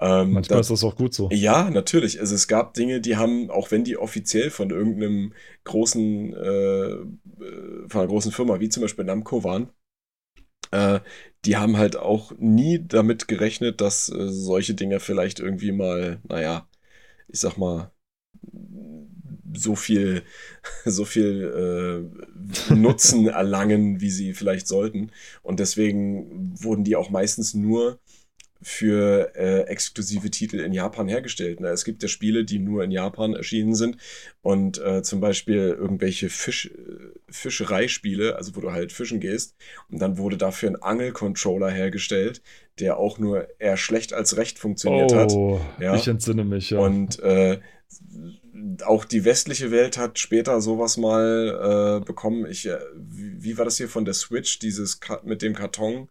Ähm, 0.00 0.32
Manchmal 0.32 0.58
das, 0.58 0.66
ist 0.66 0.82
das 0.82 0.84
auch 0.84 0.96
gut 0.96 1.12
so. 1.12 1.28
Ja, 1.32 1.70
natürlich. 1.70 2.20
Also 2.20 2.34
es 2.34 2.46
gab 2.46 2.74
Dinge, 2.74 3.00
die 3.00 3.16
haben, 3.16 3.50
auch 3.50 3.70
wenn 3.70 3.84
die 3.84 3.96
offiziell 3.96 4.50
von 4.50 4.70
irgendeinem 4.70 5.32
großen, 5.64 6.34
äh, 6.34 6.90
äh 6.90 7.88
von 7.88 8.00
einer 8.00 8.06
großen 8.06 8.32
Firma 8.32 8.60
wie 8.60 8.68
zum 8.68 8.82
Beispiel 8.82 9.04
Namco 9.04 9.42
waren, 9.42 9.70
äh, 10.70 11.00
die 11.44 11.56
haben 11.56 11.76
halt 11.76 11.96
auch 11.96 12.32
nie 12.38 12.78
damit 12.86 13.28
gerechnet, 13.28 13.80
dass 13.80 14.08
äh, 14.08 14.28
solche 14.28 14.74
Dinge 14.74 15.00
vielleicht 15.00 15.40
irgendwie 15.40 15.72
mal, 15.72 16.20
naja, 16.28 16.68
ich 17.28 17.40
sag 17.40 17.56
mal, 17.56 17.92
so 19.54 19.76
viel, 19.76 20.22
so 20.84 21.04
viel 21.04 22.10
äh, 22.70 22.74
Nutzen 22.74 23.28
erlangen, 23.28 24.00
wie 24.00 24.10
sie 24.10 24.34
vielleicht 24.34 24.68
sollten. 24.68 25.10
Und 25.42 25.60
deswegen 25.60 26.54
wurden 26.62 26.84
die 26.84 26.96
auch 26.96 27.10
meistens 27.10 27.54
nur 27.54 27.98
für 28.60 29.32
äh, 29.36 29.62
exklusive 29.62 30.30
Titel 30.30 30.58
in 30.58 30.72
Japan 30.72 31.06
hergestellt. 31.08 31.60
Ne? 31.60 31.68
Es 31.68 31.84
gibt 31.84 32.02
ja 32.02 32.08
Spiele, 32.08 32.44
die 32.44 32.58
nur 32.58 32.82
in 32.82 32.90
Japan 32.90 33.34
erschienen 33.34 33.74
sind 33.74 33.98
und 34.42 34.78
äh, 34.78 35.02
zum 35.02 35.20
Beispiel 35.20 35.76
irgendwelche 35.78 36.28
Fisch, 36.28 36.66
äh, 36.66 36.70
Fischereispiele, 37.30 38.36
also 38.36 38.56
wo 38.56 38.60
du 38.60 38.72
halt 38.72 38.92
fischen 38.92 39.20
gehst 39.20 39.54
und 39.90 40.00
dann 40.00 40.18
wurde 40.18 40.36
dafür 40.36 40.70
ein 40.70 40.82
Angelcontroller 40.82 41.70
hergestellt, 41.70 42.42
der 42.80 42.98
auch 42.98 43.18
nur 43.18 43.46
eher 43.60 43.76
schlecht 43.76 44.12
als 44.12 44.36
recht 44.36 44.58
funktioniert 44.58 45.12
oh, 45.12 45.60
hat. 45.60 45.80
Ja? 45.80 45.94
Ich 45.94 46.08
entsinne 46.08 46.44
mich, 46.44 46.70
ja. 46.70 46.80
Und 46.80 47.20
äh, 47.20 47.60
auch 48.84 49.04
die 49.04 49.24
westliche 49.24 49.70
Welt 49.70 49.98
hat 49.98 50.18
später 50.18 50.60
sowas 50.60 50.96
mal 50.96 52.00
äh, 52.00 52.04
bekommen. 52.04 52.46
Ich, 52.46 52.66
äh, 52.66 52.78
wie, 52.96 53.42
wie 53.42 53.58
war 53.58 53.64
das 53.64 53.76
hier 53.76 53.88
von 53.88 54.04
der 54.04 54.14
Switch, 54.14 54.58
dieses 54.58 55.00
Ka 55.00 55.20
mit 55.24 55.42
dem 55.42 55.54
Karton? 55.54 56.08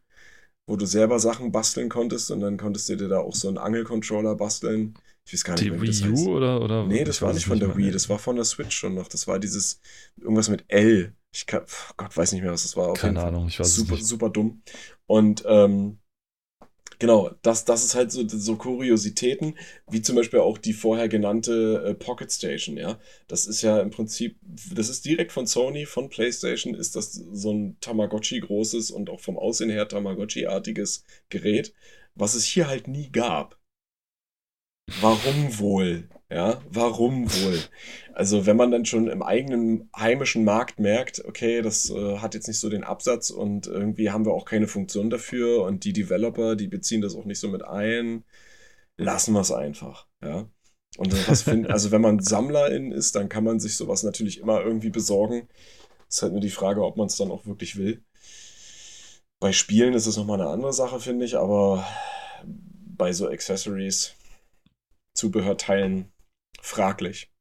Wo 0.68 0.76
du 0.76 0.86
selber 0.86 1.20
Sachen 1.20 1.52
basteln 1.52 1.90
konntest 1.90 2.30
und 2.30 2.42
dann 2.42 2.58
konntest 2.58 2.90
du 2.90 2.98
dir 2.98 3.08
da 3.08 3.20
auch 3.20 3.34
so 3.34 3.48
einen 3.48 3.58
Angelcontroller 3.58 4.36
basteln. 4.36 4.94
Ich 5.26 5.34
weiß 5.34 5.44
gar 5.44 5.54
nicht, 5.56 5.66
die 5.66 5.82
Wii 5.82 5.88
das 5.88 6.04
heißt. 6.04 6.28
U 6.28 6.36
oder, 6.36 6.62
oder? 6.62 6.86
Nee, 6.86 7.04
das 7.04 7.22
war 7.22 7.34
nicht 7.34 7.46
von 7.46 7.60
der 7.60 7.76
Wii, 7.76 7.92
das 7.92 8.10
war 8.10 8.20
von 8.20 8.36
der 8.36 8.46
Switch 8.46 8.76
schon 8.76 8.94
noch. 8.94 9.08
Das 9.08 9.28
war 9.28 9.40
dieses, 9.40 9.80
irgendwas 10.18 10.50
mit 10.50 10.66
L. 10.68 11.14
Ich 11.34 11.46
kann, 11.46 11.64
Gott, 11.96 12.16
weiß 12.16 12.34
nicht 12.34 12.44
mehr, 12.44 12.52
was 12.52 12.64
das 12.64 12.78
war. 12.78 12.90
Auf 12.90 13.00
Keine 13.00 13.24
Ahnung, 13.24 13.48
ich 13.48 13.60
weiß 13.60 13.74
super, 13.74 13.94
es 13.94 14.00
nicht. 14.00 14.08
Super 14.08 14.30
dumm. 14.30 14.62
Und 15.06 15.44
ähm, 15.48 16.00
Genau, 17.00 17.30
das, 17.44 17.64
das 17.66 17.84
ist 17.86 17.94
halt 17.96 18.12
so, 18.12 18.28
so 18.28 18.56
Kuriositäten, 18.56 19.56
wie 19.90 20.02
zum 20.02 20.16
Beispiel 20.16 20.40
auch 20.40 20.58
die 20.58 20.74
vorher 20.74 21.08
genannte 21.08 21.84
äh, 21.86 21.94
Pocket 21.94 22.32
Station, 22.32 22.76
ja. 22.78 23.00
Das 23.28 23.46
ist 23.46 23.62
ja 23.62 23.80
im 23.82 23.92
Prinzip, 23.92 24.38
das 24.74 24.90
ist 24.90 25.06
direkt 25.06 25.32
von 25.32 25.46
Sony, 25.46 25.86
von 25.86 26.10
PlayStation, 26.10 26.74
ist 26.74 26.96
das 26.96 27.14
so 27.14 27.52
ein 27.54 27.78
Tamagotchi-großes 27.82 28.90
und 28.92 29.10
auch 29.12 29.20
vom 29.20 29.38
Aussehen 29.38 29.70
her 29.70 29.88
Tamagotchi-artiges 29.88 31.04
Gerät, 31.30 31.74
was 32.16 32.34
es 32.34 32.46
hier 32.46 32.68
halt 32.68 32.88
nie 32.88 33.12
gab. 33.12 33.60
Warum 35.00 35.60
wohl? 35.60 36.10
Ja, 36.30 36.62
warum 36.70 37.32
wohl? 37.32 37.60
Also, 38.14 38.46
wenn 38.46 38.58
man 38.58 38.70
dann 38.70 38.86
schon 38.86 39.08
im 39.08 39.24
eigenen 39.24 39.90
heimischen 39.96 40.44
Markt 40.44 40.78
merkt, 40.78 41.24
okay, 41.24 41.62
das 41.62 41.90
äh, 41.90 42.18
hat 42.18 42.34
jetzt 42.34 42.48
nicht 42.48 42.60
so 42.60 42.70
den 42.70 42.84
Absatz 42.84 43.30
und 43.30 43.68
irgendwie 43.68 44.10
haben 44.12 44.26
wir 44.26 44.34
auch 44.34 44.44
keine 44.44 44.68
Funktion 44.68 45.10
dafür 45.10 45.64
und 45.64 45.86
die 45.86 45.94
Developer, 45.94 46.58
die 46.58 46.68
beziehen 46.68 47.02
das 47.02 47.16
auch 47.16 47.24
nicht 47.24 47.40
so 47.40 47.48
mit 47.48 47.64
ein, 47.64 48.26
lassen 48.98 49.34
wir 49.34 49.42
es 49.42 49.52
einfach. 49.54 50.08
Ja. 50.22 50.50
Und 50.98 51.30
was 51.30 51.44
find, 51.44 51.70
also 51.72 51.92
wenn 51.92 52.02
man 52.02 52.20
Sammlerin 52.20 52.92
ist, 52.92 53.16
dann 53.16 53.30
kann 53.30 53.46
man 53.46 53.60
sich 53.62 53.78
sowas 53.78 54.04
natürlich 54.04 54.40
immer 54.40 54.62
irgendwie 54.62 54.90
besorgen. 54.90 55.48
Ist 56.10 56.22
halt 56.24 56.34
nur 56.34 56.42
die 56.42 56.50
Frage, 56.50 56.84
ob 56.84 56.98
man 56.98 57.08
es 57.08 57.16
dann 57.16 57.32
auch 57.32 57.46
wirklich 57.46 57.78
will. 57.78 58.04
Bei 59.40 59.54
Spielen 59.54 59.94
ist 59.94 60.08
es 60.08 60.18
nochmal 60.18 60.42
eine 60.42 60.50
andere 60.50 60.74
Sache, 60.74 61.00
finde 61.00 61.26
ich, 61.26 61.38
aber 61.38 61.86
bei 62.44 63.14
so 63.14 63.28
Accessories 63.28 64.16
Zubehörteilen 65.14 66.12
fraglich. 66.68 67.32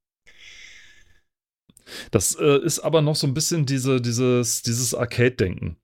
Das 2.10 2.34
äh, 2.34 2.58
ist 2.64 2.80
aber 2.80 3.00
noch 3.00 3.14
so 3.14 3.26
ein 3.28 3.34
bisschen 3.34 3.64
diese, 3.64 4.00
dieses, 4.00 4.62
dieses 4.62 4.92
Arcade-Denken. 4.92 5.76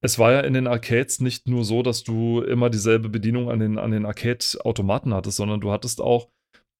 Es 0.00 0.18
war 0.18 0.32
ja 0.32 0.40
in 0.40 0.52
den 0.52 0.66
Arcades 0.66 1.20
nicht 1.20 1.48
nur 1.48 1.64
so, 1.64 1.82
dass 1.82 2.02
du 2.02 2.40
immer 2.40 2.70
dieselbe 2.70 3.08
Bedienung 3.08 3.50
an 3.50 3.60
den, 3.60 3.78
an 3.78 3.92
den 3.92 4.04
Arcade-Automaten 4.04 5.14
hattest, 5.14 5.36
sondern 5.36 5.60
du 5.60 5.70
hattest 5.70 6.00
auch 6.00 6.28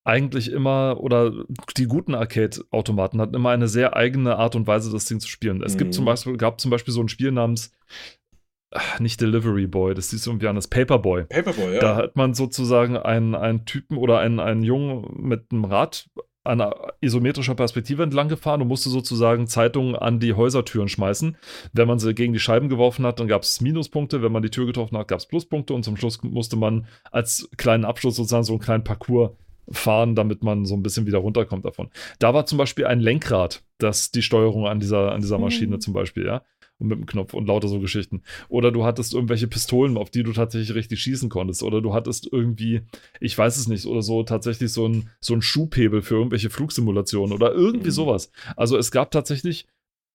eigentlich 0.06 0.50
immer, 0.50 0.98
oder 1.00 1.32
die 1.76 1.86
guten 1.86 2.14
Arcade-Automaten 2.14 3.20
hatten 3.20 3.34
immer 3.34 3.50
eine 3.50 3.68
sehr 3.68 3.96
eigene 3.96 4.36
Art 4.36 4.56
und 4.56 4.66
Weise, 4.66 4.90
das 4.90 5.06
Ding 5.06 5.20
zu 5.20 5.28
spielen. 5.28 5.62
Es 5.62 5.74
Mhm. 5.74 5.78
gibt 5.78 5.94
zum 5.94 6.04
Beispiel, 6.04 6.36
gab 6.36 6.60
zum 6.60 6.70
Beispiel 6.70 6.92
so 6.92 7.00
ein 7.00 7.08
Spiel 7.08 7.30
namens, 7.32 7.72
ach, 8.74 9.00
nicht 9.00 9.20
Delivery 9.20 9.66
Boy, 9.66 9.94
das 9.94 10.10
hieß 10.10 10.26
irgendwie 10.26 10.48
anders, 10.48 10.68
Paperboy. 10.68 11.24
Paperboy, 11.24 11.74
ja. 11.74 11.80
Da 11.80 11.96
hat 11.96 12.16
man 12.16 12.34
sozusagen 12.34 12.96
einen, 12.96 13.34
einen 13.34 13.64
Typen 13.64 13.96
oder 13.96 14.18
einen, 14.18 14.40
einen 14.40 14.62
Jungen 14.62 15.06
mit 15.16 15.46
einem 15.50 15.64
Rad 15.64 16.08
an 16.46 16.60
einer 16.60 16.74
isometrischer 17.00 17.54
Perspektive 17.54 18.02
entlang 18.02 18.28
gefahren 18.28 18.60
und 18.60 18.68
musste 18.68 18.90
sozusagen 18.90 19.46
Zeitungen 19.46 19.96
an 19.96 20.20
die 20.20 20.34
Häusertüren 20.34 20.88
schmeißen. 20.90 21.38
Wenn 21.72 21.88
man 21.88 21.98
sie 21.98 22.14
gegen 22.14 22.34
die 22.34 22.38
Scheiben 22.38 22.68
geworfen 22.68 23.06
hat, 23.06 23.18
dann 23.18 23.28
gab 23.28 23.42
es 23.44 23.62
Minuspunkte. 23.62 24.22
Wenn 24.22 24.30
man 24.32 24.42
die 24.42 24.50
Tür 24.50 24.66
getroffen 24.66 24.98
hat, 24.98 25.08
gab 25.08 25.20
es 25.20 25.26
Pluspunkte. 25.26 25.72
Und 25.72 25.84
zum 25.84 25.96
Schluss 25.96 26.22
musste 26.22 26.56
man 26.56 26.86
als 27.10 27.48
kleinen 27.56 27.86
Abschluss 27.86 28.16
sozusagen 28.16 28.44
so 28.44 28.52
einen 28.52 28.60
kleinen 28.60 28.84
Parcours 28.84 29.30
fahren, 29.70 30.14
damit 30.14 30.42
man 30.42 30.66
so 30.66 30.74
ein 30.74 30.82
bisschen 30.82 31.06
wieder 31.06 31.16
runterkommt 31.18 31.64
davon. 31.64 31.88
Da 32.18 32.34
war 32.34 32.44
zum 32.44 32.58
Beispiel 32.58 32.84
ein 32.84 33.00
Lenkrad, 33.00 33.62
das 33.78 34.10
die 34.10 34.20
Steuerung 34.20 34.66
an 34.66 34.78
dieser, 34.80 35.12
an 35.12 35.22
dieser 35.22 35.38
Maschine 35.38 35.76
Mhm. 35.76 35.80
zum 35.80 35.94
Beispiel, 35.94 36.26
ja. 36.26 36.42
Und 36.78 36.88
mit 36.88 36.98
dem 36.98 37.06
Knopf 37.06 37.34
und 37.34 37.46
lauter 37.46 37.68
so 37.68 37.78
Geschichten. 37.78 38.22
Oder 38.48 38.72
du 38.72 38.84
hattest 38.84 39.14
irgendwelche 39.14 39.46
Pistolen, 39.46 39.96
auf 39.96 40.10
die 40.10 40.24
du 40.24 40.32
tatsächlich 40.32 40.74
richtig 40.74 41.00
schießen 41.02 41.28
konntest. 41.28 41.62
Oder 41.62 41.80
du 41.80 41.94
hattest 41.94 42.28
irgendwie, 42.32 42.80
ich 43.20 43.38
weiß 43.38 43.56
es 43.58 43.68
nicht, 43.68 43.86
oder 43.86 44.02
so 44.02 44.24
tatsächlich 44.24 44.72
so 44.72 44.88
ein, 44.88 45.08
so 45.20 45.34
ein 45.34 45.42
Schubhebel 45.42 46.02
für 46.02 46.16
irgendwelche 46.16 46.50
Flugsimulationen 46.50 47.32
oder 47.32 47.52
irgendwie 47.52 47.88
Mhm. 47.88 47.92
sowas. 47.92 48.32
Also 48.56 48.76
es 48.76 48.90
gab 48.90 49.12
tatsächlich 49.12 49.66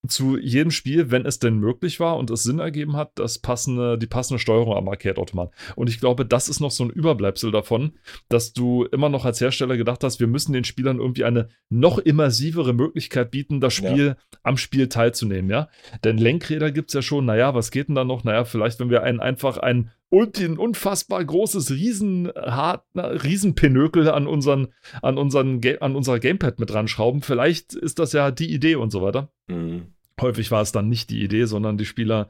zu 0.07 0.37
jedem 0.37 0.71
Spiel, 0.71 1.11
wenn 1.11 1.25
es 1.25 1.39
denn 1.39 1.57
möglich 1.57 1.99
war 1.99 2.17
und 2.17 2.29
es 2.29 2.43
Sinn 2.43 2.59
ergeben 2.59 2.95
hat, 2.95 3.11
das 3.15 3.39
passende, 3.39 3.97
die 3.97 4.07
passende 4.07 4.39
Steuerung 4.39 4.75
am 4.75 4.87
Arcade-Automat. 4.87 5.51
Und 5.75 5.89
ich 5.89 5.99
glaube, 5.99 6.25
das 6.25 6.47
ist 6.47 6.61
noch 6.61 6.71
so 6.71 6.85
ein 6.85 6.89
Überbleibsel 6.89 7.51
davon, 7.51 7.93
dass 8.29 8.53
du 8.53 8.85
immer 8.85 9.09
noch 9.09 9.25
als 9.25 9.41
Hersteller 9.41 9.75
gedacht 9.75 10.03
hast, 10.03 10.19
wir 10.19 10.27
müssen 10.27 10.53
den 10.53 10.63
Spielern 10.63 10.99
irgendwie 10.99 11.25
eine 11.25 11.49
noch 11.69 11.97
immersivere 11.97 12.73
Möglichkeit 12.73 13.31
bieten, 13.31 13.59
das 13.59 13.77
Ja. 13.79 13.89
Spiel 13.91 14.15
am 14.41 14.57
Spiel 14.57 14.87
teilzunehmen, 14.87 15.51
ja. 15.51 15.67
Denn 16.03 16.17
Lenkräder 16.17 16.71
gibt 16.71 16.89
es 16.89 16.93
ja 16.93 17.01
schon, 17.01 17.25
naja, 17.25 17.53
was 17.53 17.69
geht 17.71 17.89
denn 17.89 17.95
da 17.95 18.05
noch? 18.05 18.23
Naja, 18.23 18.45
vielleicht, 18.45 18.79
wenn 18.79 18.89
wir 18.89 19.03
ein, 19.03 19.19
einfach 19.19 19.57
ein 19.57 19.91
ulti- 20.11 20.45
ein 20.45 20.57
unfassbar 20.57 21.23
großes 21.23 21.71
Riesen, 21.71 22.27
Riesenpinökel 22.27 24.09
an, 24.09 24.27
unseren, 24.27 24.69
an, 25.01 25.17
unseren, 25.17 25.61
an 25.79 25.95
unser 25.95 26.19
Gamepad 26.19 26.59
mit 26.59 26.73
ranschrauben, 26.73 27.21
vielleicht 27.21 27.73
ist 27.73 27.99
das 27.99 28.13
ja 28.13 28.31
die 28.31 28.53
Idee 28.53 28.75
und 28.75 28.91
so 28.91 29.01
weiter. 29.01 29.31
Mhm. 29.47 29.93
Häufig 30.19 30.51
war 30.51 30.61
es 30.61 30.71
dann 30.71 30.89
nicht 30.89 31.09
die 31.11 31.23
Idee, 31.23 31.45
sondern 31.45 31.77
die 31.77 31.85
Spieler 31.85 32.29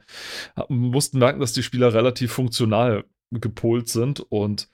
mussten 0.68 1.18
merken, 1.18 1.40
dass 1.40 1.52
die 1.52 1.62
Spieler 1.62 1.92
relativ 1.92 2.32
funktional 2.32 3.04
gepolt 3.32 3.88
sind 3.88 4.20
und 4.20 4.68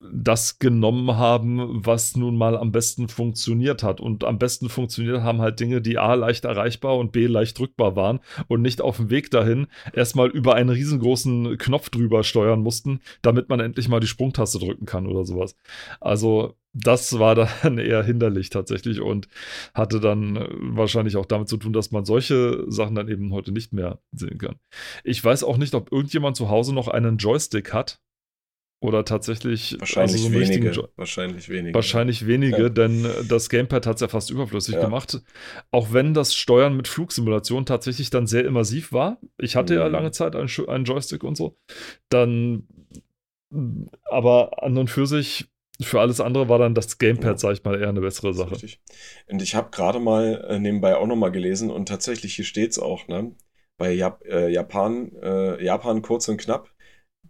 das 0.00 0.58
genommen 0.58 1.16
haben, 1.16 1.84
was 1.84 2.16
nun 2.16 2.36
mal 2.36 2.56
am 2.56 2.70
besten 2.70 3.08
funktioniert 3.08 3.82
hat. 3.82 4.00
Und 4.00 4.24
am 4.24 4.38
besten 4.38 4.68
funktioniert 4.68 5.22
haben 5.22 5.40
halt 5.40 5.58
Dinge, 5.58 5.80
die 5.80 5.98
A 5.98 6.14
leicht 6.14 6.44
erreichbar 6.44 6.96
und 6.96 7.10
B 7.10 7.26
leicht 7.26 7.58
drückbar 7.58 7.96
waren 7.96 8.20
und 8.46 8.62
nicht 8.62 8.80
auf 8.80 8.98
dem 8.98 9.10
Weg 9.10 9.30
dahin 9.30 9.66
erstmal 9.92 10.28
über 10.28 10.54
einen 10.54 10.70
riesengroßen 10.70 11.58
Knopf 11.58 11.90
drüber 11.90 12.22
steuern 12.22 12.60
mussten, 12.60 13.00
damit 13.22 13.48
man 13.48 13.60
endlich 13.60 13.88
mal 13.88 14.00
die 14.00 14.06
Sprungtaste 14.06 14.58
drücken 14.58 14.86
kann 14.86 15.06
oder 15.06 15.24
sowas. 15.24 15.56
Also 16.00 16.54
das 16.74 17.18
war 17.18 17.34
dann 17.34 17.78
eher 17.78 18.04
hinderlich 18.04 18.50
tatsächlich 18.50 19.00
und 19.00 19.28
hatte 19.74 19.98
dann 19.98 20.36
äh, 20.36 20.48
wahrscheinlich 20.60 21.16
auch 21.16 21.26
damit 21.26 21.48
zu 21.48 21.56
tun, 21.56 21.72
dass 21.72 21.90
man 21.90 22.04
solche 22.04 22.64
Sachen 22.68 22.94
dann 22.94 23.08
eben 23.08 23.32
heute 23.32 23.50
nicht 23.50 23.72
mehr 23.72 23.98
sehen 24.12 24.38
kann. 24.38 24.56
Ich 25.02 25.24
weiß 25.24 25.42
auch 25.42 25.56
nicht, 25.56 25.74
ob 25.74 25.90
irgendjemand 25.90 26.36
zu 26.36 26.50
Hause 26.50 26.72
noch 26.72 26.86
einen 26.86 27.16
Joystick 27.16 27.72
hat 27.72 28.00
oder 28.80 29.04
tatsächlich 29.04 29.76
Wahrscheinlich 29.80 30.22
also 30.24 30.28
so 30.28 30.40
wenige. 30.40 30.70
Jo- 30.70 30.88
Wahrscheinlich 30.96 31.48
wenige. 31.48 31.74
Wahrscheinlich 31.74 32.26
wenige, 32.26 32.62
Ja. 32.62 32.68
denn 32.68 33.04
äh, 33.04 33.24
das 33.28 33.48
Gamepad 33.48 33.86
hat 33.86 33.96
es 33.96 34.00
ja 34.02 34.08
fast 34.08 34.30
überflüssig 34.30 34.74
Ja. 34.76 34.80
gemacht. 34.84 35.20
Auch 35.72 35.92
wenn 35.92 36.14
das 36.14 36.34
Steuern 36.34 36.76
mit 36.76 36.86
Flugsimulation 36.86 37.66
tatsächlich 37.66 38.10
dann 38.10 38.26
sehr 38.28 38.44
immersiv 38.44 38.92
war. 38.92 39.18
Ich 39.36 39.56
hatte 39.56 39.74
ja 39.74 39.86
Mhm. 39.86 39.92
lange 39.92 40.10
Zeit 40.12 40.36
einen, 40.36 40.48
einen 40.68 40.84
Joystick 40.84 41.24
und 41.24 41.36
so. 41.36 41.56
Dann, 42.08 42.68
aber 44.10 44.62
an 44.62 44.76
und 44.78 44.90
für 44.90 45.06
sich, 45.06 45.46
für 45.80 46.00
alles 46.00 46.20
andere 46.20 46.48
war 46.48 46.58
dann 46.58 46.74
das 46.74 46.98
Gamepad, 46.98 47.32
Ja. 47.32 47.38
sag 47.38 47.52
ich 47.54 47.64
mal, 47.64 47.80
eher 47.80 47.88
eine 47.88 48.00
bessere 48.00 48.34
Sache. 48.34 48.52
Richtig. 48.52 48.80
Und 49.26 49.42
ich 49.42 49.54
habe 49.54 49.70
gerade 49.70 49.98
mal 50.00 50.44
äh, 50.48 50.58
nebenbei 50.58 50.96
auch 50.96 51.06
nochmal 51.06 51.32
gelesen 51.32 51.70
und 51.70 51.86
tatsächlich 51.88 52.34
hier 52.34 52.44
steht 52.44 52.70
es 52.72 52.78
auch, 52.78 53.06
ne? 53.08 53.32
Bei 53.76 53.92
Jap 53.92 54.24
äh, 54.24 54.48
Japan, 54.48 55.12
äh, 55.22 55.64
Japan 55.64 56.02
kurz 56.02 56.28
und 56.28 56.38
knapp. 56.38 56.68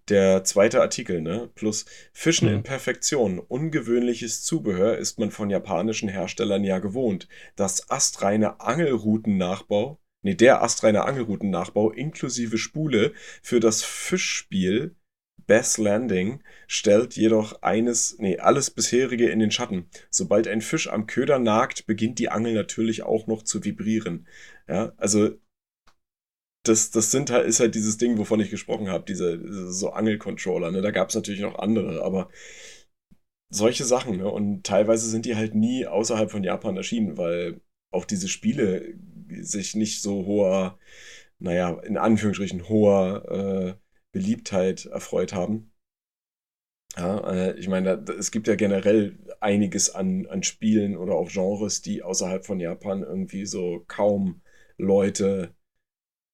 Der 0.08 0.42
zweite 0.44 0.80
Artikel, 0.80 1.20
ne? 1.20 1.50
Plus 1.54 1.84
Fischen 2.12 2.48
Mhm. 2.48 2.54
in 2.56 2.62
Perfektion. 2.62 3.38
Ungewöhnliches 3.38 4.42
Zubehör 4.42 4.96
ist 4.96 5.18
man 5.18 5.30
von 5.30 5.50
japanischen 5.50 6.08
Herstellern 6.08 6.64
ja 6.64 6.78
gewohnt. 6.78 7.28
Das 7.56 7.90
astreine 7.90 8.60
Angelroutennachbau, 8.60 10.00
nee, 10.22 10.34
der 10.34 10.62
astreine 10.62 11.04
Angelroutennachbau 11.04 11.90
inklusive 11.90 12.58
Spule 12.58 13.12
für 13.42 13.60
das 13.60 13.82
Fischspiel 13.82 14.94
Bass 15.46 15.78
Landing 15.78 16.42
stellt 16.66 17.16
jedoch 17.16 17.62
eines, 17.62 18.16
nee, 18.18 18.38
alles 18.38 18.70
bisherige 18.70 19.28
in 19.30 19.38
den 19.38 19.50
Schatten. 19.50 19.88
Sobald 20.10 20.46
ein 20.46 20.60
Fisch 20.60 20.88
am 20.90 21.06
Köder 21.06 21.38
nagt, 21.38 21.86
beginnt 21.86 22.18
die 22.18 22.28
Angel 22.28 22.52
natürlich 22.52 23.02
auch 23.02 23.26
noch 23.26 23.42
zu 23.42 23.64
vibrieren. 23.64 24.26
Ja, 24.68 24.92
also 24.98 25.30
das, 26.64 26.90
das 26.90 27.10
sind 27.10 27.30
halt, 27.30 27.46
ist 27.46 27.60
halt 27.60 27.74
dieses 27.74 27.96
Ding, 27.98 28.18
wovon 28.18 28.40
ich 28.40 28.50
gesprochen 28.50 28.88
habe, 28.88 29.04
diese, 29.06 29.72
so 29.72 29.90
Angelcontroller. 29.90 30.70
Ne? 30.70 30.82
Da 30.82 30.90
gab 30.90 31.08
es 31.08 31.14
natürlich 31.14 31.40
noch 31.40 31.58
andere, 31.58 32.02
aber 32.02 32.28
solche 33.50 33.84
Sachen. 33.84 34.18
Ne? 34.18 34.30
Und 34.30 34.64
teilweise 34.64 35.08
sind 35.08 35.24
die 35.26 35.36
halt 35.36 35.54
nie 35.54 35.86
außerhalb 35.86 36.30
von 36.30 36.44
Japan 36.44 36.76
erschienen, 36.76 37.16
weil 37.16 37.60
auch 37.90 38.04
diese 38.04 38.28
Spiele 38.28 38.94
sich 39.40 39.74
nicht 39.74 40.02
so 40.02 40.26
hoher, 40.26 40.78
naja, 41.38 41.78
in 41.80 41.96
Anführungsstrichen 41.96 42.68
hoher 42.68 43.78
äh, 43.78 43.88
Beliebtheit 44.12 44.86
erfreut 44.86 45.32
haben. 45.32 45.72
Ja, 46.96 47.30
äh, 47.30 47.58
ich 47.58 47.68
meine, 47.68 48.04
es 48.18 48.30
gibt 48.30 48.48
ja 48.48 48.56
generell 48.56 49.18
einiges 49.40 49.90
an, 49.90 50.26
an 50.26 50.42
Spielen 50.42 50.96
oder 50.96 51.14
auch 51.14 51.30
Genres, 51.30 51.82
die 51.82 52.02
außerhalb 52.02 52.44
von 52.44 52.60
Japan 52.60 53.02
irgendwie 53.02 53.46
so 53.46 53.84
kaum 53.86 54.42
Leute 54.78 55.54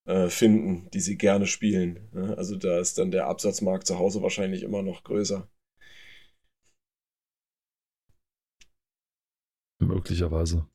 äh, 0.07 0.29
finden, 0.29 0.91
die 0.91 1.01
sie 1.01 1.17
gerne 1.17 1.47
spielen. 1.47 2.09
Ne? 2.13 2.37
Also 2.37 2.57
da 2.57 2.79
ist 2.79 2.99
dann 2.99 3.11
der 3.11 3.27
Absatzmarkt 3.27 3.87
zu 3.87 3.99
Hause 3.99 4.23
wahrscheinlich 4.23 4.63
immer 4.63 4.83
noch 4.83 5.03
größer. 5.05 5.49
Möglicherweise. 9.81 10.67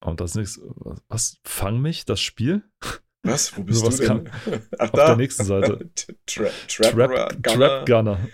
Und 0.00 0.20
das 0.20 0.34
nächste, 0.34 0.62
was, 0.76 1.02
was? 1.08 1.40
Fang 1.44 1.80
mich, 1.80 2.04
das 2.04 2.20
Spiel? 2.20 2.62
Was? 3.22 3.56
Wo 3.56 3.64
bist 3.64 3.80
Sowas 3.80 3.96
du 3.96 4.06
denn? 4.06 4.30
Ach, 4.78 4.84
auf 4.84 4.92
der 4.92 5.16
nächsten 5.16 5.44
Seite. 5.44 5.90
Tra 6.26 6.48
Trap, 6.68 6.92
Trap, 6.92 7.42
Trap 7.42 7.86
Gunner. 7.86 8.28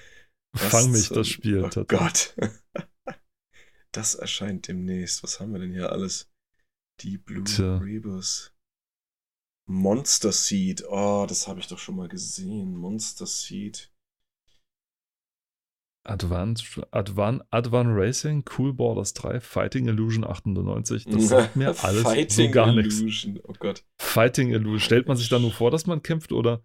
Was 0.52 0.62
Fang 0.64 0.90
mich, 0.90 1.08
das 1.08 1.28
Spiel. 1.28 1.64
Oh. 1.64 1.84
Gott. 1.84 2.34
Das 3.94 4.14
erscheint 4.14 4.68
demnächst. 4.68 5.22
Was 5.22 5.38
haben 5.38 5.52
wir 5.52 5.60
denn 5.60 5.72
hier 5.72 5.92
alles? 5.92 6.32
Deep 7.02 7.26
Blue 7.26 7.44
Tja. 7.44 7.76
Rebus. 7.76 8.51
Monster 9.72 10.32
Seed. 10.32 10.84
Oh, 10.88 11.24
das 11.26 11.48
habe 11.48 11.58
ich 11.60 11.66
doch 11.66 11.78
schon 11.78 11.96
mal 11.96 12.08
gesehen. 12.08 12.76
Monster 12.76 13.26
Seed. 13.26 13.90
Advanced, 16.04 16.80
Advan, 16.90 17.42
Advan 17.50 17.94
Racing, 17.94 18.44
Cool 18.58 18.74
Borders 18.74 19.14
3, 19.14 19.40
Fighting 19.40 19.86
Illusion 19.86 20.24
98. 20.24 21.04
Das 21.06 21.28
sagt 21.28 21.56
mir 21.56 21.74
alles 21.82 22.02
Fighting 22.02 22.48
so 22.48 22.52
gar 22.52 22.72
nichts. 22.74 23.00
Illusion. 23.00 23.40
Oh 23.44 23.54
Gott. 23.58 23.84
Fighting 23.98 24.50
Illusion. 24.50 24.80
Stellt 24.80 25.08
man 25.08 25.16
sich 25.16 25.28
da 25.28 25.38
nur 25.38 25.52
vor, 25.52 25.70
dass 25.70 25.86
man 25.86 26.02
kämpft 26.02 26.32
oder? 26.32 26.62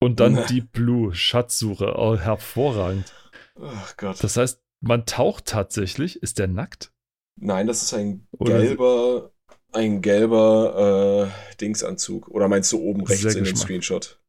Und 0.00 0.20
dann. 0.20 0.34
Deep 0.48 0.72
Blue, 0.72 1.14
Schatzsuche. 1.14 1.94
Oh, 1.96 2.16
hervorragend. 2.18 3.14
Ach 3.58 3.96
Gott. 3.96 4.22
Das 4.22 4.36
heißt, 4.36 4.60
man 4.80 5.06
taucht 5.06 5.46
tatsächlich. 5.46 6.22
Ist 6.22 6.38
der 6.38 6.48
nackt? 6.48 6.92
Nein, 7.40 7.66
das 7.66 7.82
ist 7.82 7.94
ein 7.94 8.26
gelber, 8.38 9.32
ein 9.74 10.00
gelber 10.02 11.30
äh, 11.52 11.56
Dingsanzug. 11.56 12.28
Oder 12.28 12.48
meinst 12.48 12.72
du 12.72 12.78
oben 12.80 13.04
rechts 13.04 13.22
Sehr 13.22 13.36
in 13.36 13.44
dem. 13.44 13.56
Screenshot? 13.56 14.20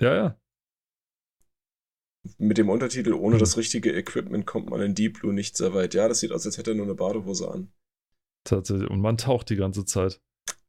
Ja, 0.00 0.14
ja. 0.14 0.40
Mit 2.36 2.58
dem 2.58 2.68
Untertitel, 2.68 3.12
ohne 3.12 3.34
Hm. 3.36 3.40
das 3.40 3.56
richtige 3.56 3.92
Equipment 3.92 4.46
kommt 4.46 4.68
man 4.70 4.80
in 4.80 4.94
Deep 4.94 5.20
Blue 5.20 5.32
nicht 5.32 5.56
sehr 5.56 5.72
weit. 5.74 5.94
Ja, 5.94 6.08
das 6.08 6.20
sieht 6.20 6.32
aus, 6.32 6.44
als 6.46 6.58
hätte 6.58 6.72
er 6.72 6.76
nur 6.76 6.86
eine 6.86 6.94
Badehose 6.94 7.50
an. 7.50 7.72
Tatsächlich. 8.44 8.88
Und 8.90 9.00
man 9.00 9.16
taucht 9.16 9.50
die 9.50 9.56
ganze 9.56 9.84
Zeit. 9.84 10.20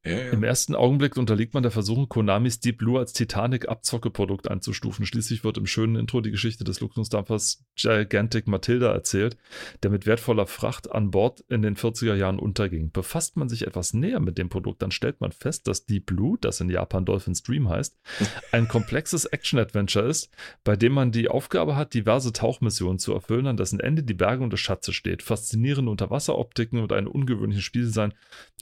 Ja, 0.06 0.12
ja. 0.12 0.32
Im 0.32 0.44
ersten 0.44 0.76
Augenblick 0.76 1.18
unterliegt 1.18 1.54
man 1.54 1.62
der 1.62 1.74
Versuchung, 1.74 2.08
Konamis 2.08 2.62
Deep 2.62 2.78
Blue 2.78 2.98
als 2.98 3.12
Titanic-Abzocke-Produkt 3.12 4.50
einzustufen. 4.50 5.06
Schließlich 5.06 5.44
wird 5.44 5.58
im 5.58 5.66
schönen 5.66 5.98
Intro 5.98 6.22
die 6.22 6.32
Geschichte 6.32 6.64
des 6.64 6.80
Luxusdampfers 6.80 7.66
Gigantic 7.76 8.48
Matilda 8.48 8.94
erzählt, 8.94 9.36
der 9.84 9.92
mit 9.92 10.06
wertvoller 10.06 10.48
Fracht 10.48 10.90
an 10.90 11.12
Bord 11.12 11.42
in 11.50 11.62
den 11.62 11.76
40er 11.76 12.16
Jahren 12.16 12.40
unterging. 12.40 12.92
Befasst 12.92 13.36
man 13.36 13.50
sich 13.50 13.68
etwas 13.68 13.94
näher 13.94 14.22
mit 14.22 14.38
dem 14.38 14.48
Produkt, 14.48 14.82
dann 14.82 14.92
stellt 14.92 15.20
man 15.20 15.34
fest, 15.34 15.68
dass 15.68 15.86
Deep 15.86 16.06
Blue, 16.06 16.38
das 16.40 16.62
in 16.62 16.70
Japan 16.70 17.04
Dolphin 17.04 17.36
Stream 17.36 17.68
heißt, 17.68 17.98
ein 18.54 18.70
komplexes 18.70 19.26
Action-Adventure 19.26 20.08
ist, 20.08 20.30
bei 20.64 20.78
dem 20.78 20.94
man 20.94 21.12
die 21.12 21.28
Aufgabe 21.28 21.76
hat, 21.76 21.94
diverse 21.94 22.32
Tauchmissionen 22.32 23.00
zu 23.00 23.14
erfüllen, 23.14 23.48
an 23.48 23.58
dessen 23.58 23.82
Ende 23.82 24.04
die 24.04 24.14
Bergung 24.14 24.50
des 24.50 24.62
Schatzes 24.62 24.96
steht. 24.96 25.24
Faszinierende 25.24 25.92
Unterwasseroptiken 25.92 26.80
und 26.80 26.94
ein 26.94 27.06
ungewöhnliches 27.06 27.66
Spieldesign 27.66 28.14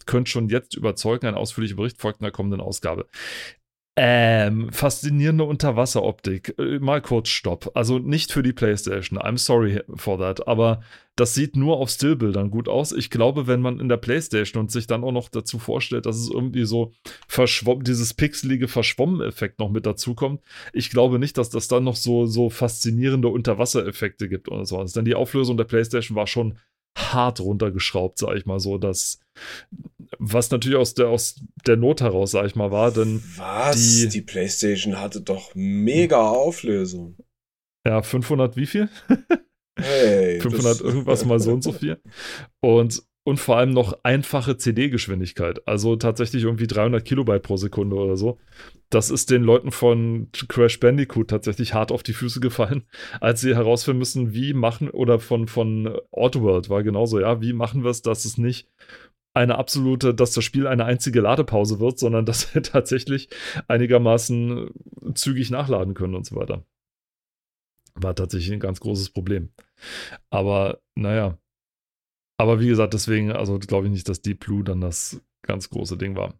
können 0.07 0.25
schon 0.25 0.49
jetzt 0.49 0.75
überzeugen, 0.75 1.26
ein 1.27 1.35
ausführlicher 1.35 1.75
Bericht 1.75 1.99
folgt 1.99 2.19
in 2.19 2.25
der 2.25 2.31
kommenden 2.31 2.61
Ausgabe. 2.61 3.07
Ähm, 3.99 4.71
faszinierende 4.71 5.43
Unterwasseroptik. 5.43 6.53
Äh, 6.59 6.77
Mal 6.77 7.01
kurz 7.01 7.29
Stopp. 7.29 7.71
Also 7.73 7.97
nicht 7.97 8.31
für 8.31 8.43
die 8.43 8.53
PlayStation. 8.53 9.17
I'm 9.17 9.39
sorry 9.39 9.81
for 9.95 10.19
that. 10.19 10.47
Aber 10.47 10.81
das 11.15 11.33
sieht 11.33 11.55
nur 11.55 11.77
auf 11.77 11.89
Stillbildern 11.89 12.51
gut 12.51 12.69
aus. 12.69 12.91
Ich 12.91 13.09
glaube, 13.09 13.47
wenn 13.47 13.59
man 13.59 13.79
in 13.79 13.89
der 13.89 13.97
PlayStation 13.97 14.61
und 14.61 14.71
sich 14.71 14.85
dann 14.85 15.03
auch 15.03 15.11
noch 15.11 15.29
dazu 15.29 15.57
vorstellt, 15.57 16.05
dass 16.05 16.15
es 16.15 16.29
irgendwie 16.29 16.65
so 16.65 16.91
verschwommen, 17.27 17.85
dieses 17.85 18.13
pixelige 18.13 18.67
Verschwommen-Effekt 18.67 19.57
noch 19.57 19.71
mit 19.71 19.87
dazu 19.87 20.13
kommt, 20.13 20.41
ich 20.73 20.91
glaube 20.91 21.17
nicht, 21.17 21.39
dass 21.39 21.49
das 21.49 21.67
dann 21.67 21.83
noch 21.83 21.95
so, 21.95 22.27
so 22.27 22.51
faszinierende 22.51 23.29
Unterwassereffekte 23.29 24.29
gibt 24.29 24.47
oder 24.47 24.65
sowas. 24.65 24.93
Denn 24.93 25.05
die 25.05 25.15
Auflösung 25.15 25.57
der 25.57 25.63
PlayStation 25.63 26.15
war 26.15 26.27
schon 26.27 26.59
hart 26.97 27.39
runtergeschraubt, 27.39 28.17
sag 28.19 28.35
ich 28.35 28.45
mal 28.45 28.59
so. 28.59 28.77
Das, 28.77 29.19
was 30.19 30.49
natürlich 30.51 30.77
aus 30.77 30.93
der, 30.93 31.07
aus 31.09 31.41
der 31.65 31.77
Not 31.77 32.01
heraus, 32.01 32.31
sag 32.31 32.45
ich 32.45 32.55
mal, 32.55 32.71
war, 32.71 32.91
denn. 32.91 33.23
Was? 33.37 33.75
die- 33.77 34.09
Die, 34.09 34.21
PlayStation 34.21 34.99
hatte 34.99 35.21
doch 35.21 35.51
mega 35.55 36.27
Auflösung. 36.29 37.15
Ja, 37.85 38.01
500 38.01 38.55
wie 38.57 38.65
viel? 38.65 38.89
Hey, 39.79 40.39
500 40.41 40.65
das- 40.73 40.81
irgendwas 40.81 41.25
mal 41.25 41.39
so 41.39 41.53
und 41.53 41.63
so 41.63 41.71
viel. 41.71 42.01
Und, 42.61 43.01
und 43.27 43.41
vor 43.41 43.57
allem 43.57 43.71
noch 43.71 43.93
einfache 44.03 44.55
CD-Geschwindigkeit. 44.55 45.67
Also 45.67 45.97
tatsächlich 45.97 46.43
irgendwie 46.43 46.65
300 46.65 47.03
Kilobyte 47.03 47.43
pro 47.43 47.57
Sekunde 47.57 47.97
oder 47.97 48.15
so. 48.15 48.37
Das 48.89 49.09
ist 49.09 49.31
den 49.31 49.43
Leuten 49.43 49.71
von 49.71 50.29
Crash 50.47 50.79
Bandicoot 50.79 51.29
tatsächlich 51.29 51.73
hart 51.73 51.91
auf 51.91 52.03
die 52.03 52.13
Füße 52.13 52.39
gefallen, 52.39 52.85
als 53.19 53.41
sie 53.41 53.53
herausfinden 53.53 53.99
müssen, 53.99 54.33
wie 54.33 54.53
machen, 54.53 54.89
oder 54.89 55.19
von, 55.19 55.49
von 55.49 55.99
Autoworld 56.09 56.69
war 56.69 56.83
genauso, 56.83 57.19
ja, 57.19 57.41
wie 57.41 57.51
machen 57.51 57.83
wir 57.83 57.89
es, 57.89 58.01
dass 58.01 58.23
es 58.23 58.37
nicht 58.37 58.69
eine 59.33 59.57
absolute, 59.57 60.13
dass 60.15 60.31
das 60.31 60.45
Spiel 60.45 60.65
eine 60.65 60.85
einzige 60.85 61.19
Ladepause 61.19 61.81
wird, 61.81 61.99
sondern 61.99 62.25
dass 62.25 62.55
wir 62.55 62.63
tatsächlich 62.63 63.27
einigermaßen 63.67 64.69
zügig 65.15 65.51
nachladen 65.51 65.95
können 65.95 66.15
und 66.15 66.25
so 66.25 66.37
weiter. 66.37 66.63
War 67.93 68.15
tatsächlich 68.15 68.53
ein 68.53 68.61
ganz 68.61 68.79
großes 68.79 69.09
Problem. 69.09 69.49
Aber 70.29 70.79
naja. 70.95 71.37
Aber 72.37 72.59
wie 72.59 72.67
gesagt, 72.67 72.93
deswegen, 72.93 73.31
also 73.31 73.57
glaube 73.59 73.87
ich 73.87 73.91
nicht, 73.91 74.07
dass 74.09 74.21
Deep 74.21 74.45
Blue 74.45 74.63
dann 74.63 74.81
das 74.81 75.21
ganz 75.41 75.69
große 75.69 75.97
Ding 75.97 76.15
war. 76.15 76.33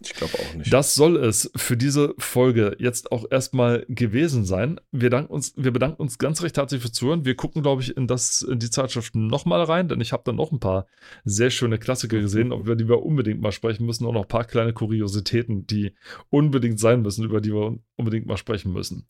Ich 0.00 0.14
glaube 0.14 0.34
auch 0.34 0.54
nicht. 0.54 0.72
Das 0.72 0.94
soll 0.94 1.16
es 1.16 1.50
für 1.56 1.76
diese 1.76 2.14
Folge 2.18 2.76
jetzt 2.78 3.10
auch 3.10 3.24
erstmal 3.30 3.84
gewesen 3.88 4.44
sein. 4.44 4.80
Wir, 4.92 5.28
uns, 5.28 5.54
wir 5.56 5.72
bedanken 5.72 6.00
uns 6.00 6.18
ganz 6.18 6.42
recht 6.42 6.56
herzlich 6.56 6.82
fürs 6.82 6.92
Zuhören. 6.92 7.24
Wir 7.24 7.34
gucken, 7.34 7.62
glaube 7.62 7.82
ich, 7.82 7.96
in, 7.96 8.06
das, 8.06 8.42
in 8.42 8.60
die 8.60 8.70
Zeitschrift 8.70 9.16
nochmal 9.16 9.62
rein, 9.64 9.88
denn 9.88 10.00
ich 10.00 10.12
habe 10.12 10.22
da 10.24 10.32
noch 10.32 10.52
ein 10.52 10.60
paar 10.60 10.86
sehr 11.24 11.50
schöne 11.50 11.78
Klassiker 11.78 12.20
gesehen, 12.20 12.52
über 12.52 12.76
die 12.76 12.88
wir 12.88 13.02
unbedingt 13.02 13.40
mal 13.40 13.50
sprechen 13.50 13.86
müssen. 13.86 14.06
Und 14.06 14.14
noch 14.14 14.22
ein 14.22 14.28
paar 14.28 14.44
kleine 14.44 14.72
Kuriositäten, 14.72 15.66
die 15.66 15.94
unbedingt 16.30 16.78
sein 16.78 17.02
müssen, 17.02 17.24
über 17.24 17.40
die 17.40 17.52
wir 17.52 17.78
unbedingt 17.96 18.26
mal 18.26 18.36
sprechen 18.36 18.72
müssen. 18.72 19.06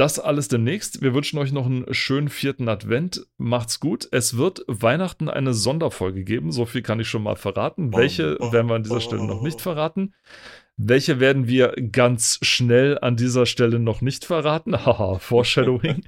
Das 0.00 0.18
alles 0.18 0.48
demnächst. 0.48 1.02
Wir 1.02 1.12
wünschen 1.12 1.38
euch 1.38 1.52
noch 1.52 1.66
einen 1.66 1.84
schönen 1.92 2.30
vierten 2.30 2.70
Advent. 2.70 3.26
Macht's 3.36 3.80
gut. 3.80 4.08
Es 4.12 4.38
wird 4.38 4.64
Weihnachten 4.66 5.28
eine 5.28 5.52
Sonderfolge 5.52 6.24
geben. 6.24 6.52
So 6.52 6.64
viel 6.64 6.80
kann 6.80 7.00
ich 7.00 7.08
schon 7.08 7.22
mal 7.22 7.36
verraten. 7.36 7.94
Welche 7.94 8.38
werden 8.40 8.70
wir 8.70 8.76
an 8.76 8.82
dieser 8.82 9.02
Stelle 9.02 9.26
noch 9.26 9.42
nicht 9.42 9.60
verraten. 9.60 10.14
Welche 10.78 11.20
werden 11.20 11.48
wir 11.48 11.74
ganz 11.92 12.38
schnell 12.40 12.98
an 12.98 13.16
dieser 13.16 13.44
Stelle 13.44 13.78
noch 13.78 14.00
nicht 14.00 14.24
verraten? 14.24 14.72
Haha, 14.86 15.18
Foreshadowing. 15.18 16.02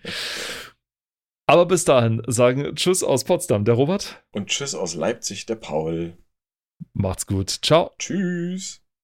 Aber 1.46 1.66
bis 1.66 1.84
dahin 1.84 2.22
sagen 2.26 2.74
Tschüss 2.74 3.04
aus 3.04 3.24
Potsdam, 3.24 3.66
der 3.66 3.74
Robert. 3.74 4.24
Und 4.32 4.48
tschüss 4.48 4.74
aus 4.74 4.94
Leipzig, 4.94 5.44
der 5.44 5.56
Paul. 5.56 6.16
Macht's 6.94 7.26
gut. 7.26 7.50
Ciao. 7.50 7.90
Tschüss. 7.98 8.81